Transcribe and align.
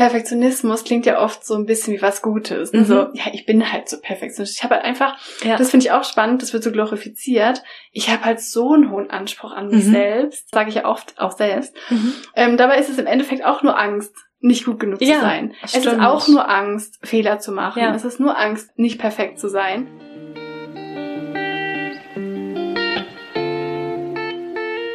Perfektionismus 0.00 0.84
klingt 0.84 1.04
ja 1.04 1.22
oft 1.22 1.44
so 1.44 1.54
ein 1.54 1.66
bisschen 1.66 1.92
wie 1.92 2.00
was 2.00 2.22
Gutes. 2.22 2.72
Mhm. 2.72 2.78
Also, 2.78 2.94
ja, 3.12 3.24
ich 3.34 3.44
bin 3.44 3.70
halt 3.70 3.86
so 3.86 4.00
perfektionistisch. 4.00 4.56
Ich 4.56 4.64
habe 4.64 4.76
halt 4.76 4.84
einfach, 4.86 5.18
ja. 5.44 5.58
das 5.58 5.70
finde 5.70 5.84
ich 5.84 5.92
auch 5.92 6.04
spannend, 6.04 6.40
das 6.40 6.54
wird 6.54 6.62
so 6.62 6.72
glorifiziert. 6.72 7.62
Ich 7.92 8.08
habe 8.08 8.24
halt 8.24 8.40
so 8.40 8.72
einen 8.72 8.90
hohen 8.90 9.10
Anspruch 9.10 9.52
an 9.52 9.68
mich 9.68 9.84
mhm. 9.84 9.92
selbst, 9.92 10.50
sage 10.54 10.70
ich 10.70 10.76
ja 10.76 10.86
oft 10.86 11.20
auch 11.20 11.32
selbst. 11.32 11.76
Mhm. 11.90 12.14
Ähm, 12.34 12.56
dabei 12.56 12.78
ist 12.78 12.88
es 12.88 12.96
im 12.96 13.06
Endeffekt 13.06 13.44
auch 13.44 13.62
nur 13.62 13.78
Angst, 13.78 14.14
nicht 14.40 14.64
gut 14.64 14.80
genug 14.80 15.02
ja, 15.02 15.16
zu 15.16 15.20
sein. 15.20 15.54
Es 15.62 15.76
ist 15.76 15.86
auch 15.86 16.28
nur 16.28 16.48
Angst, 16.48 16.98
Fehler 17.02 17.38
zu 17.38 17.52
machen. 17.52 17.82
Ja. 17.82 17.94
Es 17.94 18.06
ist 18.06 18.18
nur 18.18 18.38
Angst, 18.38 18.70
nicht 18.78 18.98
perfekt 18.98 19.38
zu 19.38 19.50
sein. 19.50 19.86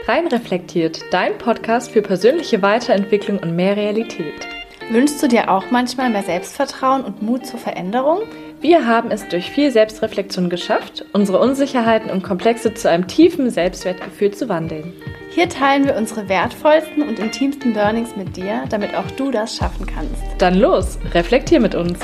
Rein 0.07 0.25
reflektiert, 0.27 1.01
dein 1.11 1.37
Podcast 1.37 1.91
für 1.91 2.01
persönliche 2.01 2.63
Weiterentwicklung 2.63 3.37
und 3.37 3.55
mehr 3.55 3.77
Realität. 3.77 4.54
Wünschst 4.91 5.21
du 5.23 5.27
dir 5.27 5.49
auch 5.49 5.71
manchmal 5.71 6.11
mehr 6.11 6.21
Selbstvertrauen 6.21 7.03
und 7.03 7.23
Mut 7.23 7.47
zur 7.47 7.59
Veränderung? 7.59 8.19
Wir 8.61 8.85
haben 8.85 9.09
es 9.09 9.27
durch 9.27 9.49
viel 9.49 9.71
Selbstreflexion 9.71 10.49
geschafft, 10.49 11.05
unsere 11.11 11.39
Unsicherheiten 11.39 12.11
und 12.11 12.23
Komplexe 12.23 12.73
zu 12.75 12.89
einem 12.89 13.07
tiefen 13.07 13.49
Selbstwertgefühl 13.49 14.31
zu 14.31 14.47
wandeln. 14.47 14.93
Hier 15.31 15.49
teilen 15.49 15.85
wir 15.85 15.95
unsere 15.95 16.29
wertvollsten 16.29 17.01
und 17.01 17.17
intimsten 17.17 17.73
Learnings 17.73 18.15
mit 18.15 18.37
dir, 18.37 18.63
damit 18.69 18.95
auch 18.95 19.09
du 19.17 19.31
das 19.31 19.55
schaffen 19.55 19.87
kannst. 19.87 20.21
Dann 20.37 20.53
los, 20.53 20.99
reflektier 21.13 21.59
mit 21.59 21.73
uns. 21.73 21.99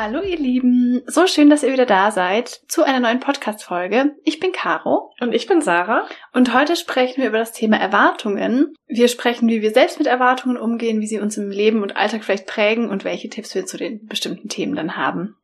Hallo 0.00 0.22
ihr 0.22 0.38
Lieben, 0.38 1.02
so 1.08 1.26
schön, 1.26 1.50
dass 1.50 1.64
ihr 1.64 1.72
wieder 1.72 1.84
da 1.84 2.12
seid 2.12 2.60
zu 2.68 2.84
einer 2.84 3.00
neuen 3.00 3.18
Podcast-Folge. 3.18 4.14
Ich 4.22 4.38
bin 4.38 4.52
Caro. 4.52 5.12
Und 5.18 5.32
ich 5.32 5.48
bin 5.48 5.60
Sarah. 5.60 6.06
Und 6.32 6.54
heute 6.54 6.76
sprechen 6.76 7.20
wir 7.20 7.30
über 7.30 7.38
das 7.38 7.50
Thema 7.50 7.78
Erwartungen. 7.78 8.76
Wir 8.86 9.08
sprechen, 9.08 9.48
wie 9.48 9.60
wir 9.60 9.72
selbst 9.72 9.98
mit 9.98 10.06
Erwartungen 10.06 10.56
umgehen, 10.56 11.00
wie 11.00 11.08
sie 11.08 11.18
uns 11.18 11.36
im 11.36 11.50
Leben 11.50 11.82
und 11.82 11.96
Alltag 11.96 12.22
vielleicht 12.22 12.46
prägen 12.46 12.88
und 12.88 13.02
welche 13.02 13.28
Tipps 13.28 13.56
wir 13.56 13.66
zu 13.66 13.76
den 13.76 14.06
bestimmten 14.06 14.48
Themen 14.48 14.76
dann 14.76 14.96
haben. 14.96 15.36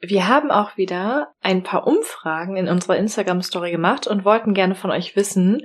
Wir 0.00 0.26
haben 0.26 0.50
auch 0.50 0.76
wieder 0.76 1.32
ein 1.40 1.62
paar 1.62 1.86
Umfragen 1.86 2.56
in 2.56 2.66
unserer 2.66 2.96
Instagram-Story 2.96 3.70
gemacht 3.70 4.08
und 4.08 4.24
wollten 4.24 4.52
gerne 4.52 4.74
von 4.74 4.90
euch 4.90 5.14
wissen, 5.14 5.64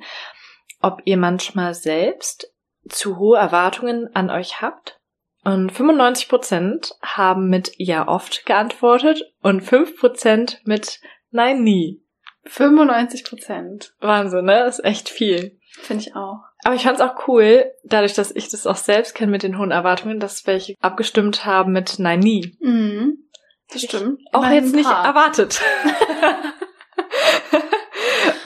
ob 0.80 1.02
ihr 1.06 1.18
manchmal 1.18 1.74
selbst 1.74 2.54
zu 2.88 3.18
hohe 3.18 3.40
Erwartungen 3.40 4.14
an 4.14 4.30
euch 4.30 4.62
habt 4.62 5.00
und 5.46 5.72
95 5.72 6.28
Prozent 6.28 6.96
haben 7.02 7.50
mit 7.50 7.72
Ja 7.78 8.08
oft 8.08 8.46
geantwortet 8.46 9.22
und 9.42 9.62
5 9.62 9.96
Prozent 9.96 10.62
mit 10.66 11.00
Nein 11.30 11.64
nie. 11.64 12.02
95 12.46 13.24
Prozent. 13.24 13.94
Wahnsinn, 14.00 14.46
ne? 14.46 14.64
Das 14.66 14.80
ist 14.80 14.86
echt 14.86 15.08
viel. 15.08 15.60
Finde 15.82 16.04
ich 16.04 16.16
auch. 16.16 16.40
Aber 16.64 16.74
ich 16.74 16.84
fand 16.84 17.00
es 17.00 17.02
auch 17.02 17.28
cool, 17.28 17.72
dadurch, 17.84 18.14
dass 18.14 18.32
ich 18.32 18.50
das 18.50 18.66
auch 18.66 18.76
selbst 18.76 19.14
kenne 19.14 19.32
mit 19.32 19.44
den 19.44 19.60
hohen 19.60 19.72
Erwartungen, 19.72 20.20
dass 20.20 20.48
welche 20.48 20.76
abgestimmt 20.82 21.46
haben 21.46 21.74
mit 21.74 22.00
Nein 22.00 22.20
nie. 22.22 22.58
Mhm. 22.60 23.30
Das 23.72 23.84
stimmt. 23.84 24.20
Auch 24.32 24.40
Immerhin 24.40 24.64
jetzt 24.64 24.76
nicht 24.76 24.90
erwartet. 24.90 25.62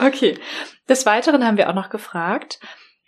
okay. 0.00 0.38
Des 0.88 1.06
Weiteren 1.06 1.46
haben 1.46 1.56
wir 1.56 1.70
auch 1.70 1.74
noch 1.74 1.88
gefragt, 1.88 2.58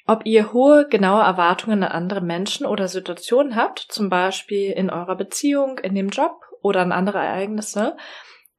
ob 0.06 0.27
ihr 0.27 0.53
hohe, 0.53 0.86
genaue 0.89 1.22
Erwartungen 1.22 1.83
an 1.83 1.92
andere 1.92 2.20
Menschen 2.20 2.67
oder 2.67 2.89
Situationen 2.89 3.56
habt, 3.56 3.78
zum 3.78 4.09
Beispiel 4.09 4.72
in 4.72 4.91
eurer 4.91 5.17
Beziehung, 5.17 5.78
in 5.78 5.94
dem 5.94 6.09
Job 6.09 6.41
oder 6.61 6.81
an 6.81 6.92
andere 6.92 7.19
Ereignisse. 7.19 7.97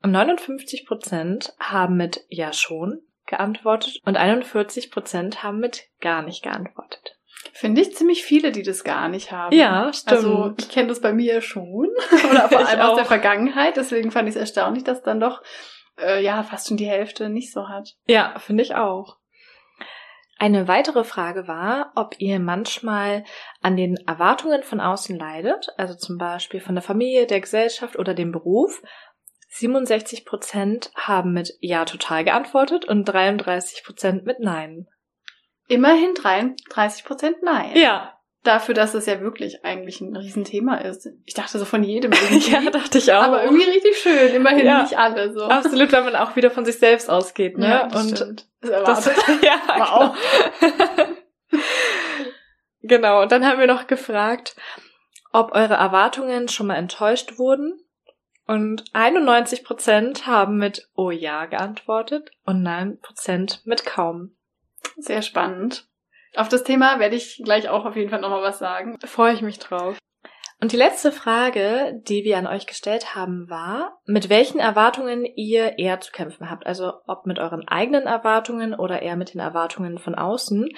Und 0.01 0.11
59 0.11 0.85
Prozent 0.85 1.53
haben 1.59 1.97
mit 1.97 2.25
Ja 2.29 2.53
schon 2.53 3.01
geantwortet 3.25 3.99
und 4.05 4.17
41 4.17 4.91
Prozent 4.91 5.43
haben 5.43 5.59
mit 5.59 5.87
gar 6.01 6.21
nicht 6.21 6.43
geantwortet. 6.43 7.17
Finde 7.51 7.81
ich 7.81 7.95
ziemlich 7.95 8.23
viele, 8.23 8.51
die 8.51 8.63
das 8.63 8.83
gar 8.83 9.09
nicht 9.09 9.31
haben. 9.31 9.55
Ja, 9.55 9.91
stimmt. 9.93 10.11
Also 10.11 10.53
ich 10.57 10.69
kenne 10.69 10.87
das 10.87 11.01
bei 11.01 11.13
mir 11.13 11.41
schon 11.41 11.89
oder 12.31 12.49
vor 12.49 12.65
allem 12.65 12.79
aus 12.81 12.95
der 12.95 13.05
Vergangenheit. 13.05 13.75
Deswegen 13.75 14.11
fand 14.11 14.29
ich 14.29 14.35
es 14.35 14.39
erstaunlich, 14.39 14.83
dass 14.83 15.01
dann 15.03 15.19
doch 15.19 15.41
äh, 16.01 16.23
ja 16.23 16.43
fast 16.43 16.67
schon 16.67 16.77
die 16.77 16.87
Hälfte 16.87 17.29
nicht 17.29 17.51
so 17.51 17.67
hat. 17.67 17.95
Ja, 18.05 18.35
finde 18.39 18.63
ich 18.63 18.75
auch. 18.75 19.17
Eine 20.43 20.67
weitere 20.67 21.05
Frage 21.05 21.47
war, 21.47 21.93
ob 21.95 22.15
ihr 22.19 22.37
manchmal 22.37 23.23
an 23.61 23.77
den 23.77 23.95
Erwartungen 24.07 24.61
von 24.61 24.81
außen 24.81 25.17
leidet, 25.17 25.69
also 25.77 25.95
zum 25.95 26.17
Beispiel 26.17 26.59
von 26.59 26.75
der 26.75 26.81
Familie, 26.81 27.27
der 27.27 27.39
Gesellschaft 27.39 27.97
oder 27.97 28.13
dem 28.13 28.33
Beruf. 28.33 28.81
67 29.51 30.25
Prozent 30.25 30.91
haben 30.95 31.31
mit 31.31 31.53
Ja 31.61 31.85
total 31.85 32.25
geantwortet 32.25 32.83
und 32.83 33.05
33 33.05 33.85
Prozent 33.85 34.25
mit 34.25 34.41
Nein. 34.41 34.89
Immerhin 35.69 36.13
33 36.13 37.05
Prozent 37.05 37.37
Nein. 37.41 37.77
Ja. 37.77 38.19
Dafür, 38.43 38.75
dass 38.75 38.93
es 38.93 39.05
ja 39.05 39.21
wirklich 39.21 39.63
eigentlich 39.63 40.01
ein 40.01 40.17
Riesenthema 40.17 40.75
ist. 40.75 41.09
Ich 41.25 41.33
dachte 41.33 41.57
so 41.57 41.63
von 41.63 41.81
jedem 41.81 42.11
irgendwie. 42.29 42.51
ja, 42.51 42.69
dachte 42.69 42.97
ich 42.97 43.11
auch. 43.13 43.23
Aber 43.23 43.43
irgendwie 43.43 43.69
richtig 43.69 43.97
schön. 43.97 44.33
Immerhin 44.33 44.65
ja. 44.65 44.81
nicht 44.81 44.97
alle 44.97 45.33
so. 45.33 45.45
Absolut, 45.45 45.93
wenn 45.93 46.03
man 46.03 46.15
auch 46.17 46.35
wieder 46.35 46.51
von 46.51 46.65
sich 46.65 46.77
selbst 46.77 47.09
ausgeht, 47.09 47.57
ne? 47.57 47.67
Ja, 47.67 47.87
das 47.87 48.03
und 48.03 48.17
stimmt. 48.17 48.47
Das, 48.59 49.05
das 49.05 49.05
ja, 49.41 49.61
wow. 49.77 50.17
Genau. 50.59 51.13
genau. 52.81 53.21
Und 53.21 53.31
dann 53.31 53.45
haben 53.45 53.59
wir 53.59 53.67
noch 53.67 53.87
gefragt, 53.87 54.57
ob 55.31 55.53
eure 55.53 55.75
Erwartungen 55.75 56.49
schon 56.49 56.67
mal 56.67 56.75
enttäuscht 56.75 57.37
wurden. 57.37 57.79
Und 58.45 58.83
91 58.91 59.63
Prozent 59.63 60.27
haben 60.27 60.57
mit 60.57 60.89
Oh 60.95 61.11
ja 61.11 61.45
geantwortet 61.45 62.31
und 62.45 62.61
9 62.61 62.99
Prozent 62.99 63.61
mit 63.65 63.85
kaum. 63.85 64.35
Sehr 64.97 65.21
spannend. 65.21 65.87
Auf 66.35 66.49
das 66.49 66.63
Thema 66.63 66.99
werde 66.99 67.15
ich 67.15 67.41
gleich 67.43 67.69
auch 67.69 67.85
auf 67.85 67.95
jeden 67.95 68.09
Fall 68.09 68.21
nochmal 68.21 68.41
was 68.41 68.59
sagen. 68.59 68.97
Freue 69.05 69.33
ich 69.33 69.41
mich 69.41 69.59
drauf. 69.59 69.97
Und 70.63 70.71
die 70.71 70.77
letzte 70.77 71.11
Frage, 71.11 71.99
die 72.07 72.23
wir 72.23 72.37
an 72.37 72.47
euch 72.47 72.67
gestellt 72.67 73.15
haben, 73.15 73.49
war, 73.49 73.99
mit 74.05 74.29
welchen 74.29 74.59
Erwartungen 74.59 75.25
ihr 75.25 75.77
eher 75.77 75.99
zu 75.99 76.13
kämpfen 76.13 76.49
habt. 76.49 76.65
Also 76.65 76.93
ob 77.05 77.25
mit 77.25 77.37
euren 77.37 77.67
eigenen 77.67 78.03
Erwartungen 78.03 78.73
oder 78.73 79.01
eher 79.01 79.17
mit 79.17 79.33
den 79.33 79.41
Erwartungen 79.41 79.97
von 79.97 80.15
außen. 80.15 80.69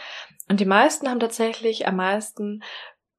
Und 0.49 0.59
die 0.59 0.65
meisten 0.65 1.07
haben 1.07 1.19
tatsächlich 1.19 1.87
am 1.87 1.97
meisten 1.97 2.63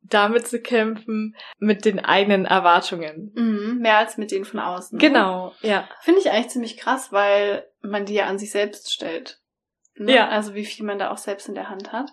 damit 0.02 0.48
zu 0.48 0.60
kämpfen, 0.60 1.36
mit 1.58 1.84
den 1.84 2.04
eigenen 2.04 2.46
Erwartungen. 2.46 3.32
Mhm, 3.34 3.78
mehr 3.80 3.98
als 3.98 4.18
mit 4.18 4.30
denen 4.30 4.44
von 4.44 4.60
außen. 4.60 4.98
Genau, 4.98 5.52
ja. 5.62 5.88
Finde 6.00 6.20
ich 6.20 6.30
eigentlich 6.30 6.48
ziemlich 6.48 6.76
krass, 6.76 7.12
weil 7.12 7.64
man 7.80 8.06
die 8.06 8.14
ja 8.14 8.26
an 8.26 8.38
sich 8.38 8.50
selbst 8.50 8.92
stellt. 8.92 9.40
Ne? 9.98 10.14
Ja. 10.14 10.28
Also 10.28 10.54
wie 10.54 10.64
viel 10.64 10.84
man 10.84 10.98
da 10.98 11.10
auch 11.10 11.18
selbst 11.18 11.48
in 11.48 11.54
der 11.54 11.70
Hand 11.70 11.92
hat. 11.92 12.10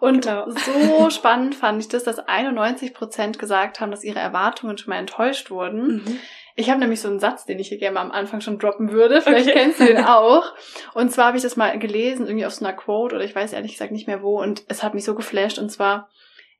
Und 0.00 0.24
genau. 0.24 0.50
so 0.50 1.08
spannend 1.10 1.54
fand 1.54 1.80
ich 1.80 1.88
das, 1.88 2.04
dass 2.04 2.18
91 2.18 2.92
Prozent 2.92 3.38
gesagt 3.38 3.80
haben, 3.80 3.90
dass 3.90 4.04
ihre 4.04 4.18
Erwartungen 4.18 4.76
schon 4.76 4.90
mal 4.90 4.98
enttäuscht 4.98 5.50
wurden. 5.50 5.96
Mhm. 5.96 6.20
Ich 6.56 6.70
habe 6.70 6.78
nämlich 6.78 7.00
so 7.00 7.08
einen 7.08 7.18
Satz, 7.18 7.46
den 7.46 7.58
ich 7.58 7.68
hier 7.68 7.78
gerne 7.78 7.94
mal 7.94 8.02
am 8.02 8.12
Anfang 8.12 8.40
schon 8.40 8.58
droppen 8.58 8.92
würde. 8.92 9.20
Vielleicht 9.22 9.48
okay. 9.48 9.58
kennst 9.58 9.80
du 9.80 9.86
den 9.86 10.04
auch. 10.04 10.52
Und 10.92 11.10
zwar 11.10 11.26
habe 11.28 11.36
ich 11.36 11.42
das 11.42 11.56
mal 11.56 11.76
gelesen, 11.78 12.26
irgendwie 12.26 12.46
auf 12.46 12.54
so 12.54 12.64
einer 12.64 12.76
Quote 12.76 13.16
oder 13.16 13.24
ich 13.24 13.34
weiß 13.34 13.52
ehrlich 13.52 13.72
gesagt 13.72 13.90
nicht 13.90 14.06
mehr 14.06 14.22
wo. 14.22 14.40
Und 14.40 14.62
es 14.68 14.82
hat 14.82 14.94
mich 14.94 15.04
so 15.04 15.14
geflasht. 15.14 15.58
Und 15.58 15.70
zwar, 15.70 16.10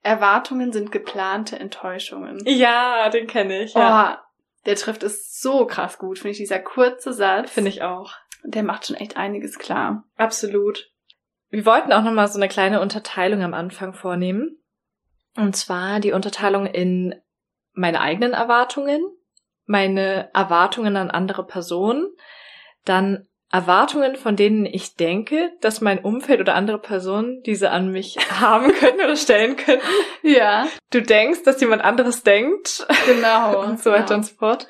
Erwartungen 0.03 0.73
sind 0.73 0.91
geplante 0.91 1.59
Enttäuschungen. 1.59 2.43
Ja, 2.45 3.09
den 3.11 3.27
kenne 3.27 3.63
ich. 3.63 3.75
Ja. 3.75 4.19
Oh, 4.19 4.25
der 4.67 4.77
trifft 4.77 5.03
es 5.03 5.41
so 5.41 5.67
krass 5.67 5.99
gut, 5.99 6.19
finde 6.19 6.33
ich, 6.33 6.39
dieser 6.39 6.59
kurze 6.59 7.13
Satz. 7.13 7.51
Finde 7.51 7.71
ich 7.71 7.83
auch 7.83 8.13
der 8.45 8.63
macht 8.63 8.87
schon 8.87 8.97
echt 8.97 9.17
einiges 9.17 9.59
klar. 9.59 10.05
Absolut. 10.17 10.91
Wir 11.51 11.67
wollten 11.67 11.93
auch 11.93 12.03
nochmal 12.03 12.29
so 12.29 12.39
eine 12.39 12.49
kleine 12.49 12.81
Unterteilung 12.81 13.43
am 13.43 13.55
Anfang 13.55 13.95
vornehmen. 13.95 14.59
Und 15.37 15.57
zwar 15.57 16.01
die 16.01 16.13
Unterteilung 16.13 16.67
in 16.67 17.15
meine 17.73 18.01
eigenen 18.01 18.33
Erwartungen, 18.33 19.03
meine 19.67 20.31
Erwartungen 20.33 20.97
an 20.97 21.11
andere 21.11 21.47
Personen, 21.47 22.07
dann 22.85 23.27
Erwartungen, 23.51 24.17
von 24.17 24.35
denen 24.35 24.67
ich 24.67 24.97
denke, 24.97 25.53
dass 25.61 25.81
mein 25.81 26.01
Umfeld 26.01 26.41
oder 26.41 26.57
andere 26.57 26.79
Personen 26.79 27.41
diese 27.45 27.71
an 27.71 27.93
mich 27.93 28.17
haben 28.41 28.73
können 28.73 29.01
oder 29.01 29.17
stellen 29.17 29.57
können. 29.57 29.83
Ja. 30.23 30.67
Du 30.91 31.01
denkst, 31.01 31.45
dass 31.45 31.61
jemand 31.61 31.83
anderes 31.83 32.25
denkt. 32.25 32.87
Genau. 33.07 33.61
und 33.65 33.81
so 33.81 33.91
weiter 33.93 34.07
genau. 34.07 34.17
und 34.17 34.27
so 34.27 34.35
fort. 34.35 34.67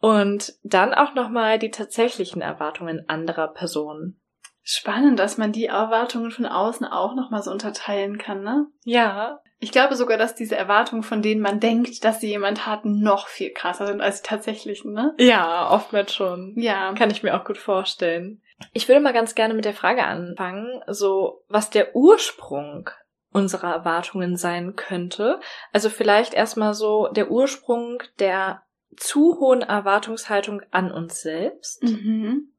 Und 0.00 0.54
dann 0.62 0.94
auch 0.94 1.14
nochmal 1.14 1.58
die 1.58 1.70
tatsächlichen 1.70 2.40
Erwartungen 2.42 3.04
anderer 3.08 3.48
Personen. 3.48 4.20
Spannend, 4.62 5.18
dass 5.18 5.38
man 5.38 5.52
die 5.52 5.66
Erwartungen 5.66 6.30
von 6.30 6.46
außen 6.46 6.86
auch 6.86 7.14
nochmal 7.14 7.42
so 7.42 7.50
unterteilen 7.50 8.18
kann, 8.18 8.42
ne? 8.42 8.66
Ja. 8.84 9.40
Ich 9.58 9.72
glaube 9.72 9.96
sogar, 9.96 10.16
dass 10.16 10.34
diese 10.34 10.56
Erwartungen, 10.56 11.02
von 11.02 11.22
denen 11.22 11.40
man 11.40 11.60
denkt, 11.60 12.04
dass 12.04 12.20
sie 12.20 12.28
jemand 12.28 12.66
hat, 12.66 12.84
noch 12.84 13.28
viel 13.28 13.52
krasser 13.52 13.86
sind 13.86 14.00
als 14.00 14.22
die 14.22 14.28
tatsächlichen, 14.28 14.92
ne? 14.92 15.14
Ja, 15.18 15.70
oftmals 15.70 16.14
schon. 16.14 16.54
Ja. 16.56 16.94
Kann 16.94 17.10
ich 17.10 17.22
mir 17.22 17.38
auch 17.38 17.44
gut 17.44 17.58
vorstellen. 17.58 18.42
Ich 18.72 18.88
würde 18.88 19.00
mal 19.00 19.12
ganz 19.12 19.34
gerne 19.34 19.54
mit 19.54 19.64
der 19.64 19.74
Frage 19.74 20.04
anfangen, 20.04 20.82
so, 20.86 21.44
was 21.48 21.70
der 21.70 21.96
Ursprung 21.96 22.90
unserer 23.32 23.72
Erwartungen 23.72 24.36
sein 24.36 24.76
könnte. 24.76 25.40
Also 25.72 25.88
vielleicht 25.88 26.34
erstmal 26.34 26.74
so 26.74 27.08
der 27.08 27.30
Ursprung 27.30 28.02
der 28.18 28.62
zu 28.96 29.38
hohen 29.38 29.62
Erwartungshaltung 29.62 30.62
an 30.70 30.92
uns 30.92 31.20
selbst. 31.20 31.82
Mhm. 31.82 32.52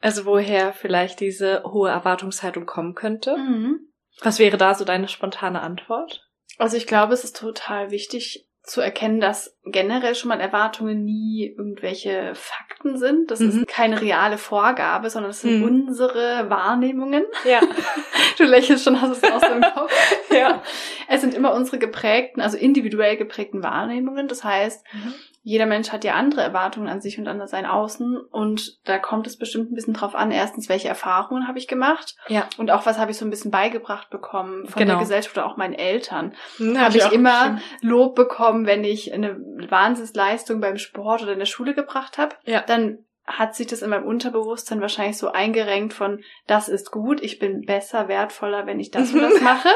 Also 0.00 0.26
woher 0.26 0.72
vielleicht 0.72 1.20
diese 1.20 1.62
hohe 1.64 1.90
Erwartungshaltung 1.90 2.66
kommen 2.66 2.94
könnte? 2.94 3.36
Mhm. 3.36 3.88
Was 4.20 4.38
wäre 4.38 4.58
da 4.58 4.74
so 4.74 4.84
deine 4.84 5.08
spontane 5.08 5.62
Antwort? 5.62 6.28
Also 6.58 6.76
ich 6.76 6.86
glaube, 6.86 7.14
es 7.14 7.24
ist 7.24 7.36
total 7.36 7.90
wichtig 7.90 8.46
zu 8.62 8.80
erkennen, 8.80 9.20
dass 9.20 9.58
generell 9.64 10.14
schon 10.14 10.30
mal 10.30 10.40
Erwartungen 10.40 11.04
nie 11.04 11.54
irgendwelche 11.56 12.32
Fakten 12.34 12.96
sind. 12.96 13.30
Das 13.30 13.40
mhm. 13.40 13.48
ist 13.48 13.68
keine 13.68 14.00
reale 14.00 14.38
Vorgabe, 14.38 15.10
sondern 15.10 15.30
das 15.30 15.42
sind 15.42 15.58
mhm. 15.58 15.64
unsere 15.64 16.48
Wahrnehmungen. 16.48 17.24
Ja. 17.44 17.60
du 18.38 18.44
lächelst 18.44 18.84
schon, 18.84 19.02
hast 19.02 19.22
es 19.22 19.30
auch 19.30 19.40
so 19.40 19.52
im 19.52 19.60
Kopf. 19.74 19.92
ja. 20.30 20.62
Es 21.08 21.20
sind 21.20 21.34
immer 21.34 21.52
unsere 21.52 21.78
geprägten, 21.78 22.40
also 22.40 22.56
individuell 22.56 23.16
geprägten 23.16 23.62
Wahrnehmungen. 23.62 24.28
Das 24.28 24.44
heißt, 24.44 24.84
mhm 24.92 25.14
jeder 25.46 25.66
Mensch 25.66 25.92
hat 25.92 26.04
ja 26.04 26.14
andere 26.14 26.40
Erwartungen 26.40 26.88
an 26.88 27.02
sich 27.02 27.18
und 27.18 27.28
an 27.28 27.46
sein 27.46 27.66
Außen 27.66 28.16
und 28.16 28.78
da 28.84 28.98
kommt 28.98 29.26
es 29.26 29.36
bestimmt 29.36 29.70
ein 29.70 29.74
bisschen 29.74 29.92
drauf 29.92 30.14
an, 30.14 30.30
erstens, 30.30 30.70
welche 30.70 30.88
Erfahrungen 30.88 31.46
habe 31.46 31.58
ich 31.58 31.68
gemacht 31.68 32.16
ja. 32.28 32.48
und 32.56 32.70
auch 32.70 32.86
was 32.86 32.98
habe 32.98 33.10
ich 33.10 33.18
so 33.18 33.26
ein 33.26 33.30
bisschen 33.30 33.50
beigebracht 33.50 34.08
bekommen 34.08 34.66
von 34.66 34.80
genau. 34.80 34.94
der 34.94 35.00
Gesellschaft 35.00 35.36
oder 35.36 35.46
auch 35.46 35.58
meinen 35.58 35.74
Eltern. 35.74 36.34
Hm, 36.56 36.80
habe 36.80 36.96
ich, 36.96 37.04
ich 37.04 37.12
immer 37.12 37.60
Lob 37.82 38.14
bekommen, 38.14 38.64
wenn 38.64 38.84
ich 38.84 39.12
eine 39.12 39.36
Wahnsinnsleistung 39.68 40.60
beim 40.62 40.78
Sport 40.78 41.22
oder 41.22 41.34
in 41.34 41.38
der 41.40 41.46
Schule 41.46 41.74
gebracht 41.74 42.16
habe, 42.16 42.36
ja. 42.46 42.62
dann 42.62 43.04
hat 43.26 43.54
sich 43.54 43.66
das 43.66 43.82
in 43.82 43.90
meinem 43.90 44.06
Unterbewusstsein 44.06 44.80
wahrscheinlich 44.80 45.18
so 45.18 45.30
eingerenkt 45.30 45.92
von, 45.92 46.22
das 46.46 46.70
ist 46.70 46.90
gut, 46.90 47.22
ich 47.22 47.38
bin 47.38 47.66
besser, 47.66 48.08
wertvoller, 48.08 48.66
wenn 48.66 48.80
ich 48.80 48.90
das 48.90 49.12
und 49.12 49.20
das 49.20 49.40
mache. 49.42 49.68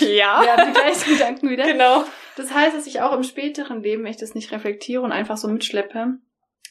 ja. 0.00 0.42
Wir 0.42 0.56
haben 0.56 0.72
die 0.72 0.80
gleichen 0.80 1.12
Gedanken 1.12 1.50
wieder. 1.50 1.64
Genau. 1.64 2.04
Das 2.36 2.52
heißt, 2.52 2.76
dass 2.76 2.86
ich 2.86 3.00
auch 3.00 3.12
im 3.12 3.22
späteren 3.22 3.82
Leben, 3.82 4.04
wenn 4.04 4.10
ich 4.10 4.16
das 4.16 4.34
nicht 4.34 4.52
reflektiere 4.52 5.02
und 5.02 5.12
einfach 5.12 5.36
so 5.36 5.48
mitschleppe, 5.48 6.18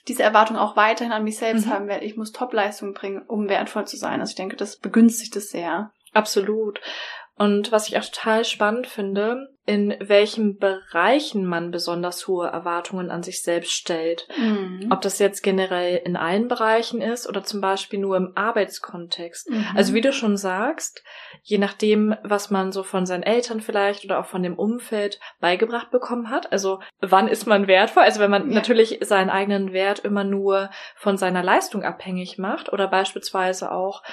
diese 0.07 0.23
Erwartung 0.23 0.57
auch 0.57 0.75
weiterhin 0.75 1.13
an 1.13 1.23
mich 1.23 1.37
selbst 1.37 1.67
mhm. 1.67 1.69
haben 1.71 1.87
werde. 1.87 2.05
Ich 2.05 2.17
muss 2.17 2.31
Topleistung 2.31 2.93
bringen, 2.93 3.23
um 3.27 3.47
wertvoll 3.47 3.85
zu 3.87 3.97
sein. 3.97 4.19
Also 4.19 4.31
ich 4.31 4.35
denke, 4.35 4.57
das 4.57 4.77
begünstigt 4.77 5.35
es 5.35 5.49
sehr. 5.49 5.91
Absolut. 6.11 6.81
Und 7.35 7.71
was 7.71 7.87
ich 7.87 7.97
auch 7.97 8.05
total 8.05 8.45
spannend 8.45 8.87
finde, 8.87 9.52
in 9.65 9.95
welchen 10.01 10.57
Bereichen 10.57 11.45
man 11.45 11.71
besonders 11.71 12.27
hohe 12.27 12.47
Erwartungen 12.47 13.09
an 13.09 13.23
sich 13.23 13.43
selbst 13.43 13.71
stellt. 13.71 14.27
Mhm. 14.37 14.89
Ob 14.91 14.99
das 15.01 15.19
jetzt 15.19 15.41
generell 15.41 16.01
in 16.03 16.17
allen 16.17 16.49
Bereichen 16.49 17.01
ist 17.01 17.29
oder 17.29 17.43
zum 17.43 17.61
Beispiel 17.61 17.99
nur 17.99 18.17
im 18.17 18.33
Arbeitskontext. 18.35 19.49
Mhm. 19.49 19.65
Also 19.73 19.93
wie 19.93 20.01
du 20.01 20.11
schon 20.11 20.35
sagst, 20.35 21.01
je 21.43 21.57
nachdem, 21.59 22.13
was 22.23 22.51
man 22.51 22.73
so 22.73 22.83
von 22.83 23.05
seinen 23.05 23.23
Eltern 23.23 23.61
vielleicht 23.61 24.03
oder 24.03 24.19
auch 24.19 24.25
von 24.25 24.43
dem 24.43 24.59
Umfeld 24.59 25.21
beigebracht 25.39 25.91
bekommen 25.91 26.29
hat. 26.29 26.51
Also 26.51 26.81
wann 26.99 27.29
ist 27.29 27.45
man 27.45 27.67
wertvoll? 27.67 28.03
Also 28.03 28.19
wenn 28.19 28.31
man 28.31 28.49
ja. 28.49 28.55
natürlich 28.55 28.99
seinen 29.01 29.29
eigenen 29.29 29.71
Wert 29.71 29.99
immer 29.99 30.25
nur 30.25 30.71
von 30.97 31.17
seiner 31.17 31.41
Leistung 31.41 31.83
abhängig 31.83 32.37
macht 32.37 32.73
oder 32.73 32.89
beispielsweise 32.89 33.71
auch 33.71 34.03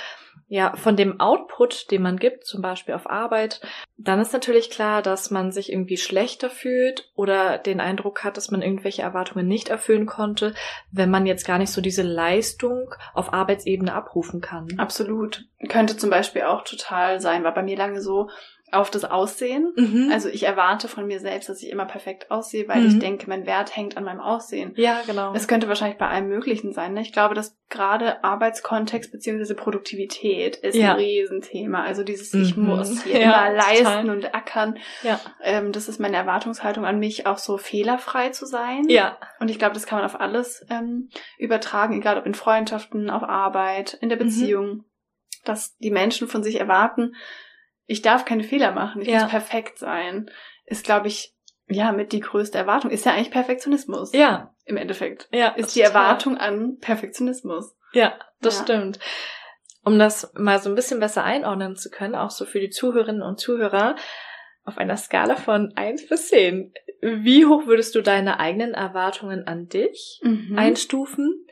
ja, 0.49 0.75
von 0.77 0.97
dem 0.97 1.21
Output, 1.21 1.91
den 1.91 2.03
man 2.03 2.17
gibt, 2.17 2.45
zum 2.45 2.63
Beispiel 2.63 2.95
auf 2.95 3.09
Arbeit, 3.09 3.61
dann 3.97 4.21
ist 4.21 4.33
natürlich 4.33 4.71
klar, 4.71 5.03
dass 5.03 5.31
man 5.31 5.53
sich 5.53 5.73
irgendwie 5.73 5.97
schlechter 5.97 6.51
fühlt 6.51 7.11
oder 7.15 7.59
den 7.59 7.81
Eindruck 7.81 8.25
hat, 8.25 8.37
dass 8.37 8.51
man 8.51 8.63
irgendwelche 8.63 9.03
Erwartungen 9.03 9.47
nicht 9.47 9.69
erfüllen 9.69 10.07
konnte, 10.07 10.55
wenn 10.91 11.11
man 11.11 11.27
jetzt 11.27 11.47
gar 11.47 11.59
nicht 11.59 11.71
so 11.71 11.81
diese 11.81 12.03
Leistung 12.03 12.95
auf 13.15 13.33
Arbeitsebene 13.33 13.93
abrufen 13.93 14.41
kann. 14.41 14.69
Absolut. 14.79 15.45
Könnte 15.69 15.97
zum 15.97 16.11
Beispiel 16.11 16.43
auch 16.43 16.65
total 16.65 17.21
sein, 17.21 17.45
war 17.45 17.55
bei 17.55 17.63
mir 17.63 17.77
lange 17.77 18.01
so, 18.01 18.31
auf 18.73 18.91
das 18.91 19.05
Aussehen. 19.05 19.73
Mhm. 19.77 20.11
Also 20.13 20.29
ich 20.29 20.45
erwarte 20.45 20.89
von 20.89 21.07
mir 21.07 21.21
selbst, 21.21 21.49
dass 21.49 21.63
ich 21.63 21.71
immer 21.71 21.87
perfekt 21.87 22.31
aussehe, 22.31 22.69
weil 22.69 22.81
mhm. 22.81 22.87
ich 22.89 22.99
denke, 22.99 23.29
mein 23.29 23.47
Wert 23.47 23.77
hängt 23.77 23.97
an 23.97 24.05
meinem 24.05 24.21
Aussehen. 24.21 24.73
Ja, 24.77 25.01
genau. 25.07 25.35
Es 25.35 25.49
könnte 25.49 25.69
wahrscheinlich 25.69 25.99
bei 25.99 26.09
allem 26.09 26.29
Möglichen 26.29 26.73
sein. 26.73 26.95
Ne? 26.95 27.03
Ich 27.03 27.13
glaube, 27.13 27.35
dass 27.35 27.57
gerade 27.69 28.23
Arbeitskontext 28.23 29.13
beziehungsweise 29.13 29.55
Produktivität 29.55 30.57
ist 30.57 30.77
ja. 30.77 30.93
ein 30.93 30.97
Riesenthema. 30.97 31.83
Also 31.83 32.05
dieses 32.05 32.33
mhm. 32.33 32.43
Ich 32.43 32.57
muss 32.57 33.03
hier 33.03 33.19
ja, 33.21 33.47
immer 33.47 33.57
leisten 33.57 33.85
total. 33.85 34.11
und 34.11 34.35
ackern. 34.35 34.79
Ja. 35.03 35.21
Ähm, 35.43 35.73
das 35.73 35.89
ist 35.89 36.01
meine 36.01 36.17
Erwartungshaltung 36.17 36.85
an 36.85 36.99
mich, 36.99 37.27
auch 37.27 37.39
so 37.39 37.59
fehlerfrei 37.59 38.31
zu 38.31 38.47
sein. 38.47 38.89
Ja. 38.89 39.19
Und 39.41 39.51
ich 39.51 39.59
glaube, 39.59 39.75
das 39.75 39.87
kann 39.87 39.99
man 39.99 40.07
auf 40.07 40.21
alles 40.21 40.65
ähm, 40.71 41.09
übertragen, 41.39 41.97
egal 41.97 42.19
ob 42.19 42.27
in 42.27 42.35
Freundschaften, 42.35 43.11
auf 43.11 43.23
Arbeit, 43.23 43.95
in 44.01 44.09
der 44.09 44.19
mhm. 44.19 44.25
Beziehung. 44.25 44.85
Dass 45.45 45.75
die 45.79 45.91
Menschen 45.91 46.29
von 46.29 46.43
sich 46.43 46.61
erwarten, 46.61 47.15
ich 47.91 48.03
darf 48.03 48.25
keine 48.25 48.45
Fehler 48.45 48.71
machen, 48.71 49.03
ich 49.03 49.09
ja. 49.09 49.23
muss 49.23 49.31
perfekt 49.31 49.79
sein, 49.79 50.31
ist, 50.65 50.85
glaube 50.85 51.09
ich, 51.09 51.35
ja, 51.67 51.91
mit 51.91 52.13
die 52.13 52.21
größte 52.21 52.57
Erwartung. 52.57 52.93
Ist 52.93 53.05
ja 53.05 53.13
eigentlich 53.13 53.33
Perfektionismus. 53.33 54.13
Ja. 54.13 54.55
Im 54.65 54.77
Endeffekt. 54.77 55.29
Ja. 55.33 55.49
Ist 55.49 55.75
die 55.75 55.81
Erwartung 55.81 56.37
an 56.39 56.79
Perfektionismus. 56.81 57.77
Ja, 57.93 58.17
das 58.41 58.59
ja. 58.59 58.63
stimmt. 58.63 59.01
Um 59.83 59.99
das 59.99 60.33
mal 60.35 60.61
so 60.61 60.69
ein 60.69 60.77
bisschen 60.77 61.01
besser 61.01 61.25
einordnen 61.25 61.75
zu 61.75 61.91
können, 61.91 62.15
auch 62.15 62.31
so 62.31 62.45
für 62.45 62.61
die 62.61 62.71
Zuhörerinnen 62.71 63.23
und 63.23 63.41
Zuhörer, 63.41 63.97
auf 64.65 64.79
einer 64.79 64.97
Skala 64.97 65.35
von 65.35 65.73
eins 65.75 66.07
bis 66.07 66.29
zehn, 66.29 66.73
wie 67.01 67.47
hoch 67.47 67.67
würdest 67.67 67.97
du 67.97 68.03
deine 68.03 68.39
eigenen 68.39 68.75
Erwartungen 68.75 69.49
an 69.49 69.69
dich 69.69 70.21
mhm. 70.23 70.57
einstufen? 70.57 71.47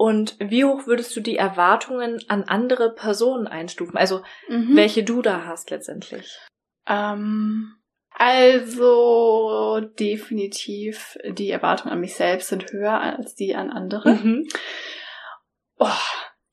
Und 0.00 0.36
wie 0.38 0.64
hoch 0.64 0.86
würdest 0.86 1.14
du 1.14 1.20
die 1.20 1.36
Erwartungen 1.36 2.24
an 2.26 2.44
andere 2.44 2.94
Personen 2.94 3.46
einstufen? 3.46 3.98
Also 3.98 4.22
mhm. 4.48 4.74
welche 4.74 5.04
du 5.04 5.20
da 5.20 5.44
hast 5.44 5.68
letztendlich? 5.68 6.38
Ähm, 6.86 7.74
also 8.08 9.80
definitiv 9.98 11.18
die 11.28 11.50
Erwartungen 11.50 11.92
an 11.92 12.00
mich 12.00 12.14
selbst 12.14 12.48
sind 12.48 12.72
höher 12.72 12.98
als 12.98 13.34
die 13.34 13.54
an 13.54 13.68
andere. 13.68 14.12
Mhm. 14.12 14.48
Oh, 15.78 15.88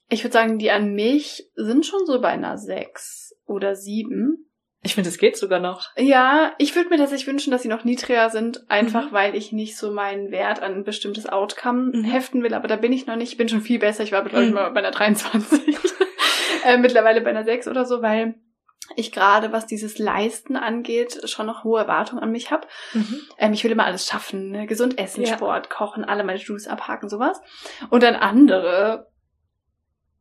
ich 0.09 0.25
würde 0.25 0.33
sagen, 0.33 0.59
die 0.59 0.71
an 0.71 0.94
mich 0.94 1.49
sind 1.55 1.85
schon 1.85 2.05
so 2.05 2.19
bei 2.19 2.31
einer 2.31 2.57
sechs 2.57 3.33
oder 3.45 3.77
sieben. 3.77 4.46
Ich 4.83 4.95
finde, 4.95 5.09
es 5.09 5.18
geht 5.18 5.38
sogar 5.38 5.59
noch. 5.59 5.89
Ja, 5.97 6.53
ich 6.59 6.75
würde 6.75 6.89
mir 6.89 6.97
tatsächlich 6.97 7.27
wünschen, 7.27 7.51
dass 7.51 7.63
sie 7.63 7.68
noch 7.68 7.83
niedriger 7.83 8.29
sind, 8.29 8.69
einfach 8.69 9.09
mhm. 9.09 9.13
weil 9.13 9.35
ich 9.35 9.51
nicht 9.51 9.75
so 9.75 9.91
meinen 9.91 10.31
Wert 10.31 10.62
an 10.62 10.74
ein 10.74 10.83
bestimmtes 10.83 11.27
Outcome 11.27 11.91
mhm. 11.94 12.03
heften 12.03 12.44
will, 12.44 12.53
aber 12.53 12.68
da 12.68 12.75
bin 12.75 12.94
ich 12.94 13.07
noch 13.07 13.15
nicht. 13.15 13.31
Ich 13.31 13.38
bin 13.38 13.50
schon 13.50 13.62
viel 13.62 13.79
besser. 13.79 14.03
Ich 14.03 14.12
war, 14.12 14.24
glaube 14.24 14.44
ich, 14.44 14.50
mhm. 14.50 14.56
mal 14.56 14.69
bei 14.69 14.79
einer 14.79 14.91
23. 14.91 15.77
äh, 16.65 16.77
mittlerweile 16.77 17.21
bei 17.21 17.31
einer 17.31 17.44
6 17.44 17.68
oder 17.68 17.85
so, 17.85 18.01
weil 18.01 18.35
ich 18.95 19.12
gerade, 19.12 19.51
was 19.51 19.65
dieses 19.65 19.97
Leisten 19.97 20.56
angeht, 20.56 21.30
schon 21.30 21.45
noch 21.45 21.63
hohe 21.63 21.81
Erwartungen 21.81 22.21
an 22.21 22.31
mich 22.31 22.51
habe. 22.51 22.68
Mhm. 22.94 23.19
Ähm, 23.38 23.53
ich 23.53 23.63
will 23.63 23.71
immer 23.71 23.85
alles 23.85 24.06
schaffen, 24.06 24.51
ne? 24.51 24.68
gesund 24.68 24.97
essen, 24.97 25.23
ja. 25.23 25.33
Sport, 25.33 25.69
kochen, 25.69 26.06
alle 26.06 26.23
meine 26.23 26.39
Juice 26.39 26.68
abhaken, 26.68 27.09
sowas. 27.09 27.41
Und 27.89 28.03
dann 28.03 28.15
andere, 28.15 29.12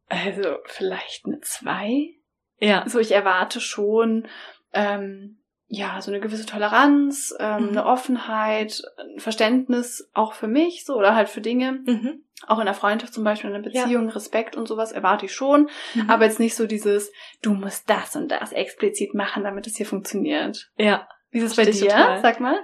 also 0.08 0.56
vielleicht 0.64 1.26
eine 1.26 1.40
2. 1.40 2.16
Ja. 2.58 2.84
So, 2.86 2.98
ich 2.98 3.12
erwarte 3.12 3.60
schon, 3.60 4.26
ähm, 4.72 5.38
ja, 5.68 6.00
so 6.00 6.10
eine 6.10 6.20
gewisse 6.20 6.46
Toleranz, 6.46 7.34
ähm, 7.40 7.64
mhm. 7.64 7.68
eine 7.70 7.86
Offenheit, 7.86 8.82
ein 8.98 9.18
Verständnis 9.18 10.08
auch 10.14 10.32
für 10.32 10.46
mich, 10.46 10.84
so, 10.84 10.94
oder 10.94 11.14
halt 11.14 11.28
für 11.28 11.40
Dinge. 11.40 11.80
Mhm. 11.84 12.22
Auch 12.46 12.58
in 12.58 12.66
der 12.66 12.74
Freundschaft 12.74 13.14
zum 13.14 13.24
Beispiel, 13.24 13.50
in 13.50 13.56
einer 13.56 13.64
Beziehung, 13.64 14.08
ja. 14.08 14.14
Respekt 14.14 14.56
und 14.56 14.68
sowas 14.68 14.92
erwarte 14.92 15.26
ich 15.26 15.34
schon. 15.34 15.68
Mhm. 15.94 16.08
Aber 16.08 16.24
jetzt 16.24 16.38
nicht 16.38 16.54
so 16.54 16.66
dieses, 16.66 17.10
du 17.42 17.54
musst 17.54 17.88
das 17.90 18.14
und 18.14 18.28
das 18.28 18.52
explizit 18.52 19.14
machen, 19.14 19.42
damit 19.42 19.66
es 19.66 19.76
hier 19.76 19.86
funktioniert. 19.86 20.70
Ja. 20.76 21.08
Wie 21.30 21.38
ist 21.38 21.44
es 21.44 21.56
bei 21.56 21.64
dir? 21.64 21.88
Total. 21.88 22.22
Sag 22.22 22.40
mal. 22.40 22.58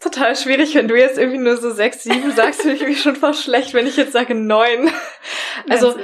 Total 0.00 0.36
schwierig, 0.36 0.74
wenn 0.74 0.88
du 0.88 0.96
jetzt 0.96 1.18
irgendwie 1.18 1.38
nur 1.38 1.56
so 1.56 1.70
sechs, 1.70 2.04
sieben 2.04 2.30
sagst, 2.32 2.62
finde 2.62 2.76
ich 2.76 2.82
mich 2.82 3.02
schon 3.02 3.16
fast 3.16 3.42
schlecht, 3.42 3.74
wenn 3.74 3.86
ich 3.86 3.96
jetzt 3.96 4.12
sage 4.12 4.34
neun. 4.34 4.90
Also, 5.68 5.96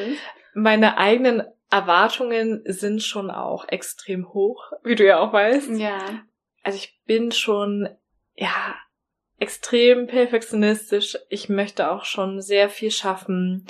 meine 0.54 0.98
eigenen 0.98 1.42
Erwartungen 1.72 2.62
sind 2.66 3.02
schon 3.02 3.30
auch 3.30 3.66
extrem 3.66 4.32
hoch, 4.34 4.72
wie 4.84 4.94
du 4.94 5.06
ja 5.06 5.20
auch 5.20 5.32
weißt. 5.32 5.70
Ja. 5.70 5.98
Also 6.62 6.76
ich 6.76 7.00
bin 7.06 7.32
schon, 7.32 7.88
ja, 8.34 8.76
extrem 9.38 10.06
perfektionistisch. 10.06 11.16
Ich 11.30 11.48
möchte 11.48 11.90
auch 11.90 12.04
schon 12.04 12.42
sehr 12.42 12.68
viel 12.68 12.90
schaffen. 12.90 13.66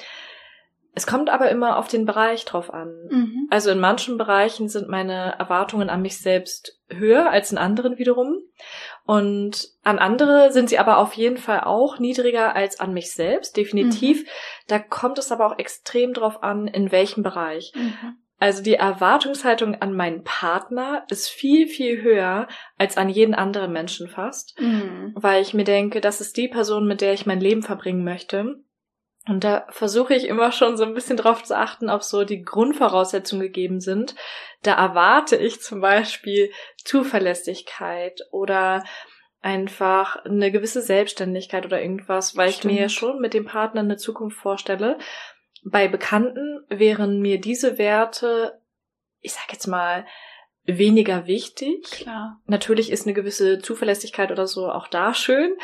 Es 0.94 1.06
kommt 1.06 1.30
aber 1.30 1.48
immer 1.48 1.78
auf 1.78 1.86
den 1.86 2.04
Bereich 2.04 2.44
drauf 2.44 2.74
an. 2.74 2.92
Mhm. 3.08 3.46
Also 3.50 3.70
in 3.70 3.78
manchen 3.78 4.18
Bereichen 4.18 4.68
sind 4.68 4.88
meine 4.88 5.38
Erwartungen 5.38 5.88
an 5.88 6.02
mich 6.02 6.18
selbst 6.18 6.80
höher 6.90 7.30
als 7.30 7.52
in 7.52 7.58
anderen 7.58 7.98
wiederum. 7.98 8.36
Und 9.12 9.68
an 9.82 9.98
andere 9.98 10.52
sind 10.52 10.70
sie 10.70 10.78
aber 10.78 10.96
auf 10.96 11.12
jeden 11.12 11.36
Fall 11.36 11.64
auch 11.64 11.98
niedriger 11.98 12.56
als 12.56 12.80
an 12.80 12.94
mich 12.94 13.12
selbst, 13.12 13.58
definitiv. 13.58 14.22
Mhm. 14.22 14.28
Da 14.68 14.78
kommt 14.78 15.18
es 15.18 15.30
aber 15.30 15.46
auch 15.46 15.58
extrem 15.58 16.14
drauf 16.14 16.42
an, 16.42 16.66
in 16.66 16.90
welchem 16.92 17.22
Bereich. 17.22 17.74
Mhm. 17.74 18.16
Also 18.38 18.62
die 18.62 18.76
Erwartungshaltung 18.76 19.74
an 19.82 19.94
meinen 19.94 20.24
Partner 20.24 21.04
ist 21.10 21.28
viel, 21.28 21.66
viel 21.66 22.00
höher 22.00 22.48
als 22.78 22.96
an 22.96 23.10
jeden 23.10 23.34
anderen 23.34 23.74
Menschen 23.74 24.08
fast, 24.08 24.58
mhm. 24.58 25.12
weil 25.14 25.42
ich 25.42 25.52
mir 25.52 25.64
denke, 25.64 26.00
das 26.00 26.22
ist 26.22 26.38
die 26.38 26.48
Person, 26.48 26.86
mit 26.86 27.02
der 27.02 27.12
ich 27.12 27.26
mein 27.26 27.40
Leben 27.40 27.62
verbringen 27.62 28.04
möchte. 28.04 28.64
Und 29.28 29.44
da 29.44 29.66
versuche 29.70 30.14
ich 30.14 30.26
immer 30.26 30.50
schon 30.50 30.76
so 30.76 30.84
ein 30.84 30.94
bisschen 30.94 31.16
drauf 31.16 31.44
zu 31.44 31.56
achten, 31.56 31.88
ob 31.88 32.02
so 32.02 32.24
die 32.24 32.42
Grundvoraussetzungen 32.42 33.42
gegeben 33.42 33.80
sind. 33.80 34.16
Da 34.62 34.74
erwarte 34.74 35.36
ich 35.36 35.60
zum 35.60 35.80
Beispiel 35.80 36.50
Zuverlässigkeit 36.84 38.20
oder 38.32 38.82
einfach 39.40 40.24
eine 40.24 40.50
gewisse 40.50 40.82
Selbstständigkeit 40.82 41.64
oder 41.64 41.80
irgendwas, 41.80 42.36
weil 42.36 42.50
Stimmt. 42.50 42.74
ich 42.74 42.80
mir 42.80 42.88
schon 42.88 43.20
mit 43.20 43.34
dem 43.34 43.44
Partner 43.44 43.80
eine 43.80 43.96
Zukunft 43.96 44.38
vorstelle. 44.38 44.98
bei 45.64 45.86
Bekannten 45.86 46.64
wären 46.68 47.20
mir 47.20 47.40
diese 47.40 47.78
Werte, 47.78 48.60
ich 49.20 49.32
sag 49.32 49.52
jetzt 49.52 49.68
mal, 49.68 50.04
weniger 50.64 51.26
wichtig. 51.26 51.84
Klar. 51.90 52.40
Natürlich 52.46 52.90
ist 52.90 53.06
eine 53.06 53.14
gewisse 53.14 53.60
Zuverlässigkeit 53.60 54.32
oder 54.32 54.48
so 54.48 54.68
auch 54.68 54.88
da 54.88 55.14
schön, 55.14 55.56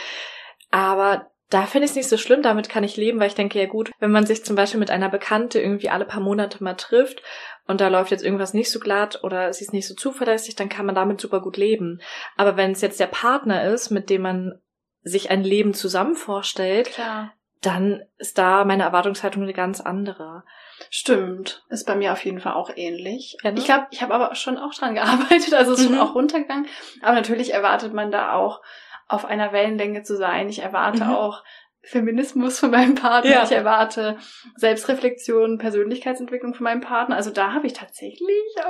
aber 0.70 1.30
da 1.50 1.62
finde 1.66 1.86
ich 1.86 1.92
es 1.92 1.96
nicht 1.96 2.08
so 2.08 2.16
schlimm, 2.18 2.42
damit 2.42 2.68
kann 2.68 2.84
ich 2.84 2.96
leben, 2.96 3.20
weil 3.20 3.28
ich 3.28 3.34
denke, 3.34 3.58
ja 3.58 3.66
gut, 3.66 3.90
wenn 4.00 4.10
man 4.10 4.26
sich 4.26 4.44
zum 4.44 4.54
Beispiel 4.56 4.80
mit 4.80 4.90
einer 4.90 5.08
Bekannte 5.08 5.60
irgendwie 5.60 5.88
alle 5.88 6.04
paar 6.04 6.20
Monate 6.20 6.62
mal 6.62 6.74
trifft 6.74 7.22
und 7.66 7.80
da 7.80 7.88
läuft 7.88 8.10
jetzt 8.10 8.24
irgendwas 8.24 8.52
nicht 8.54 8.70
so 8.70 8.78
glatt 8.80 9.20
oder 9.22 9.52
sie 9.52 9.64
ist 9.64 9.72
nicht 9.72 9.86
so 9.88 9.94
zuverlässig, 9.94 10.56
dann 10.56 10.68
kann 10.68 10.84
man 10.86 10.94
damit 10.94 11.20
super 11.20 11.40
gut 11.40 11.56
leben. 11.56 12.00
Aber 12.36 12.56
wenn 12.56 12.72
es 12.72 12.80
jetzt 12.82 13.00
der 13.00 13.06
Partner 13.06 13.64
ist, 13.64 13.90
mit 13.90 14.10
dem 14.10 14.22
man 14.22 14.60
sich 15.02 15.30
ein 15.30 15.42
Leben 15.42 15.72
zusammen 15.74 16.16
vorstellt, 16.16 16.90
Klar. 16.92 17.32
dann 17.62 18.02
ist 18.18 18.36
da 18.36 18.64
meine 18.64 18.82
Erwartungshaltung 18.82 19.42
eine 19.42 19.54
ganz 19.54 19.80
andere. 19.80 20.44
Stimmt. 20.90 21.64
Ist 21.70 21.86
bei 21.86 21.94
mir 21.96 22.12
auf 22.12 22.24
jeden 22.24 22.40
Fall 22.40 22.52
auch 22.54 22.70
ähnlich. 22.76 23.36
Ja, 23.42 23.50
ne? 23.50 23.58
Ich 23.58 23.64
glaube, 23.64 23.86
ich 23.90 24.02
habe 24.02 24.14
aber 24.14 24.34
schon 24.34 24.58
auch 24.58 24.74
dran 24.74 24.94
gearbeitet, 24.94 25.54
also 25.54 25.72
ist 25.72 25.80
Mhm. 25.80 25.84
schon 25.94 25.98
auch 25.98 26.14
runtergegangen. 26.14 26.66
Aber 27.02 27.14
natürlich 27.14 27.52
erwartet 27.52 27.92
man 27.94 28.10
da 28.10 28.32
auch, 28.34 28.60
auf 29.08 29.24
einer 29.24 29.52
Wellenlänge 29.52 30.02
zu 30.02 30.16
sein. 30.16 30.48
Ich 30.48 30.60
erwarte 30.60 31.04
Mhm. 31.04 31.10
auch 31.10 31.42
Feminismus 31.82 32.58
von 32.60 32.70
meinem 32.70 32.94
Partner. 32.96 33.30
Ja. 33.30 33.42
Ich 33.44 33.52
erwarte 33.52 34.18
Selbstreflexion, 34.56 35.58
Persönlichkeitsentwicklung 35.58 36.52
von 36.54 36.64
meinem 36.64 36.80
Partner. 36.82 37.16
Also 37.16 37.30
da 37.30 37.52
habe 37.54 37.66
ich 37.66 37.72
tatsächlich, 37.72 38.20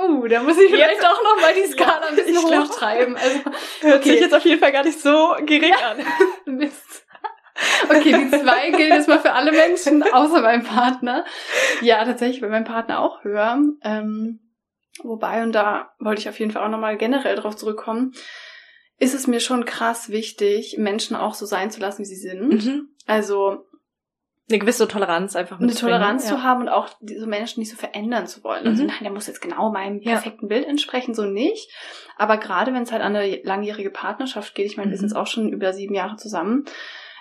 oh, 0.01 0.25
da 0.27 0.41
muss 0.41 0.57
ich 0.59 0.69
vielleicht 0.71 1.03
auch 1.05 1.21
noch 1.23 1.41
mal 1.41 1.53
die 1.53 1.69
Skala 1.69 2.07
ein 2.07 2.15
bisschen 2.15 2.37
hochtreiben. 2.37 3.17
Also 3.17 3.39
Hört 3.81 4.03
sich 4.03 4.21
jetzt 4.21 4.33
auf 4.33 4.45
jeden 4.45 4.61
Fall 4.61 4.71
gar 4.71 4.83
nicht 4.85 4.99
so 5.01 5.35
gering 5.45 5.73
an. 5.73 6.05
Mist. 6.57 7.05
Okay, 7.89 8.13
die 8.13 8.29
zwei 8.29 8.69
gilt 8.71 8.89
jetzt 8.93 9.09
mal 9.09 9.19
für 9.19 9.33
alle 9.33 9.51
Menschen, 9.51 10.01
außer 10.01 10.39
meinem 10.41 10.63
Partner. 10.63 11.25
Ja, 11.81 12.05
tatsächlich 12.05 12.39
bei 12.39 12.47
meinem 12.47 12.63
Partner 12.63 12.99
auch 13.01 13.23
höher. 13.25 13.59
Ähm, 13.83 14.39
wobei, 15.03 15.43
und 15.43 15.51
da 15.51 15.91
wollte 15.99 16.21
ich 16.21 16.29
auf 16.29 16.39
jeden 16.39 16.51
Fall 16.51 16.63
auch 16.63 16.69
nochmal 16.69 16.95
generell 16.95 17.35
drauf 17.35 17.57
zurückkommen, 17.57 18.13
ist 18.99 19.13
es 19.13 19.27
mir 19.27 19.39
schon 19.39 19.65
krass 19.65 20.09
wichtig, 20.09 20.77
Menschen 20.77 21.15
auch 21.15 21.33
so 21.33 21.45
sein 21.45 21.71
zu 21.71 21.79
lassen, 21.79 22.01
wie 22.01 22.05
sie 22.05 22.15
sind. 22.15 22.65
Mhm. 22.65 22.89
Also 23.07 23.65
Eine 24.49 24.59
gewisse 24.59 24.87
Toleranz 24.87 25.35
einfach 25.35 25.59
eine 25.59 25.73
Toleranz 25.73 26.23
ja. 26.27 26.35
zu 26.35 26.43
haben 26.43 26.61
und 26.61 26.69
auch 26.69 26.89
diese 27.01 27.27
Menschen 27.27 27.59
nicht 27.59 27.69
so 27.69 27.77
verändern 27.77 28.25
zu 28.25 28.43
wollen. 28.43 28.65
Also 28.67 28.81
Mhm. 28.83 28.87
nein, 28.89 28.97
der 29.03 29.11
muss 29.11 29.27
jetzt 29.27 29.41
genau 29.41 29.71
meinem 29.71 29.99
Ja. 30.01 30.13
perfekten 30.13 30.47
Bild 30.47 30.65
entsprechen, 30.67 31.13
so 31.13 31.23
nicht. 31.25 31.71
Aber 32.17 32.37
gerade 32.37 32.73
wenn 32.73 32.81
es 32.83 32.91
halt 32.91 33.03
an 33.03 33.15
eine 33.15 33.41
langjährige 33.43 33.91
Partnerschaft 33.91 34.55
geht, 34.55 34.65
ich 34.65 34.75
meine, 34.75 34.89
wir 34.89 34.95
Mhm. 34.97 35.01
sind 35.01 35.09
jetzt 35.09 35.17
auch 35.17 35.27
schon 35.27 35.49
über 35.53 35.71
sieben 35.71 35.93
Jahre 35.93 36.15
zusammen, 36.15 36.65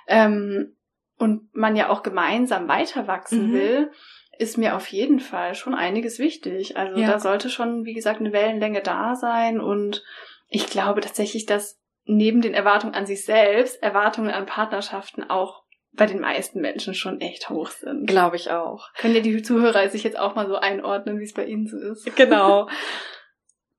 ähm, 0.06 0.74
und 1.18 1.54
man 1.54 1.76
ja 1.76 1.90
auch 1.90 2.02
gemeinsam 2.02 2.66
weiter 2.68 3.06
wachsen 3.06 3.48
Mhm. 3.48 3.52
will, 3.52 3.90
ist 4.38 4.56
mir 4.56 4.74
auf 4.76 4.86
jeden 4.86 5.20
Fall 5.20 5.54
schon 5.54 5.74
einiges 5.74 6.18
wichtig. 6.18 6.76
Also 6.78 6.98
Ja. 6.98 7.08
da 7.08 7.18
sollte 7.18 7.50
schon, 7.50 7.84
wie 7.84 7.92
gesagt, 7.94 8.20
eine 8.20 8.32
Wellenlänge 8.32 8.80
da 8.82 9.16
sein 9.16 9.60
und 9.60 10.02
ich 10.48 10.66
glaube 10.66 11.00
tatsächlich, 11.00 11.46
dass 11.46 11.78
neben 12.04 12.40
den 12.40 12.54
Erwartungen 12.54 12.94
an 12.94 13.06
sich 13.06 13.24
selbst 13.24 13.82
Erwartungen 13.82 14.30
an 14.30 14.46
Partnerschaften 14.46 15.24
auch 15.24 15.64
bei 15.92 16.06
den 16.06 16.20
meisten 16.20 16.60
Menschen 16.60 16.94
schon 16.94 17.20
echt 17.20 17.50
hoch 17.50 17.70
sind. 17.70 18.06
Glaube 18.06 18.36
ich 18.36 18.50
auch. 18.50 18.92
Können 18.94 19.14
ja 19.14 19.20
die 19.20 19.42
Zuhörer 19.42 19.88
sich 19.88 20.04
jetzt 20.04 20.18
auch 20.18 20.34
mal 20.34 20.46
so 20.46 20.56
einordnen, 20.56 21.18
wie 21.18 21.24
es 21.24 21.34
bei 21.34 21.44
ihnen 21.44 21.66
so 21.66 21.78
ist. 21.78 22.16
Genau. 22.16 22.68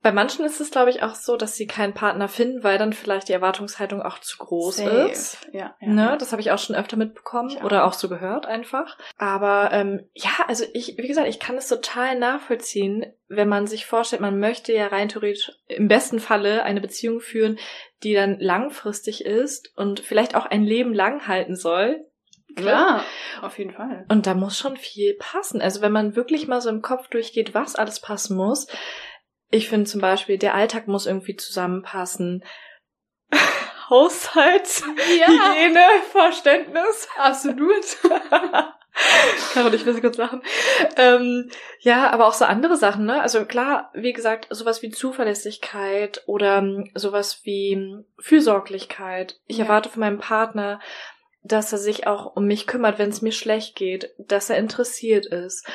Bei 0.02 0.14
manchen 0.14 0.46
ist 0.46 0.62
es, 0.62 0.72
glaube 0.72 0.90
ich, 0.92 1.04
auch 1.04 1.14
so, 1.16 1.36
dass 1.36 1.56
sie 1.56 1.68
keinen 1.68 1.94
Partner 1.94 2.30
finden, 2.30 2.64
weil 2.64 2.78
dann 2.78 2.94
vielleicht 2.94 3.28
die 3.28 3.34
Erwartungshaltung 3.34 4.02
auch 4.02 4.20
zu 4.20 4.38
groß 4.38 4.78
Safe. 4.78 5.10
ist. 5.12 5.38
Ja, 5.52 5.76
ja, 5.82 5.88
Ne, 5.88 6.02
ja. 6.04 6.16
das 6.18 6.32
habe 6.32 6.42
ich 6.42 6.52
auch 6.52 6.58
schon 6.58 6.76
öfter 6.76 6.96
mitbekommen 6.96 7.58
auch. 7.58 7.64
oder 7.66 7.84
auch 7.86 7.92
so 7.94 8.08
gehört 8.08 8.46
einfach. 8.46 8.98
Aber 9.18 9.72
ähm, 9.74 10.08
ja, 10.14 10.30
also 10.48 10.64
ich, 10.74 10.98
wie 10.98 11.08
gesagt, 11.08 11.28
ich 11.28 11.40
kann 11.40 11.58
es 11.58 11.68
total 11.68 12.18
nachvollziehen, 12.18 13.06
wenn 13.28 13.50
man 13.50 13.68
sich 13.68 13.86
vorstellt, 13.86 14.22
man 14.22 14.40
möchte 14.40 14.72
ja 14.74 14.88
rein 14.88 15.10
theoretisch 15.10 15.52
im 15.68 15.88
besten 15.90 16.20
Falle 16.20 16.64
eine 16.64 16.80
Beziehung 16.82 17.20
führen, 17.20 17.60
die 18.04 18.14
dann 18.14 18.40
langfristig 18.40 19.26
ist 19.26 19.72
und 19.76 20.00
vielleicht 20.00 20.34
auch 20.36 20.46
ein 20.46 20.64
Leben 20.64 20.94
lang 20.94 21.28
halten 21.28 21.56
soll. 21.58 22.06
Klar, 22.56 23.04
auf 23.42 23.60
jeden 23.60 23.72
Fall. 23.74 24.06
Und 24.10 24.26
da 24.26 24.34
muss 24.34 24.58
schon 24.58 24.76
viel 24.76 25.16
passen. 25.20 25.62
Also 25.62 25.82
wenn 25.82 25.92
man 25.92 26.16
wirklich 26.16 26.48
mal 26.48 26.62
so 26.62 26.70
im 26.70 26.82
Kopf 26.82 27.08
durchgeht, 27.08 27.54
was 27.54 27.76
alles 27.76 28.00
passen 28.00 28.36
muss. 28.36 28.68
Ich 29.52 29.70
finde 29.70 29.90
zum 29.90 30.02
Beispiel, 30.02 30.38
der 30.38 30.54
Alltag 30.56 30.88
muss 30.88 31.06
irgendwie 31.08 31.36
zusammenpassen. 31.36 32.44
Haushalt, 33.90 34.84
Hygiene, 35.08 35.84
Verständnis. 36.12 37.08
absolut. 37.18 37.86
Carol, 39.54 39.74
ich 39.74 39.86
muss 39.86 40.02
kurz 40.02 40.18
lachen. 40.18 40.44
Ähm, 40.98 41.50
ja, 41.80 42.10
aber 42.12 42.28
auch 42.28 42.34
so 42.34 42.46
andere 42.46 42.76
Sachen, 42.76 43.06
ne? 43.06 43.22
Also 43.22 43.46
klar, 43.46 43.92
wie 43.94 44.14
gesagt, 44.14 44.48
sowas 44.50 44.82
wie 44.82 44.90
Zuverlässigkeit 44.90 46.22
oder 46.28 46.58
ähm, 46.58 46.92
sowas 46.96 47.40
wie 47.44 48.04
Fürsorglichkeit. 48.20 49.40
Ich 49.48 49.58
Ja. 49.58 49.66
erwarte 49.66 49.90
von 49.90 50.02
meinem 50.02 50.20
Partner, 50.20 50.80
dass 51.44 51.72
er 51.72 51.78
sich 51.78 52.08
auch 52.08 52.36
um 52.36 52.46
mich 52.46 52.68
kümmert, 52.68 53.00
wenn 53.00 53.10
es 53.10 53.22
mir 53.22 53.32
schlecht 53.32 53.76
geht, 53.76 54.10
dass 54.18 54.50
er 54.50 54.58
interessiert 54.58 55.26
ist, 55.26 55.66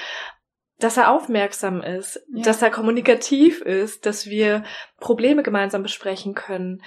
dass 0.79 0.97
er 0.97 1.11
aufmerksam 1.11 1.81
ist, 1.83 2.21
Ja. 2.33 2.43
dass 2.45 2.63
er 2.63 2.71
kommunikativ 2.71 3.61
ist, 3.61 4.07
dass 4.07 4.27
wir 4.27 4.65
Probleme 4.99 5.43
gemeinsam 5.43 5.83
besprechen 5.83 6.35
können, 6.35 6.83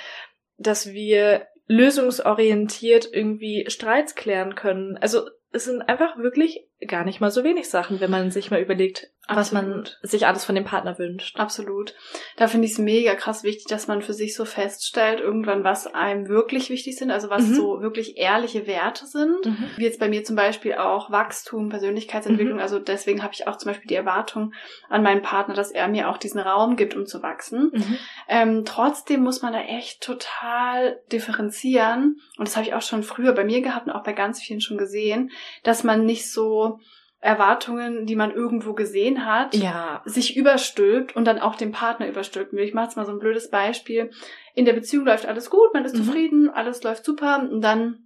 dass 0.57 0.87
wir 0.91 1.47
lösungsorientiert 1.67 3.07
irgendwie 3.11 3.65
Streits 3.69 4.15
klären 4.15 4.55
können. 4.55 4.97
Also 4.97 5.29
es 5.51 5.65
sind 5.65 5.81
einfach 5.83 6.17
wirklich 6.17 6.67
gar 6.87 7.03
nicht 7.05 7.19
mal 7.21 7.31
so 7.31 7.43
wenig 7.43 7.69
Sachen, 7.69 7.99
wenn 7.99 8.11
man 8.11 8.31
sich 8.31 8.51
mal 8.51 8.61
überlegt, 8.61 9.09
was 9.29 9.51
man 9.51 9.87
sich 10.01 10.25
alles 10.25 10.45
von 10.45 10.55
dem 10.55 10.63
Partner 10.63 10.97
wünscht. 10.97 11.39
Absolut. 11.39 11.93
Da 12.37 12.47
finde 12.47 12.65
ich 12.65 12.73
es 12.73 12.77
mega 12.79 13.13
krass 13.15 13.43
wichtig, 13.43 13.65
dass 13.67 13.87
man 13.87 14.01
für 14.01 14.13
sich 14.13 14.35
so 14.35 14.45
feststellt, 14.45 15.19
irgendwann, 15.19 15.63
was 15.63 15.87
einem 15.93 16.29
wirklich 16.29 16.69
wichtig 16.69 16.97
sind, 16.97 17.11
also 17.11 17.29
was 17.29 17.43
Mhm. 17.43 17.55
so 17.55 17.81
wirklich 17.81 18.17
ehrliche 18.17 18.67
Werte 18.67 19.05
sind. 19.05 19.45
Mhm. 19.45 19.69
Wie 19.75 19.83
jetzt 19.83 19.99
bei 19.99 20.07
mir 20.07 20.23
zum 20.23 20.35
Beispiel 20.35 20.75
auch 20.75 21.11
Wachstum, 21.11 21.69
Persönlichkeitsentwicklung. 21.69 22.55
Mhm. 22.57 22.61
Also 22.61 22.79
deswegen 22.79 23.21
habe 23.21 23.33
ich 23.33 23.47
auch 23.47 23.57
zum 23.57 23.71
Beispiel 23.71 23.87
die 23.87 23.95
Erwartung 23.95 24.53
an 24.89 25.03
meinen 25.03 25.21
Partner, 25.21 25.53
dass 25.53 25.71
er 25.71 25.87
mir 25.87 26.09
auch 26.09 26.17
diesen 26.17 26.39
Raum 26.39 26.75
gibt, 26.77 26.95
um 26.95 27.05
zu 27.05 27.21
wachsen. 27.21 27.71
Mhm. 27.73 27.97
Ähm, 28.29 28.65
trotzdem 28.65 29.23
muss 29.23 29.41
man 29.41 29.53
da 29.53 29.61
echt 29.61 30.01
total 30.01 30.99
differenzieren. 31.11 32.21
Und 32.37 32.47
das 32.47 32.55
habe 32.55 32.65
ich 32.65 32.73
auch 32.73 32.81
schon 32.81 33.03
früher 33.03 33.33
bei 33.33 33.43
mir 33.43 33.61
gehabt 33.61 33.87
und 33.87 33.93
auch 33.93 34.03
bei 34.03 34.13
ganz 34.13 34.41
vielen 34.41 34.61
schon 34.61 34.77
gesehen, 34.77 35.31
dass 35.63 35.83
man 35.83 36.05
nicht 36.05 36.31
so 36.31 36.79
Erwartungen, 37.19 38.05
die 38.05 38.15
man 38.15 38.31
irgendwo 38.31 38.73
gesehen 38.73 39.25
hat, 39.25 39.55
Ja. 39.55 40.01
sich 40.05 40.37
überstülpt 40.37 41.15
und 41.15 41.25
dann 41.25 41.39
auch 41.39 41.55
den 41.55 41.71
Partner 41.71 42.07
überstülpen 42.07 42.57
will. 42.57 42.65
Ich 42.65 42.73
mache 42.73 42.85
jetzt 42.85 42.95
mal 42.97 43.05
so 43.05 43.11
ein 43.11 43.19
blödes 43.19 43.49
Beispiel. 43.49 44.11
In 44.53 44.65
der 44.65 44.73
Beziehung 44.73 45.05
läuft 45.05 45.25
alles 45.25 45.49
gut, 45.49 45.73
man 45.73 45.83
ist 45.85 45.95
Mhm. 45.95 46.03
zufrieden, 46.03 46.49
alles 46.49 46.83
läuft 46.83 47.03
super 47.05 47.39
und 47.51 47.61
dann 47.61 48.03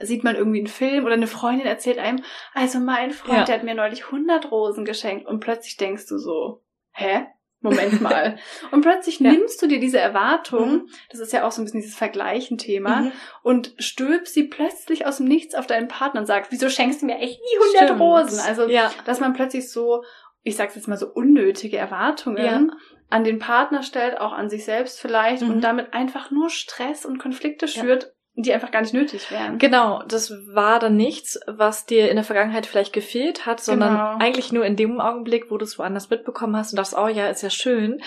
sieht 0.00 0.24
man 0.24 0.36
irgendwie 0.36 0.58
einen 0.58 0.66
Film 0.66 1.04
oder 1.04 1.14
eine 1.14 1.26
Freundin 1.26 1.66
erzählt 1.66 1.98
einem, 1.98 2.22
also 2.54 2.78
mein 2.80 3.12
Freund, 3.12 3.38
Ja. 3.40 3.44
der 3.44 3.54
hat 3.56 3.64
mir 3.64 3.74
neulich 3.74 4.10
100 4.10 4.50
Rosen 4.50 4.84
geschenkt 4.84 5.26
und 5.26 5.40
plötzlich 5.40 5.76
denkst 5.76 6.06
du 6.08 6.18
so, 6.18 6.62
hä? 6.92 7.26
Moment 7.70 8.00
mal. 8.00 8.38
Und 8.70 8.80
plötzlich 8.82 9.20
Ja. 9.20 9.30
nimmst 9.30 9.60
du 9.62 9.66
dir 9.66 9.78
diese 9.80 9.98
Erwartung, 9.98 10.70
Mhm. 10.72 10.88
das 11.10 11.20
ist 11.20 11.32
ja 11.32 11.46
auch 11.46 11.52
so 11.52 11.60
ein 11.60 11.64
bisschen 11.64 11.80
dieses 11.80 11.96
Vergleichen-Thema, 11.96 13.00
Mhm. 13.02 13.12
und 13.42 13.74
stülpst 13.78 14.34
sie 14.34 14.44
plötzlich 14.44 15.06
aus 15.06 15.18
dem 15.18 15.26
Nichts 15.26 15.54
auf 15.54 15.66
deinen 15.66 15.88
Partner 15.88 16.20
und 16.20 16.26
sagst, 16.26 16.50
wieso 16.52 16.68
schenkst 16.68 17.02
du 17.02 17.06
mir 17.06 17.18
echt 17.18 17.40
nie 17.40 17.58
100 17.58 17.84
Stimmt. 17.84 18.00
Rosen? 18.00 18.40
Also 18.46 18.68
ja. 18.68 18.90
dass 19.04 19.20
man 19.20 19.32
plötzlich 19.34 19.70
so, 19.70 20.02
ich 20.42 20.56
sag's 20.56 20.74
jetzt 20.76 20.88
mal 20.88 20.96
so 20.96 21.06
unnötige 21.08 21.76
Erwartungen 21.76 22.44
Ja. 22.44 22.76
an 23.10 23.24
den 23.24 23.38
Partner 23.38 23.82
stellt, 23.82 24.18
auch 24.20 24.32
an 24.32 24.48
sich 24.48 24.64
selbst 24.64 25.00
vielleicht 25.00 25.42
Mhm. 25.42 25.50
und 25.50 25.60
damit 25.62 25.92
einfach 25.94 26.30
nur 26.30 26.50
Stress 26.50 27.04
und 27.04 27.18
Konflikte 27.18 27.68
schürt, 27.68 28.12
die 28.36 28.52
einfach 28.52 28.70
gar 28.70 28.82
nicht 28.82 28.94
nötig 28.94 29.30
wären. 29.30 29.58
Genau, 29.58 30.02
das 30.06 30.30
war 30.46 30.78
dann 30.78 30.96
nichts, 30.96 31.40
was 31.46 31.86
dir 31.86 32.10
in 32.10 32.16
der 32.16 32.24
Vergangenheit 32.24 32.66
vielleicht 32.66 32.92
gefehlt 32.92 33.46
hat, 33.46 33.60
sondern 33.60 33.94
Genau. 33.94 34.16
eigentlich 34.18 34.52
nur 34.52 34.64
in 34.64 34.76
dem 34.76 35.00
Augenblick, 35.00 35.50
wo 35.50 35.56
du 35.56 35.64
es 35.64 35.78
woanders 35.78 36.10
mitbekommen 36.10 36.56
hast 36.56 36.72
und 36.72 36.76
dachtest, 36.76 36.98
oh 36.98 37.08
ja, 37.08 37.28
ist 37.28 37.42
ja 37.42 37.50
schön. 37.50 38.00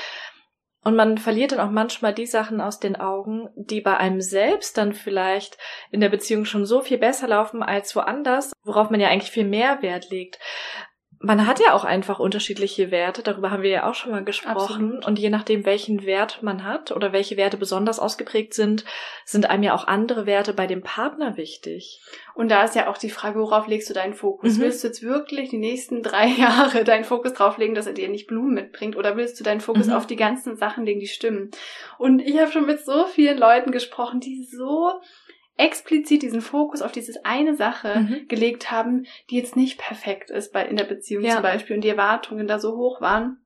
Und 0.81 0.95
man 0.95 1.17
verliert 1.17 1.51
dann 1.51 1.59
auch 1.59 1.71
manchmal 1.71 2.13
die 2.13 2.25
Sachen 2.25 2.61
aus 2.61 2.79
den 2.79 2.95
Augen, 2.95 3.49
die 3.55 3.81
bei 3.81 3.97
einem 3.97 4.21
selbst 4.21 4.77
dann 4.77 4.93
vielleicht 4.93 5.57
in 5.91 5.99
der 5.99 6.07
Beziehung 6.09 6.45
schon 6.45 6.65
so 6.65 6.79
viel 6.81 6.97
besser 6.97 7.27
laufen 7.27 7.61
als 7.61 7.95
woanders, 7.95 8.53
worauf 8.63 8.89
man 8.89 9.01
ja 9.01 9.09
eigentlich 9.09 9.31
viel 9.31 9.43
mehr 9.43 9.81
Wert 9.81 10.09
legt. 10.09 10.39
Man 11.21 11.45
hat 11.45 11.59
ja 11.59 11.73
auch 11.73 11.83
einfach 11.83 12.19
unterschiedliche 12.19 12.91
Werte, 12.91 13.23
darüber 13.23 13.51
haben 13.51 13.61
wir 13.61 13.69
ja 13.69 13.89
auch 13.89 13.93
schon 13.93 14.11
mal 14.11 14.23
gesprochen. 14.23 14.57
Absolut. 14.93 15.05
Und 15.05 15.19
je 15.19 15.29
nachdem, 15.29 15.65
welchen 15.65 16.05
Wert 16.05 16.41
man 16.43 16.63
hat 16.63 16.93
oder 16.93 17.11
welche 17.11 17.35
Werte 17.35 17.57
besonders 17.57 17.99
ausgeprägt 17.99 18.53
sind, 18.53 18.85
sind 19.25 19.49
einem 19.49 19.63
ja 19.63 19.73
auch 19.75 19.85
andere 19.85 20.25
Werte 20.25 20.53
bei 20.53 20.65
dem 20.65 20.81
Partner 20.81 21.35
wichtig. 21.35 22.01
Und 22.35 22.49
da 22.49 22.63
ist 22.63 22.75
ja 22.75 22.89
auch 22.89 22.97
die 22.97 23.09
Frage, 23.09 23.37
worauf 23.39 23.67
legst 23.67 23.89
du 23.89 23.93
deinen 23.93 24.13
Fokus? 24.13 24.55
Mhm. 24.57 24.61
Willst 24.61 24.81
du 24.81 24.87
jetzt 24.87 25.03
wirklich 25.03 25.49
die 25.49 25.57
nächsten 25.57 26.03
drei 26.03 26.27
Jahre 26.39 26.85
deinen 26.85 27.03
Fokus 27.03 27.33
drauf 27.33 27.57
legen, 27.57 27.75
dass 27.75 27.85
er 27.87 27.93
dir 27.93 28.07
nicht 28.07 28.27
Blumen 28.27 28.53
mitbringt? 28.53 28.95
Oder 28.95 29.17
willst 29.17 29.37
du 29.39 29.43
deinen 29.43 29.59
Fokus 29.61 29.87
Mhm. 29.87 29.93
auf 29.93 30.07
die 30.07 30.15
ganzen 30.15 30.55
Sachen 30.55 30.85
legen, 30.85 31.01
die 31.01 31.07
stimmen? 31.07 31.51
Und 31.97 32.19
ich 32.19 32.39
habe 32.39 32.49
schon 32.51 32.65
mit 32.65 32.79
so 32.85 33.05
vielen 33.07 33.37
Leuten 33.37 33.71
gesprochen, 33.71 34.21
die 34.21 34.41
so 34.43 34.93
explizit 35.59 36.21
diesen 36.21 36.41
Fokus 36.41 36.81
auf 36.81 36.91
diese 36.91 37.25
eine 37.25 37.55
Sache 37.55 37.99
mhm. 37.99 38.27
gelegt 38.27 38.71
haben, 38.71 39.05
die 39.29 39.37
jetzt 39.37 39.55
nicht 39.55 39.77
perfekt 39.77 40.29
ist 40.29 40.53
bei, 40.53 40.65
in 40.65 40.77
der 40.77 40.85
Beziehung 40.85 41.23
ja. 41.23 41.33
zum 41.33 41.41
Beispiel 41.43 41.75
und 41.75 41.83
die 41.83 41.89
Erwartungen 41.89 42.47
da 42.47 42.59
so 42.59 42.77
hoch 42.77 43.01
waren. 43.01 43.37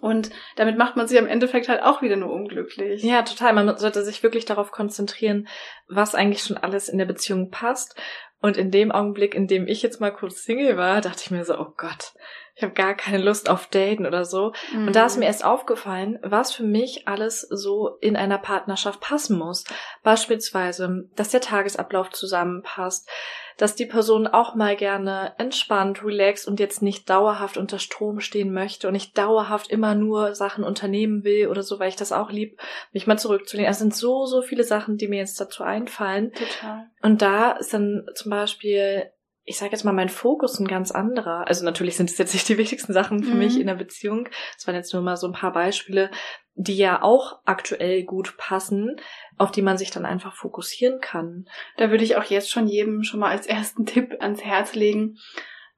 Und 0.00 0.30
damit 0.56 0.78
macht 0.78 0.96
man 0.96 1.06
sich 1.06 1.18
am 1.18 1.26
Endeffekt 1.26 1.68
halt 1.68 1.82
auch 1.82 2.02
wieder 2.02 2.16
nur 2.16 2.32
unglücklich. 2.32 3.02
Ja, 3.02 3.22
total. 3.22 3.52
Man 3.52 3.76
sollte 3.76 4.02
sich 4.02 4.22
wirklich 4.22 4.46
darauf 4.46 4.72
konzentrieren, 4.72 5.46
was 5.86 6.14
eigentlich 6.14 6.42
schon 6.42 6.56
alles 6.56 6.88
in 6.88 6.98
der 6.98 7.04
Beziehung 7.04 7.50
passt. 7.50 7.94
Und 8.40 8.56
in 8.56 8.70
dem 8.70 8.90
Augenblick, 8.90 9.34
in 9.34 9.46
dem 9.46 9.68
ich 9.68 9.82
jetzt 9.82 10.00
mal 10.00 10.10
kurz 10.10 10.42
Single 10.42 10.76
war, 10.76 11.00
dachte 11.00 11.22
ich 11.24 11.30
mir 11.30 11.44
so, 11.44 11.56
oh 11.58 11.72
Gott, 11.76 12.14
ich 12.54 12.62
habe 12.62 12.74
gar 12.74 12.94
keine 12.94 13.18
Lust 13.18 13.48
auf 13.48 13.66
Daten 13.68 14.06
oder 14.06 14.24
so. 14.24 14.52
Mhm. 14.72 14.88
Und 14.88 14.96
da 14.96 15.06
ist 15.06 15.16
mir 15.16 15.24
erst 15.24 15.44
aufgefallen, 15.44 16.18
was 16.22 16.52
für 16.52 16.64
mich 16.64 17.08
alles 17.08 17.40
so 17.40 17.96
in 18.00 18.14
einer 18.14 18.38
Partnerschaft 18.38 19.00
passen 19.00 19.38
muss. 19.38 19.64
Beispielsweise, 20.02 21.08
dass 21.16 21.30
der 21.30 21.40
Tagesablauf 21.40 22.10
zusammenpasst, 22.10 23.08
dass 23.56 23.74
die 23.74 23.86
Person 23.86 24.26
auch 24.26 24.54
mal 24.54 24.76
gerne 24.76 25.32
entspannt, 25.38 26.04
relaxed 26.04 26.46
und 26.46 26.60
jetzt 26.60 26.82
nicht 26.82 27.08
dauerhaft 27.08 27.56
unter 27.56 27.78
Strom 27.78 28.20
stehen 28.20 28.52
möchte 28.52 28.86
und 28.86 28.92
nicht 28.92 29.16
dauerhaft 29.16 29.70
immer 29.70 29.94
nur 29.94 30.34
Sachen 30.34 30.64
unternehmen 30.64 31.24
will 31.24 31.48
oder 31.48 31.62
so, 31.62 31.78
weil 31.78 31.88
ich 31.88 31.96
das 31.96 32.12
auch 32.12 32.30
lieb, 32.30 32.60
mich 32.92 33.06
mal 33.06 33.18
zurückzulehnen. 33.18 33.70
Es 33.70 33.78
sind 33.78 33.94
so, 33.94 34.26
so 34.26 34.42
viele 34.42 34.64
Sachen, 34.64 34.98
die 34.98 35.08
mir 35.08 35.20
jetzt 35.20 35.40
dazu 35.40 35.62
einfallen. 35.62 36.32
Total. 36.32 36.90
Und 37.02 37.22
da 37.22 37.52
ist 37.52 37.72
dann 37.72 38.06
zum 38.14 38.30
Beispiel 38.30 39.10
ich 39.44 39.58
sage 39.58 39.72
jetzt 39.72 39.84
mal, 39.84 39.92
mein 39.92 40.08
Fokus 40.08 40.58
ein 40.60 40.68
ganz 40.68 40.92
anderer. 40.92 41.48
Also 41.48 41.64
natürlich 41.64 41.96
sind 41.96 42.10
es 42.10 42.18
jetzt 42.18 42.32
nicht 42.32 42.48
die 42.48 42.58
wichtigsten 42.58 42.92
Sachen 42.92 43.24
für 43.24 43.32
mhm. 43.32 43.38
mich 43.38 43.58
in 43.58 43.66
der 43.66 43.74
Beziehung. 43.74 44.28
Das 44.56 44.66
waren 44.66 44.76
jetzt 44.76 44.92
nur 44.92 45.02
mal 45.02 45.16
so 45.16 45.26
ein 45.26 45.32
paar 45.32 45.52
Beispiele, 45.52 46.10
die 46.54 46.76
ja 46.76 47.02
auch 47.02 47.40
aktuell 47.44 48.04
gut 48.04 48.36
passen, 48.36 48.96
auf 49.38 49.50
die 49.50 49.62
man 49.62 49.78
sich 49.78 49.90
dann 49.90 50.06
einfach 50.06 50.36
fokussieren 50.36 51.00
kann. 51.00 51.48
Da 51.76 51.90
würde 51.90 52.04
ich 52.04 52.16
auch 52.16 52.24
jetzt 52.24 52.50
schon 52.50 52.68
jedem 52.68 53.02
schon 53.02 53.20
mal 53.20 53.30
als 53.30 53.46
ersten 53.46 53.84
Tipp 53.86 54.16
ans 54.20 54.44
Herz 54.44 54.74
legen, 54.74 55.18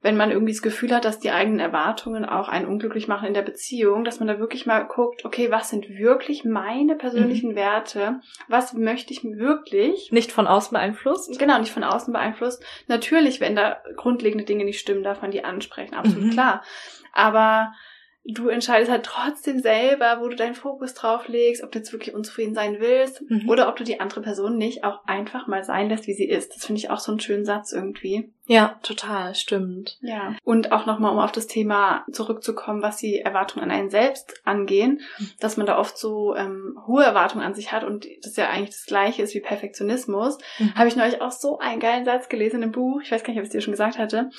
wenn 0.01 0.17
man 0.17 0.29
irgendwie 0.29 0.51
das 0.53 0.61
Gefühl 0.61 0.93
hat, 0.93 1.03
dass 1.03 1.19
die 1.19 1.31
eigenen 1.31 1.59
Erwartungen 1.59 2.25
auch 2.25 2.47
einen 2.47 2.67
unglücklich 2.67 3.07
machen 3.07 3.27
in 3.27 3.33
der 3.33 3.41
Beziehung, 3.41 4.03
dass 4.03 4.19
man 4.19 4.27
da 4.27 4.37
wirklich 4.37 4.65
mal 4.65 4.81
guckt, 4.81 5.25
okay, 5.25 5.49
was 5.49 5.69
sind 5.69 5.89
wirklich 5.89 6.45
meine 6.45 6.95
persönlichen 6.95 7.51
mhm. 7.51 7.55
Werte? 7.55 8.19
Was 8.47 8.73
möchte 8.73 9.13
ich 9.13 9.23
wirklich? 9.23 10.11
Nicht 10.11 10.31
von 10.31 10.45
außen 10.45 10.73
beeinflusst? 10.73 11.39
Genau, 11.39 11.57
nicht 11.57 11.71
von 11.71 11.83
außen 11.83 12.13
beeinflusst. 12.13 12.63
Natürlich, 12.87 13.39
wenn 13.41 13.55
da 13.55 13.81
grundlegende 13.95 14.45
Dinge 14.45 14.65
nicht 14.65 14.79
stimmen, 14.79 15.03
darf 15.03 15.21
man 15.21 15.31
die 15.31 15.43
ansprechen, 15.43 15.95
absolut 15.95 16.25
mhm. 16.25 16.31
klar. 16.31 16.63
Aber 17.11 17.73
du 18.27 18.49
entscheidest 18.49 18.89
halt 18.89 19.05
trotzdem 19.05 19.59
selber, 19.59 20.17
wo 20.19 20.27
du 20.27 20.35
deinen 20.35 20.55
Fokus 20.55 20.95
drauf 20.95 21.27
legst, 21.27 21.63
ob 21.63 21.71
du 21.71 21.79
jetzt 21.79 21.93
wirklich 21.93 22.15
unzufrieden 22.15 22.55
sein 22.55 22.77
willst 22.79 23.21
mhm. 23.29 23.47
oder 23.47 23.69
ob 23.69 23.75
du 23.75 23.83
die 23.83 23.99
andere 23.99 24.21
Person 24.21 24.57
nicht 24.57 24.83
auch 24.83 25.05
einfach 25.05 25.45
mal 25.45 25.63
sein 25.63 25.89
lässt, 25.89 26.07
wie 26.07 26.13
sie 26.13 26.27
ist. 26.27 26.55
Das 26.55 26.65
finde 26.65 26.79
ich 26.79 26.89
auch 26.89 26.99
so 26.99 27.11
einen 27.11 27.19
schönen 27.19 27.45
Satz 27.45 27.71
irgendwie. 27.71 28.31
Ja, 28.47 28.79
total, 28.81 29.33
stimmt. 29.35 29.97
Ja. 30.01 30.35
Und 30.43 30.71
auch 30.71 30.85
nochmal, 30.85 31.11
um 31.11 31.19
auf 31.19 31.31
das 31.31 31.47
Thema 31.47 32.05
zurückzukommen, 32.11 32.81
was 32.81 32.97
die 32.97 33.19
Erwartungen 33.19 33.63
an 33.63 33.71
einen 33.71 33.89
selbst 33.89 34.41
angehen, 34.43 35.01
mhm. 35.17 35.29
dass 35.39 35.57
man 35.57 35.65
da 35.65 35.77
oft 35.77 35.97
so 35.97 36.35
ähm, 36.35 36.79
hohe 36.85 37.03
Erwartungen 37.03 37.43
an 37.43 37.55
sich 37.55 37.71
hat 37.71 37.83
und 37.83 38.07
das 38.23 38.35
ja 38.35 38.49
eigentlich 38.49 38.71
das 38.71 38.85
gleiche 38.85 39.21
ist 39.21 39.35
wie 39.35 39.39
Perfektionismus, 39.39 40.37
mhm. 40.59 40.75
habe 40.75 40.87
ich 40.87 40.95
neulich 40.95 41.21
auch 41.21 41.31
so 41.31 41.59
einen 41.59 41.79
geilen 41.79 42.05
Satz 42.05 42.29
gelesen 42.29 42.57
in 42.57 42.63
einem 42.63 42.71
Buch, 42.71 43.01
ich 43.03 43.11
weiß 43.11 43.23
gar 43.23 43.29
nicht, 43.33 43.39
ob 43.39 43.43
ich 43.43 43.49
es 43.49 43.53
dir 43.53 43.61
schon 43.61 43.73
gesagt 43.73 43.97
hatte, 43.97 44.29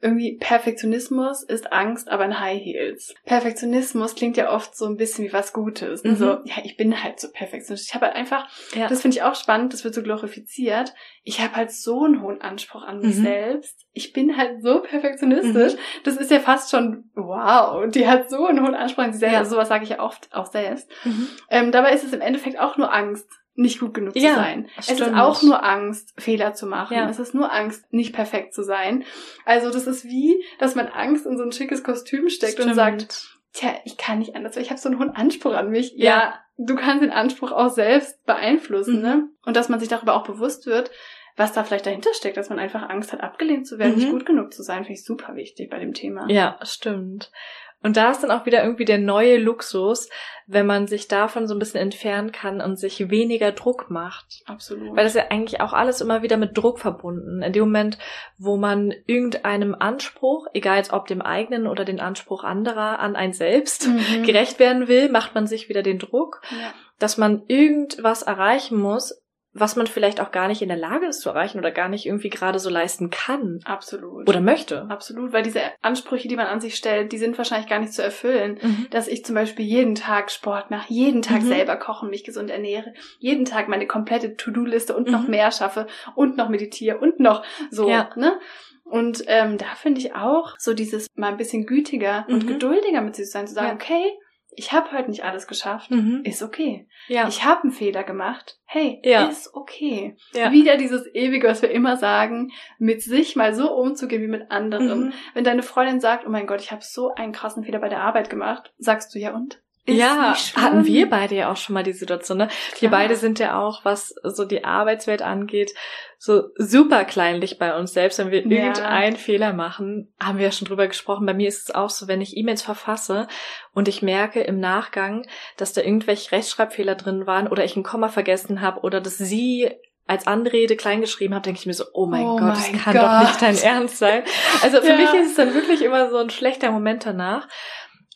irgendwie 0.00 0.36
Perfektionismus 0.38 1.42
ist 1.42 1.72
Angst, 1.72 2.08
aber 2.08 2.24
in 2.24 2.38
High 2.38 2.60
Heels. 2.62 3.14
Perfektionismus 3.24 4.14
klingt 4.14 4.36
ja 4.36 4.52
oft 4.52 4.76
so 4.76 4.86
ein 4.86 4.96
bisschen 4.96 5.24
wie 5.24 5.32
was 5.32 5.52
Gutes. 5.52 6.04
Mhm. 6.04 6.16
So, 6.16 6.26
ja, 6.44 6.56
ich 6.62 6.76
bin 6.76 7.02
halt 7.02 7.18
so 7.18 7.28
perfektionistisch. 7.30 7.88
Ich 7.88 7.94
habe 7.94 8.06
halt 8.06 8.16
einfach, 8.16 8.48
ja. 8.74 8.86
das 8.86 9.02
finde 9.02 9.16
ich 9.16 9.22
auch 9.22 9.34
spannend, 9.34 9.72
das 9.72 9.84
wird 9.84 9.94
so 9.94 10.02
glorifiziert. 10.02 10.94
Ich 11.24 11.40
habe 11.40 11.56
halt 11.56 11.72
so 11.72 12.04
einen 12.04 12.22
hohen 12.22 12.40
Anspruch 12.40 12.82
an 12.82 13.00
mich 13.00 13.16
mhm. 13.16 13.22
selbst. 13.22 13.86
Ich 13.92 14.12
bin 14.12 14.36
halt 14.36 14.62
so 14.62 14.82
perfektionistisch. 14.82 15.74
Mhm. 15.74 15.78
Das 16.04 16.16
ist 16.16 16.30
ja 16.30 16.38
fast 16.38 16.70
schon, 16.70 17.10
wow, 17.14 17.90
die 17.90 18.06
hat 18.06 18.30
so 18.30 18.46
einen 18.46 18.64
hohen 18.64 18.74
Anspruch 18.74 19.04
an 19.04 19.12
sich 19.12 19.20
selbst. 19.20 19.34
Ja. 19.34 19.40
Also 19.40 19.56
sowas 19.56 19.68
sage 19.68 19.84
ich 19.84 19.90
ja 19.90 20.00
oft 20.00 20.32
auch 20.32 20.46
selbst. 20.46 20.88
Mhm. 21.04 21.28
Ähm, 21.50 21.72
dabei 21.72 21.92
ist 21.92 22.04
es 22.04 22.12
im 22.12 22.20
Endeffekt 22.20 22.58
auch 22.58 22.76
nur 22.76 22.92
Angst 22.92 23.28
nicht 23.58 23.80
gut 23.80 23.92
genug 23.92 24.14
ja, 24.16 24.30
zu 24.30 24.34
sein. 24.36 24.68
Stimmt. 24.78 25.00
Es 25.00 25.08
ist 25.08 25.14
auch 25.14 25.42
nur 25.42 25.64
Angst, 25.64 26.14
Fehler 26.16 26.54
zu 26.54 26.66
machen. 26.66 26.96
Ja. 26.96 27.08
Es 27.08 27.18
ist 27.18 27.34
nur 27.34 27.52
Angst, 27.52 27.92
nicht 27.92 28.14
perfekt 28.14 28.54
zu 28.54 28.62
sein. 28.62 29.04
Also 29.44 29.70
das 29.70 29.86
ist 29.86 30.04
wie, 30.04 30.42
dass 30.58 30.76
man 30.76 30.86
Angst 30.86 31.26
in 31.26 31.36
so 31.36 31.42
ein 31.42 31.52
schickes 31.52 31.82
Kostüm 31.82 32.28
steckt 32.28 32.52
stimmt. 32.52 32.68
und 32.68 32.74
sagt, 32.74 33.38
tja, 33.52 33.74
ich 33.84 33.96
kann 33.96 34.20
nicht 34.20 34.36
anders, 34.36 34.54
weil 34.54 34.62
ich 34.62 34.70
habe 34.70 34.80
so 34.80 34.88
einen 34.88 35.00
hohen 35.00 35.10
Anspruch 35.10 35.54
an 35.54 35.70
mich. 35.70 35.92
Ja. 35.96 36.04
ja, 36.04 36.34
du 36.56 36.76
kannst 36.76 37.02
den 37.02 37.10
Anspruch 37.10 37.50
auch 37.50 37.70
selbst 37.70 38.24
beeinflussen, 38.24 38.96
mhm. 38.96 39.02
ne? 39.02 39.28
Und 39.44 39.56
dass 39.56 39.68
man 39.68 39.80
sich 39.80 39.88
darüber 39.88 40.14
auch 40.14 40.24
bewusst 40.24 40.66
wird, 40.66 40.90
was 41.36 41.52
da 41.52 41.64
vielleicht 41.64 41.86
dahinter 41.86 42.10
steckt, 42.14 42.36
dass 42.36 42.50
man 42.50 42.58
einfach 42.58 42.88
Angst 42.88 43.12
hat, 43.12 43.22
abgelehnt 43.22 43.66
zu 43.66 43.78
werden, 43.78 43.94
mhm. 43.94 43.98
nicht 43.98 44.10
gut 44.10 44.26
genug 44.26 44.52
zu 44.52 44.62
sein, 44.62 44.84
finde 44.84 44.94
ich 44.94 45.04
super 45.04 45.34
wichtig 45.34 45.70
bei 45.70 45.78
dem 45.78 45.94
Thema. 45.94 46.28
Ja, 46.28 46.58
stimmt. 46.62 47.32
Und 47.80 47.96
da 47.96 48.10
ist 48.10 48.22
dann 48.22 48.32
auch 48.32 48.44
wieder 48.44 48.64
irgendwie 48.64 48.84
der 48.84 48.98
neue 48.98 49.38
Luxus, 49.38 50.08
wenn 50.46 50.66
man 50.66 50.88
sich 50.88 51.06
davon 51.06 51.46
so 51.46 51.54
ein 51.54 51.60
bisschen 51.60 51.80
entfernen 51.80 52.32
kann 52.32 52.60
und 52.60 52.76
sich 52.76 53.10
weniger 53.10 53.52
Druck 53.52 53.88
macht. 53.88 54.42
Absolut. 54.46 54.96
Weil 54.96 55.04
das 55.04 55.14
ist 55.14 55.20
ja 55.20 55.30
eigentlich 55.30 55.60
auch 55.60 55.72
alles 55.72 56.00
immer 56.00 56.22
wieder 56.22 56.36
mit 56.36 56.58
Druck 56.58 56.80
verbunden. 56.80 57.40
In 57.42 57.52
dem 57.52 57.64
Moment, 57.64 57.98
wo 58.36 58.56
man 58.56 58.92
irgendeinem 59.06 59.76
Anspruch, 59.78 60.48
egal 60.54 60.78
jetzt 60.78 60.92
ob 60.92 61.06
dem 61.06 61.22
eigenen 61.22 61.68
oder 61.68 61.84
den 61.84 62.00
Anspruch 62.00 62.42
anderer 62.42 62.98
an 62.98 63.14
ein 63.14 63.32
selbst, 63.32 63.86
mhm. 63.86 64.24
gerecht 64.24 64.58
werden 64.58 64.88
will, 64.88 65.08
macht 65.08 65.34
man 65.36 65.46
sich 65.46 65.68
wieder 65.68 65.82
den 65.82 66.00
Druck, 66.00 66.40
ja. 66.50 66.72
dass 66.98 67.16
man 67.16 67.42
irgendwas 67.46 68.22
erreichen 68.22 68.80
muss, 68.80 69.22
was 69.52 69.76
man 69.76 69.86
vielleicht 69.86 70.20
auch 70.20 70.30
gar 70.30 70.48
nicht 70.48 70.62
in 70.62 70.68
der 70.68 70.76
Lage 70.76 71.06
ist 71.06 71.20
zu 71.20 71.30
erreichen 71.30 71.58
oder 71.58 71.70
gar 71.70 71.88
nicht 71.88 72.06
irgendwie 72.06 72.28
gerade 72.28 72.58
so 72.58 72.68
leisten 72.68 73.10
kann. 73.10 73.60
Absolut. 73.64 74.28
Oder 74.28 74.40
möchte. 74.40 74.86
Absolut, 74.90 75.32
weil 75.32 75.42
diese 75.42 75.60
Ansprüche, 75.80 76.28
die 76.28 76.36
man 76.36 76.46
an 76.46 76.60
sich 76.60 76.76
stellt, 76.76 77.12
die 77.12 77.18
sind 77.18 77.38
wahrscheinlich 77.38 77.68
gar 77.68 77.78
nicht 77.78 77.92
zu 77.92 78.02
erfüllen. 78.02 78.58
Mhm. 78.60 78.86
Dass 78.90 79.08
ich 79.08 79.24
zum 79.24 79.34
Beispiel 79.34 79.64
jeden 79.64 79.94
Tag 79.94 80.30
Sport 80.30 80.70
mache, 80.70 80.92
jeden 80.92 81.22
Tag 81.22 81.42
mhm. 81.42 81.48
selber 81.48 81.76
kochen, 81.76 82.10
mich 82.10 82.24
gesund 82.24 82.50
ernähre, 82.50 82.92
jeden 83.18 83.46
Tag 83.46 83.68
meine 83.68 83.86
komplette 83.86 84.36
To-Do-Liste 84.36 84.94
und 84.94 85.06
mhm. 85.06 85.12
noch 85.12 85.28
mehr 85.28 85.50
schaffe 85.50 85.86
und 86.14 86.36
noch 86.36 86.48
meditiere 86.48 86.98
und 86.98 87.18
noch 87.18 87.42
so, 87.70 87.88
ja. 87.88 88.10
ne? 88.16 88.38
Und 88.84 89.24
ähm, 89.26 89.58
da 89.58 89.66
finde 89.76 90.00
ich 90.00 90.14
auch 90.14 90.54
so 90.58 90.72
dieses 90.72 91.08
mal 91.14 91.28
ein 91.28 91.36
bisschen 91.36 91.66
gütiger 91.66 92.24
und 92.28 92.44
mhm. 92.44 92.48
geduldiger 92.48 93.02
mit 93.02 93.16
sich 93.16 93.26
zu 93.26 93.32
sein, 93.32 93.46
zu 93.46 93.52
sagen, 93.52 93.68
ja. 93.68 93.74
okay, 93.74 94.18
ich 94.58 94.72
habe 94.72 94.92
heute 94.92 95.10
nicht 95.10 95.24
alles 95.24 95.46
geschafft, 95.46 95.90
mhm. 95.90 96.22
ist 96.24 96.42
okay. 96.42 96.88
Ja. 97.06 97.28
Ich 97.28 97.44
habe 97.44 97.62
einen 97.62 97.72
Fehler 97.72 98.04
gemacht, 98.04 98.58
hey, 98.64 99.00
ja. 99.04 99.26
ist 99.26 99.54
okay. 99.54 100.16
Ja. 100.32 100.52
Wieder 100.52 100.76
dieses 100.76 101.06
ewige, 101.14 101.48
was 101.48 101.62
wir 101.62 101.70
immer 101.70 101.96
sagen, 101.96 102.52
mit 102.78 103.02
sich 103.02 103.36
mal 103.36 103.54
so 103.54 103.72
umzugehen 103.72 104.22
wie 104.22 104.28
mit 104.28 104.50
anderen. 104.50 105.06
Mhm. 105.06 105.12
Wenn 105.34 105.44
deine 105.44 105.62
Freundin 105.62 106.00
sagt, 106.00 106.26
oh 106.26 106.30
mein 106.30 106.46
Gott, 106.46 106.60
ich 106.60 106.72
habe 106.72 106.82
so 106.82 107.14
einen 107.14 107.32
krassen 107.32 107.64
Fehler 107.64 107.78
bei 107.78 107.88
der 107.88 108.02
Arbeit 108.02 108.30
gemacht, 108.30 108.72
sagst 108.78 109.14
du 109.14 109.18
ja 109.18 109.34
und? 109.34 109.62
Ist 109.88 109.98
ja, 109.98 110.34
hatten 110.56 110.84
wir 110.84 111.08
beide 111.08 111.34
ja 111.34 111.50
auch 111.50 111.56
schon 111.56 111.74
mal 111.74 111.82
die 111.82 111.92
Situation, 111.92 112.38
ne? 112.38 112.48
Klar. 112.48 112.80
Wir 112.80 112.90
beide 112.90 113.16
sind 113.16 113.38
ja 113.38 113.58
auch, 113.58 113.84
was 113.84 114.14
so 114.22 114.44
die 114.44 114.64
Arbeitswelt 114.64 115.22
angeht, 115.22 115.72
so 116.18 116.48
super 116.56 117.04
kleinlich 117.04 117.58
bei 117.58 117.76
uns 117.76 117.92
selbst. 117.92 118.18
Wenn 118.18 118.30
wir 118.30 118.46
ja. 118.46 118.66
irgendeinen 118.66 119.16
Fehler 119.16 119.52
machen, 119.52 120.12
haben 120.20 120.38
wir 120.38 120.46
ja 120.46 120.52
schon 120.52 120.68
drüber 120.68 120.88
gesprochen. 120.88 121.26
Bei 121.26 121.34
mir 121.34 121.48
ist 121.48 121.68
es 121.68 121.74
auch 121.74 121.90
so, 121.90 122.08
wenn 122.08 122.20
ich 122.20 122.36
E-Mails 122.36 122.62
verfasse 122.62 123.28
und 123.72 123.88
ich 123.88 124.02
merke 124.02 124.40
im 124.40 124.60
Nachgang, 124.60 125.26
dass 125.56 125.72
da 125.72 125.80
irgendwelche 125.80 126.32
Rechtschreibfehler 126.32 126.94
drin 126.94 127.26
waren 127.26 127.48
oder 127.48 127.64
ich 127.64 127.76
ein 127.76 127.82
Komma 127.82 128.08
vergessen 128.08 128.60
habe 128.60 128.80
oder 128.80 129.00
dass 129.00 129.16
sie 129.16 129.70
als 130.08 130.26
Anrede 130.26 130.74
kleingeschrieben 130.74 131.34
habe, 131.34 131.44
denke 131.44 131.60
ich 131.60 131.66
mir 131.66 131.74
so, 131.74 131.84
oh 131.92 132.06
mein 132.06 132.24
oh 132.24 132.38
Gott, 132.38 132.52
das 132.52 132.72
kann 132.82 132.94
Gott. 132.94 133.02
doch 133.02 133.20
nicht 133.20 133.42
dein 133.42 133.58
Ernst 133.58 133.98
sein. 133.98 134.22
Also 134.62 134.80
für 134.80 134.88
ja. 134.88 134.96
mich 134.96 135.12
ist 135.14 135.30
es 135.30 135.34
dann 135.36 135.54
wirklich 135.54 135.82
immer 135.82 136.08
so 136.10 136.16
ein 136.16 136.30
schlechter 136.30 136.72
Moment 136.72 137.04
danach. 137.04 137.46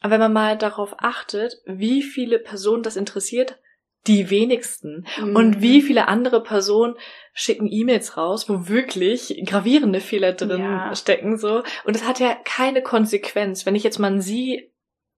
Aber 0.02 0.12
wenn 0.12 0.20
man 0.20 0.32
mal 0.32 0.58
darauf 0.58 0.94
achtet, 0.98 1.62
wie 1.64 2.02
viele 2.02 2.38
Personen 2.38 2.82
das 2.82 2.96
interessiert, 2.96 3.58
die 4.06 4.30
wenigsten. 4.30 5.06
Mhm. 5.18 5.36
Und 5.36 5.62
wie 5.62 5.80
viele 5.80 6.08
andere 6.08 6.42
Personen 6.42 6.96
schicken 7.32 7.68
E-Mails 7.70 8.16
raus, 8.16 8.48
wo 8.48 8.68
wirklich 8.68 9.42
gravierende 9.46 10.00
Fehler 10.00 10.32
drin 10.32 10.60
ja. 10.60 10.94
stecken, 10.94 11.38
so. 11.38 11.62
Und 11.84 11.96
es 11.96 12.06
hat 12.06 12.18
ja 12.18 12.36
keine 12.44 12.82
Konsequenz. 12.82 13.64
Wenn 13.64 13.76
ich 13.76 13.84
jetzt 13.84 13.98
mal 13.98 14.12
ein 14.12 14.20
Sie 14.20 14.70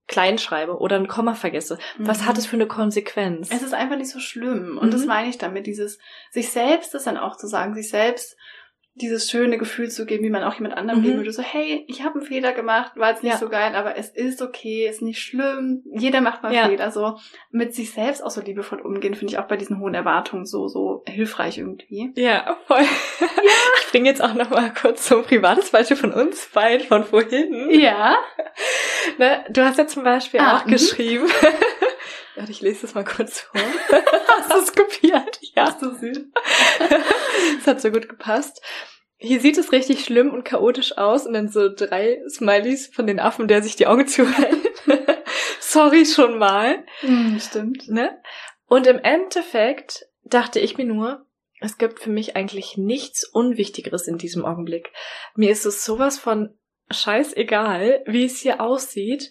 klein 0.07 0.37
schreibe 0.37 0.79
oder 0.79 0.97
ein 0.97 1.09
Komma 1.09 1.33
vergesse, 1.33 1.79
mhm. 1.97 2.07
was 2.07 2.27
hat 2.27 2.37
es 2.37 2.45
für 2.45 2.57
eine 2.57 2.67
Konsequenz? 2.67 3.49
Es 3.51 3.63
ist 3.63 3.73
einfach 3.73 3.97
nicht 3.97 4.11
so 4.11 4.21
schlimm. 4.21 4.77
Und 4.77 4.89
mhm. 4.89 4.93
das 4.93 5.07
meine 5.07 5.31
ich 5.31 5.39
damit, 5.39 5.67
dieses, 5.67 5.99
sich 6.31 6.51
selbst 6.51 6.93
das 6.93 7.05
dann 7.05 7.17
auch 7.17 7.37
zu 7.39 7.47
sagen, 7.47 7.75
sich 7.75 7.89
selbst 7.89 8.37
dieses 8.97 9.29
schöne 9.29 9.59
Gefühl 9.59 9.91
zu 9.91 10.07
geben, 10.07 10.25
wie 10.25 10.31
man 10.31 10.45
auch 10.45 10.55
jemand 10.55 10.77
anderem 10.77 11.01
mhm. 11.01 11.05
geben 11.05 11.17
würde. 11.19 11.33
So, 11.33 11.43
hey, 11.43 11.85
ich 11.89 12.05
habe 12.05 12.17
einen 12.19 12.27
Fehler 12.27 12.53
gemacht, 12.53 12.93
war 12.97 13.11
jetzt 13.11 13.25
nicht 13.25 13.33
ja. 13.33 13.39
so 13.39 13.49
geil, 13.49 13.75
aber 13.75 13.97
es 13.97 14.11
ist 14.11 14.41
okay, 14.41 14.89
ist 14.89 15.03
nicht 15.03 15.21
schlimm. 15.21 15.83
Jeder 15.93 16.21
macht 16.21 16.43
mal 16.43 16.55
ja. 16.55 16.69
Fehler. 16.69 16.93
So 16.93 17.19
mit 17.51 17.75
sich 17.75 17.93
selbst 17.93 18.23
auch 18.23 18.31
so 18.31 18.41
liebevoll 18.41 18.81
umgehen, 18.81 19.15
finde 19.15 19.33
ich 19.33 19.39
auch 19.39 19.49
bei 19.49 19.57
diesen 19.57 19.81
hohen 19.81 19.95
Erwartungen 19.95 20.47
so, 20.47 20.69
so 20.69 21.03
hilfreich 21.07 21.59
irgendwie. 21.59 22.13
Ja, 22.15 22.57
voll. 22.67 22.83
Ja. 22.83 23.27
Ich 23.81 23.91
bringe 23.91 24.09
jetzt 24.09 24.23
auch 24.23 24.35
noch 24.35 24.51
mal 24.51 24.73
kurz 24.73 25.09
so 25.09 25.19
ein 25.19 25.23
privates 25.23 25.71
Beispiel 25.71 25.97
von 25.97 26.13
uns 26.13 26.49
beiden 26.49 26.85
von 26.87 27.05
vorhin. 27.05 27.71
Ja. 27.71 28.17
ne, 29.19 29.45
du 29.51 29.65
hast 29.65 29.79
ja 29.79 29.87
zum 29.87 30.03
Beispiel 30.03 30.41
ah, 30.41 30.57
auch 30.57 30.67
mhm. 30.67 30.73
geschrieben. 30.73 31.29
Warte, 32.37 32.51
ich 32.51 32.61
lese 32.61 32.83
das 32.83 32.95
mal 32.95 33.05
kurz 33.05 33.41
vor. 33.41 33.61
Hast 34.27 34.51
du 34.51 34.59
es 34.59 34.75
kopiert? 34.75 35.39
Ja. 35.55 35.77
so 35.81 35.95
süß. 35.95 36.19
das 37.59 37.67
hat 37.67 37.81
so 37.81 37.91
gut 37.91 38.09
gepasst. 38.09 38.63
Hier 39.17 39.41
sieht 39.41 39.57
es 39.57 39.73
richtig 39.73 40.05
schlimm 40.05 40.31
und 40.33 40.45
chaotisch 40.45 40.99
aus 40.99 41.27
und 41.27 41.35
dann 41.35 41.49
so 41.49 41.69
drei 41.75 42.21
Smileys 42.29 42.89
von 42.89 43.07
den 43.07 43.21
Affen, 43.21 43.49
der 43.49 43.63
sich 43.63 43.77
die 43.77 43.87
Augen 43.87 44.07
zuhält. 44.07 44.73
Sorry 45.61 46.05
schon 46.05 46.39
mal. 46.39 46.85
Mm, 47.03 47.39
stimmt. 47.39 47.89
Ne? 47.89 48.21
Und 48.67 48.87
im 48.87 48.99
Endeffekt 48.99 50.07
dachte 50.25 50.61
ich 50.61 50.77
mir 50.77 50.85
nur, 50.85 51.27
es 51.61 51.79
gibt 51.79 52.01
für 52.01 52.11
mich 52.11 52.37
eigentlich 52.37 52.77
nichts 52.77 53.25
Unwichtigeres 53.25 54.07
in 54.07 54.19
diesem 54.19 54.45
Augenblick. 54.45 54.93
Mir 55.35 55.51
ist 55.51 55.65
es 55.65 55.85
sowas 55.85 56.19
von 56.19 56.59
scheißegal, 56.91 58.03
wie 58.07 58.25
es 58.25 58.41
hier 58.41 58.61
aussieht. 58.61 59.31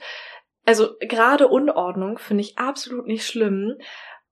Also 0.65 0.95
gerade 0.99 1.49
Unordnung 1.49 2.17
finde 2.17 2.41
ich 2.41 2.57
absolut 2.57 3.05
nicht 3.05 3.27
schlimm. 3.27 3.77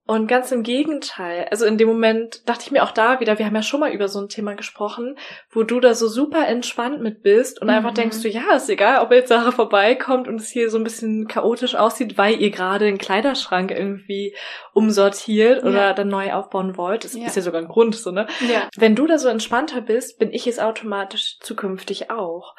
Und 0.07 0.27
ganz 0.27 0.51
im 0.51 0.63
Gegenteil. 0.63 1.47
Also 1.51 1.65
in 1.65 1.77
dem 1.77 1.87
Moment 1.87 2.47
dachte 2.49 2.63
ich 2.65 2.71
mir 2.71 2.83
auch 2.83 2.91
da 2.91 3.19
wieder, 3.19 3.37
wir 3.37 3.45
haben 3.45 3.55
ja 3.55 3.61
schon 3.61 3.79
mal 3.79 3.91
über 3.91 4.07
so 4.07 4.19
ein 4.19 4.29
Thema 4.29 4.55
gesprochen, 4.55 5.15
wo 5.51 5.63
du 5.63 5.79
da 5.79 5.93
so 5.93 6.07
super 6.07 6.47
entspannt 6.47 7.01
mit 7.01 7.21
bist 7.21 7.61
und 7.61 7.67
mhm. 7.67 7.75
einfach 7.75 7.93
denkst 7.93 8.21
du, 8.21 8.27
ja, 8.27 8.55
ist 8.55 8.69
egal, 8.69 9.03
ob 9.03 9.11
jetzt 9.11 9.29
Sache 9.29 9.51
vorbeikommt 9.51 10.27
und 10.27 10.41
es 10.41 10.49
hier 10.49 10.71
so 10.71 10.77
ein 10.77 10.83
bisschen 10.83 11.27
chaotisch 11.27 11.75
aussieht, 11.75 12.17
weil 12.17 12.41
ihr 12.41 12.49
gerade 12.49 12.85
den 12.85 12.97
Kleiderschrank 12.97 13.71
irgendwie 13.71 14.35
umsortiert 14.73 15.63
oder 15.63 15.87
ja. 15.87 15.93
dann 15.93 16.07
neu 16.09 16.33
aufbauen 16.33 16.77
wollt. 16.77 17.03
Das 17.03 17.15
ja. 17.15 17.27
ist 17.27 17.35
ja 17.35 17.43
sogar 17.43 17.61
ein 17.61 17.67
Grund, 17.67 17.95
so, 17.95 18.11
ne? 18.11 18.27
Ja. 18.41 18.67
Wenn 18.75 18.95
du 18.95 19.05
da 19.05 19.19
so 19.19 19.29
entspannter 19.29 19.81
bist, 19.81 20.17
bin 20.17 20.33
ich 20.33 20.47
es 20.47 20.59
automatisch 20.59 21.37
zukünftig 21.39 22.09
auch. 22.09 22.55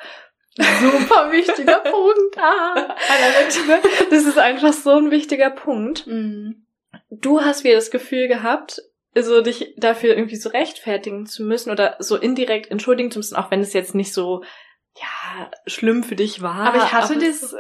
Super 0.57 1.33
wichtiger 1.33 1.79
Punkt. 1.85 2.39
Ah, 2.39 2.95
das 4.11 4.25
ist 4.27 4.39
einfach 4.39 4.73
so 4.73 4.91
ein 4.93 5.11
wichtiger 5.11 5.51
Punkt. 5.51 6.07
Mhm 6.07 6.62
du 7.13 7.41
hast 7.41 7.65
wieder 7.65 7.75
das 7.75 7.91
Gefühl 7.91 8.29
gehabt, 8.29 8.83
so 9.15 9.43
dich 9.43 9.75
dafür 9.77 10.17
irgendwie 10.17 10.37
so 10.37 10.49
rechtfertigen 10.49 11.27
zu 11.27 11.45
müssen 11.45 11.71
oder 11.71 11.97
so 11.99 12.17
indirekt 12.17 12.71
entschuldigen 12.71 13.11
zu 13.11 13.19
müssen, 13.19 13.37
auch 13.37 13.51
wenn 13.51 13.61
es 13.61 13.75
jetzt 13.75 13.95
nicht 13.95 14.13
so 14.15 14.43
ja 14.97 15.51
schlimm 15.67 16.03
für 16.03 16.17
dich 16.17 16.43
war. 16.43 16.67
Aber 16.67 16.79
ich 16.79 16.93
hatte 16.93 17.19
das, 17.19 17.53
äh, 17.53 17.59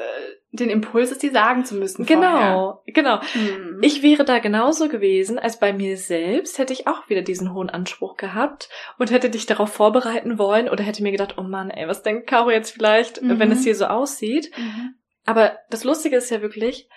den 0.51 0.69
Impuls, 0.69 1.11
es 1.11 1.19
dir 1.19 1.31
sagen 1.31 1.65
zu 1.65 1.75
müssen. 1.75 2.05
Genau, 2.05 2.21
vorher. 2.21 2.81
genau. 2.87 3.21
Hm. 3.33 3.79
Ich 3.81 4.03
wäre 4.03 4.25
da 4.25 4.38
genauso 4.38 4.88
gewesen, 4.88 5.38
als 5.38 5.59
bei 5.59 5.73
mir 5.73 5.97
selbst 5.97 6.59
hätte 6.59 6.75
ich 6.75 6.87
auch 6.87 7.09
wieder 7.09 7.23
diesen 7.23 7.55
hohen 7.55 7.71
Anspruch 7.71 8.17
gehabt 8.17 8.69
und 8.99 9.11
hätte 9.11 9.31
dich 9.31 9.47
darauf 9.47 9.73
vorbereiten 9.73 10.38
wollen 10.38 10.69
oder 10.69 10.85
hätte 10.85 11.03
mir 11.03 11.12
gedacht, 11.12 11.37
oh 11.38 11.43
Mann, 11.43 11.71
ey, 11.71 11.88
was 11.88 12.03
denkt 12.03 12.27
Caro 12.27 12.51
jetzt 12.51 12.71
vielleicht, 12.71 13.23
mhm. 13.23 13.38
wenn 13.38 13.53
es 13.53 13.65
hier 13.65 13.75
so 13.75 13.87
aussieht? 13.87 14.51
Mhm. 14.57 14.95
Aber 15.25 15.59
das 15.71 15.85
Lustige 15.85 16.17
ist 16.17 16.31
ja 16.31 16.43
wirklich, 16.43 16.88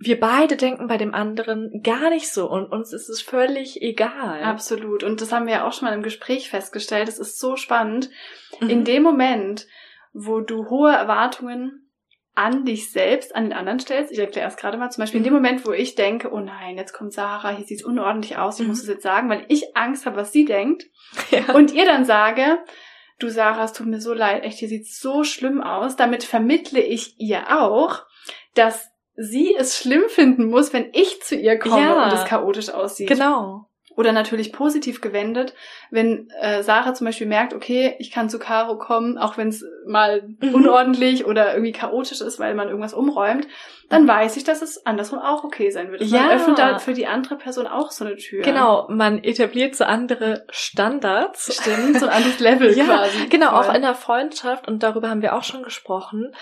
wir 0.00 0.20
beide 0.20 0.56
denken 0.56 0.86
bei 0.86 0.96
dem 0.96 1.12
anderen 1.12 1.82
gar 1.82 2.10
nicht 2.10 2.32
so 2.32 2.48
und 2.48 2.70
uns 2.70 2.92
ist 2.92 3.08
es 3.08 3.20
völlig 3.20 3.82
egal. 3.82 4.42
Absolut. 4.42 5.02
Und 5.02 5.20
das 5.20 5.32
haben 5.32 5.46
wir 5.46 5.54
ja 5.54 5.66
auch 5.66 5.72
schon 5.72 5.88
mal 5.88 5.94
im 5.94 6.04
Gespräch 6.04 6.50
festgestellt. 6.50 7.08
Es 7.08 7.18
ist 7.18 7.40
so 7.40 7.56
spannend. 7.56 8.08
Mhm. 8.60 8.70
In 8.70 8.84
dem 8.84 9.02
Moment, 9.02 9.66
wo 10.12 10.40
du 10.40 10.70
hohe 10.70 10.92
Erwartungen 10.92 11.90
an 12.36 12.64
dich 12.64 12.92
selbst, 12.92 13.34
an 13.34 13.44
den 13.44 13.52
anderen 13.52 13.80
stellst, 13.80 14.12
ich 14.12 14.18
erkläre 14.20 14.46
es 14.46 14.56
gerade 14.56 14.78
mal, 14.78 14.90
zum 14.90 15.02
Beispiel 15.02 15.18
in 15.18 15.24
dem 15.24 15.32
mhm. 15.32 15.42
Moment, 15.42 15.66
wo 15.66 15.72
ich 15.72 15.96
denke, 15.96 16.30
oh 16.32 16.38
nein, 16.38 16.76
jetzt 16.76 16.92
kommt 16.92 17.12
Sarah, 17.12 17.50
hier 17.50 17.66
sieht 17.66 17.80
es 17.80 17.84
unordentlich 17.84 18.38
aus, 18.38 18.60
ich 18.60 18.62
mhm. 18.62 18.68
muss 18.68 18.82
es 18.82 18.88
jetzt 18.88 19.02
sagen, 19.02 19.28
weil 19.28 19.44
ich 19.48 19.76
Angst 19.76 20.06
habe, 20.06 20.16
was 20.16 20.32
sie 20.32 20.44
denkt. 20.44 20.84
Ja. 21.30 21.54
Und 21.54 21.72
ihr 21.72 21.84
dann 21.84 22.04
sage, 22.04 22.58
du 23.18 23.28
Sarah, 23.28 23.64
es 23.64 23.72
tut 23.72 23.86
mir 23.86 24.00
so 24.00 24.14
leid, 24.14 24.44
echt, 24.44 24.58
hier 24.58 24.68
sieht 24.68 24.86
so 24.86 25.24
schlimm 25.24 25.60
aus. 25.60 25.96
Damit 25.96 26.22
vermittle 26.22 26.80
ich 26.80 27.18
ihr 27.18 27.60
auch, 27.60 28.04
dass 28.54 28.88
sie 29.18 29.54
es 29.58 29.76
schlimm 29.76 30.04
finden 30.08 30.46
muss, 30.46 30.72
wenn 30.72 30.86
ich 30.92 31.20
zu 31.22 31.34
ihr 31.34 31.58
komme 31.58 31.82
ja, 31.82 32.04
und 32.04 32.12
es 32.12 32.24
chaotisch 32.24 32.70
aussieht. 32.70 33.08
Genau. 33.08 33.66
Oder 33.96 34.12
natürlich 34.12 34.52
positiv 34.52 35.00
gewendet, 35.00 35.54
wenn 35.90 36.30
äh, 36.40 36.62
Sarah 36.62 36.94
zum 36.94 37.04
Beispiel 37.06 37.26
merkt, 37.26 37.52
okay, 37.52 37.96
ich 37.98 38.12
kann 38.12 38.30
zu 38.30 38.38
Caro 38.38 38.78
kommen, 38.78 39.18
auch 39.18 39.36
wenn 39.36 39.48
es 39.48 39.64
mal 39.88 40.22
mhm. 40.40 40.54
unordentlich 40.54 41.26
oder 41.26 41.52
irgendwie 41.52 41.72
chaotisch 41.72 42.20
ist, 42.20 42.38
weil 42.38 42.54
man 42.54 42.68
irgendwas 42.68 42.94
umräumt, 42.94 43.48
dann 43.88 44.04
mhm. 44.04 44.08
weiß 44.08 44.36
ich, 44.36 44.44
dass 44.44 44.62
es 44.62 44.86
andersrum 44.86 45.18
auch 45.18 45.42
okay 45.42 45.70
sein 45.70 45.90
wird. 45.90 46.02
Ja. 46.02 46.22
Man 46.22 46.30
öffnet 46.30 46.58
da 46.60 46.78
für 46.78 46.92
die 46.92 47.08
andere 47.08 47.34
Person 47.34 47.66
auch 47.66 47.90
so 47.90 48.04
eine 48.04 48.14
Tür. 48.14 48.42
Genau, 48.44 48.86
man 48.88 49.24
etabliert 49.24 49.74
so 49.74 49.82
andere 49.82 50.46
Standards. 50.50 51.60
Stimmt, 51.60 51.98
so 51.98 52.06
ein 52.06 52.12
anderes 52.12 52.38
Level 52.38 52.72
ja, 52.78 52.84
quasi. 52.84 53.26
Genau, 53.26 53.50
Voll. 53.50 53.58
auch 53.58 53.74
in 53.74 53.82
der 53.82 53.96
Freundschaft, 53.96 54.68
und 54.68 54.84
darüber 54.84 55.10
haben 55.10 55.22
wir 55.22 55.34
auch 55.34 55.42
schon 55.42 55.64
gesprochen, 55.64 56.32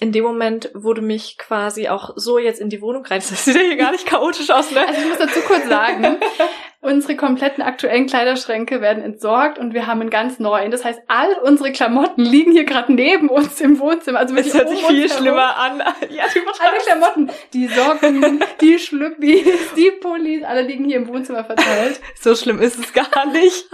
in 0.00 0.12
dem 0.12 0.24
Moment 0.24 0.70
wurde 0.74 1.02
mich 1.02 1.38
quasi 1.38 1.88
auch 1.88 2.10
so 2.16 2.38
jetzt 2.38 2.60
in 2.60 2.68
die 2.68 2.82
Wohnung 2.82 3.04
rein. 3.06 3.22
Das 3.30 3.44
sieht 3.44 3.54
ja 3.54 3.62
hier 3.62 3.76
gar 3.76 3.92
nicht 3.92 4.06
chaotisch 4.06 4.50
aus, 4.50 4.70
ne? 4.70 4.86
Also 4.86 5.00
ich 5.00 5.08
muss 5.08 5.18
dazu 5.18 5.40
kurz 5.40 5.66
sagen, 5.68 6.16
Unsere 6.84 7.16
kompletten 7.16 7.62
aktuellen 7.62 8.06
Kleiderschränke 8.06 8.82
werden 8.82 9.02
entsorgt 9.02 9.58
und 9.58 9.72
wir 9.72 9.86
haben 9.86 10.02
einen 10.02 10.10
ganz 10.10 10.38
neuen. 10.38 10.70
Das 10.70 10.84
heißt, 10.84 11.00
all 11.08 11.32
unsere 11.42 11.72
Klamotten 11.72 12.22
liegen 12.22 12.52
hier 12.52 12.64
gerade 12.64 12.92
neben 12.92 13.30
uns 13.30 13.58
im 13.62 13.78
Wohnzimmer. 13.78 14.18
Also 14.18 14.34
es 14.36 14.52
hört 14.52 14.68
sich 14.68 14.84
viel 14.84 15.10
schlimmer 15.10 15.56
an. 15.56 15.82
Ja, 16.10 16.24
alle 16.24 16.78
Klamotten, 16.84 17.30
die 17.54 17.66
Socken, 17.66 18.44
die 18.60 18.78
Schlüppis, 18.78 19.46
die 19.74 19.90
Pullis, 19.90 20.44
alle 20.44 20.62
liegen 20.62 20.84
hier 20.84 20.96
im 20.96 21.08
Wohnzimmer 21.08 21.42
verteilt. 21.44 21.98
So 22.20 22.36
schlimm 22.36 22.60
ist 22.60 22.78
es 22.78 22.92
gar 22.92 23.26
nicht. 23.32 23.66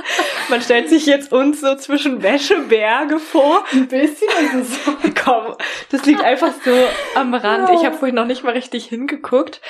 Man 0.49 0.63
stellt 0.63 0.89
sich 0.89 1.07
jetzt 1.07 1.33
uns 1.33 1.61
so 1.61 1.75
zwischen 1.75 2.23
Wäscheberge 2.23 3.19
vor. 3.19 3.65
Ein 3.73 3.89
bisschen 3.89 4.29
ist 4.45 4.55
es 4.55 4.85
so. 4.85 4.93
Komm, 5.25 5.57
das 5.91 6.07
liegt 6.07 6.23
einfach 6.23 6.53
so 6.65 6.73
am 7.17 7.35
Rand. 7.35 7.71
Ich 7.71 7.85
habe 7.85 7.97
vorhin 7.97 8.15
noch 8.15 8.27
nicht 8.27 8.45
mal 8.45 8.53
richtig 8.53 8.87
hingeguckt. 8.87 9.61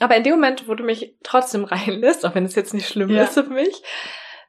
Aber 0.00 0.16
in 0.16 0.22
dem 0.22 0.34
Moment, 0.34 0.66
wo 0.66 0.74
du 0.74 0.84
mich 0.84 1.14
trotzdem 1.22 1.64
reinlässt, 1.64 2.24
auch 2.24 2.34
wenn 2.34 2.44
es 2.44 2.54
jetzt 2.54 2.74
nicht 2.74 2.77
nicht 2.78 2.88
schlimm 2.88 3.10
ja. 3.10 3.24
ist 3.24 3.34
für 3.34 3.42
mich, 3.44 3.82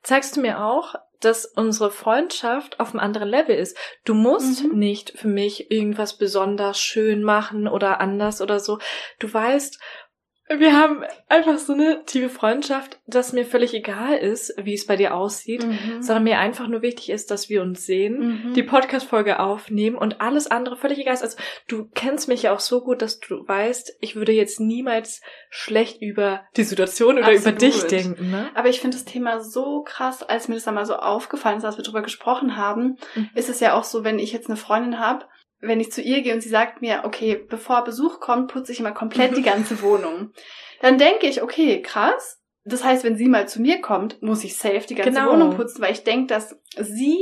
zeigst 0.03 0.37
du 0.37 0.41
mir 0.41 0.63
auch, 0.63 0.95
dass 1.19 1.45
unsere 1.45 1.91
Freundschaft 1.91 2.79
auf 2.79 2.91
einem 2.91 2.99
anderen 2.99 3.27
Level 3.27 3.55
ist. 3.55 3.77
Du 4.05 4.13
musst 4.13 4.63
mhm. 4.63 4.79
nicht 4.79 5.17
für 5.17 5.27
mich 5.27 5.69
irgendwas 5.69 6.17
besonders 6.17 6.79
schön 6.79 7.23
machen 7.23 7.67
oder 7.67 7.99
anders 7.99 8.41
oder 8.41 8.59
so. 8.59 8.79
Du 9.19 9.31
weißt, 9.31 9.79
wir 10.57 10.75
haben 10.75 11.03
einfach 11.27 11.59
so 11.59 11.73
eine 11.73 12.03
tiefe 12.05 12.29
Freundschaft, 12.29 12.99
dass 13.05 13.33
mir 13.33 13.45
völlig 13.45 13.73
egal 13.75 14.17
ist, 14.17 14.53
wie 14.57 14.73
es 14.73 14.87
bei 14.87 14.95
dir 14.95 15.13
aussieht, 15.13 15.63
mhm. 15.63 16.01
sondern 16.01 16.23
mir 16.23 16.39
einfach 16.39 16.67
nur 16.67 16.81
wichtig 16.81 17.11
ist, 17.11 17.29
dass 17.29 17.49
wir 17.49 17.61
uns 17.61 17.85
sehen, 17.85 18.47
mhm. 18.47 18.53
die 18.55 18.63
Podcast-Folge 18.63 19.39
aufnehmen 19.39 19.95
und 19.95 20.21
alles 20.21 20.47
andere 20.47 20.75
völlig 20.75 20.97
egal 20.97 21.13
ist. 21.13 21.21
Also 21.21 21.37
du 21.67 21.87
kennst 21.93 22.27
mich 22.27 22.43
ja 22.43 22.53
auch 22.53 22.59
so 22.59 22.81
gut, 22.81 23.03
dass 23.03 23.19
du 23.19 23.47
weißt, 23.47 23.97
ich 24.01 24.15
würde 24.15 24.31
jetzt 24.31 24.59
niemals 24.59 25.21
schlecht 25.51 26.01
über 26.01 26.41
die 26.57 26.63
Situation 26.63 27.19
oder 27.19 27.27
Absolut. 27.27 27.41
über 27.41 27.51
dich 27.51 27.83
denken. 27.83 28.31
Ne? 28.31 28.49
Aber 28.55 28.69
ich 28.69 28.81
finde 28.81 28.97
das 28.97 29.05
Thema 29.05 29.41
so 29.41 29.83
krass, 29.83 30.23
als 30.23 30.47
mir 30.47 30.55
das 30.55 30.67
einmal 30.67 30.85
so 30.85 30.95
aufgefallen 30.95 31.59
ist, 31.59 31.65
als 31.65 31.77
wir 31.77 31.83
drüber 31.83 32.01
gesprochen 32.01 32.57
haben, 32.57 32.97
mhm. 33.13 33.29
ist 33.35 33.49
es 33.49 33.59
ja 33.59 33.75
auch 33.75 33.83
so, 33.83 34.03
wenn 34.03 34.17
ich 34.17 34.33
jetzt 34.33 34.47
eine 34.47 34.57
Freundin 34.57 34.99
habe, 34.99 35.25
wenn 35.61 35.79
ich 35.79 35.91
zu 35.91 36.01
ihr 36.01 36.21
gehe 36.21 36.33
und 36.33 36.41
sie 36.41 36.49
sagt 36.49 36.81
mir, 36.81 37.01
okay, 37.03 37.35
bevor 37.35 37.83
Besuch 37.83 38.19
kommt, 38.19 38.51
putze 38.51 38.71
ich 38.71 38.79
immer 38.79 38.91
komplett 38.91 39.35
die 39.35 39.41
ganze 39.41 39.81
Wohnung. 39.81 40.31
Dann 40.81 40.97
denke 40.97 41.27
ich, 41.27 41.41
okay, 41.41 41.81
krass. 41.81 42.37
Das 42.65 42.83
heißt, 42.83 43.03
wenn 43.03 43.17
sie 43.17 43.27
mal 43.27 43.47
zu 43.47 43.61
mir 43.61 43.81
kommt, 43.81 44.21
muss 44.21 44.43
ich 44.43 44.55
safe 44.55 44.85
die 44.87 44.95
ganze 44.95 45.11
genau. 45.11 45.31
Wohnung 45.31 45.55
putzen, 45.55 45.81
weil 45.81 45.93
ich 45.93 46.03
denke, 46.03 46.27
dass 46.27 46.59
sie 46.77 47.17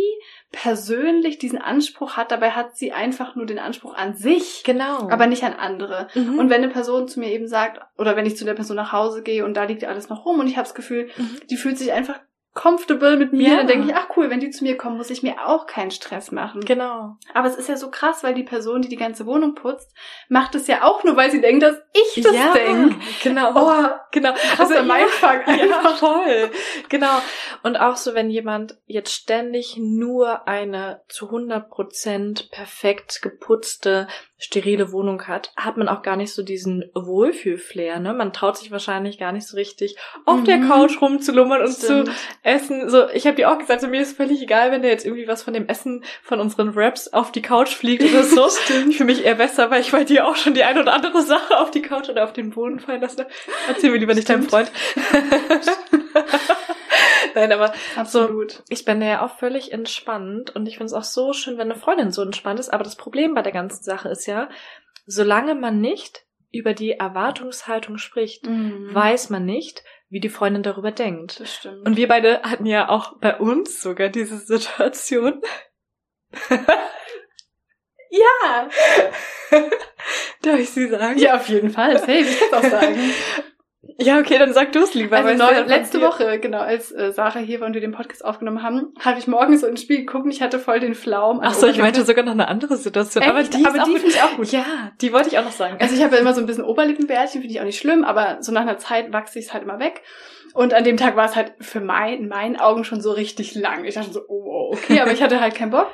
persönlich 0.52 1.38
diesen 1.38 1.60
Anspruch 1.60 2.18
hat. 2.18 2.32
Dabei 2.32 2.52
hat 2.52 2.76
sie 2.76 2.92
einfach 2.92 3.36
nur 3.36 3.46
den 3.46 3.60
Anspruch 3.60 3.94
an 3.94 4.16
sich, 4.16 4.64
genau, 4.66 5.10
aber 5.10 5.28
nicht 5.28 5.44
an 5.44 5.54
andere. 5.54 6.08
Mhm. 6.16 6.40
Und 6.40 6.50
wenn 6.50 6.64
eine 6.64 6.72
Person 6.72 7.08
zu 7.08 7.20
mir 7.20 7.32
eben 7.32 7.48
sagt, 7.48 7.80
oder 7.98 8.16
wenn 8.16 8.26
ich 8.26 8.36
zu 8.36 8.46
der 8.46 8.56
Person 8.56 8.76
nach 8.76 8.92
Hause 8.92 9.24
gehe 9.24 9.46
und 9.46 9.54
da 9.54 9.64
liegt 9.64 9.86
alles 9.86 10.10
noch 10.10 10.26
rum 10.26 10.40
und 10.40 10.48
ich 10.48 10.58
habe 10.58 10.68
das 10.68 10.76
Gefühl, 10.76 11.10
mhm. 11.18 11.40
die 11.50 11.58
fühlt 11.58 11.78
sich 11.78 11.94
einfach 11.94 12.20
comfortable 12.58 13.18
mit 13.18 13.34
mir, 13.34 13.50
ja. 13.50 13.58
dann 13.58 13.68
denke 13.68 13.88
ich, 13.88 13.96
ach 13.96 14.08
cool, 14.18 14.32
wenn 14.32 14.40
die 14.40 14.50
zu 14.50 14.64
mir 14.64 14.76
kommen, 14.78 14.98
muss 14.98 15.12
ich 15.12 15.22
mir 15.22 15.48
auch 15.48 15.68
keinen 15.68 15.92
Stress 15.92 16.32
machen. 16.32 16.62
Genau. 16.62 17.16
Aber 17.36 17.48
es 17.48 17.56
ist 17.56 17.70
ja 17.70 17.78
so 17.78 17.92
krass, 17.92 18.24
weil 18.24 18.34
die 18.34 18.44
Person, 18.44 18.82
die 18.82 18.90
die 18.90 18.96
ganze 18.96 19.28
Wohnung 19.28 19.54
putzt, 19.54 19.94
macht 20.28 20.56
es 20.56 20.66
ja 20.66 20.82
auch 20.82 21.04
nur, 21.04 21.16
weil 21.16 21.30
sie 21.30 21.40
denkt, 21.40 21.62
dass 21.62 21.78
ich 21.94 22.24
das 22.24 22.34
ja, 22.34 22.54
denke. 22.54 22.96
Genau. 23.22 23.52
Oh, 23.54 23.90
genau. 24.12 24.34
Also 24.58 24.74
ja, 24.74 24.82
mein 24.82 25.08
Fang 25.08 25.42
ja, 25.48 25.90
voll. 25.96 26.50
Genau. 26.90 27.22
Und 27.62 27.78
auch 27.78 27.96
so, 27.96 28.16
wenn 28.16 28.32
jemand 28.32 28.78
jetzt 28.88 29.14
ständig 29.14 29.78
nur 29.78 30.48
eine 30.48 31.02
zu 31.10 31.28
100 31.28 31.70
Prozent 31.70 32.50
perfekt 32.50 33.22
geputzte 33.22 34.08
sterile 34.40 34.92
Wohnung 34.92 35.28
hat, 35.28 35.52
hat 35.56 35.78
man 35.78 35.88
auch 35.88 36.04
gar 36.04 36.16
nicht 36.16 36.32
so 36.32 36.44
diesen 36.44 36.86
Wohlfühlflair, 36.94 38.00
ne? 38.00 38.14
Man 38.14 38.34
traut 38.34 38.58
sich 38.58 38.70
wahrscheinlich 38.70 39.18
gar 39.18 39.32
nicht 39.32 39.48
so 39.48 39.58
richtig 39.58 39.96
auf 40.26 40.42
mhm. 40.42 40.46
der 40.46 40.60
Couch 40.60 41.02
rumzulummern 41.02 41.62
und 41.62 41.74
Stimmt. 41.74 42.08
zu 42.08 42.14
essen. 42.44 42.90
So, 42.90 43.10
ich 43.10 43.26
habe 43.26 43.36
dir 43.36 43.52
auch 43.52 43.58
gesagt, 43.58 43.82
so, 43.82 43.88
mir 43.88 44.02
ist 44.02 44.16
völlig 44.16 44.42
egal, 44.42 44.72
wenn 44.72 44.84
da 44.84 44.90
jetzt 44.90 45.06
irgendwie 45.06 45.28
was 45.28 45.42
von 45.42 45.54
dem 45.54 45.68
Essen 45.68 46.04
von 46.22 46.40
unseren 46.40 46.70
Raps 46.70 47.08
auf 47.08 47.32
die 47.32 47.42
Couch 47.42 47.74
fliegt 47.74 48.04
oder 48.04 48.24
so. 48.24 48.48
Für 48.92 49.06
mich 49.06 49.26
eher 49.26 49.36
besser, 49.36 49.72
weil 49.72 49.82
ich 49.82 49.92
bei 49.92 50.04
dir 50.04 50.28
auch 50.28 50.36
schon 50.36 50.54
die 50.54 50.64
ein 50.64 50.78
oder 50.78 50.94
andere 50.94 51.24
Sache 51.24 51.58
auf 51.60 51.72
die 51.72 51.82
Couch 51.82 52.10
oder 52.10 52.24
auf 52.24 52.34
den 52.34 52.52
Boden 52.52 52.80
fallen 52.80 53.02
lasse. 53.02 53.26
Erzähl 53.68 53.90
mir 53.90 53.98
lieber 53.98 54.14
nicht 54.14 54.28
Stimmt. 54.28 54.52
deinem 54.54 54.68
Freund. 54.68 54.72
Nein, 57.38 57.52
aber 57.52 57.72
Absolut. 57.96 58.52
so, 58.52 58.64
ich 58.70 58.84
bin 58.84 59.02
ja 59.02 59.24
auch 59.24 59.38
völlig 59.38 59.72
entspannt 59.72 60.56
und 60.56 60.66
ich 60.66 60.78
finde 60.78 60.88
es 60.88 60.94
auch 60.94 61.04
so 61.04 61.34
schön, 61.34 61.58
wenn 61.58 61.70
eine 61.72 61.80
Freundin 61.80 62.12
so 62.12 62.24
entspannt 62.24 62.60
ist. 62.60 62.74
Aber 62.74 62.84
das 62.84 62.96
Problem 62.96 63.36
bei 63.36 63.44
der 63.44 63.52
ganzen 63.52 63.84
Sache 63.84 64.10
ist 64.10 64.26
ja, 64.26 64.50
solange 65.06 65.54
man 65.54 65.80
nicht 65.80 66.26
über 66.52 66.74
die 66.74 66.94
Erwartungshaltung 66.94 68.00
spricht, 68.00 68.48
mhm. 68.48 68.90
weiß 68.92 69.30
man 69.30 69.46
nicht, 69.46 69.84
wie 70.10 70.20
die 70.20 70.30
Freundin 70.30 70.64
darüber 70.64 70.92
denkt. 70.92 71.40
Das 71.40 71.54
stimmt. 71.54 71.86
Und 71.86 71.96
wir 71.96 72.08
beide 72.08 72.42
hatten 72.42 72.66
ja 72.66 72.90
auch 72.90 73.20
bei 73.20 73.38
uns 73.38 73.82
sogar 73.82 74.10
diese 74.10 74.38
Situation. 74.38 75.42
ja! 78.10 78.70
Darf 80.42 80.60
ich 80.60 80.72
sie 80.72 80.88
sagen? 80.88 81.20
Ja, 81.20 81.36
auf 81.36 81.50
jeden 81.50 81.70
Fall. 81.70 82.00
Safe, 82.00 82.14
ich 82.14 82.40
kann 82.40 82.60
auch 82.60 82.70
sagen. 82.70 82.98
Ja, 84.00 84.20
okay, 84.20 84.38
dann 84.38 84.54
sag 84.54 84.72
du 84.74 84.80
es 84.80 84.94
lieber. 84.94 85.18
Also 85.18 85.44
neu, 85.44 85.62
letzte 85.66 86.02
Woche, 86.02 86.40
genau, 86.40 86.60
als 86.60 86.92
äh, 86.92 87.12
Sarah 87.12 87.40
hier 87.40 87.60
war 87.60 87.68
und 87.68 87.74
wir 87.74 87.82
den 87.82 87.92
Podcast 87.92 88.24
aufgenommen 88.24 88.64
haben, 88.64 88.94
habe 89.00 89.20
ich 89.20 89.28
morgens 89.28 89.62
so 89.62 89.68
ins 89.68 89.82
Spiel 89.82 90.00
geguckt 90.00 90.26
und 90.26 90.32
ich 90.32 90.42
hatte 90.42 90.60
voll 90.60 90.80
den 90.80 90.94
Flaum. 90.94 91.40
Ach 91.42 91.54
so, 91.54 91.68
ich 91.68 91.78
meinte 91.78 92.04
sogar 92.06 92.24
noch 92.24 92.34
eine 92.34 92.48
andere 92.48 92.78
Situation. 92.78 93.24
Echt? 93.24 93.32
Aber 93.32 93.44
die, 93.44 93.66
aber 93.66 93.80
die 93.86 93.98
finde 93.98 94.08
ich 94.08 94.22
auch 94.22 94.36
gut. 94.36 94.52
Ja, 94.52 94.66
die 95.02 95.14
wollte 95.14 95.30
ich 95.30 95.40
auch 95.40 95.44
noch 95.44 95.52
sagen. 95.52 95.78
Also 95.80 95.96
ich 95.96 96.04
habe 96.04 96.16
ja 96.16 96.22
immer 96.22 96.34
so 96.34 96.42
ein 96.42 96.48
bisschen 96.48 96.64
Oberlippenbärtchen, 96.64 97.42
finde 97.42 97.54
ich 97.54 97.60
auch 97.60 97.66
nicht 97.66 97.80
schlimm, 97.80 98.04
aber 98.04 98.38
so 98.42 98.52
nach 98.52 98.62
einer 98.62 98.78
Zeit 98.78 99.12
wachse 99.14 99.40
ich 99.40 99.46
es 99.46 99.54
halt 99.54 99.64
immer 99.64 99.80
weg. 99.80 100.02
Und 100.58 100.74
an 100.74 100.84
dem 100.84 100.98
Tag 100.98 101.16
war 101.16 101.26
es 101.26 101.36
halt 101.36 101.54
für 101.60 101.80
mein, 101.80 102.18
in 102.18 102.28
meinen 102.30 102.56
Augen 102.60 102.84
schon 102.84 103.00
so 103.00 103.12
richtig 103.12 103.54
lang. 103.54 103.86
Ich 103.86 103.94
dachte 103.94 104.12
so, 104.12 104.22
oh, 104.28 104.72
okay, 104.74 105.00
aber 105.02 105.12
ich 105.12 105.22
hatte 105.22 105.40
halt 105.40 105.54
keinen 105.54 105.70
Bock. 105.70 105.86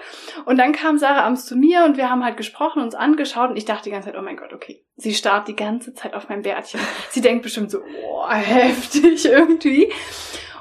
Und 0.46 0.58
dann 0.58 0.72
kam 0.72 0.98
Sarah 0.98 1.24
abends 1.24 1.46
zu 1.46 1.58
mir 1.58 1.84
und 1.84 1.98
wir 1.98 2.10
haben 2.10 2.24
halt 2.24 2.38
gesprochen, 2.38 2.82
uns 2.82 2.96
angeschaut 2.96 3.50
und 3.50 3.58
ich 3.58 3.66
dachte 3.66 3.84
die 3.84 3.90
ganze 3.90 4.08
Zeit, 4.08 4.18
oh 4.18 4.22
mein 4.22 4.38
Gott, 4.38 4.54
okay. 4.54 4.86
Sie 4.96 5.14
starrt 5.14 5.50
die 5.50 5.56
ganze 5.58 5.94
Zeit 5.94 6.14
auf 6.14 6.30
mein 6.30 6.44
Bärtchen. 6.44 6.80
Sie 7.10 7.20
denkt 7.20 7.44
bestimmt 7.44 7.72
so, 7.72 7.80
oh, 7.82 8.30
heftig 8.30 9.26
irgendwie. 9.30 9.92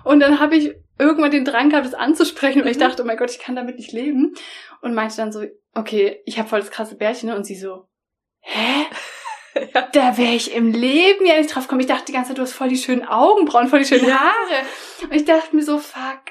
Und 0.02 0.18
dann 0.18 0.40
habe 0.40 0.56
ich 0.56 0.74
irgendwann 0.98 1.30
den 1.30 1.44
Drang 1.44 1.70
gehabt, 1.70 1.86
das 1.86 1.94
anzusprechen 1.94 2.62
und 2.62 2.66
ich 2.66 2.78
dachte, 2.78 3.04
oh 3.04 3.06
mein 3.06 3.16
Gott, 3.16 3.30
ich 3.30 3.38
kann 3.38 3.54
damit 3.54 3.76
nicht 3.76 3.92
leben. 3.92 4.34
Und 4.80 4.94
meinte 4.94 5.16
dann 5.16 5.30
so, 5.30 5.44
okay, 5.76 6.22
ich 6.24 6.40
habe 6.40 6.48
voll 6.48 6.58
das 6.58 6.72
krasse 6.72 6.96
Bärtchen 6.96 7.28
ne? 7.28 7.36
und 7.36 7.44
sie 7.44 7.54
so, 7.54 7.86
hä? 8.40 8.86
Ja. 9.74 9.88
Da 9.92 10.16
wäre 10.16 10.32
ich 10.32 10.54
im 10.54 10.72
Leben 10.72 11.26
ja 11.26 11.36
nicht 11.36 11.54
drauf 11.54 11.64
gekommen. 11.64 11.80
Ich 11.80 11.86
dachte 11.86 12.06
die 12.06 12.12
ganze 12.12 12.28
Zeit, 12.28 12.38
du 12.38 12.42
hast 12.42 12.52
voll 12.52 12.68
die 12.68 12.76
schönen 12.76 13.06
Augenbrauen, 13.06 13.68
voll 13.68 13.80
die 13.80 13.84
schönen 13.84 14.08
ja. 14.08 14.18
Haare. 14.18 14.66
Und 15.02 15.14
ich 15.14 15.24
dachte 15.24 15.54
mir 15.54 15.62
so, 15.62 15.78
fuck. 15.78 16.22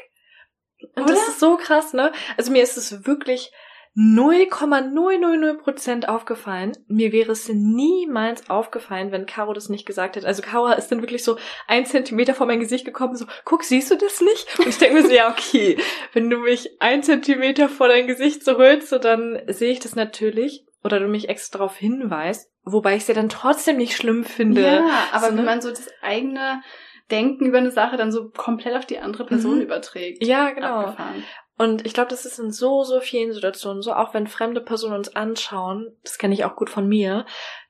Und 0.95 1.03
Oder? 1.03 1.13
das 1.13 1.27
ist 1.27 1.39
so 1.39 1.57
krass, 1.57 1.93
ne? 1.93 2.11
Also 2.37 2.51
mir 2.51 2.63
ist 2.63 2.77
es 2.77 3.05
wirklich 3.05 3.51
0,000 3.93 5.57
Prozent 5.61 6.07
aufgefallen. 6.07 6.71
Mir 6.87 7.11
wäre 7.11 7.33
es 7.33 7.49
niemals 7.49 8.49
aufgefallen, 8.49 9.11
wenn 9.11 9.25
Caro 9.25 9.53
das 9.53 9.67
nicht 9.67 9.85
gesagt 9.85 10.15
hätte. 10.15 10.27
Also 10.27 10.41
Caro 10.41 10.71
ist 10.71 10.87
dann 10.91 11.01
wirklich 11.01 11.23
so 11.23 11.37
ein 11.67 11.85
Zentimeter 11.85 12.33
vor 12.33 12.47
mein 12.47 12.61
Gesicht 12.61 12.85
gekommen, 12.85 13.15
so, 13.15 13.25
guck, 13.43 13.63
siehst 13.63 13.91
du 13.91 13.97
das 13.97 14.21
nicht? 14.21 14.59
Und 14.59 14.67
ich 14.67 14.77
denke 14.77 14.95
mir 14.95 15.07
so, 15.07 15.13
ja, 15.13 15.29
okay, 15.29 15.77
wenn 16.13 16.29
du 16.29 16.37
mich 16.37 16.69
ein 16.79 17.03
Zentimeter 17.03 17.67
vor 17.67 17.89
dein 17.89 18.07
Gesicht 18.07 18.45
so 18.45 18.57
holst, 18.57 18.89
so, 18.89 18.97
dann 18.97 19.41
sehe 19.47 19.71
ich 19.71 19.79
das 19.79 19.95
natürlich. 19.95 20.65
Oder 20.83 20.99
du 20.99 21.07
mich 21.07 21.29
extra 21.29 21.59
darauf 21.59 21.77
hinweist. 21.77 22.50
Wobei 22.63 22.95
ich 22.95 23.01
es 23.01 23.07
ja 23.07 23.13
dann 23.13 23.29
trotzdem 23.29 23.77
nicht 23.77 23.95
schlimm 23.95 24.23
finde. 24.23 24.61
Ja, 24.61 25.07
aber 25.11 25.27
so, 25.27 25.29
wenn 25.29 25.35
ne? 25.35 25.43
man 25.43 25.61
so 25.61 25.69
das 25.69 25.89
eigene 26.01 26.61
Denken 27.09 27.45
über 27.45 27.57
eine 27.57 27.71
Sache 27.71 27.97
dann 27.97 28.11
so 28.11 28.29
komplett 28.29 28.75
auf 28.75 28.85
die 28.85 28.99
andere 28.99 29.25
Person 29.25 29.55
mhm. 29.55 29.61
überträgt. 29.61 30.25
Ja, 30.25 30.51
genau. 30.51 30.81
Abgefahren. 30.81 31.23
Und 31.57 31.85
ich 31.85 31.93
glaube, 31.93 32.09
das 32.09 32.25
ist 32.25 32.39
in 32.39 32.51
so, 32.51 32.83
so 32.83 33.01
vielen 33.01 33.33
Situationen 33.33 33.83
so, 33.83 33.93
auch 33.93 34.15
wenn 34.15 34.25
fremde 34.25 34.61
Personen 34.61 34.95
uns 34.95 35.15
anschauen, 35.15 35.95
das 36.03 36.17
kenne 36.17 36.33
ich 36.33 36.43
auch 36.43 36.55
gut 36.55 36.71
von 36.71 36.87
mir, 36.87 37.25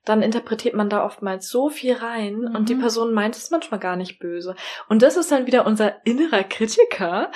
dann 0.06 0.22
interpretiert 0.22 0.76
man 0.76 0.90
da 0.90 1.04
oftmals 1.06 1.50
so 1.50 1.70
viel 1.70 1.94
rein 1.96 2.38
mhm. 2.38 2.56
und 2.56 2.70
die 2.70 2.76
mhm. 2.76 2.82
Person 2.82 3.14
meint 3.14 3.36
es 3.36 3.52
manchmal 3.52 3.80
gar 3.80 3.98
nicht 3.98 4.20
böse. 4.20 4.56
Und 4.88 5.02
das 5.02 5.18
ist 5.18 5.32
dann 5.32 5.46
wieder 5.46 5.66
unser 5.66 6.06
innerer 6.06 6.44
Kritiker. 6.44 7.32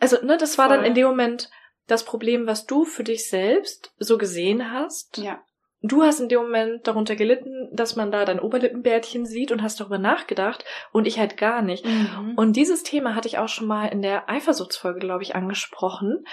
Also, 0.00 0.24
ne, 0.24 0.36
das 0.36 0.58
war 0.58 0.68
Voll. 0.68 0.78
dann 0.78 0.84
in 0.84 0.94
dem 0.94 1.06
Moment 1.06 1.48
das 1.86 2.04
Problem, 2.04 2.46
was 2.46 2.66
du 2.66 2.84
für 2.84 3.04
dich 3.04 3.28
selbst 3.28 3.94
so 3.98 4.18
gesehen 4.18 4.72
hast. 4.72 5.18
Ja. 5.18 5.42
Du 5.86 6.02
hast 6.02 6.18
in 6.18 6.30
dem 6.30 6.40
Moment 6.40 6.86
darunter 6.86 7.14
gelitten, 7.14 7.68
dass 7.70 7.94
man 7.94 8.10
da 8.10 8.24
dein 8.24 8.40
Oberlippenbärtchen 8.40 9.26
sieht 9.26 9.52
und 9.52 9.62
hast 9.62 9.78
darüber 9.80 9.98
nachgedacht 9.98 10.64
und 10.92 11.06
ich 11.06 11.18
halt 11.18 11.36
gar 11.36 11.60
nicht. 11.60 11.84
Mhm. 11.84 12.32
Und 12.36 12.56
dieses 12.56 12.84
Thema 12.84 13.14
hatte 13.14 13.28
ich 13.28 13.36
auch 13.36 13.48
schon 13.48 13.66
mal 13.66 13.88
in 13.88 14.00
der 14.00 14.30
Eifersuchtsfolge, 14.30 14.98
glaube 14.98 15.22
ich, 15.22 15.36
angesprochen. 15.36 16.24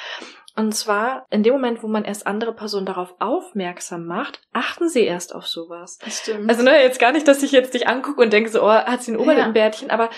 Und 0.56 0.74
zwar 0.74 1.26
in 1.30 1.44
dem 1.44 1.52
Moment, 1.52 1.84
wo 1.84 1.88
man 1.88 2.06
erst 2.06 2.28
andere 2.28 2.54
Personen 2.54 2.86
darauf 2.86 3.14
aufmerksam 3.20 4.06
macht, 4.06 4.42
achten 4.54 4.88
sie 4.88 5.04
erst 5.04 5.36
auf 5.36 5.46
sowas. 5.48 5.98
Das 5.98 6.20
stimmt. 6.20 6.50
Also 6.50 6.64
ne, 6.64 6.82
jetzt 6.82 7.00
gar 7.00 7.12
nicht, 7.12 7.28
dass 7.28 7.44
ich 7.44 7.52
jetzt 7.52 7.74
dich 7.74 7.90
angucke 7.90 8.22
und 8.22 8.32
denke 8.32 8.50
so, 8.50 8.64
oh, 8.64 8.70
hat 8.70 9.04
sie 9.04 9.12
ein 9.12 9.18
Oberlippenbärtchen, 9.18 9.90
ja. 9.90 9.94
aber 9.94 10.10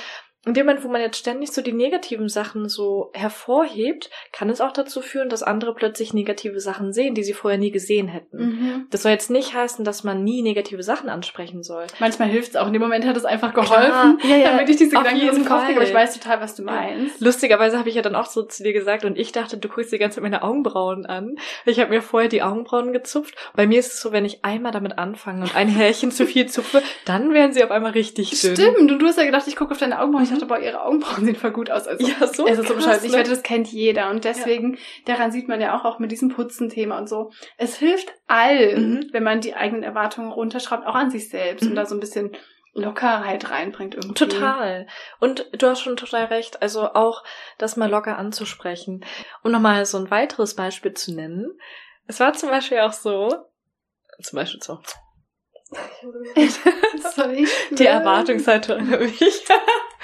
in 0.46 0.54
dem 0.54 0.66
Moment, 0.66 0.84
wo 0.84 0.90
man 0.90 1.00
jetzt 1.00 1.18
ständig 1.18 1.54
so 1.54 1.62
die 1.62 1.72
negativen 1.72 2.28
Sachen 2.28 2.68
so 2.68 3.12
hervorhebt, 3.14 4.10
kann 4.34 4.50
es 4.50 4.60
auch 4.60 4.74
dazu 4.74 5.00
führen, 5.00 5.30
dass 5.30 5.42
andere 5.42 5.74
plötzlich 5.74 6.14
negative 6.14 6.60
Sachen 6.60 6.92
sehen, 6.92 7.16
die 7.16 7.24
sie 7.24 7.32
vorher 7.32 7.58
nie 7.58 7.72
gesehen 7.72 8.10
hätten. 8.10 8.38
Mhm. 8.38 8.88
Das 8.90 9.04
soll 9.04 9.14
jetzt 9.14 9.30
nicht 9.30 9.54
heißen, 9.54 9.86
dass 9.86 10.04
man 10.04 10.26
nie 10.26 10.42
negative 10.42 10.84
Sachen 10.84 11.08
ansprechen 11.08 11.64
soll. 11.64 11.88
Manchmal 12.00 12.28
hilft 12.28 12.50
es 12.50 12.56
auch. 12.58 12.68
In 12.68 12.74
dem 12.74 12.82
Moment 12.82 13.06
hat 13.06 13.16
es 13.16 13.24
einfach 13.24 13.54
geholfen, 13.54 14.20
ja, 14.24 14.36
ja, 14.36 14.50
damit 14.50 14.68
ich 14.68 14.76
diese 14.76 14.98
Gedanken 14.98 15.30
aus 15.30 15.36
dem 15.36 15.46
Kopf 15.46 15.66
kriege. 15.66 15.80
Aber 15.80 15.88
ich 15.88 15.94
weiß 15.94 16.20
total, 16.20 16.42
was 16.42 16.56
du 16.56 16.64
meinst. 16.64 17.22
Lustigerweise 17.22 17.80
habe 17.80 17.88
ich 17.88 17.96
ja 17.96 18.02
dann 18.02 18.16
auch 18.16 18.26
so 18.26 18.44
zu 18.44 18.64
dir 18.64 18.74
gesagt 18.74 19.06
und 19.06 19.18
ich 19.18 19.32
dachte, 19.32 19.56
du 19.58 19.70
guckst 19.70 19.94
die 19.94 19.98
ganze 19.98 20.16
Zeit 20.16 20.24
meine 20.24 20.44
Augenbrauen 20.44 21.06
an. 21.06 21.38
Ich 21.66 21.80
habe 21.80 21.90
mir 21.90 22.02
vorher 22.02 22.28
die 22.28 22.42
Augenbrauen 22.42 22.92
gezupft. 22.92 23.34
Bei 23.56 23.66
mir 23.66 23.80
ist 23.80 23.94
es 23.94 24.02
so, 24.02 24.12
wenn 24.12 24.26
ich 24.26 24.44
einmal 24.44 24.74
damit 24.74 24.98
anfange 24.98 25.44
und 25.44 25.56
ein 25.56 25.70
Härchen 25.70 26.12
zu 26.12 26.26
viel 26.26 26.48
zupfe, 26.48 26.84
dann 27.06 27.34
werden 27.34 27.54
sie 27.54 27.64
auf 27.64 27.72
einmal 27.72 27.92
richtig 27.92 28.32
dünn. 28.42 28.56
Stimmt. 28.58 28.78
Und 28.78 29.00
du 29.00 29.06
hast 29.08 29.18
ja 29.18 29.24
gedacht, 29.24 29.48
ich 29.48 29.56
gucke 29.56 29.72
auf 29.72 29.78
deine 29.78 30.02
Augenbrauen. 30.02 30.24
Mhm 30.24 30.33
dachte, 30.34 30.46
boah, 30.46 30.60
ihre 30.60 30.82
Augenbrauen 30.82 31.26
sehen 31.26 31.36
voll 31.36 31.52
gut 31.52 31.70
aus. 31.70 31.88
Also, 31.88 32.06
ja, 32.06 32.28
so. 32.28 32.46
Also 32.46 32.64
so 32.64 32.76
bescheuert. 32.76 33.04
Ich 33.04 33.14
wette, 33.14 33.30
das 33.30 33.44
kennt 33.44 33.68
jeder. 33.68 34.10
Und 34.10 34.26
deswegen, 34.26 34.74
ja. 34.74 34.80
daran 35.06 35.32
sieht 35.32 35.48
man 35.48 35.62
ja 35.62 35.78
auch, 35.78 35.86
auch 35.86 36.00
mit 36.00 36.12
diesem 36.12 36.30
Putzen-Thema 36.30 36.98
und 36.98 37.08
so. 37.08 37.32
Es 37.58 37.78
hilft 37.78 38.14
allen, 38.28 38.96
mhm. 38.96 39.10
wenn 39.12 39.24
man 39.24 39.42
die 39.42 39.56
eigenen 39.56 39.84
Erwartungen 39.84 40.32
runterschraubt, 40.32 40.86
auch 40.86 40.96
an 40.96 41.12
sich 41.12 41.30
selbst 41.30 41.64
mhm. 41.64 41.72
und 41.72 41.76
da 41.76 41.86
so 41.86 41.96
ein 41.96 42.00
bisschen 42.00 42.36
Lockerheit 42.74 43.50
reinbringt 43.50 43.96
irgendwie. 43.96 44.14
Total. 44.16 44.88
Und 45.20 45.48
du 45.54 45.68
hast 45.68 45.82
schon 45.82 45.96
total 45.96 46.26
recht. 46.26 46.62
Also 46.62 46.94
auch 46.94 47.24
das 47.58 47.78
mal 47.78 47.90
locker 47.90 48.18
anzusprechen. 48.18 49.06
Um 49.44 49.52
nochmal 49.52 49.86
so 49.86 49.98
ein 49.98 50.10
weiteres 50.10 50.56
Beispiel 50.56 50.94
zu 50.94 51.14
nennen. 51.14 51.58
Es 52.08 52.20
war 52.20 52.34
zum 52.34 52.50
Beispiel 52.50 52.80
auch 52.80 52.94
so, 52.94 53.30
zum 54.22 54.38
Beispiel 54.38 54.62
so, 54.62 54.80
Sorry. 57.16 57.48
Die 57.72 57.86
Erwartungshaltung 57.86 58.92
habe 58.92 59.06
ich. 59.06 59.20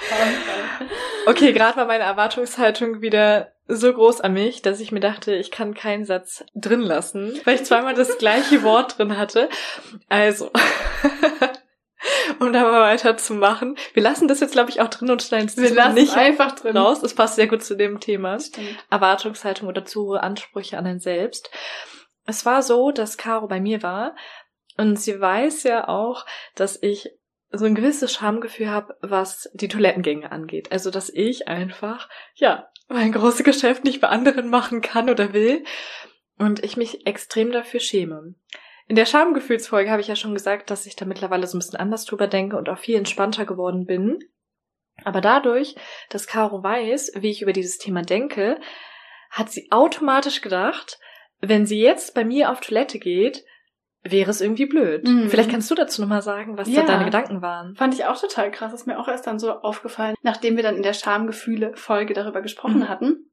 okay, 1.26 1.52
gerade 1.52 1.76
war 1.76 1.86
meine 1.86 2.04
Erwartungshaltung 2.04 3.00
wieder 3.00 3.52
so 3.68 3.92
groß 3.92 4.20
an 4.20 4.32
mich, 4.32 4.62
dass 4.62 4.80
ich 4.80 4.92
mir 4.92 5.00
dachte, 5.00 5.34
ich 5.34 5.50
kann 5.50 5.74
keinen 5.74 6.04
Satz 6.04 6.44
drin 6.54 6.80
lassen, 6.80 7.38
weil 7.44 7.56
ich 7.56 7.64
zweimal 7.64 7.94
das 7.94 8.18
gleiche 8.18 8.62
Wort 8.62 8.98
drin 8.98 9.16
hatte. 9.16 9.48
Also. 10.08 10.50
um 12.40 12.52
da 12.52 12.62
mal 12.62 12.80
weiterzumachen. 12.80 13.76
Wir 13.92 14.02
lassen 14.02 14.26
das 14.26 14.40
jetzt, 14.40 14.52
glaube 14.52 14.70
ich, 14.70 14.80
auch 14.80 14.88
drin 14.88 15.10
und 15.10 15.22
schneiden 15.22 15.48
es 15.48 15.56
nicht 15.56 16.16
einfach 16.16 16.52
drin 16.52 16.76
raus. 16.76 17.02
Es 17.02 17.14
passt 17.14 17.36
sehr 17.36 17.46
gut 17.46 17.62
zu 17.62 17.76
dem 17.76 18.00
Thema. 18.00 18.40
Stimmt. 18.40 18.76
Erwartungshaltung 18.90 19.68
oder 19.68 19.84
zu 19.84 20.06
hohe 20.06 20.22
Ansprüche 20.22 20.78
an 20.78 20.86
einen 20.86 21.00
selbst. 21.00 21.50
Es 22.26 22.46
war 22.46 22.62
so, 22.62 22.90
dass 22.90 23.18
Caro 23.18 23.48
bei 23.48 23.60
mir 23.60 23.82
war 23.82 24.14
und 24.76 24.98
sie 24.98 25.20
weiß 25.20 25.64
ja 25.64 25.88
auch, 25.88 26.24
dass 26.54 26.78
ich 26.82 27.10
so 27.52 27.64
ein 27.64 27.74
gewisses 27.74 28.12
Schamgefühl 28.12 28.70
habe, 28.70 28.96
was 29.00 29.50
die 29.54 29.68
Toilettengänge 29.68 30.30
angeht. 30.30 30.70
Also, 30.70 30.90
dass 30.90 31.10
ich 31.10 31.48
einfach, 31.48 32.08
ja, 32.34 32.68
mein 32.88 33.12
großes 33.12 33.44
Geschäft 33.44 33.84
nicht 33.84 34.00
bei 34.00 34.08
anderen 34.08 34.48
machen 34.48 34.80
kann 34.80 35.10
oder 35.10 35.32
will. 35.32 35.64
Und 36.38 36.64
ich 36.64 36.76
mich 36.76 37.06
extrem 37.06 37.52
dafür 37.52 37.80
schäme. 37.80 38.34
In 38.88 38.96
der 38.96 39.06
Schamgefühlsfolge 39.06 39.90
habe 39.90 40.00
ich 40.00 40.08
ja 40.08 40.16
schon 40.16 40.34
gesagt, 40.34 40.70
dass 40.70 40.86
ich 40.86 40.96
da 40.96 41.04
mittlerweile 41.04 41.46
so 41.46 41.56
ein 41.56 41.60
bisschen 41.60 41.78
anders 41.78 42.04
drüber 42.06 42.26
denke 42.26 42.56
und 42.56 42.68
auch 42.68 42.78
viel 42.78 42.96
entspannter 42.96 43.44
geworden 43.44 43.86
bin. 43.86 44.18
Aber 45.04 45.20
dadurch, 45.20 45.76
dass 46.08 46.26
Caro 46.26 46.62
weiß, 46.62 47.12
wie 47.16 47.30
ich 47.30 47.42
über 47.42 47.52
dieses 47.52 47.78
Thema 47.78 48.02
denke, 48.02 48.60
hat 49.30 49.50
sie 49.50 49.70
automatisch 49.70 50.40
gedacht, 50.40 50.98
wenn 51.40 51.66
sie 51.66 51.80
jetzt 51.80 52.14
bei 52.14 52.24
mir 52.24 52.50
auf 52.50 52.60
Toilette 52.60 52.98
geht, 52.98 53.44
wäre 54.02 54.30
es 54.30 54.40
irgendwie 54.40 54.66
blöd. 54.66 55.06
Mhm. 55.06 55.28
Vielleicht 55.28 55.50
kannst 55.50 55.70
du 55.70 55.74
dazu 55.74 56.00
nochmal 56.00 56.22
sagen, 56.22 56.56
was 56.56 56.68
ja. 56.68 56.82
da 56.82 56.86
deine 56.86 57.04
Gedanken 57.04 57.42
waren. 57.42 57.74
Fand 57.76 57.94
ich 57.94 58.06
auch 58.06 58.18
total 58.18 58.50
krass. 58.50 58.72
Ist 58.72 58.86
mir 58.86 58.98
auch 58.98 59.08
erst 59.08 59.26
dann 59.26 59.38
so 59.38 59.52
aufgefallen, 59.52 60.14
nachdem 60.22 60.56
wir 60.56 60.62
dann 60.62 60.76
in 60.76 60.82
der 60.82 60.94
Schamgefühle-Folge 60.94 62.14
darüber 62.14 62.40
gesprochen 62.40 62.80
mhm. 62.80 62.88
hatten, 62.88 63.30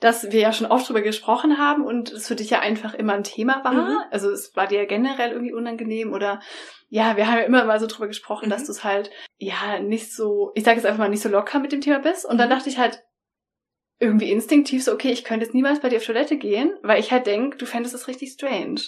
dass 0.00 0.30
wir 0.30 0.40
ja 0.40 0.52
schon 0.52 0.66
oft 0.66 0.86
darüber 0.86 1.02
gesprochen 1.02 1.58
haben 1.58 1.84
und 1.84 2.12
es 2.12 2.28
für 2.28 2.36
dich 2.36 2.50
ja 2.50 2.60
einfach 2.60 2.94
immer 2.94 3.14
ein 3.14 3.24
Thema 3.24 3.64
war. 3.64 3.72
Mhm. 3.72 3.98
Also 4.10 4.30
es 4.30 4.54
war 4.54 4.66
dir 4.66 4.78
ja 4.80 4.86
generell 4.86 5.32
irgendwie 5.32 5.52
unangenehm 5.52 6.12
oder 6.12 6.40
ja, 6.88 7.16
wir 7.16 7.26
haben 7.26 7.38
ja 7.38 7.44
immer 7.44 7.64
mal 7.64 7.80
so 7.80 7.86
drüber 7.86 8.06
gesprochen, 8.06 8.50
dass 8.50 8.62
mhm. 8.62 8.66
du 8.66 8.72
es 8.72 8.84
halt 8.84 9.10
ja 9.38 9.80
nicht 9.80 10.14
so, 10.14 10.52
ich 10.54 10.64
sage 10.64 10.76
jetzt 10.76 10.86
einfach 10.86 10.98
mal 10.98 11.08
nicht 11.08 11.22
so 11.22 11.28
locker 11.28 11.58
mit 11.58 11.72
dem 11.72 11.80
Thema 11.80 11.98
bist. 11.98 12.24
Und 12.24 12.38
dann 12.38 12.48
mhm. 12.48 12.52
dachte 12.52 12.68
ich 12.68 12.78
halt, 12.78 13.02
irgendwie 13.98 14.32
instinktiv 14.32 14.82
so, 14.82 14.92
okay, 14.92 15.12
ich 15.12 15.22
könnte 15.22 15.46
jetzt 15.46 15.54
niemals 15.54 15.80
bei 15.80 15.88
dir 15.88 15.98
auf 15.98 16.04
Toilette 16.04 16.36
gehen, 16.36 16.74
weil 16.82 16.98
ich 16.98 17.12
halt 17.12 17.26
denk, 17.26 17.58
du 17.58 17.66
fändest 17.66 17.94
das 17.94 18.08
richtig 18.08 18.32
strange. 18.32 18.80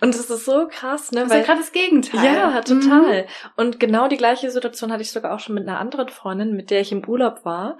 Und 0.00 0.14
es 0.14 0.30
ist 0.30 0.44
so 0.44 0.68
krass, 0.68 1.12
ne? 1.12 1.20
Das 1.20 1.30
ist 1.30 1.36
ja 1.36 1.42
gerade 1.42 1.60
das 1.60 1.72
Gegenteil. 1.72 2.24
Ja, 2.24 2.60
total. 2.60 3.22
Mhm. 3.22 3.28
Und 3.56 3.80
genau 3.80 4.08
die 4.08 4.16
gleiche 4.16 4.50
Situation 4.50 4.92
hatte 4.92 5.02
ich 5.02 5.12
sogar 5.12 5.34
auch 5.34 5.40
schon 5.40 5.54
mit 5.54 5.68
einer 5.68 5.78
anderen 5.78 6.08
Freundin, 6.08 6.54
mit 6.54 6.70
der 6.70 6.80
ich 6.80 6.92
im 6.92 7.06
Urlaub 7.06 7.44
war. 7.44 7.78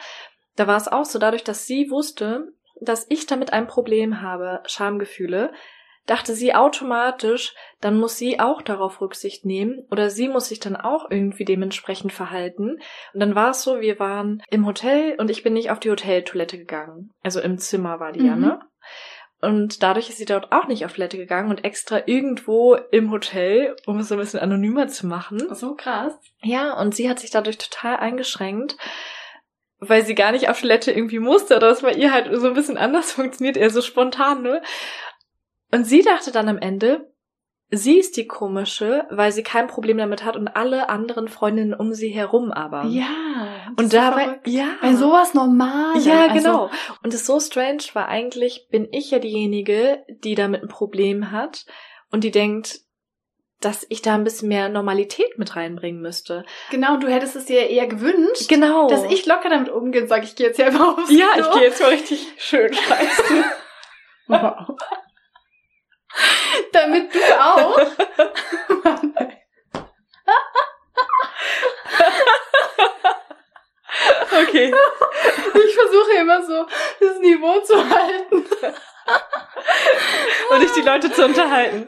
Da 0.57 0.67
war 0.67 0.77
es 0.77 0.89
auch 0.89 1.05
so, 1.05 1.19
dadurch, 1.19 1.45
dass 1.45 1.67
sie 1.67 1.91
wusste, 1.91 2.53
dass 2.81 3.07
ich 3.09 3.27
damit 3.27 3.53
ein 3.53 3.67
Problem 3.67 4.21
habe, 4.23 4.63
Schamgefühle, 4.67 5.53
dachte 6.09 6.35
sie 6.35 6.55
automatisch, 6.55 7.55
dann 7.81 7.99
muss 7.99 8.17
sie 8.17 8.41
auch 8.41 8.63
darauf 8.63 9.01
Rücksicht 9.01 9.45
nehmen 9.45 9.87
oder 9.91 10.11
sie 10.11 10.29
muss 10.29 10.49
sich 10.49 10.59
dann 10.59 10.75
auch 10.75 11.11
irgendwie 11.11 11.45
dementsprechend 11.45 12.13
verhalten. 12.13 12.79
Und 13.13 13.21
dann 13.21 13.35
war 13.35 13.51
es 13.51 13.63
so, 13.63 13.81
wir 13.81 13.99
waren 13.99 14.43
im 14.51 14.67
Hotel 14.67 15.17
und 15.19 15.31
ich 15.31 15.43
bin 15.43 15.53
nicht 15.53 15.71
auf 15.71 15.79
die 15.79 15.91
Hoteltoilette 15.91 16.59
gegangen. 16.59 17.13
Also 17.23 17.41
im 17.41 17.59
Zimmer 17.59 18.01
war 18.01 18.13
die 18.13 18.21
mhm. 18.21 18.27
ja, 18.27 18.37
ne? 18.37 18.61
Und 19.41 19.85
dadurch 19.85 20.09
ist 20.09 20.19
sie 20.19 20.25
dort 20.25 20.51
auch 20.51 20.67
nicht 20.67 20.85
auf 20.85 20.95
Toilette 20.95 21.17
gegangen 21.17 21.51
und 21.51 21.65
extra 21.65 22.03
irgendwo 22.07 22.75
im 22.91 23.13
Hotel, 23.13 23.77
um 23.87 23.99
es 23.99 24.09
so 24.09 24.17
ein 24.17 24.21
bisschen 24.21 24.41
anonymer 24.41 24.89
zu 24.89 25.07
machen. 25.07 25.55
So 25.55 25.77
krass. 25.77 26.13
Ja, 26.43 26.79
und 26.79 26.95
sie 26.95 27.09
hat 27.09 27.21
sich 27.21 27.31
dadurch 27.31 27.57
total 27.57 27.99
eingeschränkt, 27.99 28.77
weil 29.79 30.05
sie 30.05 30.17
gar 30.17 30.33
nicht 30.33 30.49
auf 30.49 30.61
Toilette 30.61 30.91
irgendwie 30.91 31.21
musste 31.21 31.57
oder 31.57 31.69
das 31.69 31.83
bei 31.83 31.93
ihr 31.93 32.13
halt 32.13 32.29
so 32.37 32.49
ein 32.49 32.55
bisschen 32.55 32.79
anders 32.79 33.13
funktioniert, 33.13 33.57
eher 33.57 33.71
so 33.71 33.81
spontan, 33.81 34.43
ne? 34.43 34.61
Und 35.71 35.85
sie 35.85 36.03
dachte 36.03 36.33
dann 36.33 36.49
am 36.49 36.59
Ende, 36.59 37.13
sie 37.71 37.99
ist 37.99 38.17
die 38.17 38.27
komische, 38.27 39.07
weil 39.11 39.31
sie 39.31 39.43
kein 39.45 39.69
Problem 39.69 39.99
damit 39.99 40.25
hat 40.25 40.37
und 40.37 40.49
alle 40.49 40.89
anderen 40.89 41.29
Freundinnen 41.29 41.75
um 41.75 41.93
sie 41.93 42.09
herum 42.09 42.51
aber. 42.51 42.85
Ja. 42.85 43.48
Und 43.77 43.93
dabei, 43.93 44.41
ja. 44.47 44.77
Bei 44.81 44.95
sowas 44.95 45.35
normal. 45.35 45.99
Ja, 46.01 46.29
also, 46.29 46.35
genau. 46.35 46.71
Und 47.03 47.15
es 47.15 47.27
so 47.27 47.41
strange 47.41 47.83
war 47.93 48.09
eigentlich, 48.09 48.69
bin 48.71 48.89
ich 48.91 49.11
ja 49.11 49.19
diejenige, 49.19 50.05
die 50.09 50.35
damit 50.35 50.63
ein 50.63 50.69
Problem 50.69 51.31
hat 51.31 51.67
und 52.11 52.25
die 52.25 52.31
denkt, 52.31 52.81
dass 53.61 53.85
ich 53.89 54.03
da 54.03 54.15
ein 54.15 54.25
bisschen 54.25 54.49
mehr 54.49 54.69
Normalität 54.69 55.37
mit 55.37 55.57
reinbringen 55.57 56.01
müsste. 56.01 56.45
Genau, 56.71 56.97
du 56.97 57.09
hättest 57.09 57.35
es 57.35 57.47
dir 57.47 57.69
eher 57.69 57.89
gewünscht. 57.89 58.49
Genau. 58.49 58.89
Dass 58.89 59.05
ich 59.05 59.27
locker 59.27 59.51
damit 59.51 59.69
umgehe 59.69 60.03
und 60.03 60.09
sage, 60.09 60.25
ich 60.25 60.37
gehe 60.37 60.47
jetzt 60.47 60.57
hier 60.57 60.67
einfach 60.67 60.97
aufs 60.97 61.11
Ja, 61.11 61.27
Klo. 61.35 61.45
ich 61.45 61.53
gehe 61.53 61.63
jetzt 61.63 61.81
mal 61.81 61.91
richtig 61.91 62.27
schön 62.39 62.73
scheißen. 62.73 63.45
wow. 64.29 64.77
Damit 66.73 67.15
du 67.15 67.19
auch. 67.41 67.79
okay. 74.43 74.75
Ich 75.55 75.75
versuche 75.75 76.13
immer 76.21 76.43
so 76.45 76.67
das 77.01 77.19
Niveau 77.19 77.61
zu 77.61 77.77
halten. 77.77 78.45
Und 80.51 80.61
nicht 80.61 80.77
die 80.77 80.83
Leute 80.83 81.13
zu 81.13 81.25
unterhalten. 81.25 81.87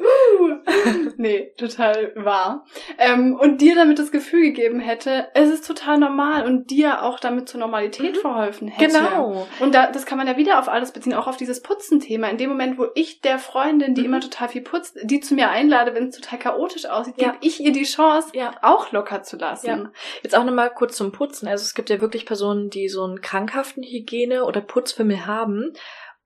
nee, 1.17 1.53
total 1.57 2.13
wahr. 2.15 2.67
Ähm, 2.99 3.35
und 3.35 3.61
dir 3.61 3.75
damit 3.75 3.99
das 3.99 4.11
Gefühl 4.11 4.43
gegeben 4.43 4.81
hätte, 4.81 5.29
es 5.35 5.49
ist 5.49 5.67
total 5.67 5.99
normal 5.99 6.45
und 6.45 6.71
dir 6.71 7.03
auch 7.03 7.21
damit 7.21 7.49
zur 7.49 7.61
Normalität 7.61 8.17
mhm. 8.17 8.21
verholfen 8.21 8.69
hätte. 8.69 8.93
Genau. 8.93 9.47
Und 9.61 9.75
da, 9.75 9.91
das 9.91 10.05
kann 10.05 10.19
man 10.19 10.27
ja 10.27 10.37
wieder 10.37 10.59
auf 10.59 10.69
alles 10.69 10.93
beziehen, 10.93 11.15
auch 11.15 11.27
auf 11.27 11.37
dieses 11.37 11.63
Putzen-Thema. 11.63 12.29
In 12.29 12.37
dem 12.37 12.51
Moment, 12.51 12.79
wo 12.79 12.87
ich 12.95 13.21
der 13.21 13.39
Freundin, 13.39 13.95
die 13.95 14.03
mhm. 14.03 14.07
immer 14.07 14.21
total 14.21 14.49
viel 14.49 14.63
putzt, 14.63 14.99
die 15.03 15.21
zu 15.21 15.35
mir 15.35 15.49
einlade, 15.49 15.95
wenn 15.95 16.09
es 16.09 16.17
total 16.17 16.39
chaotisch 16.39 16.85
aussieht, 16.87 17.15
ja. 17.17 17.31
gebe 17.31 17.39
ich 17.41 17.61
ihr 17.61 17.73
die 17.73 17.85
Chance, 17.85 18.31
ja. 18.35 18.53
auch 18.63 18.93
locker 18.93 19.23
zu 19.23 19.37
lassen. 19.37 19.67
Ja. 19.67 19.91
Jetzt 20.23 20.37
auch 20.37 20.45
nochmal 20.45 20.71
kurz 20.71 20.97
zum 20.97 21.13
Putzen. 21.13 21.49
Also 21.49 21.63
es 21.63 21.75
gibt 21.75 21.89
ja 21.89 22.01
wirklich 22.01 22.27
Personen, 22.27 22.69
die 22.69 22.89
so 22.89 23.05
einen 23.05 23.21
krankhaften 23.23 23.83
Hygiene- 23.83 24.45
oder 24.45 24.61
Putzfimmel 24.61 25.27
haben. 25.27 25.73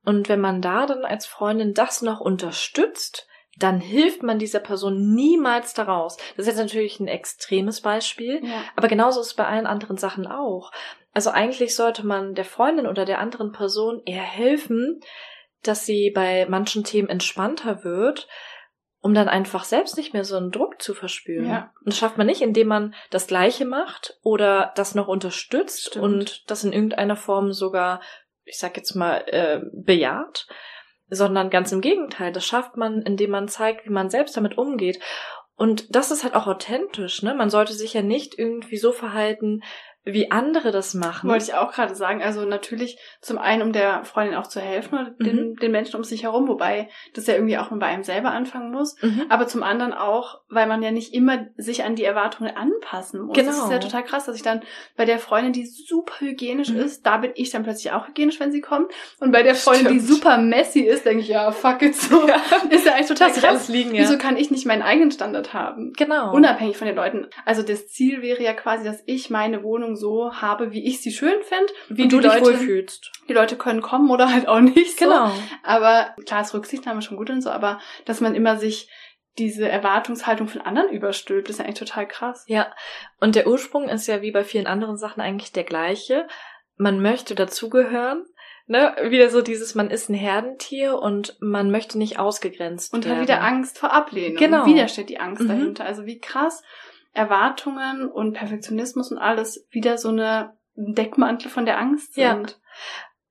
Und 0.05 0.29
wenn 0.29 0.41
man 0.41 0.61
da 0.61 0.87
dann 0.87 1.05
als 1.05 1.27
Freundin 1.27 1.75
das 1.75 2.03
noch 2.03 2.21
unterstützt, 2.21 3.27
dann 3.59 3.81
hilft 3.81 4.23
man 4.23 4.39
dieser 4.39 4.61
Person 4.61 5.15
niemals 5.15 5.75
daraus. 5.75 6.17
Das 6.37 6.47
ist 6.47 6.55
jetzt 6.55 6.59
natürlich 6.59 6.99
ein 7.01 7.09
extremes 7.09 7.81
Beispiel, 7.81 8.45
ja. 8.45 8.63
aber 8.77 8.89
genauso 8.89 9.21
ist 9.21 9.29
es 9.29 9.35
bei 9.35 9.47
allen 9.47 9.67
anderen 9.67 9.97
Sachen 9.97 10.27
auch. 10.27 10.73
Also 11.13 11.31
eigentlich 11.31 11.77
sollte 11.77 12.05
man 12.05 12.35
der 12.35 12.45
Freundin 12.45 12.87
oder 12.87 13.05
der 13.05 13.21
anderen 13.21 13.53
Person 13.53 14.03
eher 14.05 14.23
helfen, 14.23 15.01
dass 15.63 15.87
sie 15.87 16.11
bei 16.11 16.47
manchen 16.49 16.85
Themen 16.85 17.09
entspannter 17.09 17.85
wird, 17.85 18.27
um 19.01 19.15
dann 19.15 19.29
einfach 19.29 19.65
selbst 19.65 19.97
nicht 19.97 20.13
mehr 20.13 20.25
so 20.25 20.37
einen 20.37 20.51
Druck 20.51 20.83
zu 20.83 20.95
verspüren. 20.95 21.49
Ja. 21.49 21.73
Und 21.81 21.93
das 21.93 21.99
schafft 21.99 22.19
man 22.19 22.27
nicht, 22.27 22.41
indem 22.41 22.69
man 22.69 22.95
das 23.11 23.27
Gleiche 23.27 23.65
macht 23.65 24.19
oder 24.23 24.73
das 24.77 24.95
noch 24.95 25.09
unterstützt 25.09 25.89
Stimmt. 25.89 26.05
und 26.05 26.51
das 26.51 26.65
in 26.65 26.73
irgendeiner 26.73 27.17
Form 27.17 27.53
sogar 27.53 28.01
ich 28.45 28.59
sag 28.59 28.77
jetzt 28.77 28.95
mal, 28.95 29.25
äh, 29.27 29.61
bejaht, 29.73 30.47
sondern 31.09 31.51
ganz 31.51 31.73
im 31.73 31.81
Gegenteil. 31.81 32.33
Das 32.33 32.47
schafft 32.47 32.77
man, 32.77 33.03
indem 33.03 33.31
man 33.31 33.49
zeigt, 33.49 33.87
wie 33.87 33.93
man 33.93 34.11
selbst 34.11 34.37
damit 34.37 34.59
umgeht. 34.59 35.01
Und 35.57 35.95
das 35.95 36.11
ist 36.11 36.25
halt 36.25 36.35
auch 36.35 36.47
authentisch, 36.47 37.23
ne? 37.23 37.35
Man 37.35 37.51
sollte 37.51 37.73
sich 37.75 37.95
ja 37.95 38.03
nicht 38.03 38.39
irgendwie 38.39 38.77
so 38.77 38.91
verhalten, 38.91 39.63
wie 40.05 40.31
andere 40.31 40.71
das 40.71 40.93
machen. 40.93 41.31
Wollte 41.31 41.45
ich 41.45 41.55
auch 41.55 41.73
gerade 41.73 41.95
sagen. 41.95 42.23
Also 42.23 42.45
natürlich 42.45 42.99
zum 43.23 43.39
einen, 43.39 43.63
um 43.63 43.73
der 43.73 44.05
Freundin 44.05 44.37
auch 44.37 44.47
zu 44.47 44.61
helfen 44.61 44.99
oder 44.99 45.15
mhm. 45.19 45.25
den, 45.25 45.55
den, 45.57 45.73
Menschen 45.73 45.97
um 45.97 46.05
sich 46.05 46.25
herum, 46.25 46.47
wobei 46.47 46.91
das 47.15 47.27
ja 47.27 47.35
irgendwie 47.35 47.57
auch 47.57 47.71
mal 47.71 47.79
bei 47.79 47.87
einem 47.87 48.03
selber 48.03 48.31
anfangen 48.31 48.71
muss. 48.71 49.01
Mhm. 49.01 49.25
Aber 49.31 49.47
zum 49.47 49.63
anderen 49.63 49.95
auch, 49.95 50.41
weil 50.49 50.67
man 50.67 50.83
ja 50.83 50.91
nicht 50.91 51.15
immer 51.15 51.47
sich 51.57 51.85
an 51.85 51.97
die 51.97 52.05
Erwartungen 52.05 52.55
anpassen 52.55 53.23
muss. 53.23 53.35
Genau. 53.35 53.49
Das 53.49 53.59
ist 53.59 53.71
ja 53.71 53.79
total 53.79 54.05
krass, 54.05 54.27
dass 54.27 54.37
ich 54.37 54.43
dann 54.43 54.61
bei 54.97 55.07
der 55.07 55.19
Freundin, 55.19 55.55
die 55.55 55.67
super 55.67 56.21
hygienisch 56.21 56.69
mhm. 56.69 56.81
ist, 56.81 57.07
da 57.07 57.17
bin 57.17 57.33
ich 57.35 57.51
dann 57.51 57.63
plötzlich 57.63 57.93
auch 57.93 58.07
hygienisch, 58.07 58.39
wenn 58.41 58.53
sie 58.53 58.61
kommt. 58.61 58.93
Und 59.21 59.33
bei 59.33 59.43
der 59.43 59.55
Freundin, 59.55 59.87
Stimmt. 59.87 60.01
die 60.03 60.05
super 60.05 60.37
messy 60.37 60.81
ist, 60.81 61.07
denke 61.07 61.23
ich, 61.23 61.29
ja, 61.29 61.51
fuck 61.51 61.81
it 61.81 61.97
so. 61.97 62.29
Ja. 62.29 62.35
Ist 62.71 62.87
ja 62.87 62.93
eigentlich 62.93 63.09
total 63.09 63.31
krass. 63.31 63.45
Alles 63.45 63.69
liegen, 63.69 63.95
ja. 63.95 64.03
Wieso 64.03 64.19
kann 64.19 64.37
ich 64.37 64.51
nicht 64.51 64.67
meinen 64.67 64.83
eigenen 64.83 65.11
Standard 65.11 65.55
haben? 65.55 65.93
Genau. 65.97 66.33
Unabhängig 66.33 66.77
von 66.77 66.87
den 66.87 66.97
Leuten. 66.97 67.29
Also 67.45 67.63
das 67.63 67.87
Ziel 67.89 68.21
wäre 68.23 68.43
ja 68.43 68.53
quasi, 68.53 68.85
dass 68.85 69.03
ich 69.07 69.31
meine 69.31 69.63
Wohnung 69.63 69.94
so 69.97 70.33
habe, 70.35 70.73
wie 70.73 70.87
ich 70.87 71.01
sie 71.03 71.13
schön 71.13 71.43
finde. 71.43 71.73
Wie 71.89 72.09
du 72.09 72.21
dich 72.21 72.33
Leute, 72.33 72.45
wohlfühlst. 72.47 73.13
Die 73.29 73.33
Leute 73.33 73.57
können 73.57 73.83
kommen 73.83 74.11
oder 74.11 74.33
halt 74.33 74.49
auch 74.49 74.61
nicht 74.61 74.99
so. 74.99 75.05
Genau. 75.05 75.31
Aber 75.63 76.15
klar 76.27 76.43
ist 76.43 76.55
Rücksichtnahme 76.55 77.03
schon 77.03 77.17
gut 77.17 77.31
und 77.31 77.43
so, 77.43 77.51
aber 77.51 77.81
dass 78.05 78.21
man 78.21 78.35
immer 78.35 78.57
sich 78.57 78.89
diese 79.39 79.69
Erwartungshaltung 79.69 80.47
von 80.47 80.61
anderen 80.61 80.91
überstülpt, 80.91 81.51
ist 81.51 81.59
ja 81.59 81.65
eigentlich 81.65 81.79
total 81.79 82.07
krass. 82.07 82.45
Ja. 82.47 82.73
Und 83.21 83.35
der 83.35 83.47
Ursprung 83.47 83.89
ist 83.89 84.07
ja 84.07 84.23
wie 84.23 84.31
bei 84.31 84.45
vielen 84.45 84.67
anderen 84.67 84.97
Sachen 84.97 85.21
eigentlich 85.21 85.53
der 85.53 85.65
gleiche. 85.65 86.27
Man 86.77 87.01
möchte 87.01 87.35
dazugehören. 87.35 88.25
Ne, 88.67 88.97
wieder 89.11 89.29
so 89.29 89.43
dieses, 89.43 89.75
man 89.75 89.91
ist 89.91 90.09
ein 90.09 90.15
Herdentier 90.15 90.99
und 90.99 91.37
man 91.39 91.71
möchte 91.71 91.99
nicht 91.99 92.19
ausgegrenzt 92.19 92.95
und 92.95 93.05
werden. 93.05 93.21
Und 93.21 93.29
hat 93.29 93.29
wieder 93.29 93.43
Angst 93.43 93.79
vor 93.79 93.93
Ablehnung. 93.93 94.39
Genau. 94.39 94.63
Und 94.63 94.73
wieder 94.73 94.89
steht 94.89 95.11
die 95.11 95.21
Angst 95.21 95.43
mhm. 95.43 95.49
dahinter. 95.49 95.85
Also 95.85 96.07
wie 96.07 96.19
krass 96.19 96.63
Erwartungen 97.15 98.09
und 98.11 98.35
Perfektionismus 98.35 99.11
und 99.11 99.19
alles 99.19 99.67
wieder 99.71 99.97
so 99.97 100.09
eine 100.09 100.57
Deckmantel 100.75 101.51
von 101.51 101.65
der 101.65 101.79
Angst 101.79 102.15
sind. 102.15 102.23
Ja. 102.23 102.47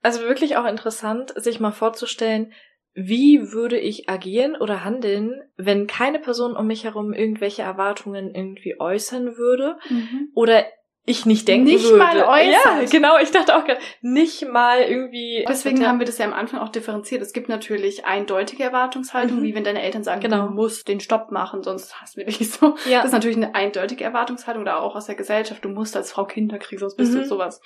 Also 0.02 0.22
wirklich 0.22 0.58
auch 0.58 0.66
interessant, 0.66 1.34
sich 1.36 1.60
mal 1.60 1.72
vorzustellen, 1.72 2.54
wie 2.94 3.52
würde 3.52 3.78
ich 3.78 4.10
agieren 4.10 4.56
oder 4.56 4.84
handeln, 4.84 5.42
wenn 5.58 5.88
keine 5.88 6.20
Person 6.20 6.56
um 6.56 6.68
mich 6.68 6.84
herum 6.84 7.14
irgendwelche 7.14 7.64
Erwartungen 7.64 8.34
irgendwie 8.34 8.80
äußern 8.80 9.36
würde 9.38 9.78
mhm. 9.90 10.30
oder 10.34 10.66
ich 11.06 11.26
nicht 11.26 11.48
denken 11.50 11.66
nicht 11.66 11.84
würde. 11.84 11.98
Nicht 11.98 12.16
mal 12.16 12.24
äußern. 12.24 12.82
Ja, 12.82 12.90
genau. 12.90 13.18
Ich 13.18 13.32
dachte 13.32 13.58
auch 13.58 13.66
gerade, 13.66 13.82
nicht 14.02 14.48
mal 14.48 14.82
irgendwie. 14.82 15.44
Deswegen 15.48 15.86
haben 15.86 16.00
wir 16.00 16.06
das 16.06 16.18
ja 16.18 16.26
am 16.26 16.34
Anfang 16.34 16.62
auch 16.62 16.70
differenziert. 16.70 17.22
Es 17.22 17.34
gibt 17.34 17.50
natürlich 17.50 18.06
eindeutige 18.06 18.64
Erwartungshaltung, 18.64 19.40
mhm. 19.40 19.44
wie 19.44 19.56
wenn 19.56 19.66
deine 19.66 19.82
Eltern 19.82 20.04
sagen, 20.04 20.22
genau. 20.22 20.48
du 20.48 20.54
musst 20.54 20.88
den 20.88 21.02
Stopp 21.02 21.30
machen, 21.32 21.62
sonst 21.62 22.00
hast 22.02 22.16
du 22.16 22.24
dich 22.24 22.50
so. 22.52 22.76
Ja. 22.86 23.00
Das 23.00 23.08
ist 23.08 23.12
natürlich 23.12 23.36
eine 23.36 23.54
eindeutige 23.54 24.04
Erwartungshaltung, 24.04 24.64
da 24.64 24.78
auch 24.78 24.96
aus 24.96 25.08
der 25.08 25.16
Gesellschaft. 25.16 25.66
Du 25.66 25.70
musst 25.70 25.98
als 25.98 26.12
Frau 26.12 26.24
Kinder 26.24 26.58
kriegen, 26.58 26.80
sonst 26.80 26.96
bist 26.96 27.14
mhm. 27.14 27.20
du 27.20 27.26
sowas. 27.26 27.60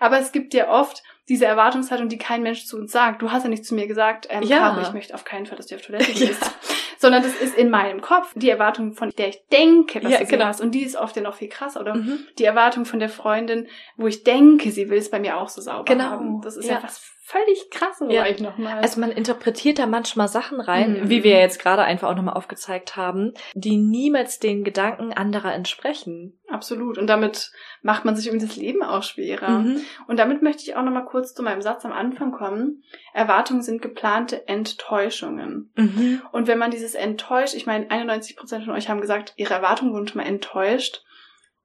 Aber 0.00 0.18
es 0.18 0.32
gibt 0.32 0.52
ja 0.52 0.68
oft 0.68 1.02
diese 1.28 1.46
Erwartungshaltung, 1.46 2.08
die 2.08 2.18
kein 2.18 2.42
Mensch 2.42 2.66
zu 2.66 2.76
uns 2.76 2.92
sagt. 2.92 3.22
Du 3.22 3.30
hast 3.30 3.44
ja 3.44 3.48
nicht 3.48 3.64
zu 3.64 3.74
mir 3.74 3.86
gesagt, 3.86 4.26
ähm, 4.30 4.42
ja. 4.42 4.58
Caro, 4.58 4.80
ich 4.80 4.92
möchte 4.92 5.14
auf 5.14 5.24
keinen 5.24 5.46
Fall, 5.46 5.56
dass 5.56 5.66
du 5.66 5.76
auf 5.76 5.82
Toilette 5.82 6.12
gehst. 6.12 6.42
Ja. 6.42 6.52
Sondern 6.98 7.22
das 7.22 7.34
ist 7.34 7.56
in 7.56 7.70
meinem 7.70 8.02
Kopf 8.02 8.32
die 8.34 8.50
Erwartung, 8.50 8.92
von 8.92 9.10
der 9.16 9.28
ich 9.28 9.42
denke, 9.50 10.00
dass 10.00 10.12
ja, 10.12 10.18
du 10.18 10.26
genau. 10.26 10.44
hast. 10.44 10.60
Und 10.60 10.72
die 10.72 10.82
ist 10.82 10.96
oft 10.96 11.16
ja 11.16 11.22
noch 11.22 11.34
viel 11.34 11.48
krasser. 11.48 11.80
Oder 11.80 11.94
mhm. 11.94 12.26
die 12.38 12.44
Erwartung 12.44 12.84
von 12.84 12.98
der 12.98 13.08
Freundin, 13.08 13.68
wo 13.96 14.06
ich 14.06 14.22
denke, 14.22 14.70
sie 14.70 14.90
will 14.90 14.98
es 14.98 15.10
bei 15.10 15.18
mir 15.18 15.38
auch 15.38 15.48
so 15.48 15.62
sauber 15.62 15.84
genau. 15.84 16.04
haben. 16.04 16.42
Das 16.42 16.56
ist 16.56 16.66
ja, 16.66 16.74
ja 16.74 16.82
was 16.82 17.00
völlig 17.30 17.70
krass 17.70 18.00
ja. 18.08 18.26
ich 18.26 18.40
nochmal. 18.40 18.78
Also 18.78 19.00
man 19.00 19.12
interpretiert 19.12 19.78
da 19.78 19.86
manchmal 19.86 20.26
Sachen 20.26 20.60
rein, 20.60 21.04
mhm. 21.04 21.10
wie 21.10 21.22
wir 21.22 21.38
jetzt 21.38 21.60
gerade 21.60 21.82
einfach 21.82 22.08
auch 22.08 22.16
nochmal 22.16 22.34
aufgezeigt 22.34 22.96
haben, 22.96 23.34
die 23.54 23.76
niemals 23.76 24.40
den 24.40 24.64
Gedanken 24.64 25.12
anderer 25.12 25.54
entsprechen. 25.54 26.40
Absolut. 26.48 26.98
Und 26.98 27.06
damit 27.06 27.52
macht 27.82 28.04
man 28.04 28.16
sich 28.16 28.26
irgendwie 28.26 28.46
das 28.46 28.56
Leben 28.56 28.82
auch 28.82 29.04
schwerer. 29.04 29.60
Mhm. 29.60 29.80
Und 30.08 30.18
damit 30.18 30.42
möchte 30.42 30.62
ich 30.62 30.74
auch 30.74 30.82
nochmal 30.82 31.04
kurz 31.04 31.32
zu 31.32 31.42
meinem 31.42 31.62
Satz 31.62 31.84
am 31.84 31.92
Anfang 31.92 32.32
kommen. 32.32 32.82
Erwartungen 33.12 33.62
sind 33.62 33.80
geplante 33.80 34.48
Enttäuschungen. 34.48 35.72
Mhm. 35.76 36.22
Und 36.32 36.48
wenn 36.48 36.58
man 36.58 36.72
dieses 36.72 36.94
enttäuscht, 36.94 37.54
ich 37.54 37.66
meine, 37.66 37.90
91 37.90 38.36
Prozent 38.36 38.64
von 38.64 38.74
euch 38.74 38.88
haben 38.88 39.00
gesagt, 39.00 39.34
ihre 39.36 39.54
Erwartungen 39.54 39.92
wurden 39.92 40.08
schon 40.08 40.20
mal 40.20 40.28
enttäuscht. 40.28 41.04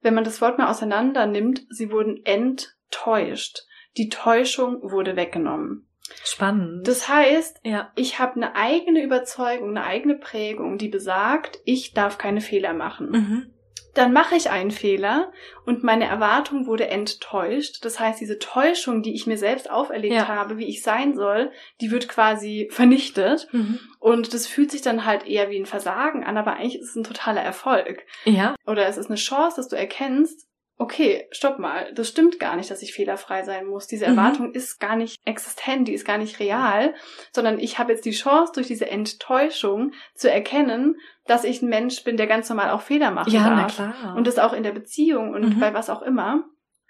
Wenn 0.01 0.13
man 0.13 0.23
das 0.23 0.41
Wort 0.41 0.59
mal 0.59 0.69
auseinander 0.69 1.25
nimmt, 1.25 1.65
sie 1.69 1.91
wurden 1.91 2.23
enttäuscht 2.23 3.63
die 3.97 4.09
Täuschung 4.09 4.79
wurde 4.83 5.15
weggenommen. 5.15 5.87
Spannend. 6.23 6.87
Das 6.87 7.09
heißt, 7.09 7.61
ja. 7.63 7.91
ich 7.95 8.19
habe 8.19 8.35
eine 8.35 8.55
eigene 8.55 9.03
Überzeugung, 9.03 9.69
eine 9.69 9.83
eigene 9.83 10.15
Prägung, 10.15 10.77
die 10.77 10.87
besagt, 10.87 11.59
ich 11.65 11.93
darf 11.93 12.17
keine 12.17 12.41
Fehler 12.41 12.73
machen. 12.73 13.09
Mhm. 13.11 13.51
dann 13.95 14.11
mache 14.11 14.35
ich 14.35 14.49
einen 14.49 14.71
Fehler 14.71 15.31
und 15.65 15.83
meine 15.83 16.05
Erwartung 16.05 16.67
wurde 16.67 16.89
enttäuscht. 16.89 17.85
Das 17.85 17.97
heißt, 17.97 18.19
diese 18.19 18.39
Täuschung, 18.39 19.03
die 19.03 19.15
ich 19.15 19.25
mir 19.25 19.37
selbst 19.37 19.71
auferlegt 19.71 20.13
ja. 20.13 20.27
habe, 20.27 20.57
wie 20.57 20.65
ich 20.65 20.83
sein 20.83 21.15
soll, 21.15 21.49
die 21.79 21.91
wird 21.91 22.09
quasi 22.09 22.67
vernichtet. 22.71 23.47
Mhm. 23.53 23.79
Und 23.99 24.33
das 24.33 24.47
fühlt 24.47 24.69
sich 24.69 24.81
dann 24.81 25.05
halt 25.05 25.25
eher 25.25 25.49
wie 25.49 25.57
ein 25.57 25.65
Versagen 25.65 26.25
an, 26.25 26.35
aber 26.35 26.57
eigentlich 26.57 26.75
ist 26.75 26.89
es 26.89 26.95
ein 26.97 27.05
totaler 27.05 27.41
Erfolg. 27.41 28.03
Ja. 28.25 28.55
Oder 28.67 28.85
es 28.85 28.97
ist 28.97 29.07
eine 29.07 29.15
Chance, 29.15 29.55
dass 29.55 29.69
du 29.69 29.77
erkennst, 29.77 30.45
okay, 30.77 31.27
stopp 31.31 31.57
mal, 31.57 31.91
das 31.93 32.09
stimmt 32.09 32.39
gar 32.39 32.55
nicht, 32.55 32.69
dass 32.69 32.81
ich 32.81 32.93
fehlerfrei 32.93 33.43
sein 33.43 33.65
muss. 33.65 33.87
Diese 33.87 34.07
mhm. 34.07 34.17
Erwartung 34.17 34.47
mhm. 34.47 34.53
ist 34.53 34.79
gar 34.79 34.95
nicht 34.95 35.19
existent, 35.25 35.87
die 35.87 35.93
ist 35.93 36.05
gar 36.05 36.17
nicht 36.17 36.39
real, 36.39 36.93
sondern 37.31 37.59
ich 37.59 37.79
habe 37.79 37.93
jetzt 37.93 38.05
die 38.05 38.11
Chance, 38.11 38.51
durch 38.53 38.67
diese 38.67 38.89
Enttäuschung 38.89 39.93
zu 40.13 40.29
erkennen, 40.29 40.97
dass 41.25 41.43
ich 41.43 41.61
ein 41.61 41.69
Mensch 41.69 42.03
bin, 42.03 42.17
der 42.17 42.27
ganz 42.27 42.49
normal 42.49 42.71
auch 42.71 42.81
Fehler 42.81 43.11
machen 43.11 43.31
ja, 43.31 43.49
darf. 43.49 43.77
Na 43.77 43.91
klar. 43.91 44.15
Und 44.15 44.27
das 44.27 44.37
auch 44.37 44.53
in 44.53 44.63
der 44.63 44.73
Beziehung 44.73 45.33
und 45.33 45.55
mhm. 45.55 45.59
bei 45.59 45.73
was 45.73 45.89
auch 45.89 46.01
immer. 46.01 46.43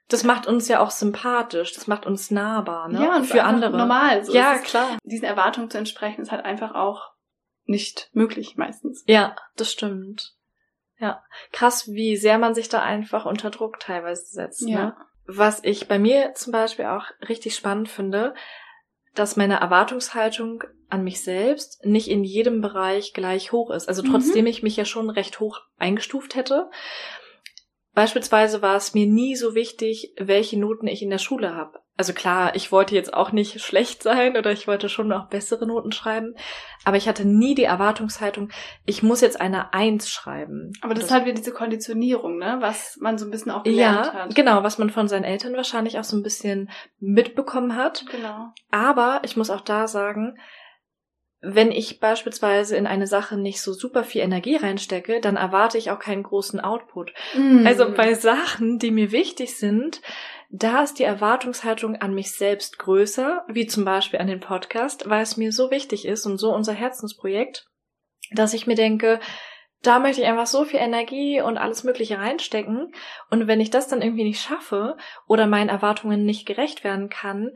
Das 0.07 0.23
macht 0.23 0.45
uns 0.45 0.67
ja 0.67 0.81
auch 0.81 0.91
sympathisch, 0.91 1.73
das 1.73 1.87
macht 1.87 2.05
uns 2.05 2.29
nahbar, 2.29 2.89
ne? 2.89 3.03
Ja, 3.03 3.15
und 3.15 3.25
für 3.25 3.43
andere. 3.43 3.75
Normal. 3.75 4.23
So 4.23 4.33
ja, 4.33 4.57
klar. 4.59 4.97
Diesen 5.03 5.25
Erwartungen 5.25 5.69
zu 5.71 5.79
entsprechen, 5.79 6.21
ist 6.21 6.31
halt 6.31 6.45
einfach 6.45 6.75
auch 6.75 7.11
nicht 7.65 8.09
möglich 8.13 8.55
meistens. 8.55 9.03
Ja, 9.07 9.35
das 9.55 9.71
stimmt. 9.71 10.34
Ja, 10.99 11.23
krass, 11.51 11.91
wie 11.91 12.15
sehr 12.15 12.37
man 12.37 12.55
sich 12.55 12.69
da 12.69 12.81
einfach 12.81 13.25
unter 13.25 13.49
Druck 13.49 13.79
teilweise 13.79 14.25
setzt. 14.25 14.63
Ne? 14.63 14.71
Ja. 14.71 14.85
Ne? 14.85 14.97
Was 15.27 15.63
ich 15.63 15.87
bei 15.87 15.99
mir 15.99 16.33
zum 16.35 16.51
Beispiel 16.51 16.85
auch 16.85 17.05
richtig 17.27 17.55
spannend 17.55 17.89
finde, 17.89 18.33
dass 19.13 19.35
meine 19.35 19.59
Erwartungshaltung 19.59 20.63
an 20.89 21.03
mich 21.03 21.23
selbst 21.23 21.83
nicht 21.83 22.09
in 22.09 22.23
jedem 22.23 22.61
Bereich 22.61 23.13
gleich 23.13 23.51
hoch 23.51 23.71
ist. 23.71 23.87
Also 23.87 24.03
trotzdem 24.03 24.41
mhm. 24.41 24.47
ich 24.47 24.63
mich 24.63 24.77
ja 24.77 24.85
schon 24.85 25.09
recht 25.09 25.39
hoch 25.39 25.61
eingestuft 25.77 26.35
hätte. 26.35 26.69
Beispielsweise 27.93 28.61
war 28.61 28.75
es 28.75 28.93
mir 28.93 29.07
nie 29.07 29.35
so 29.35 29.55
wichtig, 29.55 30.13
welche 30.17 30.59
Noten 30.59 30.87
ich 30.87 31.01
in 31.01 31.09
der 31.09 31.17
Schule 31.17 31.55
habe 31.55 31.79
also 31.97 32.13
klar, 32.13 32.55
ich 32.55 32.71
wollte 32.71 32.93
jetzt 32.93 33.13
auch 33.13 33.31
nicht 33.31 33.61
schlecht 33.61 34.03
sein 34.03 34.35
oder 34.35 34.51
ich 34.51 34.67
wollte 34.67 34.89
schon 34.89 35.07
noch 35.07 35.27
bessere 35.27 35.65
Noten 35.65 35.93
schreiben, 35.93 36.35
aber 36.83 36.97
ich 36.97 37.07
hatte 37.07 37.25
nie 37.25 37.55
die 37.55 37.63
Erwartungshaltung, 37.63 38.49
ich 38.85 39.01
muss 39.01 39.21
jetzt 39.21 39.39
eine 39.39 39.73
Eins 39.73 40.09
schreiben. 40.09 40.73
Aber 40.81 40.93
das, 40.93 41.03
das 41.03 41.09
ist 41.09 41.13
halt 41.13 41.25
wieder 41.25 41.35
diese 41.35 41.53
Konditionierung, 41.53 42.37
ne, 42.37 42.57
was 42.59 42.97
man 42.99 43.17
so 43.17 43.25
ein 43.25 43.31
bisschen 43.31 43.51
auch 43.51 43.63
gelernt 43.63 44.07
ja, 44.07 44.13
hat. 44.13 44.35
Genau, 44.35 44.63
was 44.63 44.77
man 44.77 44.89
von 44.89 45.07
seinen 45.07 45.23
Eltern 45.23 45.55
wahrscheinlich 45.55 45.97
auch 45.97 46.03
so 46.03 46.17
ein 46.17 46.23
bisschen 46.23 46.69
mitbekommen 46.99 47.75
hat. 47.75 48.05
Genau. 48.11 48.47
Aber 48.71 49.21
ich 49.23 49.37
muss 49.37 49.49
auch 49.49 49.61
da 49.61 49.87
sagen, 49.87 50.37
wenn 51.47 51.71
ich 51.71 51.99
beispielsweise 51.99 52.75
in 52.75 52.87
eine 52.87 53.07
Sache 53.07 53.37
nicht 53.37 53.61
so 53.61 53.71
super 53.71 54.03
viel 54.03 54.21
Energie 54.21 54.55
reinstecke, 54.55 55.21
dann 55.21 55.35
erwarte 55.35 55.77
ich 55.77 55.91
auch 55.91 55.99
keinen 55.99 56.23
großen 56.23 56.59
Output. 56.59 57.13
Mm. 57.35 57.67
Also 57.67 57.91
bei 57.93 58.15
Sachen, 58.15 58.79
die 58.79 58.89
mir 58.89 59.11
wichtig 59.11 59.55
sind, 59.55 60.01
da 60.57 60.83
ist 60.83 60.99
die 60.99 61.03
Erwartungshaltung 61.03 61.97
an 61.97 62.13
mich 62.13 62.31
selbst 62.31 62.79
größer, 62.79 63.43
wie 63.49 63.67
zum 63.67 63.83
Beispiel 63.83 64.19
an 64.19 64.27
den 64.27 64.39
Podcast, 64.39 65.09
weil 65.09 65.21
es 65.21 65.35
mir 65.35 65.51
so 65.51 65.69
wichtig 65.69 66.05
ist 66.05 66.25
und 66.25 66.37
so 66.37 66.53
unser 66.53 66.71
Herzensprojekt, 66.71 67.67
dass 68.31 68.53
ich 68.53 68.65
mir 68.65 68.75
denke, 68.75 69.19
da 69.81 69.99
möchte 69.99 70.21
ich 70.21 70.27
einfach 70.27 70.47
so 70.47 70.63
viel 70.63 70.79
Energie 70.79 71.41
und 71.41 71.57
alles 71.57 71.83
Mögliche 71.83 72.17
reinstecken. 72.17 72.93
Und 73.29 73.47
wenn 73.47 73.59
ich 73.59 73.69
das 73.69 73.89
dann 73.89 74.01
irgendwie 74.01 74.23
nicht 74.23 74.41
schaffe 74.41 74.95
oder 75.27 75.45
meinen 75.45 75.69
Erwartungen 75.69 76.25
nicht 76.25 76.45
gerecht 76.45 76.85
werden 76.85 77.09
kann, 77.09 77.51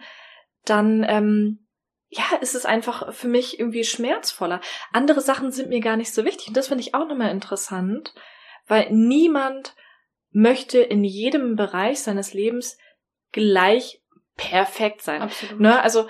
dann 0.65 1.05
ähm, 1.07 1.67
ja, 2.09 2.25
ist 2.41 2.53
es 2.53 2.65
einfach 2.65 3.13
für 3.13 3.29
mich 3.29 3.59
irgendwie 3.59 3.85
schmerzvoller. 3.85 4.59
Andere 4.91 5.21
Sachen 5.21 5.51
sind 5.51 5.69
mir 5.69 5.79
gar 5.79 5.95
nicht 5.95 6.13
so 6.13 6.25
wichtig. 6.25 6.49
Und 6.49 6.57
das 6.57 6.67
finde 6.67 6.83
ich 6.83 6.93
auch 6.93 7.07
nochmal 7.07 7.31
interessant, 7.31 8.13
weil 8.67 8.91
niemand 8.91 9.75
möchte 10.31 10.79
in 10.79 11.03
jedem 11.03 11.55
Bereich 11.55 12.01
seines 12.01 12.33
Lebens 12.33 12.77
gleich 13.31 14.01
perfekt 14.35 15.01
sein. 15.01 15.21
Absolut. 15.21 15.59
Ne? 15.59 15.81
Also 15.81 16.07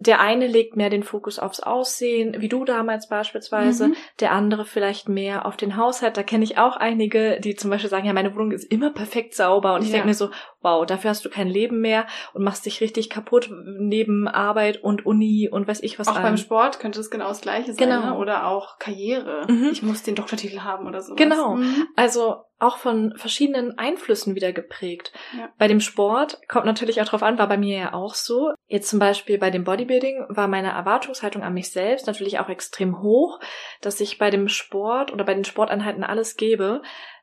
der 0.00 0.20
eine 0.20 0.46
legt 0.46 0.76
mehr 0.76 0.90
den 0.90 1.02
Fokus 1.02 1.40
aufs 1.40 1.58
Aussehen, 1.58 2.40
wie 2.40 2.48
du 2.48 2.64
damals 2.64 3.08
beispielsweise, 3.08 3.88
mhm. 3.88 3.96
der 4.20 4.30
andere 4.30 4.64
vielleicht 4.64 5.08
mehr 5.08 5.44
auf 5.44 5.56
den 5.56 5.76
Haushalt. 5.76 6.16
Da 6.16 6.22
kenne 6.22 6.44
ich 6.44 6.56
auch 6.56 6.76
einige, 6.76 7.40
die 7.40 7.56
zum 7.56 7.70
Beispiel 7.70 7.90
sagen, 7.90 8.06
ja, 8.06 8.12
meine 8.12 8.32
Wohnung 8.32 8.52
ist 8.52 8.70
immer 8.70 8.92
perfekt 8.92 9.34
sauber. 9.34 9.74
Und 9.74 9.82
ich 9.82 9.88
ja. 9.88 9.94
denke 9.94 10.08
mir 10.08 10.14
so, 10.14 10.30
wow, 10.60 10.84
dafür 10.84 11.10
hast 11.10 11.24
du 11.24 11.30
kein 11.30 11.48
Leben 11.48 11.80
mehr 11.80 12.06
und 12.32 12.42
machst 12.42 12.66
dich 12.66 12.80
richtig 12.80 13.10
kaputt 13.10 13.50
neben 13.50 14.26
Arbeit 14.26 14.82
und 14.82 15.06
Uni 15.06 15.48
und 15.50 15.68
weiß 15.68 15.82
ich 15.82 15.98
was. 15.98 16.08
Auch 16.08 16.16
an. 16.16 16.22
beim 16.22 16.36
Sport 16.36 16.80
könnte 16.80 17.00
es 17.00 17.10
genau 17.10 17.28
das 17.28 17.40
Gleiche 17.40 17.72
sein, 17.72 17.88
genau. 17.88 18.06
Ne? 18.06 18.18
oder 18.18 18.46
auch 18.46 18.78
Karriere. 18.78 19.46
Mhm. 19.48 19.68
Ich 19.70 19.82
muss 19.82 20.02
den 20.02 20.14
Doktortitel 20.14 20.60
haben 20.60 20.86
oder 20.86 21.00
so. 21.00 21.14
Genau. 21.14 21.56
Mhm. 21.56 21.86
Also 21.96 22.44
auch 22.58 22.78
von 22.78 23.14
verschiedenen 23.16 23.78
Einflüssen 23.78 24.34
wieder 24.34 24.52
geprägt. 24.52 25.12
Ja. 25.36 25.48
Bei 25.58 25.68
dem 25.68 25.78
Sport 25.78 26.40
kommt 26.48 26.66
natürlich 26.66 27.00
auch 27.00 27.06
drauf 27.06 27.22
an, 27.22 27.38
war 27.38 27.46
bei 27.46 27.56
mir 27.56 27.78
ja 27.78 27.92
auch 27.94 28.14
so. 28.14 28.52
Jetzt 28.66 28.90
zum 28.90 28.98
Beispiel 28.98 29.38
bei 29.38 29.50
dem 29.50 29.62
Bodybuilding 29.62 30.26
war 30.28 30.48
meine 30.48 30.70
Erwartungshaltung 30.70 31.44
an 31.44 31.54
mich 31.54 31.70
selbst 31.70 32.08
natürlich 32.08 32.40
auch 32.40 32.48
extrem 32.48 33.00
hoch, 33.00 33.38
dass 33.80 34.00
ich 34.00 34.18
bei 34.18 34.30
dem 34.30 34.48
Sport 34.48 35.12
oder 35.12 35.24
bei 35.24 35.34
den 35.34 35.44
Sporteinheiten 35.44 36.02
alles 36.02 36.36
gebe, 36.36 36.82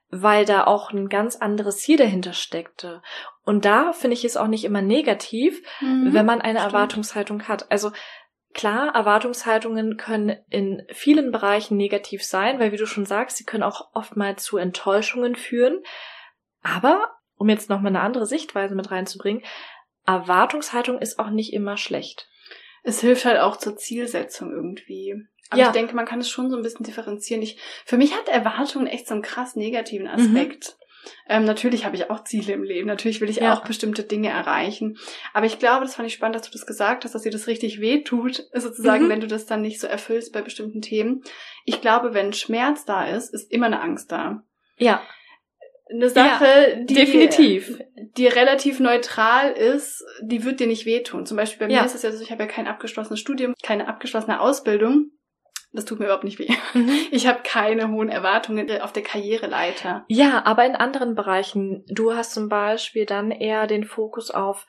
weil 0.10 0.46
da 0.46 0.66
auch 0.66 0.92
ein 0.92 1.10
ganz 1.10 1.36
anderes 1.36 1.78
Ziel 1.78 1.98
dahinter 1.98 2.34
steckte. 2.34 3.02
Und 3.44 3.66
da 3.66 3.94
finde 3.94 4.14
ich 4.14 4.26
es 4.26 4.38
auch 4.38 4.48
nicht 4.48 4.64
immer 4.64 4.82
negativ, 4.82 5.62
mhm, 5.82 6.14
wenn 6.14 6.26
man 6.26 6.42
eine 6.42 6.60
stimmt. 6.60 6.74
Erwartungshaltung 6.74 7.48
hat. 7.48 7.72
Also 7.72 7.92
Klar, 8.56 8.96
Erwartungshaltungen 8.96 9.98
können 9.98 10.38
in 10.50 10.82
vielen 10.94 11.34
Bereichen 11.34 11.76
negativ 11.76 12.24
sein, 12.24 12.58
weil 12.58 12.72
wie 12.72 12.78
du 12.78 12.86
schon 12.86 13.06
sagst, 13.06 13.36
sie 13.36 13.44
können 13.44 13.64
auch 13.64 13.90
oftmals 13.94 14.46
zu 14.46 14.56
Enttäuschungen 14.56 15.36
führen. 15.36 15.84
Aber, 16.62 17.18
um 17.36 17.50
jetzt 17.50 17.70
nochmal 17.70 17.90
eine 17.90 18.00
andere 18.00 18.26
Sichtweise 18.26 18.74
mit 18.74 18.92
reinzubringen, 18.92 19.44
Erwartungshaltung 20.06 21.00
ist 21.00 21.20
auch 21.20 21.32
nicht 21.32 21.52
immer 21.52 21.76
schlecht. 21.76 22.30
Es 22.84 23.02
hilft 23.02 23.26
halt 23.26 23.40
auch 23.40 23.58
zur 23.58 23.76
Zielsetzung 23.76 24.52
irgendwie. 24.52 25.16
Aber 25.50 25.62
ja. 25.62 25.68
ich 25.68 25.74
denke, 25.74 25.96
man 25.96 26.06
kann 26.06 26.20
es 26.20 26.30
schon 26.30 26.50
so 26.50 26.58
ein 26.58 26.64
bisschen 26.64 26.86
differenzieren. 26.86 27.42
Ich, 27.42 27.60
für 27.86 27.98
mich 27.98 28.16
hat 28.16 28.28
Erwartungen 28.28 28.88
echt 28.88 29.08
so 29.08 29.14
einen 29.14 29.22
krass 29.22 29.56
negativen 29.56 30.08
Aspekt. 30.08 30.76
Mhm. 30.80 30.86
Ähm, 31.28 31.46
natürlich 31.46 31.86
habe 31.86 31.96
ich 31.96 32.10
auch 32.10 32.24
Ziele 32.24 32.54
im 32.54 32.64
Leben. 32.64 32.88
Natürlich 32.88 33.22
will 33.22 33.30
ich 33.30 33.38
ja. 33.38 33.54
auch 33.54 33.64
bestimmte 33.64 34.04
Dinge 34.04 34.30
erreichen. 34.30 34.98
Aber 35.34 35.46
ich 35.46 35.60
glaube, 35.60 35.86
das 35.86 35.96
fand 35.96 36.08
ich 36.08 36.16
spannend, 36.16 36.36
dass 36.36 36.50
du 36.50 36.52
das 36.52 36.66
gesagt 36.66 37.04
hast, 37.04 37.14
dass 37.14 37.24
dir 37.24 37.32
das 37.32 37.48
richtig 37.48 37.80
weh 37.80 38.04
tut, 38.04 38.48
sozusagen, 38.54 39.06
mhm. 39.06 39.10
wenn 39.10 39.22
du 39.22 39.28
das 39.28 39.46
dann 39.46 39.62
nicht 39.62 39.80
so 39.80 39.88
erfüllst 39.88 40.34
bei 40.34 40.42
bestimmten 40.42 40.82
Themen. 40.82 41.24
Ich 41.66 41.82
glaube, 41.82 42.14
wenn 42.14 42.34
Schmerz 42.34 42.86
da 42.86 43.06
ist, 43.06 43.34
ist 43.34 43.52
immer 43.52 43.68
eine 43.68 43.82
Angst 43.82 44.12
da. 44.12 44.44
Ja. 44.78 45.02
Eine 45.88 46.10
Sache, 46.10 46.46
ja, 46.46 46.76
die, 46.84 46.96
definitiv. 46.96 47.80
die 48.18 48.26
relativ 48.26 48.80
neutral 48.80 49.52
ist, 49.52 50.04
die 50.24 50.44
wird 50.44 50.60
dir 50.60 50.66
nicht 50.66 50.88
wehtun. 50.88 51.28
Zum 51.28 51.38
Beispiel 51.38 51.68
bei 51.68 51.72
ja. 51.72 51.82
mir 51.82 51.86
ist 51.86 51.94
es 51.94 52.02
ja 52.02 52.12
so, 52.12 52.24
ich 52.24 52.32
habe 52.32 52.44
ja 52.44 52.50
kein 52.50 52.66
abgeschlossenes 52.66 53.20
Studium, 53.20 53.54
keine 53.62 53.88
abgeschlossene 53.88 54.40
Ausbildung. 54.42 55.12
Das 55.76 55.86
tut 55.86 56.00
mir 56.00 56.06
überhaupt 56.06 56.24
nicht 56.24 56.40
weh. 56.40 56.50
Mhm. 56.74 56.98
Ich 57.12 57.28
habe 57.28 57.40
keine 57.44 57.90
hohen 57.90 58.10
Erwartungen 58.10 58.70
auf 58.82 58.92
der 58.92 59.04
Karriereleiter. 59.04 60.06
Ja, 60.08 60.44
aber 60.46 60.66
in 60.66 60.76
anderen 60.76 61.16
Bereichen. 61.16 61.86
Du 61.88 62.14
hast 62.14 62.34
zum 62.34 62.50
Beispiel 62.50 63.06
dann 63.06 63.32
eher 63.32 63.68
den 63.68 63.84
Fokus 63.84 64.32
auf 64.32 64.66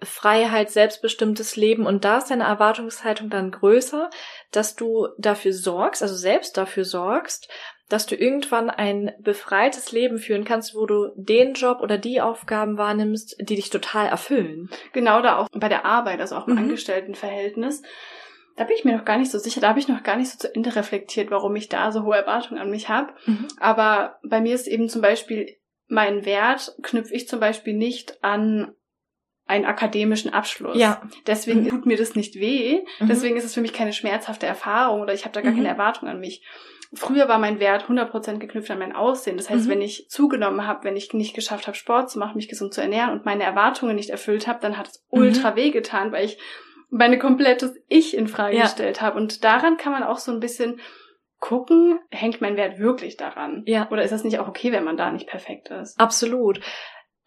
Freiheit, 0.00 0.70
selbstbestimmtes 0.70 1.56
Leben 1.56 1.84
und 1.84 2.04
da 2.04 2.18
ist 2.18 2.30
deine 2.30 2.44
Erwartungshaltung 2.44 3.30
dann 3.30 3.50
größer, 3.50 4.10
dass 4.52 4.76
du 4.76 5.08
dafür 5.18 5.52
sorgst, 5.52 6.02
also 6.02 6.14
selbst 6.14 6.56
dafür 6.56 6.84
sorgst, 6.84 7.48
dass 7.88 8.06
du 8.06 8.14
irgendwann 8.14 8.70
ein 8.70 9.12
befreites 9.18 9.92
Leben 9.92 10.18
führen 10.18 10.44
kannst, 10.44 10.74
wo 10.74 10.86
du 10.86 11.10
den 11.16 11.54
Job 11.54 11.80
oder 11.80 11.98
die 11.98 12.20
Aufgaben 12.20 12.78
wahrnimmst, 12.78 13.36
die 13.40 13.56
dich 13.56 13.70
total 13.70 14.06
erfüllen. 14.06 14.70
Genau 14.92 15.20
da 15.20 15.38
auch 15.38 15.48
bei 15.52 15.68
der 15.68 15.84
Arbeit, 15.84 16.20
also 16.20 16.36
auch 16.36 16.46
im 16.46 16.54
mhm. 16.54 16.60
Angestelltenverhältnis 16.60 17.82
da 18.58 18.64
bin 18.64 18.76
ich 18.76 18.84
mir 18.84 18.96
noch 18.96 19.04
gar 19.04 19.18
nicht 19.18 19.30
so 19.30 19.38
sicher, 19.38 19.60
da 19.60 19.68
habe 19.68 19.78
ich 19.78 19.86
noch 19.86 20.02
gar 20.02 20.16
nicht 20.16 20.30
so 20.30 20.36
zu 20.36 20.52
Ende 20.52 20.74
reflektiert, 20.74 21.30
warum 21.30 21.54
ich 21.54 21.68
da 21.68 21.92
so 21.92 22.02
hohe 22.02 22.16
Erwartungen 22.16 22.60
an 22.60 22.70
mich 22.70 22.88
habe. 22.88 23.12
Mhm. 23.24 23.46
Aber 23.60 24.18
bei 24.24 24.40
mir 24.40 24.54
ist 24.54 24.66
eben 24.66 24.88
zum 24.88 25.00
Beispiel 25.00 25.56
mein 25.86 26.24
Wert 26.24 26.74
knüpfe 26.82 27.14
ich 27.14 27.28
zum 27.28 27.38
Beispiel 27.38 27.74
nicht 27.74 28.22
an 28.22 28.74
einen 29.46 29.64
akademischen 29.64 30.32
Abschluss. 30.32 30.76
Ja. 30.76 31.00
Deswegen 31.26 31.62
mhm. 31.62 31.68
tut 31.68 31.86
mir 31.86 31.96
das 31.96 32.16
nicht 32.16 32.34
weh. 32.34 32.82
Mhm. 32.98 33.08
Deswegen 33.08 33.36
ist 33.36 33.44
es 33.44 33.54
für 33.54 33.62
mich 33.62 33.72
keine 33.72 33.92
schmerzhafte 33.92 34.44
Erfahrung 34.44 35.00
oder 35.00 35.14
ich 35.14 35.24
habe 35.24 35.32
da 35.32 35.40
gar 35.40 35.52
mhm. 35.52 35.56
keine 35.56 35.68
Erwartung 35.68 36.08
an 36.08 36.20
mich. 36.20 36.44
Früher 36.94 37.28
war 37.28 37.38
mein 37.38 37.60
Wert 37.60 37.84
100% 37.84 38.38
geknüpft 38.38 38.70
an 38.70 38.78
mein 38.78 38.94
Aussehen. 38.94 39.36
Das 39.36 39.48
heißt, 39.48 39.66
mhm. 39.66 39.70
wenn 39.70 39.82
ich 39.82 40.08
zugenommen 40.08 40.66
habe, 40.66 40.84
wenn 40.84 40.96
ich 40.96 41.12
nicht 41.12 41.34
geschafft 41.34 41.66
habe, 41.66 41.76
Sport 41.76 42.10
zu 42.10 42.18
machen, 42.18 42.36
mich 42.36 42.48
gesund 42.48 42.74
zu 42.74 42.80
ernähren 42.80 43.12
und 43.12 43.24
meine 43.24 43.44
Erwartungen 43.44 43.94
nicht 43.94 44.10
erfüllt 44.10 44.48
habe, 44.48 44.58
dann 44.60 44.76
hat 44.76 44.88
es 44.88 45.04
mhm. 45.10 45.20
ultra 45.20 45.54
weh 45.54 45.70
getan, 45.70 46.12
weil 46.12 46.24
ich 46.24 46.38
meine 46.90 47.18
komplettes 47.18 47.74
Ich 47.88 48.16
in 48.16 48.28
Frage 48.28 48.56
ja. 48.56 48.62
gestellt 48.62 49.00
habe. 49.00 49.18
Und 49.18 49.44
daran 49.44 49.76
kann 49.76 49.92
man 49.92 50.02
auch 50.02 50.18
so 50.18 50.32
ein 50.32 50.40
bisschen 50.40 50.80
gucken, 51.38 51.98
hängt 52.10 52.40
mein 52.40 52.56
Wert 52.56 52.78
wirklich 52.78 53.16
daran? 53.16 53.62
Ja. 53.66 53.88
Oder 53.90 54.02
ist 54.02 54.10
das 54.10 54.24
nicht 54.24 54.38
auch 54.38 54.48
okay, 54.48 54.72
wenn 54.72 54.84
man 54.84 54.96
da 54.96 55.10
nicht 55.10 55.28
perfekt 55.28 55.70
ist? 55.70 55.98
Absolut. 56.00 56.60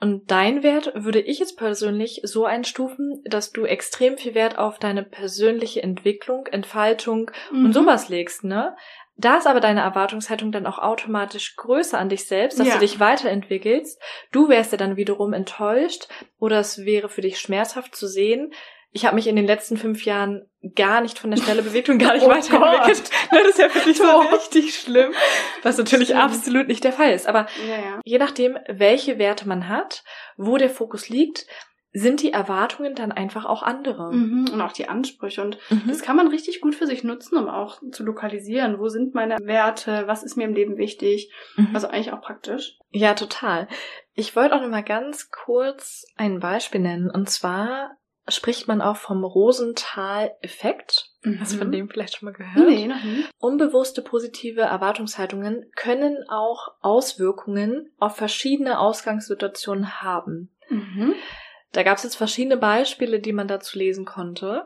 Und 0.02 0.32
dein 0.32 0.64
Wert 0.64 0.94
würde 0.96 1.22
ich 1.22 1.38
jetzt 1.38 1.58
persönlich 1.58 2.22
so 2.24 2.46
einstufen, 2.46 3.22
dass 3.26 3.52
du 3.52 3.66
extrem 3.66 4.18
viel 4.18 4.34
Wert 4.34 4.58
auf 4.58 4.80
deine 4.80 5.04
persönliche 5.04 5.84
Entwicklung, 5.84 6.48
Entfaltung 6.48 7.30
mhm. 7.52 7.66
und 7.66 7.74
sowas 7.74 8.10
legst, 8.10 8.44
ne? 8.44 8.76
Da 9.18 9.38
ist 9.38 9.46
aber 9.46 9.60
deine 9.60 9.82
Erwartungshaltung 9.82 10.52
dann 10.52 10.66
auch 10.66 10.80
automatisch 10.80 11.56
größer 11.56 12.00
an 12.00 12.10
dich 12.10 12.26
selbst, 12.26 12.60
dass 12.60 12.68
ja. 12.68 12.74
du 12.74 12.80
dich 12.80 13.00
weiterentwickelst. 13.00 14.02
Du 14.32 14.50
wärst 14.50 14.72
ja 14.72 14.80
dann 14.80 14.96
wiederum 14.96 15.34
enttäuscht 15.34 16.08
oder 16.40 16.60
es 16.60 16.86
wäre 16.86 17.08
für 17.08 17.22
dich 17.22 17.38
schmerzhaft 17.38 17.96
zu 17.96 18.08
sehen, 18.08 18.52
ich 18.92 19.06
habe 19.06 19.16
mich 19.16 19.28
in 19.28 19.36
den 19.36 19.46
letzten 19.46 19.78
fünf 19.78 20.06
Jahren 20.06 20.46
gar 20.76 21.02
nicht 21.02 21.18
von 21.18 21.32
der 21.32 21.38
Stelle 21.38 21.64
bewegt 21.64 21.90
und 21.90 21.98
gar 21.98 22.14
nicht 22.14 22.26
oh 22.26 22.30
weiterentwickelt. 22.30 23.10
Das 23.32 23.48
ist 23.48 23.60
ja 23.60 23.74
wirklich 23.74 23.98
so 23.98 24.20
richtig 24.34 24.76
schlimm, 24.76 25.14
was 25.64 25.78
natürlich 25.78 26.10
Stimmt. 26.10 26.24
absolut 26.24 26.68
nicht 26.68 26.84
der 26.84 26.94
Fall 26.94 27.14
ist. 27.14 27.28
Aber 27.28 27.48
ja, 27.68 27.76
ja. 27.76 28.00
je 28.04 28.18
nachdem, 28.18 28.58
welche 28.68 29.18
Werte 29.18 29.48
man 29.48 29.70
hat, 29.70 30.04
wo 30.38 30.58
der 30.58 30.70
Fokus 30.70 31.10
liegt, 31.10 31.46
sind 31.94 32.22
die 32.22 32.32
Erwartungen 32.32 32.96
dann 32.96 33.12
einfach 33.12 33.46
auch 33.46 33.64
andere. 33.64 34.14
Mhm, 34.14 34.50
und 34.54 34.62
auch 34.62 34.72
die 34.72 34.88
Ansprüche. 34.88 35.42
Und 35.42 35.58
mhm. 35.70 35.84
das 35.88 36.02
kann 36.02 36.16
man 36.16 36.28
richtig 36.28 36.62
gut 36.62 36.74
für 36.74 36.88
sich 36.88 37.04
nutzen, 37.04 37.38
um 37.38 37.50
auch 37.50 37.82
zu 37.92 38.04
lokalisieren. 38.04 38.80
Wo 38.80 38.88
sind 38.88 39.14
meine 39.14 39.38
Werte? 39.42 40.04
Was 40.06 40.24
ist 40.24 40.38
mir 40.38 40.46
im 40.46 40.54
Leben 40.54 40.78
wichtig? 40.78 41.34
Mhm. 41.58 41.70
Also 41.74 41.88
eigentlich 41.88 42.14
auch 42.14 42.22
praktisch. 42.22 42.78
Ja, 42.92 43.14
total. 43.14 43.68
Ich 44.14 44.36
wollte 44.36 44.56
auch 44.56 44.62
noch 44.62 44.70
mal 44.70 44.84
ganz 44.84 45.32
kurz 45.32 46.06
ein 46.16 46.40
Beispiel 46.40 46.80
nennen. 46.80 47.10
Und 47.10 47.30
zwar 47.30 47.98
spricht 48.32 48.68
man 48.68 48.82
auch 48.82 48.98
vom 48.98 49.24
Rosenthal-Effekt. 49.24 51.12
Mhm. 51.24 51.40
Hast 51.40 51.54
du 51.54 51.58
von 51.58 51.72
dem 51.72 51.90
vielleicht 51.90 52.18
schon 52.18 52.28
mal 52.28 52.34
gehört? 52.34 52.68
Nee, 52.68 52.88
noch 52.88 53.04
nie. 53.04 53.26
Unbewusste 53.40 54.02
positive 54.02 54.62
Erwartungshaltungen 54.62 55.70
können 55.76 56.18
auch 56.30 56.74
Auswirkungen 56.82 57.92
auf 58.00 58.16
verschiedene 58.16 58.80
Ausgangssituationen 58.80 60.02
haben. 60.02 60.50
Mhm. 60.70 61.14
Da 61.72 61.84
gab 61.84 61.98
es 61.98 62.04
jetzt 62.04 62.16
verschiedene 62.16 62.58
Beispiele, 62.58 63.20
die 63.20 63.34
man 63.34 63.48
dazu 63.48 63.78
lesen 63.78 64.06
konnte. 64.06 64.66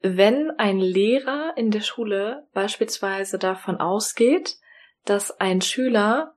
Wenn 0.00 0.50
ein 0.58 0.78
Lehrer 0.78 1.52
in 1.56 1.70
der 1.70 1.80
Schule 1.80 2.46
beispielsweise 2.52 3.38
davon 3.38 3.76
ausgeht, 3.76 4.56
dass 5.04 5.40
ein 5.40 5.60
Schüler 5.60 6.34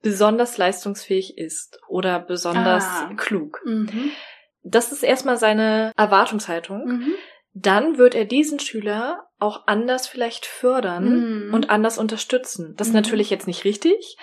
besonders 0.00 0.58
leistungsfähig 0.58 1.38
ist 1.38 1.80
oder 1.88 2.20
besonders 2.20 2.84
ah. 2.84 3.10
klug, 3.16 3.60
mhm. 3.64 4.12
Das 4.64 4.90
ist 4.90 5.02
erstmal 5.02 5.36
seine 5.36 5.92
Erwartungshaltung. 5.96 6.84
Mhm. 6.86 7.14
Dann 7.52 7.98
wird 7.98 8.16
er 8.16 8.24
diesen 8.24 8.58
Schüler 8.58 9.28
auch 9.38 9.66
anders 9.66 10.08
vielleicht 10.08 10.46
fördern 10.46 11.46
mhm. 11.46 11.54
und 11.54 11.70
anders 11.70 11.98
unterstützen. 11.98 12.74
Das 12.76 12.88
ist 12.88 12.94
mhm. 12.94 13.00
natürlich 13.00 13.30
jetzt 13.30 13.46
nicht 13.46 13.64
richtig, 13.64 14.16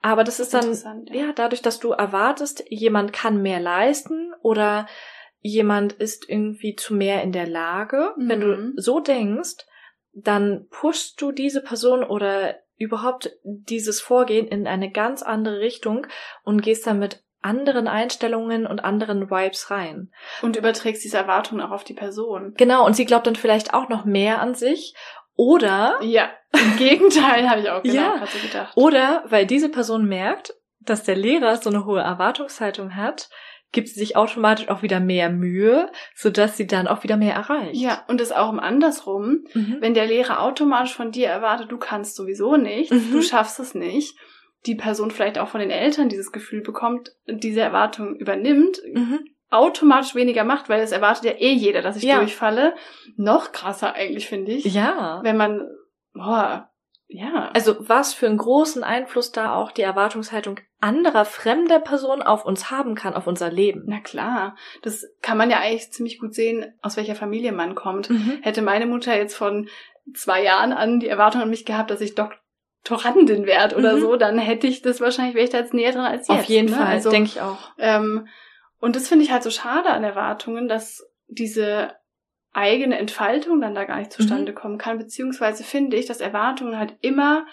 aber 0.00 0.22
das, 0.22 0.38
ist 0.38 0.54
dann, 0.54 0.74
ja. 1.06 1.26
ja, 1.26 1.32
dadurch, 1.32 1.62
dass 1.62 1.80
du 1.80 1.90
erwartest, 1.90 2.62
jemand 2.68 3.12
kann 3.12 3.42
mehr 3.42 3.58
leisten 3.58 4.32
oder 4.42 4.86
jemand 5.40 5.94
ist 5.94 6.28
irgendwie 6.28 6.76
zu 6.76 6.94
mehr 6.94 7.22
in 7.22 7.32
der 7.32 7.48
Lage. 7.48 8.14
Wenn 8.16 8.40
du 8.40 8.56
mhm. 8.56 8.72
so 8.76 9.00
denkst, 9.00 9.66
dann 10.12 10.66
pushst 10.70 11.20
du 11.20 11.32
diese 11.32 11.62
Person 11.62 12.04
oder 12.04 12.56
überhaupt 12.76 13.36
dieses 13.42 14.00
Vorgehen 14.00 14.46
in 14.46 14.66
eine 14.66 14.90
ganz 14.90 15.22
andere 15.22 15.58
Richtung 15.58 16.06
und 16.44 16.62
gehst 16.62 16.86
damit 16.86 17.24
anderen 17.40 17.88
Einstellungen 17.88 18.66
und 18.66 18.84
anderen 18.84 19.30
Vibes 19.30 19.70
rein. 19.70 20.10
Und 20.42 20.56
überträgst 20.56 21.04
diese 21.04 21.18
Erwartungen 21.18 21.60
auch 21.60 21.70
auf 21.70 21.84
die 21.84 21.94
Person. 21.94 22.54
Genau, 22.56 22.84
und 22.84 22.94
sie 22.94 23.04
glaubt 23.04 23.26
dann 23.26 23.36
vielleicht 23.36 23.74
auch 23.74 23.88
noch 23.88 24.04
mehr 24.04 24.40
an 24.40 24.54
sich. 24.54 24.94
Oder. 25.36 25.98
Ja, 26.02 26.30
im 26.52 26.76
Gegenteil 26.76 27.48
habe 27.48 27.60
ich 27.60 27.70
auch 27.70 27.82
genau, 27.82 28.16
ja, 28.16 28.26
so 28.26 28.38
gedacht. 28.46 28.76
Oder 28.76 29.22
weil 29.26 29.46
diese 29.46 29.68
Person 29.68 30.06
merkt, 30.06 30.54
dass 30.80 31.04
der 31.04 31.16
Lehrer 31.16 31.56
so 31.56 31.70
eine 31.70 31.84
hohe 31.84 32.00
Erwartungshaltung 32.00 32.96
hat, 32.96 33.28
gibt 33.70 33.88
sie 33.88 33.98
sich 34.00 34.16
automatisch 34.16 34.68
auch 34.68 34.82
wieder 34.82 34.98
mehr 34.98 35.30
Mühe, 35.30 35.90
sodass 36.14 36.56
sie 36.56 36.66
dann 36.66 36.88
auch 36.88 37.02
wieder 37.02 37.16
mehr 37.16 37.34
erreicht. 37.34 37.76
Ja, 37.76 38.04
und 38.08 38.20
das 38.20 38.32
auch 38.32 38.50
im 38.50 38.60
andersrum. 38.60 39.44
Mhm. 39.52 39.76
Wenn 39.80 39.94
der 39.94 40.06
Lehrer 40.06 40.40
automatisch 40.42 40.94
von 40.94 41.12
dir 41.12 41.28
erwartet, 41.28 41.70
du 41.70 41.78
kannst 41.78 42.16
sowieso 42.16 42.56
nichts, 42.56 42.90
mhm. 42.90 43.12
du 43.12 43.22
schaffst 43.22 43.60
es 43.60 43.74
nicht, 43.74 44.16
die 44.66 44.74
Person 44.74 45.10
vielleicht 45.10 45.38
auch 45.38 45.48
von 45.48 45.60
den 45.60 45.70
Eltern 45.70 46.08
dieses 46.08 46.32
Gefühl 46.32 46.62
bekommt, 46.62 47.12
diese 47.26 47.60
Erwartung 47.60 48.16
übernimmt, 48.16 48.80
mhm. 48.92 49.20
automatisch 49.50 50.14
weniger 50.14 50.44
macht, 50.44 50.68
weil 50.68 50.80
es 50.80 50.92
erwartet 50.92 51.24
ja 51.24 51.32
eh 51.32 51.52
jeder, 51.52 51.82
dass 51.82 51.96
ich 51.96 52.02
ja. 52.02 52.18
durchfalle. 52.18 52.74
Noch 53.16 53.52
krasser 53.52 53.94
eigentlich, 53.94 54.28
finde 54.28 54.52
ich. 54.52 54.64
Ja. 54.64 55.20
Wenn 55.22 55.36
man, 55.36 55.66
boah, 56.12 56.70
ja. 57.06 57.50
Also 57.54 57.76
was 57.78 58.12
für 58.12 58.26
einen 58.26 58.36
großen 58.36 58.84
Einfluss 58.84 59.32
da 59.32 59.54
auch 59.54 59.72
die 59.72 59.82
Erwartungshaltung 59.82 60.60
anderer 60.80 61.24
fremder 61.24 61.80
Personen 61.80 62.22
auf 62.22 62.44
uns 62.44 62.70
haben 62.70 62.94
kann, 62.94 63.14
auf 63.14 63.26
unser 63.26 63.50
Leben. 63.50 63.84
Na 63.86 63.98
klar, 64.00 64.56
das 64.82 65.06
kann 65.22 65.38
man 65.38 65.50
ja 65.50 65.58
eigentlich 65.58 65.90
ziemlich 65.90 66.20
gut 66.20 66.34
sehen, 66.34 66.74
aus 66.82 66.96
welcher 66.96 67.14
Familie 67.14 67.52
man 67.52 67.74
kommt. 67.74 68.10
Mhm. 68.10 68.40
Hätte 68.42 68.60
meine 68.60 68.86
Mutter 68.86 69.16
jetzt 69.16 69.36
von 69.36 69.68
zwei 70.14 70.42
Jahren 70.42 70.72
an 70.72 71.00
die 71.00 71.08
Erwartung 71.08 71.40
an 71.40 71.50
mich 71.50 71.64
gehabt, 71.64 71.90
dass 71.90 72.02
ich 72.02 72.14
Doktor 72.14 72.38
Doktorandin 72.88 73.46
wert 73.46 73.76
oder 73.76 73.96
mhm. 73.96 74.00
so, 74.00 74.16
dann 74.16 74.38
hätte 74.38 74.66
ich 74.66 74.82
das 74.82 75.00
wahrscheinlich, 75.00 75.34
wäre 75.34 75.44
ich 75.44 75.50
da 75.50 75.58
jetzt 75.58 75.74
näher 75.74 75.92
dran 75.92 76.04
als 76.04 76.28
jetzt. 76.28 76.40
Auf 76.40 76.44
jeden 76.44 76.70
ne? 76.70 76.76
Fall, 76.76 76.86
also, 76.86 77.10
denke 77.10 77.30
ich 77.30 77.40
auch. 77.40 77.58
Ähm, 77.78 78.28
und 78.80 78.96
das 78.96 79.08
finde 79.08 79.24
ich 79.24 79.32
halt 79.32 79.42
so 79.42 79.50
schade 79.50 79.90
an 79.90 80.04
Erwartungen, 80.04 80.68
dass 80.68 81.06
diese 81.26 81.92
eigene 82.52 82.98
Entfaltung 82.98 83.60
dann 83.60 83.74
da 83.74 83.84
gar 83.84 83.98
nicht 83.98 84.12
zustande 84.12 84.52
mhm. 84.52 84.56
kommen 84.56 84.78
kann, 84.78 84.98
beziehungsweise 84.98 85.64
finde 85.64 85.96
ich, 85.96 86.06
dass 86.06 86.20
Erwartungen 86.20 86.78
halt 86.78 86.96
immer 87.02 87.46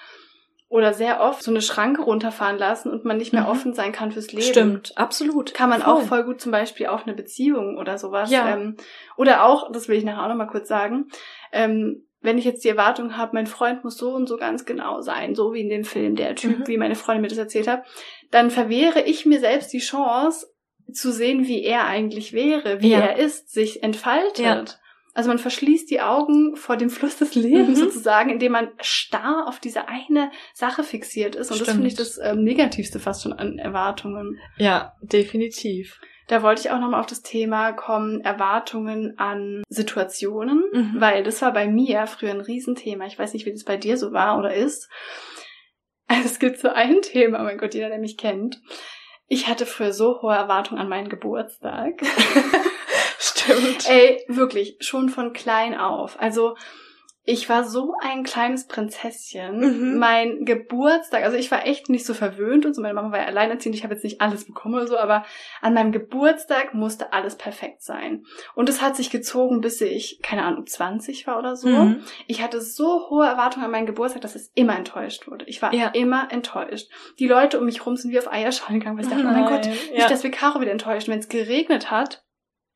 oder 0.68 0.94
sehr 0.94 1.22
oft 1.22 1.44
so 1.44 1.52
eine 1.52 1.62
Schranke 1.62 2.02
runterfahren 2.02 2.58
lassen 2.58 2.92
und 2.92 3.06
man 3.06 3.18
nicht 3.18 3.34
mehr 3.34 3.44
mhm. 3.44 3.50
offen 3.50 3.74
sein 3.74 3.92
kann 3.92 4.12
fürs 4.12 4.32
Leben. 4.32 4.48
Stimmt, 4.48 4.98
absolut. 4.98 5.54
Kann 5.54 5.70
man 5.70 5.82
voll. 5.82 5.94
auch 5.94 6.02
voll 6.02 6.24
gut 6.24 6.42
zum 6.42 6.52
Beispiel 6.52 6.88
auf 6.88 7.06
eine 7.06 7.16
Beziehung 7.16 7.78
oder 7.78 7.98
sowas. 7.98 8.32
Ja. 8.32 8.56
Ähm, 8.56 8.76
oder 9.16 9.46
auch, 9.46 9.72
das 9.72 9.88
will 9.88 9.98
ich 9.98 10.04
nachher 10.04 10.24
auch 10.24 10.30
nochmal 10.30 10.48
kurz 10.48 10.68
sagen, 10.68 11.08
ähm, 11.52 12.06
wenn 12.26 12.38
ich 12.38 12.46
jetzt 12.46 12.64
die 12.64 12.70
Erwartung 12.70 13.18
habe, 13.18 13.32
mein 13.34 13.48
Freund 13.48 13.84
muss 13.84 13.98
so 13.98 14.14
und 14.14 14.28
so 14.28 14.38
ganz 14.38 14.66
genau 14.66 15.02
sein, 15.02 15.36
so 15.36 15.54
wie 15.54 15.62
in 15.62 15.70
dem 15.70 15.84
Film, 15.84 16.16
der 16.16 16.36
Typ, 16.36 16.60
mhm. 16.60 16.68
wie 16.68 16.78
meine 16.78 16.96
Freundin 16.96 17.22
mir 17.22 17.28
das 17.28 17.38
erzählt 17.38 17.68
hat, 17.68 17.84
dann 18.32 18.52
verwehre 18.52 19.02
ich 19.02 19.26
mir 19.26 19.40
selbst 19.40 19.72
die 19.74 19.80
Chance 19.80 20.48
zu 20.92 21.12
sehen, 21.12 21.48
wie 21.48 21.64
er 21.64 21.86
eigentlich 21.86 22.34
wäre, 22.34 22.82
wie 22.82 22.92
ja. 22.92 23.00
er 23.00 23.18
ist, 23.18 23.52
sich 23.52 23.84
entfaltet. 23.84 24.40
Ja. 24.40 24.66
Also 25.14 25.30
man 25.30 25.40
verschließt 25.40 25.90
die 25.90 26.02
Augen 26.02 26.58
vor 26.58 26.76
dem 26.76 26.90
Fluss 26.90 27.16
des 27.18 27.36
Lebens 27.36 27.80
mhm. 27.80 27.86
sozusagen, 27.86 28.30
indem 28.30 28.52
man 28.52 28.70
starr 28.82 29.46
auf 29.48 29.62
diese 29.62 29.88
eine 29.88 30.30
Sache 30.54 30.84
fixiert 30.84 31.36
ist. 31.36 31.52
Und 31.52 31.56
Stimmt. 31.56 31.68
das 31.68 31.76
finde 31.76 31.88
ich 31.88 31.96
das 31.96 32.20
ähm, 32.22 32.44
Negativste 32.44 33.00
fast 33.00 33.24
schon 33.24 33.32
an 33.32 33.58
Erwartungen. 33.58 34.38
Ja, 34.58 34.94
definitiv. 35.02 36.02
Da 36.28 36.42
wollte 36.42 36.62
ich 36.62 36.72
auch 36.72 36.80
nochmal 36.80 37.00
auf 37.00 37.06
das 37.06 37.22
Thema 37.22 37.72
kommen, 37.74 38.22
Erwartungen 38.22 39.18
an 39.18 39.64
Situationen, 39.70 40.64
mhm. 40.72 40.96
weil 40.98 41.24
das 41.24 41.42
war 41.42 41.54
bei 41.54 41.68
mir 41.68 42.08
früher 42.08 42.32
ein 42.32 42.42
Riesenthema. 42.42 43.06
Ich 43.06 43.20
weiß 43.20 43.34
nicht, 43.34 43.46
wie 43.46 43.52
das 43.52 43.64
bei 43.64 43.78
dir 43.78 43.98
so 43.98 44.12
war 44.12 44.40
oder 44.40 44.54
ist. 44.54 44.90
Also 46.08 46.24
es 46.26 46.40
gibt 46.40 46.60
so 46.60 46.70
ein 46.70 47.02
Thema, 47.02 47.44
mein 47.44 47.58
Gott, 47.58 47.74
jeder, 47.74 47.90
der 47.90 48.00
mich 48.00 48.18
kennt. 48.18 48.60
Ich 49.28 49.48
hatte 49.48 49.66
früher 49.66 49.94
so 49.94 50.22
hohe 50.22 50.36
Erwartungen 50.36 50.80
an 50.80 50.90
meinen 50.90 51.10
Geburtstag. 51.10 52.02
Stimmt. 53.20 53.90
Ey, 53.90 54.24
wirklich, 54.28 54.78
schon 54.82 55.10
von 55.10 55.34
klein 55.34 55.76
auf. 55.76 56.20
Also 56.20 56.56
ich 57.28 57.50
war 57.50 57.64
so 57.64 57.96
ein 58.00 58.24
kleines 58.24 58.68
Prinzesschen. 58.68 59.60
Mhm. 59.60 59.98
Mein 59.98 60.46
Geburtstag, 60.46 61.24
also 61.24 61.36
ich 61.36 61.50
war 61.50 61.66
echt 61.66 61.90
nicht 61.90 62.06
so 62.06 62.14
verwöhnt 62.14 62.68
und 62.68 62.76
so. 62.76 62.82
Meine 62.84 62.94
Mama 62.94 63.12
war 63.12 63.20
ja 63.20 63.26
alleinerziehend. 63.26 63.76
Ich 63.76 63.84
habe 63.84 63.96
jetzt 63.96 64.04
nicht 64.04 64.22
alles 64.22 64.46
bekommen 64.46 64.76
oder 64.76 64.86
so, 64.86 64.98
aber 64.98 65.26
an 65.62 65.74
meinem 65.74 65.92
Geburtstag 65.92 66.76
musste 66.76 67.14
alles 67.14 67.36
perfekt 67.36 67.82
sein. 67.82 68.26
Und 68.54 68.70
es 68.70 68.80
hat 68.80 68.96
sich 68.96 69.10
gezogen, 69.10 69.62
bis 69.62 69.82
ich, 69.82 70.20
keine 70.22 70.44
Ahnung, 70.44 70.68
20 70.68 71.26
war 71.26 71.40
oder 71.40 71.56
so. 71.56 71.68
Mhm. 71.68 72.04
Ich 72.28 72.44
hatte 72.44 72.62
so 72.62 73.10
hohe 73.10 73.26
Erwartungen 73.26 73.66
an 73.66 73.72
meinen 73.72 73.88
Geburtstag, 73.88 74.22
dass 74.22 74.36
es 74.36 74.52
immer 74.54 74.78
enttäuscht 74.78 75.28
wurde. 75.28 75.46
Ich 75.46 75.64
war 75.64 75.74
ja. 75.74 75.88
immer 75.88 76.32
enttäuscht. 76.32 76.92
Die 77.18 77.28
Leute 77.28 77.60
um 77.60 77.66
mich 77.66 77.84
rum 77.88 77.96
sind 77.96 78.12
wie 78.12 78.20
auf 78.20 78.32
Eierschalen 78.32 78.80
gegangen, 78.80 78.98
weil 78.98 79.06
ich 79.06 79.10
dachte, 79.10 79.26
oh 79.26 79.32
mein 79.32 79.46
Gott, 79.46 79.66
nicht, 79.66 79.92
ja. 79.96 80.08
dass 80.08 80.24
wir 80.24 80.30
Caro 80.30 80.62
wieder 80.62 80.72
enttäuscht. 80.72 81.08
Wenn 81.08 81.20
es 81.20 81.28
geregnet 81.28 81.90
hat, 81.90 82.25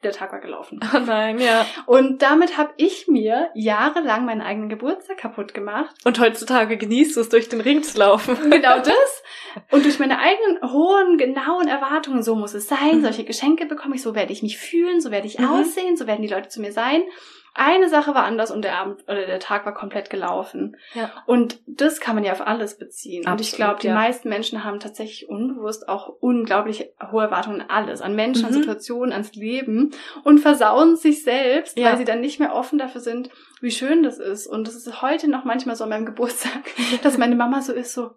der 0.04 0.12
Tag 0.12 0.32
war 0.32 0.40
gelaufen. 0.40 0.80
Oh 0.92 1.00
nein, 1.00 1.40
ja. 1.40 1.66
Und 1.86 2.22
damit 2.22 2.58
habe 2.58 2.72
ich 2.78 3.08
mir 3.08 3.50
jahrelang 3.54 4.26
meinen 4.26 4.42
eigenen 4.42 4.70
Geburtstag 4.70 5.18
kaputt 5.18 5.54
gemacht. 5.54 5.96
Und 6.04 6.20
heutzutage 6.20 6.78
genießt 6.78 7.16
du 7.16 7.22
es, 7.22 7.30
durch 7.30 7.48
den 7.48 7.62
Ring 7.62 7.84
zu 7.84 8.00
laufen. 8.00 8.38
Genau 8.50 8.78
das. 8.84 9.24
Und 9.72 9.86
durch 9.86 10.00
meine 10.00 10.20
eigenen 10.20 10.72
hohen, 10.72 11.18
genauen 11.18 11.68
Erwartungen, 11.68 12.24
so 12.24 12.36
muss 12.36 12.54
es 12.54 12.68
sein, 12.68 12.98
mhm. 12.98 13.04
solche 13.04 13.24
Geschenke 13.24 13.66
bekomme 13.66 13.96
ich, 13.96 14.02
so 14.02 14.16
werde 14.16 14.34
ich 14.34 14.42
mich 14.42 14.58
fühlen, 14.58 15.00
so 15.00 15.12
werde 15.12 15.28
ich 15.28 15.40
mhm. 15.40 15.48
aussehen, 15.48 15.96
so 15.96 16.08
werden 16.08 16.22
die 16.22 16.28
Leute 16.28 16.50
zu 16.50 16.62
mir 16.62 16.72
sein. 16.72 17.04
Eine 17.54 17.90
Sache 17.90 18.14
war 18.14 18.24
anders 18.24 18.52
und 18.52 18.64
der 18.64 18.78
Abend 18.78 19.04
oder 19.04 19.26
der 19.26 19.40
Tag 19.40 19.66
war 19.66 19.74
komplett 19.74 20.10
gelaufen. 20.10 20.78
Ja. 20.94 21.12
Und 21.26 21.60
das 21.68 22.00
kann 22.00 22.16
man 22.16 22.24
ja 22.24 22.32
auf 22.32 22.46
alles 22.46 22.78
beziehen. 22.78 23.26
Absolut, 23.26 23.40
und 23.40 23.42
ich 23.42 23.52
glaube, 23.54 23.80
die 23.82 23.88
ja. 23.88 23.96
meisten 23.96 24.30
Menschen 24.30 24.64
haben 24.64 24.80
tatsächlich 24.80 25.28
unbewusst 25.30 25.90
auch 25.90 26.10
unglaublich 26.20 26.92
hohe 27.12 27.24
Erwartungen 27.24 27.62
an 27.62 27.70
alles, 27.70 28.02
an 28.02 28.16
Menschen, 28.16 28.44
mhm. 28.44 28.48
an 28.48 28.54
Situationen, 28.54 29.14
ans 29.14 29.34
Leben 29.34 29.92
und 30.24 30.40
versauen 30.40 30.96
sich 30.96 31.24
selbst, 31.24 31.78
ja. 31.78 31.90
weil 31.90 31.98
sie 31.98 32.06
dann 32.06 32.22
nicht 32.22 32.40
mehr 32.40 32.54
offen 32.54 32.78
dafür 32.78 33.02
sind, 33.02 33.30
wie 33.62 33.72
schön 33.72 34.04
das 34.04 34.20
ist. 34.20 34.48
Und 34.48 34.68
das 34.68 34.76
ist 34.76 35.02
heute 35.02 35.30
noch 35.30 35.44
manchmal 35.44 35.76
so 35.76 35.84
an 35.84 35.90
meinem 35.90 36.06
Geburtstag, 36.06 36.64
dass 37.04 37.18
meine 37.18 37.36
Mama 37.36 37.62
so 37.62 37.74
ist, 37.74 37.94
so, 37.94 38.12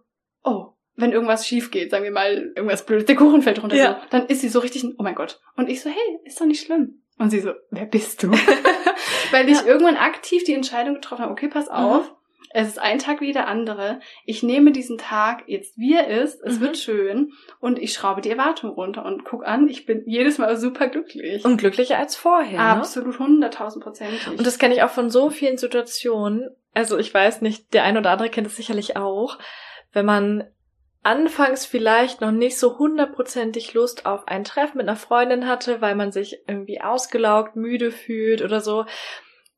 oh, 0.45 0.73
wenn 0.95 1.13
irgendwas 1.13 1.47
schief 1.47 1.71
geht, 1.71 1.91
sagen 1.91 2.05
wir 2.05 2.11
mal, 2.11 2.53
irgendwas 2.55 2.85
blödes, 2.85 3.07
der 3.07 3.17
Kuchen 3.17 3.43
fällt 3.43 3.63
runter, 3.63 3.77
ja. 3.77 4.01
so, 4.03 4.07
dann 4.11 4.27
ist 4.27 4.43
sie 4.43 4.49
so 4.49 4.59
richtig, 4.59 4.85
oh 4.99 5.03
mein 5.03 5.15
Gott. 5.15 5.41
Und 5.57 5.69
ich 5.69 5.81
so, 5.81 5.89
hey, 5.89 6.19
ist 6.25 6.41
doch 6.41 6.47
nicht 6.47 6.65
schlimm. 6.65 7.03
Und 7.19 7.31
sie 7.31 7.41
so, 7.41 7.53
wer 7.71 7.87
bist 7.87 8.23
du? 8.23 8.31
Weil 9.33 9.49
ich 9.49 9.59
ja. 9.61 9.67
irgendwann 9.67 9.97
aktiv 9.97 10.45
die 10.45 10.55
Entscheidung 10.55 10.95
getroffen 10.95 11.23
habe, 11.23 11.33
okay, 11.33 11.49
pass 11.49 11.67
mhm. 11.67 11.73
auf, 11.73 12.11
mhm. 12.11 12.17
es 12.51 12.69
ist 12.69 12.79
ein 12.79 12.99
Tag 12.99 13.21
wie 13.21 13.33
der 13.33 13.49
andere. 13.49 14.01
Ich 14.25 14.43
nehme 14.43 14.73
diesen 14.73 14.99
Tag 14.99 15.45
jetzt, 15.47 15.77
wie 15.79 15.95
er 15.95 16.09
ist, 16.09 16.41
es 16.43 16.59
mhm. 16.59 16.61
wird 16.61 16.79
schön 16.79 17.33
und 17.61 17.79
ich 17.79 17.93
schraube 17.93 18.21
die 18.21 18.31
Erwartung 18.31 18.71
runter 18.71 19.05
und 19.05 19.25
guck 19.25 19.45
an, 19.47 19.69
ich 19.69 19.87
bin 19.87 20.03
jedes 20.07 20.39
Mal 20.39 20.57
super 20.57 20.89
glücklich. 20.89 21.45
Und 21.45 21.57
glücklicher 21.57 21.99
als 21.99 22.15
vorher. 22.17 22.59
Ne? 22.59 22.59
Absolut, 22.59 23.19
hunderttausend 23.19 23.83
Prozent. 23.83 24.29
Und 24.29 24.47
das 24.47 24.59
kenne 24.59 24.75
ich 24.75 24.83
auch 24.83 24.91
von 24.91 25.11
so 25.11 25.31
vielen 25.31 25.59
Situationen. 25.59 26.51
Also 26.75 26.99
ich 26.99 27.13
weiß 27.13 27.43
nicht, 27.43 27.75
der 27.75 27.85
ein 27.85 27.97
oder 27.97 28.11
andere 28.11 28.31
kennt 28.31 28.47
es 28.47 28.57
sicherlich 28.57 28.97
auch, 28.97 29.39
wenn 29.93 30.07
man 30.07 30.45
anfangs 31.03 31.67
vielleicht 31.67 32.21
noch 32.21 32.31
nicht 32.31 32.59
so 32.59 32.79
hundertprozentig 32.79 33.75
Lust 33.75 34.07
auf 34.07 34.29
ein 34.29 34.45
Treffen 34.45 34.79
mit 34.79 34.89
einer 34.89 34.97
Freundin 34.97 35.49
hatte, 35.49 35.81
weil 35.81 35.95
man 35.95 36.13
sich 36.13 36.39
irgendwie 36.47 36.81
ausgelaugt, 36.81 37.57
müde 37.57 37.91
fühlt 37.91 38.43
oder 38.43 38.61
so. 38.61 38.87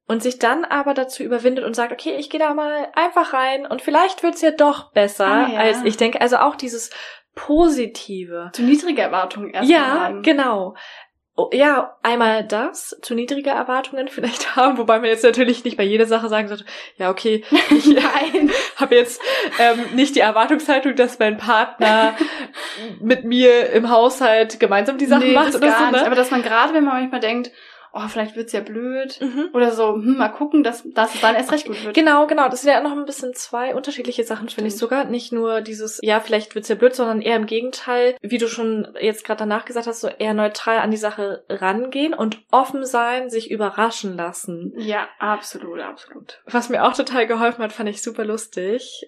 Und 0.06 0.22
sich 0.22 0.38
dann 0.38 0.66
aber 0.66 0.92
dazu 0.92 1.22
überwindet 1.22 1.64
und 1.64 1.74
sagt, 1.74 1.92
okay, 1.92 2.16
ich 2.18 2.28
gehe 2.28 2.40
da 2.40 2.52
mal 2.52 2.88
einfach 2.94 3.32
rein 3.32 3.64
und 3.66 3.80
vielleicht 3.80 4.22
wird's 4.22 4.42
ja 4.42 4.50
doch 4.50 4.92
besser, 4.92 5.26
ah, 5.26 5.48
ja. 5.50 5.58
als 5.60 5.82
ich 5.84 5.96
denke. 5.96 6.20
Also 6.20 6.36
auch 6.36 6.56
dieses 6.56 6.90
Positive. 7.34 8.50
Zu 8.52 8.62
niedrige 8.62 9.02
Erwartungen 9.02 9.50
erst 9.50 9.68
Ja, 9.70 10.00
haben. 10.00 10.22
genau. 10.22 10.76
Oh, 11.36 11.50
ja, 11.52 11.96
einmal 12.02 12.44
das, 12.44 12.96
zu 13.02 13.12
niedrige 13.12 13.50
Erwartungen 13.50 14.06
vielleicht 14.06 14.54
haben, 14.56 14.78
wobei 14.78 15.00
man 15.00 15.08
jetzt 15.08 15.24
natürlich 15.24 15.64
nicht 15.64 15.76
bei 15.76 15.82
jeder 15.82 16.06
Sache 16.06 16.28
sagen 16.28 16.46
sollte, 16.46 16.64
ja, 16.96 17.10
okay, 17.10 17.42
ich 17.70 17.96
habe 18.76 18.94
jetzt 18.94 19.20
ähm, 19.58 19.80
nicht 19.94 20.14
die 20.14 20.20
Erwartungshaltung, 20.20 20.94
dass 20.94 21.18
mein 21.18 21.36
Partner 21.36 22.14
mit 23.00 23.24
mir 23.24 23.70
im 23.70 23.90
Haushalt 23.90 24.60
gemeinsam 24.60 24.96
die 24.96 25.06
Sachen 25.06 25.28
nee, 25.28 25.34
macht 25.34 25.56
oder 25.56 25.72
so. 25.72 25.90
Ne? 25.90 26.06
Aber 26.06 26.14
dass 26.14 26.30
man 26.30 26.42
gerade, 26.42 26.72
wenn 26.72 26.84
man 26.84 27.00
manchmal 27.00 27.20
denkt, 27.20 27.50
oh, 27.94 28.08
vielleicht 28.08 28.36
wird's 28.36 28.52
ja 28.52 28.60
blöd. 28.60 29.20
Mhm. 29.20 29.50
Oder 29.52 29.70
so, 29.70 29.94
hm, 29.94 30.16
mal 30.16 30.28
gucken, 30.28 30.62
dass, 30.62 30.82
dass 30.84 31.14
es 31.14 31.20
dann 31.20 31.34
erst 31.34 31.52
recht 31.52 31.66
gut 31.66 31.82
wird. 31.84 31.94
Genau, 31.94 32.26
genau. 32.26 32.48
Das 32.48 32.62
sind 32.62 32.70
ja 32.70 32.82
noch 32.82 32.92
ein 32.92 33.04
bisschen 33.04 33.34
zwei 33.34 33.74
unterschiedliche 33.74 34.24
Sachen, 34.24 34.48
finde 34.48 34.68
ich 34.68 34.76
sogar. 34.76 35.04
Nicht 35.04 35.32
nur 35.32 35.60
dieses, 35.60 36.00
ja, 36.02 36.20
vielleicht 36.20 36.54
wird's 36.54 36.68
ja 36.68 36.74
blöd, 36.74 36.94
sondern 36.94 37.22
eher 37.22 37.36
im 37.36 37.46
Gegenteil, 37.46 38.16
wie 38.20 38.38
du 38.38 38.48
schon 38.48 38.88
jetzt 39.00 39.24
gerade 39.24 39.38
danach 39.38 39.64
gesagt 39.64 39.86
hast, 39.86 40.00
so 40.00 40.08
eher 40.08 40.34
neutral 40.34 40.78
an 40.78 40.90
die 40.90 40.96
Sache 40.96 41.44
rangehen 41.48 42.14
und 42.14 42.42
offen 42.50 42.84
sein, 42.84 43.30
sich 43.30 43.50
überraschen 43.50 44.16
lassen. 44.16 44.72
Ja, 44.76 45.08
absolut, 45.18 45.80
absolut. 45.80 46.42
Was 46.46 46.68
mir 46.68 46.84
auch 46.84 46.94
total 46.94 47.26
geholfen 47.26 47.62
hat, 47.62 47.72
fand 47.72 47.88
ich 47.88 48.02
super 48.02 48.24
lustig. 48.24 49.06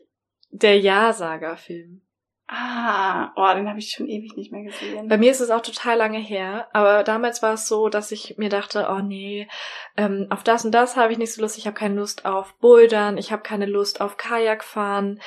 Der 0.51 0.79
Ja-Sager-Film. 0.79 2.06
Ah, 2.49 3.33
oh, 3.35 3.55
den 3.57 3.69
habe 3.69 3.81
ich 3.81 3.91
schon 3.91 4.07
ewig 4.09 4.37
nicht 4.37 4.53
mehr 4.53 4.63
gesehen. 4.63 5.09
Bei 5.09 5.19
mir 5.19 5.33
ist 5.33 5.41
es 5.41 5.51
auch 5.51 5.63
total 5.63 5.99
lange 5.99 6.19
her, 6.19 6.69
aber 6.73 7.03
damals 7.03 7.43
war 7.43 7.55
es 7.55 7.67
so, 7.67 7.89
dass 7.89 8.13
ich 8.13 8.39
mir 8.39 8.49
dachte, 8.49 8.87
oh 8.89 9.01
nee, 9.01 9.49
ähm, 9.97 10.29
auf 10.31 10.45
das 10.45 10.65
und 10.65 10.71
das 10.71 10.97
habe 10.97 11.13
ich 11.13 11.19
nicht 11.19 11.33
so 11.33 11.43
Lust, 11.43 11.59
ich 11.59 11.67
habe 11.67 11.75
keine 11.75 11.97
Lust 11.97 12.25
auf 12.25 12.55
Bouldern, 12.59 13.19
ich 13.19 13.33
habe 13.33 13.43
keine 13.43 13.67
Lust 13.67 14.01
auf 14.01 14.17
Kajakfahren, 14.17 15.21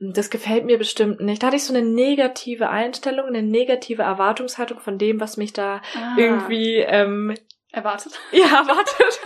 das 0.00 0.30
gefällt 0.30 0.64
mir 0.64 0.76
bestimmt 0.76 1.20
nicht. 1.20 1.42
Da 1.42 1.46
hatte 1.46 1.56
ich 1.56 1.64
so 1.64 1.72
eine 1.72 1.86
negative 1.86 2.68
Einstellung, 2.68 3.26
eine 3.26 3.42
negative 3.42 4.02
Erwartungshaltung 4.02 4.80
von 4.80 4.98
dem, 4.98 5.20
was 5.20 5.36
mich 5.36 5.52
da 5.52 5.80
ah. 5.94 6.16
irgendwie 6.18 6.78
ähm, 6.78 7.34
erwartet. 7.74 8.18
Ja, 8.32 8.60
erwartet. 8.60 9.20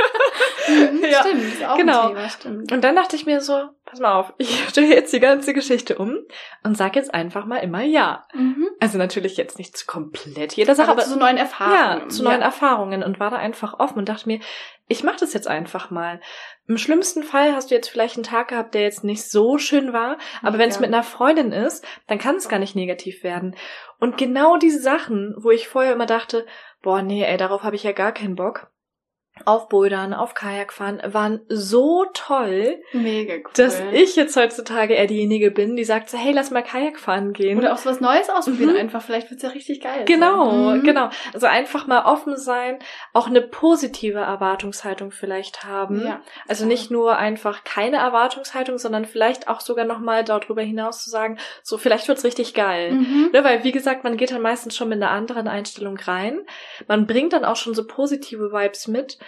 mhm, 0.68 1.05
ja, 1.05 1.20
stimmt, 1.20 1.44
ist 1.44 1.64
auch 1.64 1.76
genau. 1.76 2.09
ein 2.09 2.14
Thema, 2.14 2.28
stimmt. 2.28 2.72
Und 2.72 2.84
dann 2.84 2.96
dachte 2.96 3.16
ich 3.16 3.26
mir 3.26 3.40
so, 3.40 3.68
pass 3.84 4.01
mal 4.01 4.14
auf, 4.14 4.32
ich 4.38 4.66
drehe 4.72 4.94
jetzt 4.94 5.12
die 5.12 5.20
ganze 5.20 5.55
Geschichte 5.55 5.96
um 5.96 6.18
und 6.62 6.76
sag 6.76 6.96
jetzt 6.96 7.12
einfach 7.14 7.46
mal 7.46 7.59
immer 7.59 7.82
ja. 7.82 8.26
Mhm. 8.34 8.68
Also 8.80 8.99
natürlich 8.99 9.36
jetzt 9.36 9.59
nicht 9.59 9.76
zu 9.76 9.86
komplett 9.86 10.55
jeder 10.55 10.74
Sache, 10.74 10.90
aber, 10.90 11.03
aber 11.03 11.11
zu 11.11 11.18
neuen 11.18 11.36
Erfahrungen. 11.36 12.03
Ja, 12.03 12.09
zu 12.09 12.22
neuen 12.22 12.42
Erfahrungen 12.42 13.03
und 13.03 13.18
war 13.18 13.30
da 13.30 13.36
einfach 13.36 13.78
offen 13.78 13.99
und 13.99 14.09
dachte 14.09 14.28
mir, 14.28 14.40
ich 14.88 15.05
mache 15.05 15.18
das 15.20 15.34
jetzt 15.34 15.49
einfach 15.49 15.90
mal. 15.90 16.20
Im 16.66 16.78
schlimmsten 16.78 17.22
Fall 17.22 17.55
hast 17.55 17.70
du 17.70 17.74
jetzt 17.74 17.88
vielleicht 17.88 18.16
einen 18.16 18.24
Tag 18.24 18.49
gehabt, 18.49 18.74
der 18.74 18.82
jetzt 18.82 19.05
nicht 19.05 19.30
so 19.30 19.59
schön 19.59 19.92
war, 19.92 20.18
aber 20.42 20.57
ja. 20.57 20.59
wenn 20.59 20.70
es 20.70 20.80
mit 20.80 20.92
einer 20.92 21.03
Freundin 21.03 21.53
ist, 21.53 21.84
dann 22.07 22.18
kann 22.18 22.36
es 22.36 22.49
gar 22.49 22.59
nicht 22.59 22.74
negativ 22.74 23.22
werden. 23.22 23.55
Und 23.99 24.16
genau 24.16 24.57
diese 24.57 24.80
Sachen, 24.80 25.34
wo 25.38 25.51
ich 25.51 25.68
vorher 25.68 25.92
immer 25.92 26.07
dachte, 26.07 26.46
boah, 26.82 27.02
nee, 27.02 27.24
ey, 27.24 27.36
darauf 27.36 27.62
habe 27.62 27.76
ich 27.76 27.84
ja 27.84 27.92
gar 27.92 28.12
keinen 28.12 28.34
Bock 28.34 28.70
auf 29.45 29.68
Bouldern, 29.68 30.14
auf 30.14 30.34
Kajakfahren 30.34 31.01
waren 31.05 31.41
so 31.49 32.07
toll, 32.14 32.80
Mega 32.93 33.34
cool. 33.34 33.51
dass 33.57 33.80
ich 33.93 34.16
jetzt 34.16 34.36
heutzutage 34.36 34.95
eher 34.95 35.07
diejenige 35.07 35.51
bin, 35.51 35.76
die 35.76 35.84
sagt 35.84 36.11
so, 36.11 36.18
hey, 36.18 36.32
lass 36.32 36.51
mal 36.51 36.62
Kajakfahren 36.62 37.32
gehen. 37.32 37.59
Oder 37.59 37.72
auch 37.72 37.78
so 37.78 37.91
was 37.91 38.01
Neues 38.01 38.30
ausprobieren 38.30 38.72
mhm. 38.72 38.80
einfach. 38.80 39.03
Vielleicht 39.03 39.30
wird's 39.30 39.43
ja 39.43 39.51
richtig 39.51 39.80
geil. 39.80 40.05
Genau, 40.07 40.74
mhm. 40.74 40.82
genau. 40.82 41.11
Also 41.32 41.47
einfach 41.47 41.86
mal 41.86 42.05
offen 42.05 42.36
sein, 42.36 42.78
auch 43.12 43.26
eine 43.26 43.41
positive 43.41 44.18
Erwartungshaltung 44.18 45.11
vielleicht 45.11 45.64
haben. 45.64 46.05
Ja, 46.05 46.20
also 46.47 46.66
nicht 46.66 46.91
nur 46.91 47.16
einfach 47.16 47.64
keine 47.64 47.99
Erwartungshaltung, 47.99 48.78
sondern 48.78 49.05
vielleicht 49.05 49.49
auch 49.49 49.61
sogar 49.61 49.84
nochmal 49.84 50.24
darüber 50.24 50.62
hinaus 50.62 51.05
zu 51.05 51.11
sagen, 51.11 51.39
so 51.62 51.78
vielleicht 51.78 52.09
wird's 52.09 52.24
richtig 52.24 52.55
geil. 52.55 52.93
Mhm. 52.93 53.30
Ne, 53.32 53.45
weil 53.45 53.64
wie 53.64 53.72
gesagt, 53.72 54.05
man 54.05 54.16
geht 54.16 54.30
dann 54.30 54.43
meistens 54.43 54.76
schon 54.76 54.89
mit 54.89 55.03
einer 55.03 55.11
anderen 55.11 55.49
Einstellung 55.49 55.97
rein. 55.99 56.41
Man 56.86 57.07
bringt 57.07 57.32
dann 57.32 57.45
auch 57.45 57.57
schon 57.57 57.74
so 57.74 57.86
positive 57.86 58.53
Vibes 58.53 58.89
mit. 58.89 59.18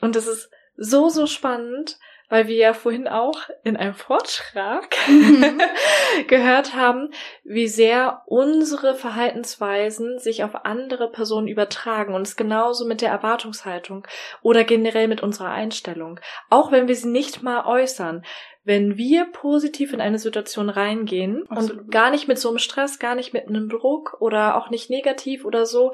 Und 0.00 0.16
es 0.16 0.26
ist 0.26 0.50
so, 0.76 1.08
so 1.08 1.26
spannend, 1.26 1.98
weil 2.28 2.48
wir 2.48 2.56
ja 2.56 2.74
vorhin 2.74 3.06
auch 3.06 3.38
in 3.62 3.76
einem 3.76 3.94
Vortrag 3.94 4.96
mhm. 5.06 5.60
gehört 6.28 6.74
haben, 6.74 7.10
wie 7.44 7.68
sehr 7.68 8.22
unsere 8.26 8.94
Verhaltensweisen 8.94 10.18
sich 10.18 10.42
auf 10.42 10.64
andere 10.64 11.10
Personen 11.10 11.46
übertragen 11.46 12.14
und 12.14 12.22
es 12.22 12.36
genauso 12.36 12.86
mit 12.86 13.00
der 13.00 13.10
Erwartungshaltung 13.10 14.06
oder 14.42 14.64
generell 14.64 15.08
mit 15.08 15.22
unserer 15.22 15.50
Einstellung. 15.50 16.18
Auch 16.50 16.72
wenn 16.72 16.88
wir 16.88 16.96
sie 16.96 17.08
nicht 17.08 17.42
mal 17.42 17.64
äußern. 17.64 18.24
Wenn 18.64 18.96
wir 18.96 19.26
positiv 19.26 19.92
in 19.92 20.00
eine 20.00 20.18
Situation 20.18 20.68
reingehen 20.68 21.44
Absolut. 21.48 21.82
und 21.82 21.90
gar 21.92 22.10
nicht 22.10 22.26
mit 22.26 22.40
so 22.40 22.48
einem 22.48 22.58
Stress, 22.58 22.98
gar 22.98 23.14
nicht 23.14 23.32
mit 23.32 23.46
einem 23.46 23.68
Druck 23.68 24.16
oder 24.18 24.56
auch 24.56 24.70
nicht 24.70 24.90
negativ 24.90 25.44
oder 25.44 25.66
so, 25.66 25.92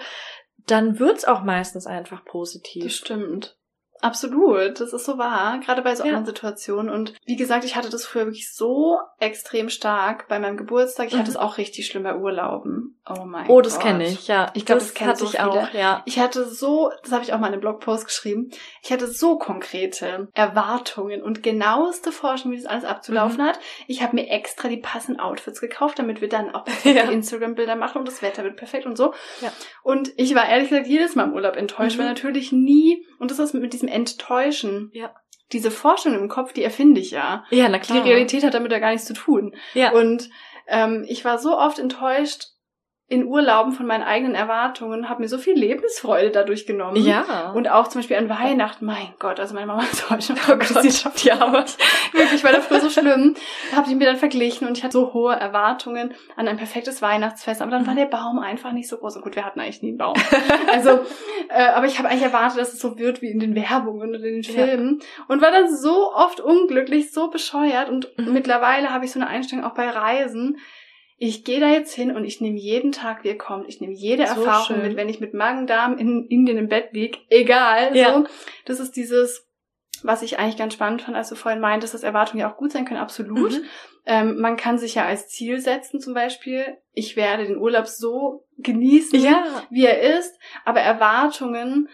dann 0.66 0.99
wird's 0.99 1.26
auch 1.26 1.43
meistens 1.43 1.86
einfach 1.86 2.24
positiv. 2.24 2.84
Das 2.84 2.95
stimmt. 2.95 3.59
Absolut, 4.03 4.80
das 4.80 4.92
ist 4.92 5.05
so 5.05 5.16
wahr, 5.16 5.61
gerade 5.61 5.80
bei 5.80 5.94
so 5.94 6.03
ja. 6.03 6.09
anderen 6.09 6.26
Situationen. 6.26 6.90
Und 6.90 7.14
wie 7.24 7.36
gesagt, 7.36 7.64
ich 7.64 7.76
hatte 7.76 7.88
das 7.88 8.05
früher 8.05 8.26
wirklich 8.26 8.53
so 8.53 8.98
extrem 9.20 9.68
stark 9.68 10.26
bei 10.26 10.40
meinem 10.40 10.57
Geburtstag. 10.57 11.07
Ich 11.07 11.14
mhm. 11.14 11.20
hatte 11.20 11.30
es 11.30 11.36
auch 11.36 11.57
richtig 11.57 11.86
schlimm 11.86 12.03
bei 12.03 12.16
Urlauben. 12.16 12.98
Oh 13.09 13.24
mein 13.24 13.46
Gott. 13.46 13.57
Oh, 13.57 13.61
das 13.61 13.78
kenne 13.78 14.05
ich, 14.07 14.26
ja. 14.26 14.50
Ich 14.55 14.66
glaube, 14.66 14.80
das, 14.80 14.92
das 14.92 15.07
hatte 15.07 15.18
so 15.20 15.24
ich 15.26 15.30
viele. 15.32 15.44
auch, 15.44 15.72
ja. 15.72 16.03
Ich 16.05 16.18
hatte 16.18 16.44
so, 16.44 16.90
das 17.03 17.12
habe 17.12 17.22
ich 17.22 17.32
auch 17.32 17.38
mal 17.38 17.46
in 17.46 17.53
einem 17.53 17.61
Blogpost 17.61 18.07
geschrieben, 18.07 18.50
ich 18.82 18.92
hatte 18.92 19.07
so 19.07 19.38
konkrete 19.38 20.28
Erwartungen 20.34 21.22
und 21.22 21.44
genaueste 21.44 22.11
Forschung, 22.11 22.50
wie 22.50 22.57
das 22.57 22.66
alles 22.66 22.84
abzulaufen 22.84 23.38
mhm. 23.38 23.48
hat. 23.48 23.61
Ich 23.86 24.03
habe 24.03 24.16
mir 24.16 24.28
extra 24.30 24.68
die 24.68 24.78
passenden 24.78 25.20
Outfits 25.20 25.61
gekauft, 25.61 26.00
damit 26.00 26.20
wir 26.20 26.28
dann 26.28 26.53
auch 26.55 26.66
ja. 26.84 27.11
Instagram-Bilder 27.11 27.76
machen 27.76 27.98
und 27.98 28.09
das 28.09 28.20
Wetter 28.20 28.42
wird 28.42 28.57
perfekt 28.57 28.86
und 28.86 28.96
so. 28.96 29.14
Ja. 29.40 29.53
Und 29.84 30.12
ich 30.16 30.34
war 30.34 30.48
ehrlich 30.48 30.70
gesagt 30.70 30.88
jedes 30.88 31.14
Mal 31.14 31.24
im 31.24 31.34
Urlaub 31.34 31.57
enttäuscht, 31.57 31.96
mhm. 31.96 32.00
weil 32.00 32.09
natürlich 32.09 32.50
nie, 32.50 33.07
und 33.23 33.31
das 33.31 33.39
ist 33.39 33.55
mit 33.55 33.73
diesem 33.73 33.89
enttäuschen. 33.89 34.91
Ja. 34.93 35.14
Diese 35.53 35.70
Forschung 35.70 36.14
im 36.14 36.29
Kopf, 36.29 36.53
die 36.53 36.64
erfinde 36.64 37.01
ich 37.01 37.12
ja. 37.12 37.45
Ja, 37.51 37.68
na 37.68 37.79
klar. 37.79 38.03
Die 38.03 38.11
Realität 38.11 38.43
hat 38.43 38.55
damit 38.55 38.73
ja 38.73 38.81
gar 38.81 38.91
nichts 38.91 39.07
zu 39.07 39.14
tun. 39.14 39.55
Ja. 39.75 39.93
Und 39.93 40.29
ähm, 40.66 41.05
ich 41.07 41.25
war 41.25 41.39
so 41.39 41.57
oft 41.57 41.79
enttäuscht, 41.79 42.47
in 43.13 43.27
Urlauben 43.27 43.73
von 43.73 43.87
meinen 43.87 44.03
eigenen 44.03 44.35
Erwartungen, 44.35 45.11
habe 45.11 45.21
mir 45.21 45.29
so 45.29 45.37
viel 45.37 45.53
Lebensfreude 45.53 46.31
dadurch 46.31 46.65
genommen. 46.65 46.97
Ja. 46.97 47.51
Und 47.51 47.71
auch 47.71 47.89
zum 47.89 48.01
Beispiel 48.01 48.17
an 48.17 48.31
Weihnachten, 48.31 48.87
mein 48.87 49.13
Gott, 49.19 49.39
also 49.39 49.55
meine 49.55 49.67
Mama 49.67 49.83
ist 49.93 50.09
heute 50.09 50.23
schon 50.23 50.37
oh 50.49 50.57
Gott, 50.57 51.23
ja, 51.23 51.35
aber 51.39 51.67
wirklich, 52.13 52.43
war 52.43 52.53
das 52.53 52.67
früher 52.67 52.81
so 52.81 52.89
schlimm. 52.89 53.35
Da 53.71 53.77
habe 53.77 53.91
ich 53.91 53.95
mir 53.95 54.07
dann 54.07 54.17
verglichen 54.17 54.67
und 54.67 54.79
ich 54.79 54.83
hatte 54.83 54.95
so 54.95 55.13
hohe 55.13 55.35
Erwartungen 55.35 56.15
an 56.37 56.49
ein 56.49 56.57
perfektes 56.57 57.03
Weihnachtsfest, 57.03 57.61
aber 57.61 57.71
dann 57.71 57.87
war 57.87 57.95
der 57.95 58.07
Baum 58.07 58.39
einfach 58.39 58.73
nicht 58.73 58.89
so 58.89 58.97
groß. 58.97 59.17
Und 59.17 59.23
gut, 59.23 59.37
wir 59.37 59.45
hatten 59.45 59.61
eigentlich 59.61 59.83
nie 59.83 59.91
einen 59.91 59.99
Baum. 59.99 60.15
Also, 60.73 61.01
äh, 61.51 61.65
aber 61.75 61.87
ich 61.87 61.99
habe 61.99 62.09
eigentlich 62.09 62.23
erwartet, 62.23 62.59
dass 62.59 62.73
es 62.73 62.81
so 62.81 62.99
wird 62.99 63.21
wie 63.21 63.31
in 63.31 63.41
den 63.41 63.55
Werbungen 63.55 64.15
und 64.15 64.25
in 64.25 64.43
den 64.43 64.43
Filmen 64.43 65.01
ja. 65.01 65.25
und 65.29 65.43
war 65.43 65.51
dann 65.51 65.75
so 65.75 66.15
oft 66.15 66.41
unglücklich, 66.41 67.13
so 67.13 67.29
bescheuert 67.29 67.91
und 67.91 68.09
mhm. 68.17 68.33
mittlerweile 68.33 68.91
habe 68.91 69.05
ich 69.05 69.13
so 69.13 69.21
eine 69.21 69.29
Einstellung 69.29 69.65
auch 69.65 69.75
bei 69.75 69.91
Reisen 69.91 70.57
ich 71.25 71.45
gehe 71.45 71.61
da 71.61 71.68
jetzt 71.68 71.95
hin 71.95 72.16
und 72.16 72.25
ich 72.25 72.41
nehme 72.41 72.59
jeden 72.59 72.91
Tag, 72.91 73.23
wie 73.23 73.29
er 73.29 73.39
kommt. 73.39 73.68
Ich 73.68 73.81
nehme 73.81 73.93
jede 73.93 74.27
so 74.27 74.41
Erfahrung 74.41 74.79
schön. 74.79 74.83
mit, 74.83 74.97
wenn 74.97 75.09
ich 75.09 75.20
mit 75.20 75.35
Magen-Darm 75.35 75.97
in 75.97 76.27
Indien 76.27 76.59
im 76.59 76.68
Bett 76.68 76.89
lieg, 76.93 77.20
egal. 77.31 77.97
Ja. 77.97 78.12
So. 78.12 78.27
Das 78.64 78.81
ist 78.81 78.97
dieses, 78.97 79.49
was 80.03 80.23
ich 80.23 80.41
eigentlich 80.41 80.57
ganz 80.57 80.75
spannend 80.75 81.03
fand, 81.03 81.16
als 81.16 81.29
du 81.29 81.37
vorhin 81.37 81.61
meintest, 81.61 81.95
dass 81.95 82.03
Erwartungen 82.03 82.41
ja 82.41 82.53
auch 82.53 82.57
gut 82.57 82.73
sein 82.73 82.85
können, 82.85 82.99
absolut. 82.99 83.53
Mhm. 83.53 83.64
Ähm, 84.05 84.41
man 84.41 84.57
kann 84.57 84.79
sich 84.79 84.97
ja 84.97 85.07
als 85.07 85.29
Ziel 85.29 85.61
setzen, 85.61 86.01
zum 86.01 86.12
Beispiel, 86.12 86.77
ich 86.93 87.14
werde 87.14 87.47
den 87.47 87.59
Urlaub 87.59 87.87
so 87.87 88.45
genießen, 88.59 89.20
ja. 89.20 89.45
wie 89.70 89.87
er 89.87 90.18
ist, 90.18 90.37
aber 90.64 90.81
Erwartungen, 90.81 91.89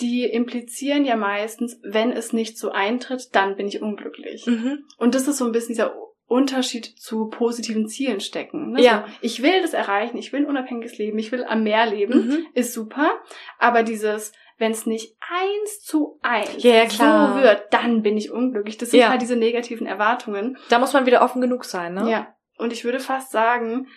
die 0.00 0.24
implizieren 0.24 1.04
ja 1.04 1.14
meistens, 1.14 1.78
wenn 1.84 2.10
es 2.10 2.32
nicht 2.32 2.58
so 2.58 2.72
eintritt, 2.72 3.28
dann 3.32 3.54
bin 3.54 3.68
ich 3.68 3.80
unglücklich. 3.80 4.44
Mhm. 4.44 4.86
Und 4.98 5.14
das 5.14 5.28
ist 5.28 5.38
so 5.38 5.44
ein 5.44 5.52
bisschen 5.52 5.74
dieser 5.74 5.94
Unterschied 6.26 6.86
zu 6.86 7.28
positiven 7.28 7.88
Zielen 7.88 8.20
stecken. 8.20 8.72
Ne? 8.72 8.80
Ja. 8.82 9.04
So, 9.06 9.14
ich 9.20 9.42
will 9.42 9.60
das 9.62 9.74
erreichen, 9.74 10.16
ich 10.16 10.32
will 10.32 10.40
ein 10.40 10.46
unabhängiges 10.46 10.96
Leben, 10.96 11.18
ich 11.18 11.30
will 11.32 11.44
am 11.44 11.62
Meer 11.62 11.86
leben, 11.86 12.26
Mhm. 12.28 12.46
ist 12.54 12.72
super. 12.72 13.20
Aber 13.58 13.82
dieses, 13.82 14.32
wenn 14.56 14.72
es 14.72 14.86
nicht 14.86 15.16
eins 15.20 15.80
zu 15.80 16.18
eins 16.22 16.62
Ja, 16.62 16.88
so 16.88 17.02
wird, 17.42 17.64
dann 17.72 18.02
bin 18.02 18.16
ich 18.16 18.30
unglücklich. 18.30 18.78
Das 18.78 18.90
sind 18.92 19.00
Ja. 19.00 19.10
halt 19.10 19.20
diese 19.20 19.36
negativen 19.36 19.86
Erwartungen. 19.86 20.56
Da 20.70 20.78
muss 20.78 20.92
man 20.94 21.04
wieder 21.06 21.22
offen 21.22 21.40
genug 21.42 21.64
sein, 21.64 21.94
ne? 21.94 22.10
Ja. 22.10 22.34
Und 22.56 22.72
ich 22.72 22.84
würde 22.84 23.00
fast 23.00 23.30
sagen, 23.32 23.88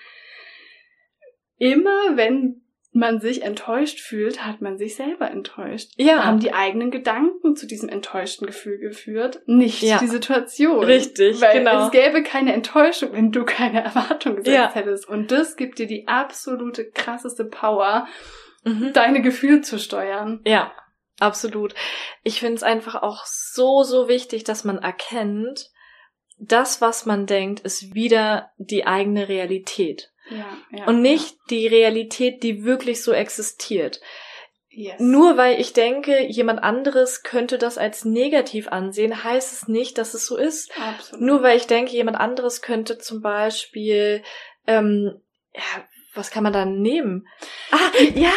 immer 1.58 2.16
wenn 2.18 2.62
man 2.96 3.20
sich 3.20 3.44
enttäuscht 3.44 4.00
fühlt, 4.00 4.46
hat 4.46 4.62
man 4.62 4.78
sich 4.78 4.96
selber 4.96 5.30
enttäuscht. 5.30 5.92
Ja. 5.98 6.24
Haben 6.24 6.40
die 6.40 6.54
eigenen 6.54 6.92
Gedanken 6.92 7.56
zu 7.56 7.68
diesem 7.68 7.90
enttäuschten 7.90 8.48
Gefühl 8.48 8.78
geführt, 8.80 9.42
nicht 9.46 9.82
Ja. 9.82 10.00
die 10.00 10.08
Situation. 10.08 10.84
Richtig, 10.84 11.42
Weil 11.42 11.60
genau. 11.60 11.86
es 11.86 11.92
gäbe 11.92 12.24
keine 12.24 12.54
Enttäuschung, 12.54 13.12
wenn 13.14 13.32
du 13.32 13.44
keine 13.44 13.84
Erwartung 13.86 14.38
gesetzt 14.38 14.56
Ja. 14.56 14.74
hättest. 14.74 15.08
Und 15.08 15.32
das 15.32 15.58
gibt 15.58 15.80
dir 15.80 15.88
die 15.88 16.08
absolute 16.08 16.90
krasseste 16.90 17.46
Power, 17.46 18.08
Mhm. 18.64 18.94
deine 18.94 19.22
Gefühle 19.22 19.62
zu 19.62 19.78
steuern. 19.78 20.40
Ja, 20.44 20.72
absolut. 21.20 21.76
Ich 22.24 22.40
finde 22.40 22.56
es 22.56 22.64
einfach 22.64 22.96
auch 23.04 23.24
so, 23.26 23.84
so 23.84 24.08
wichtig, 24.08 24.44
dass 24.44 24.64
man 24.64 24.80
erkennt, 24.80 25.70
das, 26.40 26.82
was 26.82 27.06
man 27.06 27.28
denkt, 27.28 27.60
ist 27.60 27.94
wieder 27.94 28.50
die 28.58 28.88
eigene 28.88 29.30
Realität. 29.30 30.12
Ja, 30.30 30.58
ja. 30.72 30.86
Und 30.88 31.02
nicht 31.02 31.38
die 31.50 31.68
Realität, 31.68 32.44
die 32.44 32.64
wirklich 32.64 33.04
so 33.04 33.12
existiert. 33.12 34.02
Ja. 34.70 34.92
Yes. 34.92 35.00
Nur 35.00 35.38
weil 35.38 35.60
ich 35.60 35.72
denke, 35.72 36.26
jemand 36.26 36.62
anderes 36.62 37.24
könnte 37.24 37.58
das 37.58 37.78
als 37.78 38.04
negativ 38.04 38.68
ansehen, 38.68 39.24
heißt 39.24 39.54
es 39.54 39.68
nicht, 39.70 39.98
dass 39.98 40.14
es 40.14 40.26
so 40.26 40.36
ist. 40.36 40.70
Absolut. 40.78 41.26
Nur 41.26 41.44
weil 41.44 41.56
ich 41.56 41.68
denke, 41.68 41.94
jemand 41.94 42.18
anderes 42.18 42.62
könnte 42.62 42.98
zum 42.98 43.22
Beispiel, 43.22 44.22
ähm, 44.68 45.22
ja, 45.54 45.62
was 46.14 46.30
kann 46.32 46.44
man 46.44 46.52
da 46.54 46.66
nehmen? 46.66 47.28
Ah, 47.72 47.78
ja, 48.16 48.34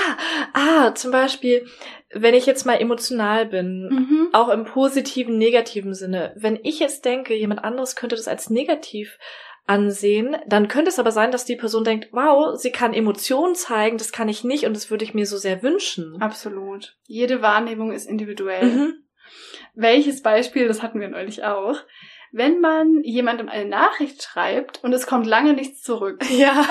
ah, 0.52 0.94
zum 0.94 1.10
Beispiel, 1.10 1.66
wenn 2.10 2.34
ich 2.34 2.46
jetzt 2.46 2.66
mal 2.66 2.80
emotional 2.80 3.46
bin, 3.46 3.88
Mhm. 3.88 4.28
auch 4.32 4.48
im 4.48 4.64
positiven, 4.64 5.38
negativen 5.38 5.94
Sinne, 5.94 6.34
wenn 6.36 6.58
ich 6.62 6.78
jetzt 6.78 7.04
denke, 7.04 7.34
jemand 7.34 7.64
anderes 7.64 7.96
könnte 7.96 8.16
das 8.16 8.28
als 8.28 8.48
negativ 8.50 9.18
ansehen, 9.68 10.36
dann 10.46 10.66
könnte 10.68 10.88
es 10.90 10.98
aber 10.98 11.12
sein, 11.12 11.30
dass 11.30 11.44
die 11.44 11.56
Person 11.56 11.84
denkt, 11.84 12.08
wow, 12.12 12.56
sie 12.58 12.72
kann 12.72 12.94
Emotionen 12.94 13.54
zeigen, 13.54 13.98
das 13.98 14.12
kann 14.12 14.28
ich 14.28 14.42
nicht 14.44 14.64
und 14.64 14.74
das 14.74 14.90
würde 14.90 15.04
ich 15.04 15.14
mir 15.14 15.26
so 15.26 15.36
sehr 15.36 15.62
wünschen. 15.62 16.16
Absolut. 16.20 16.96
Jede 17.06 17.42
Wahrnehmung 17.42 17.92
ist 17.92 18.08
individuell. 18.08 18.64
Mhm. 18.64 18.94
Welches 19.74 20.22
Beispiel, 20.22 20.66
das 20.68 20.82
hatten 20.82 21.00
wir 21.00 21.08
neulich 21.08 21.44
auch. 21.44 21.76
Wenn 22.30 22.60
man 22.60 23.00
jemandem 23.04 23.48
eine 23.48 23.66
Nachricht 23.68 24.22
schreibt 24.22 24.84
und 24.84 24.92
es 24.92 25.06
kommt 25.06 25.26
lange 25.26 25.54
nichts 25.54 25.82
zurück, 25.82 26.22
Ja. 26.30 26.66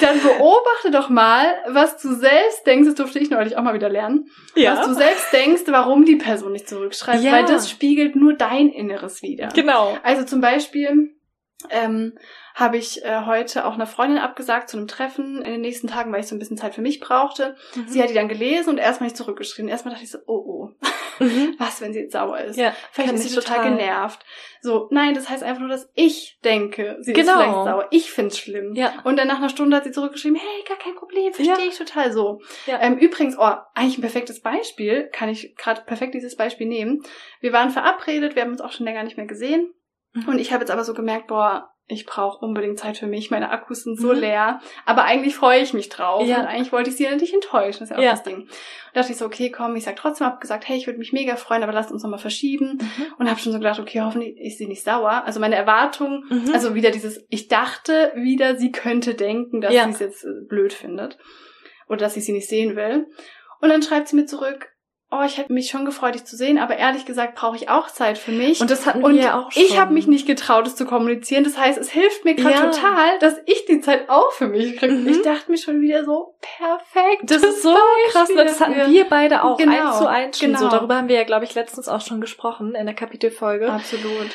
dann 0.00 0.20
beobachte 0.20 0.90
doch 0.90 1.08
mal, 1.08 1.46
was 1.68 2.00
du 2.02 2.12
selbst 2.14 2.66
denkst, 2.66 2.86
das 2.88 2.94
durfte 2.96 3.18
ich 3.20 3.30
neulich 3.30 3.56
auch 3.56 3.62
mal 3.62 3.74
wieder 3.74 3.88
lernen, 3.88 4.26
was 4.56 4.86
du 4.86 4.94
selbst 4.94 5.32
denkst, 5.32 5.62
warum 5.66 6.04
die 6.04 6.16
Person 6.16 6.52
nicht 6.52 6.68
zurückschreibt, 6.68 7.22
Ja. 7.22 7.32
weil 7.32 7.44
das 7.44 7.70
spiegelt 7.70 8.16
nur 8.16 8.34
dein 8.34 8.68
Inneres 8.68 9.22
wieder. 9.22 9.48
Genau. 9.54 9.96
Also 10.02 10.24
zum 10.24 10.40
Beispiel 10.40 11.14
ähm, 11.70 12.18
habe 12.54 12.76
ich 12.76 13.04
äh, 13.04 13.22
heute 13.26 13.64
auch 13.64 13.74
einer 13.74 13.86
Freundin 13.86 14.18
abgesagt 14.18 14.68
zu 14.68 14.76
einem 14.76 14.86
Treffen 14.86 15.42
in 15.42 15.52
den 15.52 15.60
nächsten 15.60 15.88
Tagen, 15.88 16.12
weil 16.12 16.20
ich 16.20 16.28
so 16.28 16.34
ein 16.36 16.38
bisschen 16.38 16.56
Zeit 16.56 16.74
für 16.74 16.82
mich 16.82 17.00
brauchte. 17.00 17.56
Sie 17.86 18.00
hat 18.02 18.10
die 18.10 18.14
dann 18.14 18.28
gelesen 18.28 18.70
und 18.70 18.78
erstmal 18.78 19.08
nicht 19.08 19.16
zurückgeschrieben. 19.16 19.68
Erstmal 19.68 19.92
dachte 19.94 20.04
ich 20.04 20.10
so, 20.10 20.18
oh 20.26 20.44
oh, 20.46 20.70
Mhm. 21.20 21.54
was, 21.58 21.80
wenn 21.80 21.92
sie 21.92 22.00
jetzt 22.00 22.12
sauer 22.12 22.38
ist? 22.40 22.56
Ja, 22.58 22.74
Vielleicht 22.90 23.12
ist 23.14 23.28
sie 23.28 23.34
total, 23.34 23.58
total. 23.58 23.70
genervt. 23.76 24.24
So, 24.60 24.88
nein, 24.90 25.14
das 25.14 25.28
heißt 25.28 25.44
einfach 25.44 25.60
nur, 25.60 25.68
dass 25.68 25.88
ich 25.94 26.38
denke, 26.42 26.96
sie 27.02 27.12
Genau. 27.12 27.32
ist 27.32 27.38
vielleicht 27.38 27.52
sauer. 27.52 27.86
Ich 27.92 28.10
find's 28.10 28.36
schlimm. 28.38 28.74
Ja. 28.74 28.94
Und 29.04 29.16
dann 29.18 29.28
nach 29.28 29.36
einer 29.38 29.48
Stunde 29.48 29.76
hat 29.76 29.84
sie 29.84 29.92
zurückgeschrieben, 29.92 30.36
hey, 30.38 30.64
gar 30.66 30.76
kein 30.78 30.94
Problem, 30.96 31.32
verstehe 31.32 31.56
Ja. 31.66 31.70
ich 31.70 31.78
total 31.78 32.12
so. 32.12 32.40
Ja. 32.66 32.80
Ähm, 32.80 32.98
übrigens, 32.98 33.36
oh, 33.38 33.52
eigentlich 33.74 33.98
ein 33.98 34.02
perfektes 34.02 34.40
Beispiel, 34.40 35.08
kann 35.12 35.28
ich 35.28 35.54
gerade 35.56 35.82
perfekt 35.82 36.14
dieses 36.14 36.36
Beispiel 36.36 36.66
nehmen. 36.66 37.02
Wir 37.40 37.52
waren 37.52 37.70
verabredet, 37.70 38.34
wir 38.34 38.42
haben 38.42 38.50
uns 38.50 38.60
auch 38.60 38.72
schon 38.72 38.86
länger 38.86 39.04
nicht 39.04 39.16
mehr 39.16 39.26
gesehen. 39.26 39.72
Mhm. 40.14 40.28
Und 40.28 40.38
ich 40.38 40.52
habe 40.52 40.62
jetzt 40.62 40.70
aber 40.70 40.84
so 40.84 40.94
gemerkt, 40.94 41.26
boah, 41.28 41.70
ich 41.86 42.06
brauche 42.06 42.42
unbedingt 42.42 42.78
Zeit 42.78 42.96
für 42.96 43.06
mich, 43.06 43.30
meine 43.30 43.50
Akkus 43.50 43.82
sind 43.82 44.00
so 44.00 44.14
Mhm. 44.14 44.20
leer. 44.20 44.60
Aber 44.86 45.04
eigentlich 45.04 45.34
freue 45.36 45.60
ich 45.60 45.74
mich 45.74 45.90
drauf. 45.90 46.26
Ja. 46.26 46.40
Und 46.40 46.46
eigentlich 46.46 46.72
wollte 46.72 46.88
ich 46.88 46.96
sie 46.96 47.04
ja 47.04 47.14
nicht 47.14 47.34
enttäuschen, 47.34 47.80
das 47.80 47.82
ist 47.82 47.90
ja 47.90 47.98
auch 47.98 48.02
Ja. 48.02 48.10
das 48.12 48.22
Ding. 48.22 48.36
Und 48.38 48.48
dachte 48.94 49.12
ich 49.12 49.18
so, 49.18 49.26
okay, 49.26 49.50
komm, 49.50 49.76
ich 49.76 49.84
sag 49.84 49.96
trotzdem, 49.96 50.26
hab 50.26 50.40
gesagt, 50.40 50.66
hey, 50.66 50.78
ich 50.78 50.86
würde 50.86 50.98
mich 50.98 51.12
mega 51.12 51.36
freuen, 51.36 51.62
aber 51.62 51.74
lasst 51.74 51.92
uns 51.92 52.02
nochmal 52.02 52.18
verschieben. 52.18 52.78
Mhm. 52.80 53.06
Und 53.18 53.28
habe 53.28 53.38
schon 53.38 53.52
so 53.52 53.58
gedacht, 53.58 53.80
okay, 53.80 54.00
hoffentlich 54.00 54.34
ist 54.40 54.56
sie 54.56 54.66
nicht 54.66 54.82
sauer. 54.82 55.24
Also 55.26 55.40
meine 55.40 55.56
Erwartung, 55.56 56.24
Mhm. 56.30 56.52
also 56.54 56.74
wieder 56.74 56.90
dieses, 56.90 57.22
ich 57.28 57.48
dachte 57.48 58.12
wieder, 58.14 58.56
sie 58.56 58.72
könnte 58.72 59.14
denken, 59.14 59.60
dass 59.60 59.74
Ja. 59.74 59.84
sie 59.84 59.90
es 59.90 59.98
jetzt 59.98 60.24
äh, 60.24 60.28
blöd 60.48 60.72
findet. 60.72 61.18
Oder 61.88 61.98
dass 61.98 62.16
ich 62.16 62.24
sie 62.24 62.32
nicht 62.32 62.48
sehen 62.48 62.76
will. 62.76 63.08
Und 63.60 63.68
dann 63.68 63.82
schreibt 63.82 64.08
sie 64.08 64.16
mir 64.16 64.24
zurück, 64.24 64.70
oh, 65.18 65.22
ich 65.24 65.38
hätte 65.38 65.52
mich 65.52 65.68
schon 65.70 65.84
gefreut, 65.84 66.14
dich 66.14 66.24
zu 66.24 66.36
sehen, 66.36 66.58
aber 66.58 66.76
ehrlich 66.76 67.04
gesagt 67.06 67.34
brauche 67.36 67.56
ich 67.56 67.68
auch 67.68 67.88
Zeit 67.88 68.18
für 68.18 68.32
mich. 68.32 68.60
Und 68.60 68.70
das 68.70 68.86
hatten 68.86 69.02
Und 69.04 69.14
wir 69.14 69.22
ja 69.22 69.38
auch 69.40 69.50
schon. 69.52 69.62
ich 69.62 69.78
habe 69.78 69.92
mich 69.92 70.06
nicht 70.06 70.26
getraut, 70.26 70.66
es 70.66 70.76
zu 70.76 70.84
kommunizieren. 70.86 71.44
Das 71.44 71.56
heißt, 71.58 71.78
es 71.78 71.90
hilft 71.90 72.24
mir 72.24 72.34
gerade 72.34 72.54
Ja. 72.54 72.70
total, 72.70 73.18
dass 73.20 73.36
ich 73.46 73.64
die 73.66 73.80
Zeit 73.80 74.08
auch 74.08 74.32
für 74.32 74.46
mich 74.48 74.76
kriege. 74.76 74.92
Mhm. 74.94 75.08
Ich 75.08 75.22
dachte 75.22 75.50
mir 75.50 75.58
schon 75.58 75.80
wieder 75.80 76.04
so, 76.04 76.34
perfekt. 76.40 77.22
Das 77.30 77.42
ist 77.42 77.62
so 77.62 77.74
krass, 78.10 78.28
das 78.34 78.60
hatten 78.60 78.74
dafür. 78.78 78.92
wir 78.92 79.04
beide 79.04 79.44
auch 79.44 79.56
Genau, 79.58 79.72
eins 79.88 79.98
zu 79.98 80.06
eins 80.08 80.38
schon 80.38 80.48
genau. 80.48 80.60
so. 80.60 80.68
Darüber 80.68 80.96
haben 80.96 81.08
wir 81.08 81.16
ja, 81.16 81.24
glaube 81.24 81.44
ich, 81.44 81.54
letztens 81.54 81.88
auch 81.88 82.00
schon 82.00 82.20
gesprochen 82.20 82.74
in 82.74 82.86
der 82.86 82.94
Kapitelfolge. 82.94 83.70
Absolut. 83.72 84.30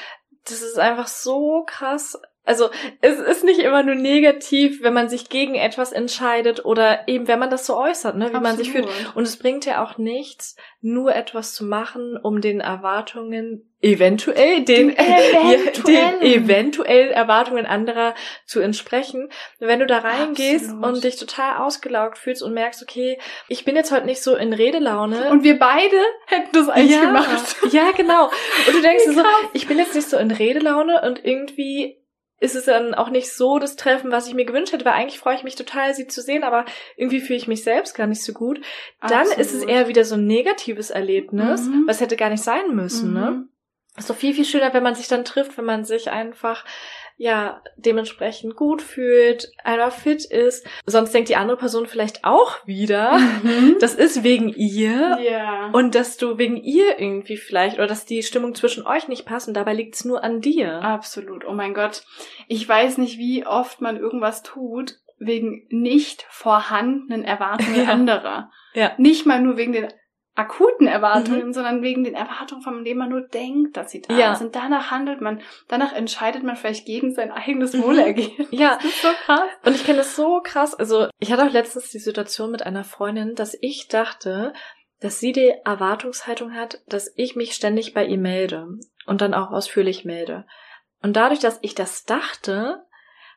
Das 0.45 0.61
ist 0.61 0.79
einfach 0.79 1.07
so 1.07 1.63
krass. 1.67 2.19
Also 2.49 2.71
es 3.01 3.19
ist 3.19 3.43
nicht 3.43 3.59
immer 3.59 3.83
nur 3.83 3.93
negativ, 3.93 4.81
wenn 4.81 4.95
man 4.95 5.07
sich 5.07 5.29
gegen 5.29 5.53
etwas 5.53 5.91
entscheidet 5.91 6.65
oder 6.65 7.07
eben 7.07 7.27
wenn 7.27 7.37
man 7.37 7.51
das 7.51 7.67
so 7.67 7.77
äußert, 7.77 8.17
ne, 8.17 8.33
wie 8.33 8.39
man 8.39 8.57
sich 8.57 8.71
fühlt. 8.71 8.85
Absolut. 8.85 9.15
Und 9.15 9.23
es 9.23 9.37
bringt 9.37 9.67
ja 9.67 9.83
auch 9.83 9.99
nichts, 9.99 10.55
nur 10.81 11.15
etwas 11.15 11.53
zu 11.53 11.63
machen, 11.63 12.17
um 12.17 12.41
den 12.41 12.59
Erwartungen 12.59 13.69
eventuell 13.81 14.61
den, 14.65 14.89
Den 14.89 14.97
eventuellen. 14.97 16.19
den 16.19 16.21
eventuellen 16.21 17.11
Erwartungen 17.11 17.67
anderer 17.67 18.15
zu 18.47 18.61
entsprechen. 18.61 19.29
Wenn 19.59 19.79
du 19.79 19.85
da 19.85 19.99
reingehst 19.99 20.71
Absolut. 20.71 20.85
und 20.85 21.03
dich 21.03 21.17
total 21.17 21.57
ausgelaugt 21.63 22.17
fühlst 22.17 22.41
und 22.41 22.55
merkst, 22.55 22.81
okay, 22.81 23.19
ich 23.47 23.63
bin 23.63 23.75
jetzt 23.75 23.91
heute 23.91 24.07
nicht 24.07 24.23
so 24.23 24.35
in 24.35 24.53
Redelaune. 24.53 25.29
Und 25.29 25.43
wir 25.43 25.59
beide 25.59 25.97
hätten 26.25 26.49
das 26.53 26.67
eigentlich 26.67 26.97
ja, 26.97 27.05
gemacht. 27.05 27.55
Ja, 27.69 27.91
genau. 27.95 28.25
Und 28.25 28.73
du 28.73 28.81
denkst 28.81 29.03
so, 29.05 29.21
ich 29.53 29.67
bin 29.67 29.77
jetzt 29.77 29.93
nicht 29.93 30.09
so 30.09 30.17
in 30.17 30.31
Redelaune 30.31 31.03
und 31.03 31.23
irgendwie 31.23 31.99
ist 32.39 32.55
es 32.55 32.65
dann 32.65 32.93
auch 32.93 33.09
nicht 33.09 33.31
so 33.33 33.59
das 33.59 33.75
Treffen, 33.75 34.11
was 34.11 34.27
ich 34.27 34.33
mir 34.33 34.45
gewünscht 34.45 34.71
hätte, 34.73 34.85
weil 34.85 34.93
eigentlich 34.93 35.19
freue 35.19 35.35
ich 35.35 35.43
mich 35.43 35.55
total, 35.55 35.93
sie 35.93 36.07
zu 36.07 36.21
sehen, 36.21 36.43
aber 36.43 36.65
irgendwie 36.95 37.19
fühle 37.19 37.37
ich 37.37 37.47
mich 37.47 37.63
selbst 37.63 37.95
gar 37.95 38.07
nicht 38.07 38.23
so 38.23 38.33
gut. 38.33 38.61
Dann 39.07 39.25
ist 39.27 39.37
es 39.37 39.47
Absolut. 39.55 39.69
eher 39.69 39.87
wieder 39.87 40.05
so 40.05 40.15
ein 40.15 40.25
negatives 40.25 40.89
Erlebnis, 40.89 41.67
Mhm. 41.67 41.83
was 41.87 41.99
hätte 42.01 42.15
gar 42.17 42.29
nicht 42.29 42.43
sein 42.43 42.75
müssen, 42.75 43.13
ne? 43.13 43.31
Mhm. 43.31 43.49
Ist 43.97 44.09
doch 44.09 44.15
viel, 44.15 44.33
viel 44.33 44.45
schöner, 44.45 44.73
wenn 44.73 44.83
man 44.83 44.95
sich 44.95 45.07
dann 45.09 45.25
trifft, 45.25 45.57
wenn 45.57 45.65
man 45.65 45.83
sich 45.83 46.09
einfach, 46.09 46.63
ja, 47.21 47.61
dementsprechend 47.75 48.55
gut 48.55 48.81
fühlt, 48.81 49.51
einfach 49.65 49.91
fit 49.91 50.23
ist. 50.23 50.65
Sonst 50.85 51.11
denkt 51.13 51.27
die 51.27 51.35
andere 51.35 51.57
Person 51.57 51.85
vielleicht 51.85 52.23
auch 52.23 52.65
wieder, 52.65 53.19
Mhm. 53.43 53.75
das 53.81 53.93
ist 53.93 54.23
wegen 54.23 54.47
ihr 54.55 55.19
ja. 55.21 55.69
und 55.73 55.95
dass 55.95 56.15
du 56.15 56.37
wegen 56.37 56.55
ihr 56.55 56.97
irgendwie 56.97 57.35
vielleicht 57.35 57.75
oder 57.75 57.87
dass 57.87 58.05
die 58.05 58.23
Stimmung 58.23 58.55
zwischen 58.55 58.87
euch 58.87 59.09
nicht 59.09 59.25
passt 59.25 59.49
und 59.49 59.53
dabei 59.53 59.73
liegt's 59.73 60.05
nur 60.05 60.23
an 60.23 60.39
dir. 60.39 60.81
Absolut. 60.81 61.45
Oh 61.45 61.51
mein 61.51 61.73
Gott. 61.73 62.03
Ich 62.47 62.67
weiß 62.67 62.97
nicht, 62.99 63.17
wie 63.17 63.45
oft 63.45 63.81
man 63.81 63.97
irgendwas 63.97 64.41
tut 64.41 64.95
wegen 65.19 65.65
nicht 65.69 66.25
vorhandenen 66.29 67.25
Erwartungen 67.25 67.75
Ja. 67.85 67.91
anderer. 67.91 68.51
Ja. 68.73 68.91
Nicht 68.97 69.25
mal 69.25 69.41
nur 69.41 69.57
wegen 69.57 69.73
den 69.73 69.87
akuten 70.39 70.87
Erwartungen, 70.87 71.47
Mhm. 71.47 71.53
sondern 71.53 71.81
wegen 71.81 72.03
den 72.03 72.15
Erwartungen, 72.15 72.61
von 72.61 72.83
denen 72.83 72.97
man 72.99 73.09
nur 73.09 73.21
denkt, 73.27 73.75
dass 73.77 73.91
sie 73.91 74.01
da 74.01 74.13
Ja. 74.17 74.35
sind. 74.35 74.55
Danach 74.55 74.89
handelt 74.89 75.21
man, 75.21 75.41
danach 75.67 75.93
entscheidet 75.93 76.43
man 76.43 76.55
vielleicht 76.55 76.85
gegen 76.85 77.13
sein 77.13 77.31
eigenes 77.31 77.73
Mhm. 77.73 77.83
Wohlergehen. 77.83 78.47
Ja, 78.51 78.75
Das 78.75 78.85
ist 78.85 79.01
so 79.01 79.09
krass. 79.25 79.41
und 79.65 79.75
ich 79.75 79.85
kenne 79.85 79.97
das 79.99 80.15
so 80.15 80.41
krass. 80.43 80.73
Also 80.73 81.07
ich 81.19 81.31
hatte 81.31 81.43
auch 81.45 81.51
letztens 81.51 81.89
die 81.91 81.99
Situation 81.99 82.51
mit 82.51 82.63
einer 82.65 82.83
Freundin, 82.83 83.35
dass 83.35 83.57
ich 83.61 83.87
dachte, 83.89 84.53
dass 85.01 85.19
sie 85.19 85.31
die 85.31 85.53
Erwartungshaltung 85.65 86.53
hat, 86.53 86.81
dass 86.87 87.11
ich 87.15 87.35
mich 87.35 87.53
ständig 87.53 87.93
bei 87.93 88.05
ihr 88.05 88.17
melde 88.17 88.67
und 89.05 89.21
dann 89.21 89.33
auch 89.33 89.51
ausführlich 89.51 90.05
melde. 90.05 90.45
Und 91.01 91.15
dadurch, 91.15 91.39
dass 91.39 91.59
ich 91.61 91.75
das 91.75 92.03
dachte, 92.05 92.83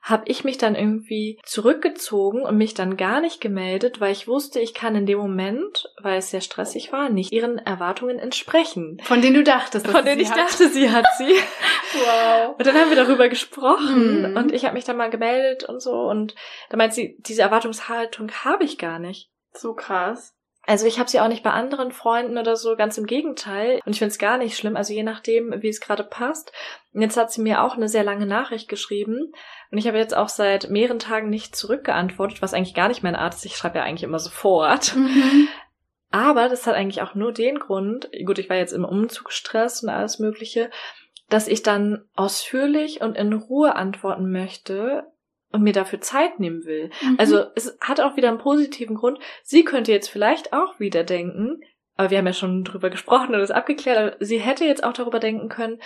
habe 0.03 0.25
ich 0.27 0.43
mich 0.45 0.59
dann 0.59 0.75
irgendwie 0.75 1.39
zurückgezogen 1.45 2.43
und 2.43 2.57
mich 2.59 2.75
dann 2.75 2.97
gar 2.97 3.21
nicht 3.21 3.41
gemeldet, 3.41 4.01
weil 4.01 4.13
ich 4.13 4.27
wusste, 4.27 4.59
ich 4.61 4.75
kann 4.75 4.97
in 4.97 5.07
dem 5.07 5.19
Moment, 5.19 5.89
weil 6.03 6.19
es 6.19 6.31
sehr 6.31 6.41
stressig 6.41 6.93
war, 6.93 7.09
nicht 7.09 7.33
ihren 7.33 7.59
Erwartungen 7.59 8.19
entsprechen. 8.19 9.01
Von 9.05 9.23
denen 9.23 9.35
du 9.37 9.45
dachtest, 9.45 9.87
dass 9.87 9.93
Von 9.95 10.05
denen 10.05 10.21
ich 10.21 10.31
hat. 10.31 10.39
dachte, 10.39 10.69
sie 10.69 10.91
hat 10.91 11.07
sie. 11.19 11.33
Wow. 11.95 12.55
Und 12.59 12.67
dann 12.67 12.75
haben 12.75 12.89
wir 12.89 12.97
darüber 12.97 13.29
gesprochen 13.29 14.31
Mhm. 14.31 14.37
und 14.37 14.53
ich 14.53 14.65
habe 14.65 14.75
mich 14.75 14.85
dann 14.85 14.97
mal 14.97 15.11
gemeldet 15.11 15.65
und 15.65 15.81
so 15.83 15.93
und 16.09 16.35
da 16.71 16.77
meint 16.79 16.95
sie, 16.95 17.17
diese 17.21 17.43
Erwartungshaltung 17.43 18.31
habe 18.45 18.65
ich 18.65 18.79
gar 18.79 18.99
nicht. 18.99 19.31
So 19.53 19.75
krass. 19.75 20.35
Also 20.65 20.87
ich 20.87 20.99
habe 21.01 21.11
sie 21.11 21.19
auch 21.21 21.29
nicht 21.29 21.43
bei 21.43 21.51
anderen 21.51 21.91
Freunden 21.91 22.39
oder 22.39 22.55
so, 22.55 22.77
ganz 22.77 22.97
im 22.97 23.07
Gegenteil. 23.07 23.81
Und 23.85 23.93
ich 23.93 23.99
finde 23.99 24.13
es 24.13 24.19
gar 24.19 24.39
nicht 24.39 24.57
schlimm, 24.57 24.77
also 24.77 24.93
je 24.93 25.03
nachdem, 25.03 25.61
wie 25.61 25.69
es 25.69 25.81
gerade 25.81 26.05
passt. 26.05 26.53
Und 26.93 27.03
jetzt 27.03 27.17
hat 27.17 27.33
sie 27.33 27.43
mir 27.43 27.63
auch 27.63 27.75
eine 27.75 27.89
sehr 27.89 28.05
lange 28.05 28.27
Nachricht 28.27 28.69
geschrieben. 28.69 29.33
Und 29.71 29.79
ich 29.79 29.89
habe 29.89 29.99
jetzt 29.99 30.17
auch 30.17 30.29
seit 30.29 30.71
mehreren 30.71 31.01
Tagen 31.01 31.31
nicht 31.31 31.57
zurückgeantwortet, 31.57 32.43
was 32.43 32.55
eigentlich 32.55 32.75
gar 32.75 32.89
nicht 32.89 33.03
meine 33.03 33.19
Art 33.19 33.35
ist. 33.35 33.45
Ich 33.45 33.57
schreibe 33.57 33.79
ja 33.79 33.85
eigentlich 33.85 34.05
immer 34.05 34.21
sofort. 34.21 34.95
Mhm. 34.95 35.49
Aber 36.13 36.49
das 36.51 36.67
hat 36.67 36.75
eigentlich 36.75 37.03
auch 37.03 37.15
nur 37.15 37.33
den 37.33 37.59
Grund, 37.59 38.11
gut, 38.27 38.39
ich 38.39 38.51
war 38.51 38.57
jetzt 38.57 38.75
im 38.75 38.85
Umzugsstress 38.85 39.83
und 39.83 39.89
alles 39.89 40.19
Mögliche, 40.19 40.71
dass 41.31 41.49
ich 41.49 41.63
dann 41.63 42.05
ausführlich 42.15 43.01
und 43.01 43.17
in 43.17 43.33
Ruhe 43.33 43.75
antworten 43.75 44.31
möchte, 44.31 45.07
und 45.53 45.63
mir 45.63 45.73
dafür 45.73 46.01
Zeit 46.01 46.41
nehmen 46.41 46.65
will. 46.65 46.91
Mhm. 47.03 47.17
Also 47.19 47.45
es 47.55 47.77
hat 47.81 48.01
auch 48.01 48.17
wieder 48.17 48.29
einen 48.29 48.39
positiven 48.39 48.97
Grund. 48.97 49.19
Sie 49.43 49.65
könnte 49.65 49.93
jetzt 49.93 50.09
vielleicht 50.09 50.53
auch 50.53 50.81
wieder 50.81 51.05
denken, 51.05 51.63
aber 51.97 52.11
wir 52.11 52.19
haben 52.19 52.27
ja 52.27 52.33
schon 52.33 52.65
drüber 52.65 52.91
gesprochen 52.91 53.35
und 53.35 53.41
das 53.41 53.51
abgeklärt, 53.51 53.99
aber 53.99 54.17
sie 54.25 54.39
hätte 54.39 54.65
jetzt 54.65 54.83
auch 54.83 54.93
darüber 54.93 55.21
denken 55.21 55.49
können, 55.49 55.81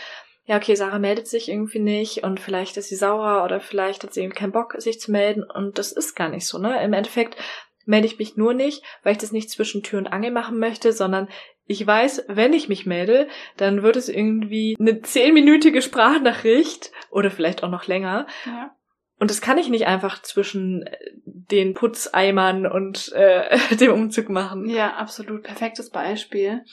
ja, 0.47 0.57
okay, 0.57 0.77
Sarah 0.77 1.01
meldet 1.01 1.27
sich 1.27 1.49
irgendwie 1.49 1.81
nicht 1.81 2.23
und 2.23 2.39
vielleicht 2.39 2.77
ist 2.77 2.89
sie 2.89 2.95
sauer 2.95 3.43
oder 3.45 3.61
vielleicht 3.61 4.05
hat 4.05 4.15
sie 4.15 4.23
eben 4.23 4.33
keinen 4.33 4.53
Bock, 4.53 4.77
sich 4.79 5.01
zu 5.01 5.11
melden 5.11 5.43
und 5.43 5.77
das 5.77 5.91
ist 5.91 6.15
gar 6.15 6.29
nicht 6.29 6.47
so, 6.47 6.59
ne? 6.59 6.81
Im 6.85 6.93
Endeffekt 6.93 7.37
melde 7.85 8.07
ich 8.07 8.19
mich 8.19 8.37
nur 8.37 8.55
nicht, 8.55 8.85
weil 9.03 9.13
ich 9.13 9.19
das 9.19 9.33
nicht 9.33 9.51
zwischen 9.51 9.83
Tür 9.83 9.99
und 9.99 10.07
Angel 10.07 10.31
machen 10.31 10.59
möchte, 10.59 10.93
sondern 10.93 11.29
ich 11.67 11.85
weiß, 11.85 12.27
wenn 12.29 12.53
ich 12.53 12.69
mich 12.69 12.87
melde, 12.87 13.27
dann 13.57 13.83
wird 13.83 13.97
es 13.97 14.09
irgendwie 14.09 14.77
eine 14.79 15.03
zehnminütige 15.03 15.83
Sprachnachricht 15.83 16.93
oder 17.11 17.31
vielleicht 17.31 17.65
auch 17.65 17.71
noch 17.71 17.87
länger. 17.87 18.27
Ja. 18.45 18.76
Und 19.19 19.31
das 19.31 19.41
kann 19.41 19.59
ich 19.59 19.69
nicht 19.69 19.87
einfach 19.87 20.21
zwischen 20.23 20.83
äh, 20.83 20.97
den 21.25 21.75
Putzeimern 21.75 22.67
und 22.67 23.13
äh, 23.13 23.59
dem 23.77 23.93
Umzug 23.93 24.29
machen. 24.29 24.69
Ja, 24.69 24.95
absolut. 24.95 25.45
Perfektes 25.45 25.91
Beispiel. 25.91 26.65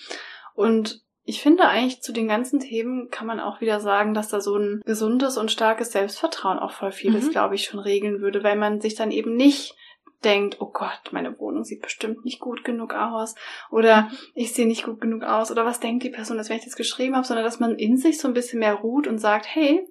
Und 0.54 1.02
ich 1.26 1.42
finde 1.42 1.66
eigentlich 1.68 2.02
zu 2.02 2.12
den 2.12 2.28
ganzen 2.28 2.60
Themen 2.60 3.10
kann 3.10 3.28
man 3.28 3.40
auch 3.40 3.62
wieder 3.62 3.80
sagen, 3.80 4.14
dass 4.14 4.28
da 4.28 4.42
so 4.42 4.58
ein 4.58 4.82
gesundes 4.86 5.38
und 5.38 5.52
starkes 5.52 5.94
Selbstvertrauen 5.94 6.60
auch 6.60 6.72
voll 6.72 6.92
vieles, 6.92 7.28
mhm. 7.28 7.32
glaube 7.32 7.56
ich, 7.56 7.64
schon 7.64 7.80
regeln 7.80 8.20
würde, 8.20 8.44
weil 8.44 8.58
man 8.58 8.82
sich 8.82 8.96
dann 8.96 9.12
eben 9.12 9.36
nicht 9.36 9.76
denkt, 10.24 10.58
oh 10.60 10.72
Gott, 10.72 11.02
meine 11.12 11.38
Wohnung 11.40 11.64
sieht 11.64 11.82
bestimmt 11.82 12.24
nicht 12.26 12.40
gut 12.40 12.64
genug 12.64 12.94
aus 12.94 13.36
oder 13.72 14.10
ich 14.34 14.54
sehe 14.54 14.68
nicht 14.68 14.86
gut 14.86 15.02
genug 15.02 15.24
aus 15.24 15.52
oder 15.52 15.66
was 15.66 15.80
denkt 15.80 16.04
die 16.04 16.10
Person, 16.10 16.38
dass 16.38 16.50
wenn 16.50 16.58
ich 16.58 16.66
das 16.66 16.76
geschrieben 16.76 17.16
habe, 17.16 17.28
sondern 17.28 17.46
dass 17.46 17.60
man 17.60 17.76
in 17.76 17.98
sich 17.98 18.20
so 18.20 18.28
ein 18.28 18.34
bisschen 18.34 18.60
mehr 18.60 18.76
ruht 18.76 19.08
und 19.08 19.20
sagt, 19.20 19.46
hey, 19.48 19.86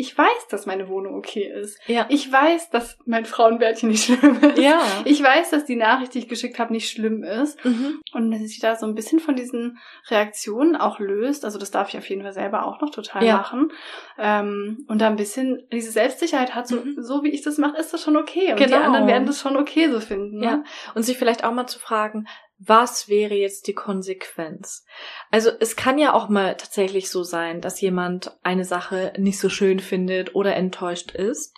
ich 0.00 0.16
weiß, 0.16 0.46
dass 0.48 0.64
meine 0.64 0.88
Wohnung 0.88 1.16
okay 1.16 1.52
ist. 1.52 1.76
Ja. 1.88 2.06
Ich 2.08 2.30
weiß, 2.30 2.70
dass 2.70 2.98
mein 3.04 3.24
Frauenbärtchen 3.24 3.88
nicht 3.88 4.04
schlimm 4.04 4.38
ist. 4.40 4.58
Ja. 4.58 4.80
Ich 5.04 5.20
weiß, 5.20 5.50
dass 5.50 5.64
die 5.64 5.74
Nachricht, 5.74 6.14
die 6.14 6.20
ich 6.20 6.28
geschickt 6.28 6.60
habe, 6.60 6.72
nicht 6.72 6.88
schlimm 6.88 7.24
ist. 7.24 7.62
Mhm. 7.64 8.00
Und 8.12 8.30
dass 8.30 8.40
sich 8.42 8.60
da 8.60 8.76
so 8.76 8.86
ein 8.86 8.94
bisschen 8.94 9.18
von 9.18 9.34
diesen 9.34 9.78
Reaktionen 10.08 10.76
auch 10.76 11.00
löst. 11.00 11.44
Also 11.44 11.58
das 11.58 11.72
darf 11.72 11.88
ich 11.88 11.98
auf 11.98 12.08
jeden 12.08 12.22
Fall 12.22 12.32
selber 12.32 12.64
auch 12.64 12.80
noch 12.80 12.90
total 12.90 13.24
ja. 13.24 13.38
machen. 13.38 13.72
Ähm, 14.18 14.84
und 14.86 15.00
da 15.00 15.08
ein 15.08 15.16
bisschen 15.16 15.66
diese 15.72 15.90
Selbstsicherheit 15.90 16.54
hat, 16.54 16.68
so, 16.68 16.76
mhm. 16.76 17.02
so 17.02 17.24
wie 17.24 17.30
ich 17.30 17.42
das 17.42 17.58
mache, 17.58 17.76
ist 17.76 17.92
das 17.92 18.00
schon 18.00 18.16
okay. 18.16 18.52
Und 18.52 18.58
genau. 18.58 18.78
die 18.78 18.84
anderen 18.84 19.08
werden 19.08 19.26
das 19.26 19.40
schon 19.40 19.56
okay 19.56 19.90
so 19.90 19.98
finden. 19.98 20.38
Ne? 20.38 20.44
Ja. 20.44 20.64
Und 20.94 21.02
sich 21.02 21.18
vielleicht 21.18 21.42
auch 21.42 21.52
mal 21.52 21.66
zu 21.66 21.80
fragen, 21.80 22.28
was 22.58 23.08
wäre 23.08 23.34
jetzt 23.34 23.68
die 23.68 23.74
Konsequenz? 23.74 24.84
Also 25.30 25.50
es 25.60 25.76
kann 25.76 25.98
ja 25.98 26.12
auch 26.12 26.28
mal 26.28 26.56
tatsächlich 26.56 27.08
so 27.08 27.22
sein, 27.22 27.60
dass 27.60 27.80
jemand 27.80 28.36
eine 28.42 28.64
Sache 28.64 29.12
nicht 29.16 29.38
so 29.38 29.48
schön 29.48 29.78
findet 29.78 30.34
oder 30.34 30.56
enttäuscht 30.56 31.12
ist. 31.12 31.54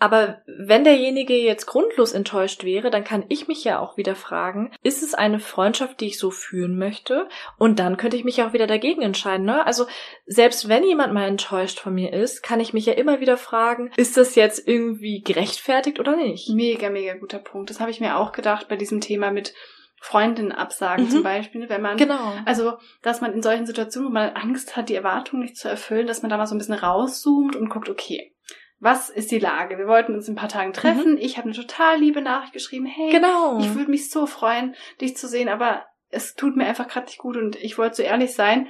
Aber 0.00 0.40
wenn 0.46 0.82
derjenige 0.82 1.36
jetzt 1.36 1.66
grundlos 1.66 2.12
enttäuscht 2.12 2.64
wäre, 2.64 2.90
dann 2.90 3.04
kann 3.04 3.26
ich 3.28 3.48
mich 3.48 3.62
ja 3.64 3.78
auch 3.78 3.98
wieder 3.98 4.16
fragen, 4.16 4.72
ist 4.82 5.02
es 5.02 5.12
eine 5.12 5.40
Freundschaft, 5.40 6.00
die 6.00 6.06
ich 6.06 6.18
so 6.18 6.30
führen 6.30 6.78
möchte? 6.78 7.28
Und 7.58 7.78
dann 7.78 7.98
könnte 7.98 8.16
ich 8.16 8.24
mich 8.24 8.42
auch 8.42 8.54
wieder 8.54 8.66
dagegen 8.66 9.02
entscheiden. 9.02 9.44
Ne? 9.44 9.64
Also 9.66 9.86
selbst 10.24 10.70
wenn 10.70 10.84
jemand 10.84 11.12
mal 11.12 11.28
enttäuscht 11.28 11.78
von 11.78 11.94
mir 11.94 12.14
ist, 12.14 12.42
kann 12.42 12.60
ich 12.60 12.72
mich 12.72 12.86
ja 12.86 12.94
immer 12.94 13.20
wieder 13.20 13.36
fragen, 13.36 13.92
ist 13.96 14.16
das 14.16 14.36
jetzt 14.36 14.66
irgendwie 14.66 15.20
gerechtfertigt 15.20 16.00
oder 16.00 16.16
nicht? 16.16 16.48
Mega, 16.48 16.88
mega 16.88 17.14
guter 17.14 17.38
Punkt. 17.38 17.68
Das 17.68 17.78
habe 17.78 17.90
ich 17.90 18.00
mir 18.00 18.16
auch 18.16 18.32
gedacht 18.32 18.68
bei 18.68 18.76
diesem 18.76 19.02
Thema 19.02 19.30
mit 19.30 19.52
Freundinnen 20.02 20.52
absagen 20.52 21.04
mhm. 21.04 21.10
zum 21.10 21.22
Beispiel, 21.22 21.68
wenn 21.68 21.82
man, 21.82 21.98
genau. 21.98 22.32
also, 22.46 22.78
dass 23.02 23.20
man 23.20 23.34
in 23.34 23.42
solchen 23.42 23.66
Situationen, 23.66 24.08
wo 24.08 24.12
man 24.14 24.30
Angst 24.30 24.74
hat, 24.74 24.88
die 24.88 24.94
Erwartungen 24.94 25.42
nicht 25.42 25.58
zu 25.58 25.68
erfüllen, 25.68 26.06
dass 26.06 26.22
man 26.22 26.30
da 26.30 26.38
mal 26.38 26.46
so 26.46 26.54
ein 26.54 26.58
bisschen 26.58 26.72
rauszoomt 26.72 27.54
und 27.54 27.68
guckt, 27.68 27.90
okay, 27.90 28.32
was 28.80 29.10
ist 29.10 29.30
die 29.30 29.38
Lage? 29.38 29.78
Wir 29.78 29.86
wollten 29.86 30.14
uns 30.14 30.26
in 30.26 30.34
ein 30.34 30.38
paar 30.38 30.48
Tagen 30.48 30.72
treffen. 30.72 31.12
Mhm. 31.12 31.18
Ich 31.20 31.36
habe 31.36 31.46
eine 31.46 31.56
total 31.56 31.98
liebe 31.98 32.22
Nachricht 32.22 32.52
geschrieben. 32.52 32.86
Hey, 32.86 33.10
genau. 33.10 33.60
ich 33.60 33.74
würde 33.74 33.90
mich 33.90 34.10
so 34.10 34.26
freuen, 34.26 34.74
dich 35.00 35.16
zu 35.16 35.28
sehen, 35.28 35.48
aber 35.48 35.84
es 36.08 36.34
tut 36.34 36.56
mir 36.56 36.66
einfach 36.66 36.88
gerade 36.88 37.06
nicht 37.06 37.18
gut 37.18 37.36
und 37.36 37.56
ich 37.56 37.78
wollte 37.78 37.96
so 37.96 38.02
ehrlich 38.02 38.34
sein 38.34 38.68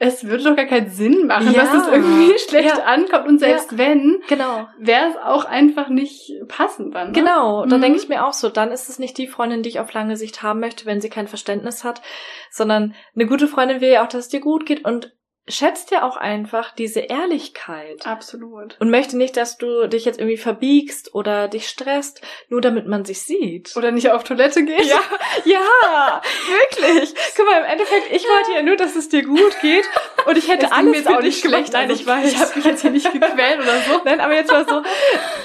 es 0.00 0.24
würde 0.24 0.44
doch 0.44 0.56
gar 0.56 0.66
keinen 0.66 0.90
Sinn 0.90 1.26
machen, 1.26 1.52
ja. 1.52 1.64
dass 1.64 1.74
es 1.74 1.88
irgendwie 1.88 2.38
schlecht 2.48 2.76
ja. 2.76 2.84
ankommt. 2.84 3.26
Und 3.26 3.38
selbst 3.40 3.72
ja. 3.72 3.78
wenn, 3.78 4.22
genau. 4.28 4.68
wäre 4.78 5.08
es 5.10 5.16
auch 5.16 5.44
einfach 5.44 5.88
nicht 5.88 6.32
passend 6.46 6.94
dann. 6.94 7.08
Ne? 7.08 7.12
Genau, 7.14 7.66
dann 7.66 7.80
mhm. 7.80 7.82
denke 7.82 7.98
ich 7.98 8.08
mir 8.08 8.24
auch 8.24 8.32
so, 8.32 8.48
dann 8.48 8.70
ist 8.70 8.88
es 8.88 9.00
nicht 9.00 9.18
die 9.18 9.26
Freundin, 9.26 9.62
die 9.62 9.70
ich 9.70 9.80
auf 9.80 9.92
lange 9.92 10.16
Sicht 10.16 10.42
haben 10.42 10.60
möchte, 10.60 10.86
wenn 10.86 11.00
sie 11.00 11.10
kein 11.10 11.26
Verständnis 11.26 11.82
hat, 11.82 12.00
sondern 12.50 12.94
eine 13.14 13.26
gute 13.26 13.48
Freundin 13.48 13.80
will 13.80 13.90
ja 13.90 14.04
auch, 14.04 14.08
dass 14.08 14.26
es 14.26 14.28
dir 14.28 14.40
gut 14.40 14.66
geht 14.66 14.84
und 14.84 15.12
schätzt 15.48 15.90
ja 15.90 16.06
auch 16.06 16.16
einfach 16.16 16.72
diese 16.72 17.00
Ehrlichkeit. 17.00 18.06
Absolut. 18.06 18.76
Und 18.80 18.90
möchte 18.90 19.16
nicht, 19.16 19.36
dass 19.36 19.58
du 19.58 19.88
dich 19.88 20.04
jetzt 20.04 20.18
irgendwie 20.18 20.36
verbiegst 20.36 21.14
oder 21.14 21.48
dich 21.48 21.68
stresst, 21.68 22.22
nur 22.48 22.60
damit 22.60 22.86
man 22.86 23.04
sich 23.04 23.22
sieht. 23.22 23.76
Oder 23.76 23.90
nicht 23.90 24.10
auf 24.10 24.24
Toilette 24.24 24.64
gehst. 24.64 24.88
Ja, 24.88 25.00
ja, 25.44 26.22
wirklich. 26.48 27.14
Guck 27.36 27.46
mal, 27.46 27.58
im 27.60 27.64
Endeffekt, 27.64 28.12
ich 28.12 28.24
wollte 28.24 28.52
ja 28.54 28.62
nur, 28.62 28.76
dass 28.76 28.96
es 28.96 29.08
dir 29.08 29.22
gut 29.22 29.60
geht 29.60 29.84
und 30.26 30.36
ich 30.36 30.48
hätte 30.48 30.72
alles 30.72 31.06
für 31.06 31.22
dich 31.22 31.40
schlecht. 31.40 31.72
Nein, 31.72 31.90
ich 31.90 32.06
weiß. 32.06 32.32
Ich 32.32 32.38
habe 32.38 32.52
mich 32.56 32.64
jetzt 32.64 32.82
hier 32.82 32.90
nicht 32.90 33.12
gequält 33.12 33.60
oder 33.60 33.80
so. 33.80 34.00
Nein, 34.04 34.20
aber 34.20 34.34
jetzt 34.34 34.52
war 34.52 34.66
so, 34.68 34.82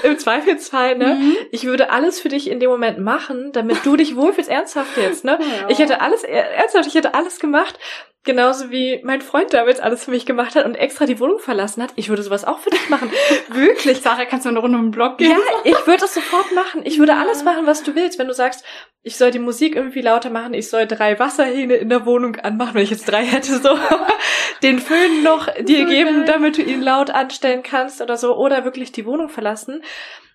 im 0.02 0.18
Zweifelsfall, 0.18 0.96
ne, 0.96 1.14
mhm. 1.14 1.36
ich 1.50 1.64
würde 1.64 1.90
alles 1.90 2.20
für 2.20 2.28
dich 2.28 2.50
in 2.50 2.60
dem 2.60 2.70
Moment 2.70 2.98
machen, 2.98 3.52
damit 3.52 3.84
du 3.84 3.96
dich 3.96 4.16
wohlfühlst, 4.16 4.50
ernsthaft 4.50 4.96
jetzt, 4.96 5.24
ne. 5.24 5.38
Ja. 5.44 5.68
Ich 5.68 5.78
hätte 5.78 6.00
alles, 6.00 6.24
ernsthaft, 6.24 6.86
ich 6.86 6.94
hätte 6.94 7.14
alles 7.14 7.38
gemacht, 7.38 7.78
Genauso 8.24 8.70
wie 8.70 9.00
mein 9.04 9.20
Freund 9.20 9.52
damals 9.52 9.80
alles 9.80 10.04
für 10.04 10.10
mich 10.10 10.24
gemacht 10.24 10.54
hat 10.54 10.64
und 10.64 10.76
extra 10.76 11.04
die 11.04 11.20
Wohnung 11.20 11.38
verlassen 11.38 11.82
hat. 11.82 11.92
Ich 11.96 12.08
würde 12.08 12.22
sowas 12.22 12.46
auch 12.46 12.58
für 12.58 12.70
dich 12.70 12.88
machen. 12.88 13.10
Wirklich. 13.48 14.00
Sarah, 14.00 14.24
kannst 14.24 14.46
du 14.46 14.48
eine 14.48 14.60
Runde 14.60 14.78
um 14.78 14.86
den 14.86 14.90
Block 14.92 15.18
gehen? 15.18 15.30
Ja, 15.32 15.36
ich 15.62 15.86
würde 15.86 16.00
das 16.00 16.14
sofort 16.14 16.50
machen. 16.54 16.80
Ich 16.84 16.98
würde 16.98 17.16
alles 17.16 17.44
machen, 17.44 17.66
was 17.66 17.82
du 17.82 17.94
willst. 17.94 18.18
Wenn 18.18 18.26
du 18.26 18.32
sagst, 18.32 18.64
ich 19.02 19.18
soll 19.18 19.30
die 19.30 19.38
Musik 19.38 19.76
irgendwie 19.76 20.00
lauter 20.00 20.30
machen, 20.30 20.54
ich 20.54 20.70
soll 20.70 20.86
drei 20.86 21.18
Wasserhähne 21.18 21.74
in 21.74 21.90
der 21.90 22.06
Wohnung 22.06 22.36
anmachen, 22.36 22.74
wenn 22.74 22.84
ich 22.84 22.90
jetzt 22.90 23.10
drei 23.10 23.24
hätte, 23.26 23.58
so 23.58 23.78
den 24.62 24.78
Föhn 24.78 25.22
noch 25.22 25.52
dir 25.60 25.82
so 25.82 25.88
geben, 25.90 26.16
geil. 26.20 26.24
damit 26.24 26.56
du 26.56 26.62
ihn 26.62 26.80
laut 26.80 27.10
anstellen 27.10 27.62
kannst 27.62 28.00
oder 28.00 28.16
so, 28.16 28.34
oder 28.36 28.64
wirklich 28.64 28.92
die 28.92 29.04
Wohnung 29.04 29.28
verlassen 29.28 29.82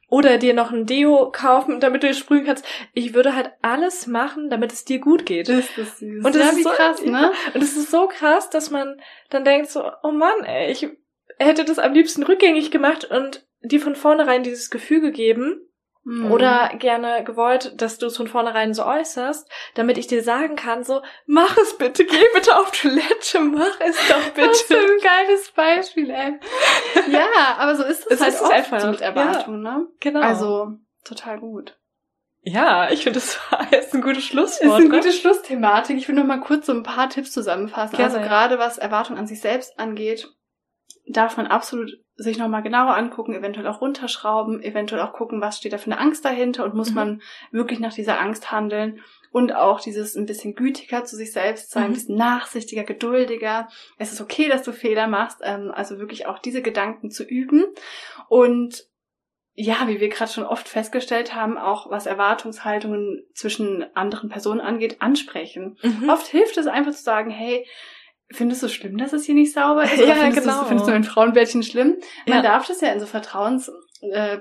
oder 0.10 0.38
dir 0.38 0.54
noch 0.54 0.72
ein 0.72 0.86
Deo 0.86 1.32
kaufen, 1.32 1.80
damit 1.80 2.04
du 2.04 2.14
sprühen 2.14 2.46
kannst. 2.46 2.66
Ich 2.94 3.14
würde 3.14 3.36
halt 3.36 3.52
alles 3.62 4.08
machen, 4.08 4.50
damit 4.50 4.72
es 4.72 4.86
dir 4.86 5.00
gut 5.00 5.26
geht. 5.26 5.50
Das 5.50 5.78
ist 5.78 6.00
süß. 6.00 6.26
Und 6.26 6.36
das 6.36 6.42
ja, 6.42 6.50
ist 6.50 6.64
so 6.64 6.70
krass, 6.70 7.06
ne? 7.06 7.32
Und 7.54 7.62
es 7.62 7.78
ist 7.78 7.92
so 7.92 8.08
krass, 8.08 8.50
dass 8.50 8.72
man 8.72 9.00
dann 9.30 9.46
denkt 9.46 9.70
so, 9.70 9.84
oh 10.04 10.12
Mann, 10.12 10.44
ey, 10.44 10.72
ich 10.72 10.88
hätte 11.38 11.64
das 11.64 11.80
am 11.80 11.94
liebsten 11.94 12.24
rückgängig 12.24 12.72
gemacht 12.72 13.06
und 13.06 13.46
dir 13.62 13.80
von 13.80 13.96
vornherein 13.96 14.44
dieses 14.44 14.70
Gefühl 14.70 15.02
gegeben, 15.02 15.62
Mhm. 16.10 16.32
Oder 16.32 16.72
gerne 16.80 17.24
gewollt, 17.24 17.80
dass 17.80 18.00
du 18.00 18.08
es 18.08 18.18
von 18.18 18.28
vornherein 18.28 18.74
so 18.74 18.84
äußerst, 18.84 19.48
damit 19.76 20.00
ich 20.00 20.08
dir 20.08 20.24
sagen 20.24 20.56
kann, 20.56 20.84
so, 20.84 21.04
mach 21.28 21.56
es 21.56 21.78
bitte, 21.78 22.04
geh 22.04 22.26
bitte 22.34 22.58
auf 22.58 22.72
Toilette, 22.72 23.40
mach 23.42 23.80
es 23.80 23.96
doch 24.08 24.30
bitte. 24.34 24.48
Das 24.48 24.62
ist 24.62 24.72
ein 24.72 25.00
geiles 25.04 25.52
Beispiel, 25.52 26.10
ey. 26.10 26.40
ja, 27.12 27.58
aber 27.60 27.76
so 27.76 27.84
ist 27.84 28.08
es, 28.08 28.14
es 28.14 28.22
halt 28.22 28.34
ist 28.34 28.42
oft 28.42 28.52
einfach. 28.52 28.90
mit 28.90 29.02
Erwartungen, 29.02 29.64
ja, 29.64 29.78
ne? 29.78 29.88
Genau. 30.00 30.22
Also, 30.22 30.72
total 31.06 31.40
gut. 31.40 31.78
Ja, 32.42 32.90
ich 32.90 33.04
finde, 33.04 33.20
das 33.20 33.38
ist 33.80 33.94
ein 33.94 34.02
gutes 34.02 34.24
Schlusswort. 34.24 34.68
Ist 34.68 34.76
eine 34.78 34.90
ne? 34.90 34.98
gute 34.98 35.12
Schlussthematik. 35.12 35.96
Ich 35.96 36.08
will 36.08 36.16
noch 36.16 36.26
mal 36.26 36.40
kurz 36.40 36.66
so 36.66 36.72
ein 36.72 36.82
paar 36.82 37.10
Tipps 37.10 37.32
zusammenfassen. 37.34 37.98
Gerne, 37.98 38.16
also 38.16 38.28
gerade 38.28 38.58
was 38.58 38.80
Erwartungen 38.80 39.20
an 39.20 39.28
sich 39.28 39.42
selbst 39.42 39.78
angeht, 39.78 40.28
darf 41.06 41.38
man 41.38 41.46
absolut 41.46 41.92
sich 42.24 42.38
nochmal 42.38 42.64
genauer 42.64 42.96
angucken, 42.96 43.34
eventuell 43.34 43.68
auch 43.68 43.82
runterschrauben, 43.82 44.62
eventuell 44.62 45.02
auch 45.02 45.14
gucken, 45.14 45.42
was 45.42 45.58
steht 45.58 45.74
da 45.74 45.78
für 45.78 45.92
eine 45.92 46.00
Angst 46.00 46.26
dahinter 46.26 46.66
und 46.66 46.76
muss 46.76 46.90
mhm. 46.90 46.96
man 46.96 47.22
wirklich 47.52 47.80
nach 47.80 47.94
dieser 47.94 48.20
Angst 48.20 48.52
handeln 48.52 49.02
und 49.32 49.56
auch 49.56 49.80
dieses 49.80 50.16
ein 50.16 50.26
bisschen 50.26 50.56
gütiger 50.56 51.06
zu 51.06 51.16
sich 51.16 51.32
selbst 51.32 51.72
sein, 51.72 51.84
mhm. 51.84 51.90
ein 51.90 51.94
bisschen 51.94 52.18
nachsichtiger, 52.18 52.84
geduldiger. 52.84 53.70
Es 53.98 54.12
ist 54.12 54.22
okay, 54.22 54.50
dass 54.50 54.64
du 54.64 54.72
Fehler 54.72 55.08
machst, 55.08 55.40
ähm, 55.44 55.72
also 55.74 56.00
wirklich 56.00 56.28
auch 56.28 56.40
diese 56.40 56.62
Gedanken 56.62 57.10
zu 57.10 57.24
üben 57.24 57.66
und 58.28 58.88
ja, 59.62 59.88
wie 59.88 60.00
wir 60.00 60.08
gerade 60.08 60.32
schon 60.32 60.46
oft 60.46 60.70
festgestellt 60.70 61.36
haben, 61.36 61.58
auch 61.58 61.90
was 61.90 62.06
Erwartungshaltungen 62.06 63.26
zwischen 63.34 63.86
anderen 63.94 64.30
Personen 64.30 64.62
angeht, 64.62 65.02
ansprechen. 65.02 65.78
Mhm. 65.82 66.10
Oft 66.10 66.28
hilft 66.28 66.58
es 66.58 66.68
einfach 66.68 66.94
zu 66.94 67.04
sagen, 67.04 67.30
hey, 67.30 67.66
Findest 68.32 68.62
du 68.62 68.68
schlimm, 68.68 68.98
dass 68.98 69.14
es 69.14 69.26
hier 69.26 69.36
nicht 69.36 69.54
sauber 69.54 69.84
ist? 69.84 69.98
Ja, 70.06 70.16
findest 70.16 70.44
genau. 70.44 70.62
Du, 70.62 70.68
findest 70.68 70.90
du 70.90 70.94
ein 70.94 71.04
Frauenbärtchen 71.04 71.64
schlimm? 71.64 71.98
Man 72.28 72.38
ja. 72.38 72.42
darf 72.44 72.68
das 72.68 72.82
ja 72.82 72.92
in 72.92 73.00
so 73.00 73.08
Vertrauens 73.08 73.72
äh, 74.02 74.38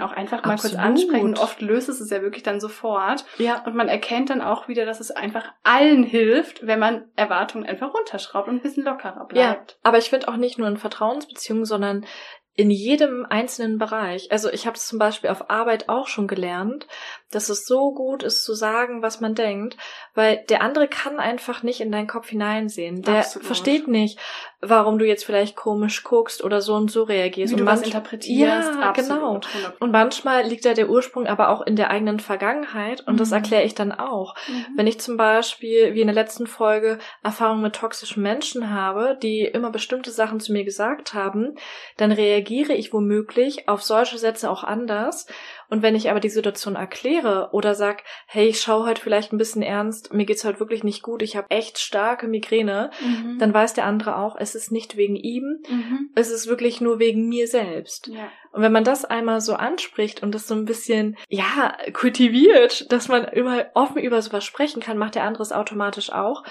auch 0.00 0.12
einfach 0.12 0.44
mal 0.44 0.52
Absolut. 0.52 0.76
kurz 0.76 0.84
ansprechen. 0.84 1.36
Oft 1.36 1.60
löst 1.60 1.88
es 1.88 2.00
es 2.00 2.10
ja 2.10 2.22
wirklich 2.22 2.42
dann 2.42 2.60
sofort. 2.60 3.24
Ja. 3.38 3.62
Und 3.64 3.74
man 3.74 3.88
erkennt 3.88 4.30
dann 4.30 4.40
auch 4.40 4.68
wieder, 4.68 4.86
dass 4.86 5.00
es 5.00 5.10
einfach 5.10 5.52
allen 5.62 6.04
hilft, 6.04 6.66
wenn 6.66 6.78
man 6.78 7.04
Erwartungen 7.16 7.66
einfach 7.66 7.92
runterschraubt 7.92 8.48
und 8.48 8.56
ein 8.56 8.62
bisschen 8.62 8.84
lockerer 8.84 9.26
bleibt. 9.26 9.72
Ja, 9.72 9.76
aber 9.82 9.98
ich 9.98 10.10
finde 10.10 10.28
auch 10.28 10.36
nicht 10.36 10.58
nur 10.58 10.68
in 10.68 10.76
Vertrauensbeziehungen, 10.76 11.64
sondern 11.64 12.06
in 12.56 12.70
jedem 12.70 13.26
einzelnen 13.28 13.78
Bereich. 13.78 14.30
Also 14.30 14.48
ich 14.50 14.66
habe 14.66 14.76
es 14.76 14.86
zum 14.86 14.98
Beispiel 14.98 15.30
auf 15.30 15.50
Arbeit 15.50 15.88
auch 15.88 16.06
schon 16.06 16.28
gelernt, 16.28 16.86
dass 17.34 17.48
es 17.48 17.66
so 17.66 17.92
gut 17.92 18.22
ist 18.22 18.44
zu 18.44 18.54
sagen, 18.54 19.02
was 19.02 19.20
man 19.20 19.34
denkt, 19.34 19.76
weil 20.14 20.44
der 20.48 20.62
andere 20.62 20.88
kann 20.88 21.18
einfach 21.18 21.62
nicht 21.62 21.80
in 21.80 21.90
deinen 21.90 22.06
Kopf 22.06 22.28
hineinsehen. 22.28 23.02
Der 23.02 23.18
Absolut. 23.18 23.46
versteht 23.46 23.88
nicht, 23.88 24.18
warum 24.60 24.98
du 24.98 25.06
jetzt 25.06 25.24
vielleicht 25.24 25.56
komisch 25.56 26.04
guckst 26.04 26.42
oder 26.42 26.60
so 26.60 26.74
und 26.74 26.90
so 26.90 27.02
reagierst. 27.02 27.52
Wie 27.52 27.60
und 27.60 27.66
du 27.66 27.70
was 27.70 27.82
interpretierst. 27.82 28.70
Ja, 28.80 28.92
genau. 28.92 29.40
Und 29.80 29.92
manchmal 29.92 30.44
liegt 30.44 30.64
da 30.64 30.74
der 30.74 30.88
Ursprung 30.88 31.26
aber 31.26 31.48
auch 31.50 31.62
in 31.62 31.76
der 31.76 31.90
eigenen 31.90 32.20
Vergangenheit 32.20 33.06
und 33.06 33.14
mhm. 33.14 33.18
das 33.18 33.32
erkläre 33.32 33.64
ich 33.64 33.74
dann 33.74 33.92
auch. 33.92 34.34
Mhm. 34.48 34.66
Wenn 34.76 34.86
ich 34.86 35.00
zum 35.00 35.16
Beispiel, 35.16 35.94
wie 35.94 36.00
in 36.00 36.06
der 36.06 36.14
letzten 36.14 36.46
Folge, 36.46 36.98
Erfahrungen 37.22 37.62
mit 37.62 37.74
toxischen 37.74 38.22
Menschen 38.22 38.70
habe, 38.70 39.18
die 39.22 39.42
immer 39.42 39.70
bestimmte 39.70 40.10
Sachen 40.10 40.40
zu 40.40 40.52
mir 40.52 40.64
gesagt 40.64 41.14
haben, 41.14 41.56
dann 41.96 42.12
reagiere 42.12 42.72
ich 42.72 42.92
womöglich 42.92 43.68
auf 43.68 43.82
solche 43.82 44.18
Sätze 44.18 44.50
auch 44.50 44.64
anders 44.64 45.26
und 45.68 45.82
wenn 45.82 45.94
ich 45.94 46.10
aber 46.10 46.20
die 46.20 46.28
Situation 46.28 46.76
erkläre 46.76 47.50
oder 47.52 47.74
sag, 47.74 48.02
hey, 48.26 48.46
ich 48.48 48.60
schaue 48.60 48.86
heute 48.86 49.00
vielleicht 49.00 49.32
ein 49.32 49.38
bisschen 49.38 49.62
ernst, 49.62 50.12
mir 50.12 50.26
geht's 50.26 50.44
heute 50.44 50.60
wirklich 50.60 50.84
nicht 50.84 51.02
gut, 51.02 51.22
ich 51.22 51.36
habe 51.36 51.50
echt 51.50 51.78
starke 51.78 52.28
Migräne, 52.28 52.90
mhm. 53.00 53.38
dann 53.38 53.54
weiß 53.54 53.74
der 53.74 53.86
andere 53.86 54.16
auch, 54.16 54.36
es 54.38 54.54
ist 54.54 54.72
nicht 54.72 54.96
wegen 54.96 55.16
ihm, 55.16 55.62
mhm. 55.68 56.10
es 56.14 56.30
ist 56.30 56.46
wirklich 56.46 56.80
nur 56.80 56.98
wegen 56.98 57.28
mir 57.28 57.48
selbst. 57.48 58.08
Ja. 58.08 58.28
Und 58.52 58.62
wenn 58.62 58.72
man 58.72 58.84
das 58.84 59.04
einmal 59.04 59.40
so 59.40 59.54
anspricht 59.54 60.22
und 60.22 60.32
das 60.32 60.46
so 60.46 60.54
ein 60.54 60.64
bisschen, 60.64 61.16
ja, 61.28 61.76
kultiviert, 61.92 62.92
dass 62.92 63.08
man 63.08 63.24
immer 63.24 63.66
offen 63.74 64.00
über 64.00 64.22
sowas 64.22 64.44
sprechen 64.44 64.80
kann, 64.80 64.96
macht 64.96 65.16
der 65.16 65.24
andere 65.24 65.42
es 65.42 65.52
automatisch 65.52 66.12
auch. 66.12 66.44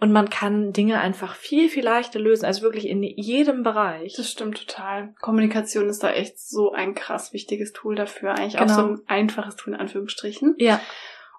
Und 0.00 0.12
man 0.12 0.30
kann 0.30 0.72
Dinge 0.72 1.00
einfach 1.00 1.34
viel, 1.34 1.68
viel 1.68 1.84
leichter 1.84 2.20
lösen, 2.20 2.44
also 2.44 2.62
wirklich 2.62 2.86
in 2.86 3.02
jedem 3.02 3.64
Bereich. 3.64 4.14
Das 4.14 4.30
stimmt 4.30 4.58
total. 4.58 5.14
Kommunikation 5.20 5.88
ist 5.88 6.04
da 6.04 6.12
echt 6.12 6.38
so 6.38 6.72
ein 6.72 6.94
krass 6.94 7.32
wichtiges 7.32 7.72
Tool 7.72 7.96
dafür. 7.96 8.30
Eigentlich 8.30 8.56
genau. 8.56 8.72
auch 8.72 8.76
so 8.76 8.82
ein 8.82 9.00
einfaches 9.08 9.56
Tool 9.56 9.74
in 9.74 9.80
Anführungsstrichen. 9.80 10.54
Ja. 10.58 10.80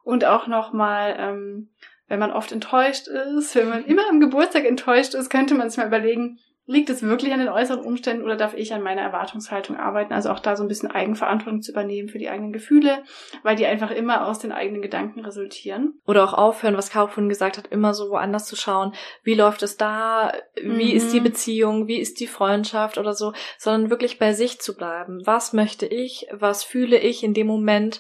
Und 0.04 0.26
auch 0.26 0.48
nochmal, 0.48 1.16
ähm, 1.18 1.70
wenn 2.10 2.20
man 2.20 2.32
oft 2.32 2.52
enttäuscht 2.52 3.08
ist, 3.08 3.56
wenn 3.56 3.70
man 3.70 3.86
immer 3.86 4.10
am 4.10 4.20
Geburtstag 4.20 4.66
enttäuscht 4.66 5.14
ist, 5.14 5.30
könnte 5.30 5.56
man 5.56 5.70
sich 5.70 5.78
mal 5.78 5.88
überlegen, 5.88 6.40
Liegt 6.72 6.92
es 6.92 7.02
wirklich 7.02 7.34
an 7.34 7.40
den 7.40 7.50
äußeren 7.50 7.84
Umständen 7.84 8.24
oder 8.24 8.36
darf 8.36 8.54
ich 8.54 8.76
an 8.76 8.84
meiner 8.84 9.02
Erwartungshaltung 9.02 9.76
arbeiten? 9.76 10.14
Also 10.14 10.30
auch 10.30 10.38
da 10.38 10.56
so 10.56 10.64
ein 10.64 10.68
bisschen 10.68 10.92
Eigenverantwortung 10.92 11.64
zu 11.64 11.72
übernehmen 11.72 12.10
für 12.10 12.20
die 12.20 12.30
eigenen 12.30 12.54
Gefühle, 12.54 13.02
weil 13.42 13.56
die 13.56 13.66
einfach 13.66 13.90
immer 13.90 14.28
aus 14.28 14.38
den 14.38 14.52
eigenen 14.52 14.84
Gedanken 14.84 15.22
resultieren. 15.22 16.00
Oder 16.06 16.24
auch 16.24 16.36
aufhören, 16.36 16.78
was 16.78 16.92
Caro 16.92 17.08
vorhin 17.08 17.28
gesagt 17.28 17.58
hat, 17.58 17.66
immer 17.70 17.96
so 17.96 18.12
woanders 18.12 18.46
zu 18.46 18.56
schauen. 18.56 18.94
Wie 19.24 19.34
läuft 19.34 19.64
es 19.64 19.78
da? 19.78 20.32
Wie 20.62 20.92
mhm. 20.92 20.96
ist 20.96 21.12
die 21.12 21.22
mhm. 21.22 21.24
Beziehung? 21.24 21.88
Wie 21.88 21.98
ist 21.98 22.20
die 22.20 22.28
Freundschaft 22.28 23.00
oder 23.00 23.16
so? 23.16 23.34
Sondern 23.58 23.90
wirklich 23.90 24.20
bei 24.20 24.34
sich 24.34 24.60
zu 24.60 24.76
bleiben. 24.76 25.24
Was 25.26 25.54
möchte 25.54 25.88
ich? 25.88 26.28
Was 26.32 26.64
fühle 26.64 27.00
ich 27.00 27.24
in 27.24 27.34
dem 27.34 27.48
Moment? 27.48 28.00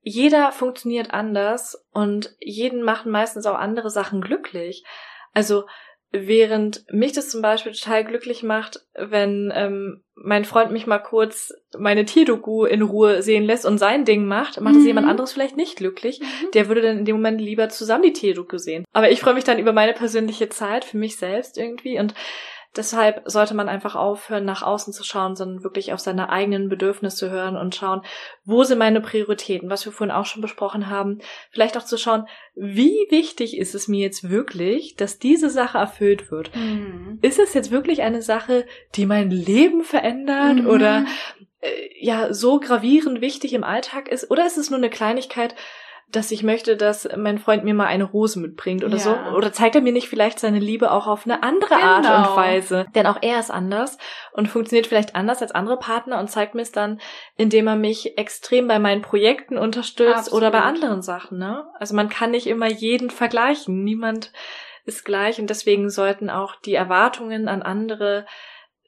Jeder 0.00 0.52
funktioniert 0.52 1.12
anders 1.12 1.86
und 1.90 2.34
jeden 2.40 2.82
machen 2.82 3.12
meistens 3.12 3.44
auch 3.44 3.58
andere 3.58 3.90
Sachen 3.90 4.22
glücklich. 4.22 4.84
Also 5.34 5.64
Während 6.12 6.84
mich 6.92 7.12
das 7.12 7.30
zum 7.30 7.40
Beispiel 7.40 7.72
total 7.72 8.04
glücklich 8.04 8.42
macht, 8.42 8.80
wenn 8.94 9.50
ähm, 9.54 10.02
mein 10.14 10.44
Freund 10.44 10.70
mich 10.70 10.86
mal 10.86 10.98
kurz 10.98 11.54
meine 11.78 12.04
Tierdoku 12.04 12.66
in 12.66 12.82
Ruhe 12.82 13.22
sehen 13.22 13.44
lässt 13.44 13.64
und 13.64 13.78
sein 13.78 14.04
Ding 14.04 14.26
macht, 14.26 14.60
macht 14.60 14.76
es 14.76 14.82
mhm. 14.82 14.88
jemand 14.88 15.08
anderes 15.08 15.32
vielleicht 15.32 15.56
nicht 15.56 15.76
glücklich. 15.76 16.20
Mhm. 16.20 16.50
Der 16.52 16.68
würde 16.68 16.82
dann 16.82 16.98
in 16.98 17.04
dem 17.06 17.16
Moment 17.16 17.40
lieber 17.40 17.70
zusammen 17.70 18.02
die 18.02 18.12
Tierdoku 18.12 18.58
sehen. 18.58 18.84
Aber 18.92 19.10
ich 19.10 19.20
freue 19.20 19.34
mich 19.34 19.44
dann 19.44 19.58
über 19.58 19.72
meine 19.72 19.94
persönliche 19.94 20.50
Zeit 20.50 20.84
für 20.84 20.98
mich 20.98 21.16
selbst 21.16 21.56
irgendwie 21.56 21.98
und 21.98 22.14
Deshalb 22.74 23.22
sollte 23.26 23.52
man 23.52 23.68
einfach 23.68 23.96
aufhören, 23.96 24.46
nach 24.46 24.62
außen 24.62 24.94
zu 24.94 25.04
schauen, 25.04 25.36
sondern 25.36 25.62
wirklich 25.62 25.92
auf 25.92 26.00
seine 26.00 26.30
eigenen 26.30 26.70
Bedürfnisse 26.70 27.30
hören 27.30 27.56
und 27.56 27.74
schauen, 27.74 28.00
wo 28.44 28.64
sind 28.64 28.78
meine 28.78 29.02
Prioritäten, 29.02 29.68
was 29.68 29.84
wir 29.84 29.92
vorhin 29.92 30.14
auch 30.14 30.24
schon 30.24 30.40
besprochen 30.40 30.88
haben. 30.88 31.18
Vielleicht 31.50 31.76
auch 31.76 31.84
zu 31.84 31.98
schauen, 31.98 32.26
wie 32.54 33.06
wichtig 33.10 33.58
ist 33.58 33.74
es 33.74 33.88
mir 33.88 34.00
jetzt 34.00 34.30
wirklich, 34.30 34.96
dass 34.96 35.18
diese 35.18 35.50
Sache 35.50 35.76
erfüllt 35.76 36.30
wird. 36.30 36.54
Mhm. 36.56 37.18
Ist 37.20 37.38
es 37.38 37.52
jetzt 37.52 37.70
wirklich 37.70 38.02
eine 38.02 38.22
Sache, 38.22 38.64
die 38.94 39.04
mein 39.04 39.30
Leben 39.30 39.84
verändert 39.84 40.62
mhm. 40.62 40.66
oder 40.66 41.04
äh, 41.60 41.68
ja 42.00 42.32
so 42.32 42.58
gravierend 42.58 43.20
wichtig 43.20 43.52
im 43.52 43.64
Alltag 43.64 44.08
ist? 44.08 44.30
Oder 44.30 44.46
ist 44.46 44.56
es 44.56 44.70
nur 44.70 44.78
eine 44.78 44.90
Kleinigkeit, 44.90 45.54
dass 46.10 46.30
ich 46.30 46.42
möchte, 46.42 46.76
dass 46.76 47.08
mein 47.16 47.38
Freund 47.38 47.64
mir 47.64 47.72
mal 47.74 47.86
eine 47.86 48.04
Rose 48.04 48.38
mitbringt 48.38 48.84
oder 48.84 48.96
ja. 48.96 49.00
so. 49.00 49.16
Oder 49.34 49.52
zeigt 49.52 49.74
er 49.74 49.80
mir 49.80 49.92
nicht 49.92 50.08
vielleicht 50.08 50.38
seine 50.38 50.58
Liebe 50.58 50.90
auch 50.90 51.06
auf 51.06 51.24
eine 51.24 51.42
andere 51.42 51.74
genau. 51.74 51.86
Art 51.86 52.28
und 52.28 52.36
Weise? 52.36 52.86
Denn 52.94 53.06
auch 53.06 53.18
er 53.22 53.40
ist 53.40 53.50
anders 53.50 53.96
und 54.32 54.48
funktioniert 54.48 54.86
vielleicht 54.86 55.14
anders 55.14 55.40
als 55.40 55.52
andere 55.52 55.78
Partner 55.78 56.18
und 56.20 56.30
zeigt 56.30 56.54
mir 56.54 56.62
es 56.62 56.72
dann, 56.72 57.00
indem 57.36 57.66
er 57.66 57.76
mich 57.76 58.18
extrem 58.18 58.68
bei 58.68 58.78
meinen 58.78 59.02
Projekten 59.02 59.56
unterstützt 59.56 60.14
Absolut. 60.14 60.42
oder 60.42 60.50
bei 60.50 60.60
anderen 60.60 61.00
Sachen. 61.00 61.38
Ne? 61.38 61.64
Also 61.78 61.94
man 61.94 62.10
kann 62.10 62.32
nicht 62.32 62.46
immer 62.46 62.68
jeden 62.68 63.08
vergleichen. 63.08 63.82
Niemand 63.82 64.32
ist 64.84 65.04
gleich 65.04 65.40
und 65.40 65.48
deswegen 65.48 65.88
sollten 65.88 66.28
auch 66.28 66.56
die 66.56 66.74
Erwartungen 66.74 67.48
an 67.48 67.62
andere 67.62 68.26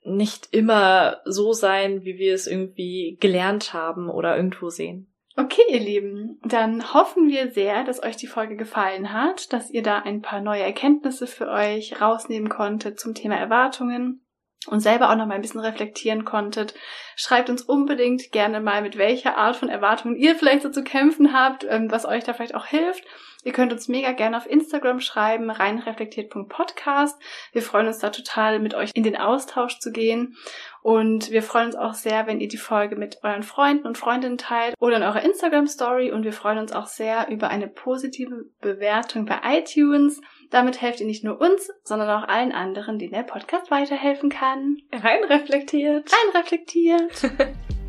nicht 0.04 0.48
immer 0.52 1.22
so 1.24 1.54
sein, 1.54 2.04
wie 2.04 2.18
wir 2.18 2.34
es 2.34 2.46
irgendwie 2.46 3.16
gelernt 3.20 3.72
haben 3.72 4.10
oder 4.10 4.36
irgendwo 4.36 4.68
sehen. 4.68 5.13
Okay, 5.36 5.62
ihr 5.68 5.80
Lieben, 5.80 6.38
dann 6.44 6.94
hoffen 6.94 7.28
wir 7.28 7.50
sehr, 7.50 7.82
dass 7.82 8.00
euch 8.00 8.16
die 8.16 8.28
Folge 8.28 8.56
gefallen 8.56 9.12
hat, 9.12 9.52
dass 9.52 9.68
ihr 9.68 9.82
da 9.82 9.98
ein 9.98 10.22
paar 10.22 10.40
neue 10.40 10.62
Erkenntnisse 10.62 11.26
für 11.26 11.48
euch 11.48 12.00
rausnehmen 12.00 12.48
konntet 12.48 13.00
zum 13.00 13.14
Thema 13.14 13.36
Erwartungen 13.36 14.24
und 14.68 14.78
selber 14.78 15.10
auch 15.10 15.16
noch 15.16 15.26
mal 15.26 15.34
ein 15.34 15.42
bisschen 15.42 15.60
reflektieren 15.60 16.24
konntet. 16.24 16.74
Schreibt 17.16 17.50
uns 17.50 17.62
unbedingt 17.62 18.30
gerne 18.30 18.60
mal, 18.60 18.80
mit 18.80 18.96
welcher 18.96 19.36
Art 19.36 19.56
von 19.56 19.68
Erwartungen 19.68 20.14
ihr 20.14 20.36
vielleicht 20.36 20.62
so 20.62 20.70
zu 20.70 20.84
kämpfen 20.84 21.32
habt, 21.32 21.66
ähm, 21.68 21.90
was 21.90 22.06
euch 22.06 22.22
da 22.22 22.32
vielleicht 22.32 22.54
auch 22.54 22.66
hilft. 22.66 23.04
Ihr 23.44 23.52
könnt 23.52 23.72
uns 23.72 23.88
mega 23.88 24.12
gerne 24.12 24.36
auf 24.36 24.48
Instagram 24.48 25.00
schreiben, 25.00 25.50
reinreflektiert.podcast. 25.50 27.20
Wir 27.52 27.62
freuen 27.62 27.86
uns 27.86 27.98
da 27.98 28.10
total, 28.10 28.58
mit 28.58 28.74
euch 28.74 28.90
in 28.94 29.02
den 29.02 29.16
Austausch 29.16 29.78
zu 29.78 29.92
gehen. 29.92 30.36
Und 30.82 31.30
wir 31.30 31.42
freuen 31.42 31.66
uns 31.66 31.76
auch 31.76 31.94
sehr, 31.94 32.26
wenn 32.26 32.40
ihr 32.40 32.48
die 32.48 32.56
Folge 32.56 32.96
mit 32.96 33.18
euren 33.22 33.42
Freunden 33.42 33.86
und 33.86 33.98
Freundinnen 33.98 34.38
teilt 34.38 34.74
oder 34.78 34.96
in 34.96 35.02
eurer 35.02 35.22
Instagram 35.22 35.66
Story. 35.66 36.10
Und 36.10 36.24
wir 36.24 36.32
freuen 36.32 36.58
uns 36.58 36.72
auch 36.72 36.86
sehr 36.86 37.28
über 37.30 37.48
eine 37.48 37.68
positive 37.68 38.46
Bewertung 38.60 39.26
bei 39.26 39.40
iTunes. 39.44 40.20
Damit 40.50 40.80
helft 40.80 41.00
ihr 41.00 41.06
nicht 41.06 41.24
nur 41.24 41.40
uns, 41.40 41.70
sondern 41.84 42.10
auch 42.10 42.28
allen 42.28 42.52
anderen, 42.52 42.98
denen 42.98 43.12
der 43.12 43.22
Podcast 43.22 43.70
weiterhelfen 43.70 44.30
kann. 44.30 44.78
Rein 44.92 45.24
reflektiert. 45.24 46.10
Rein 46.10 46.40
reflektiert. 46.40 47.30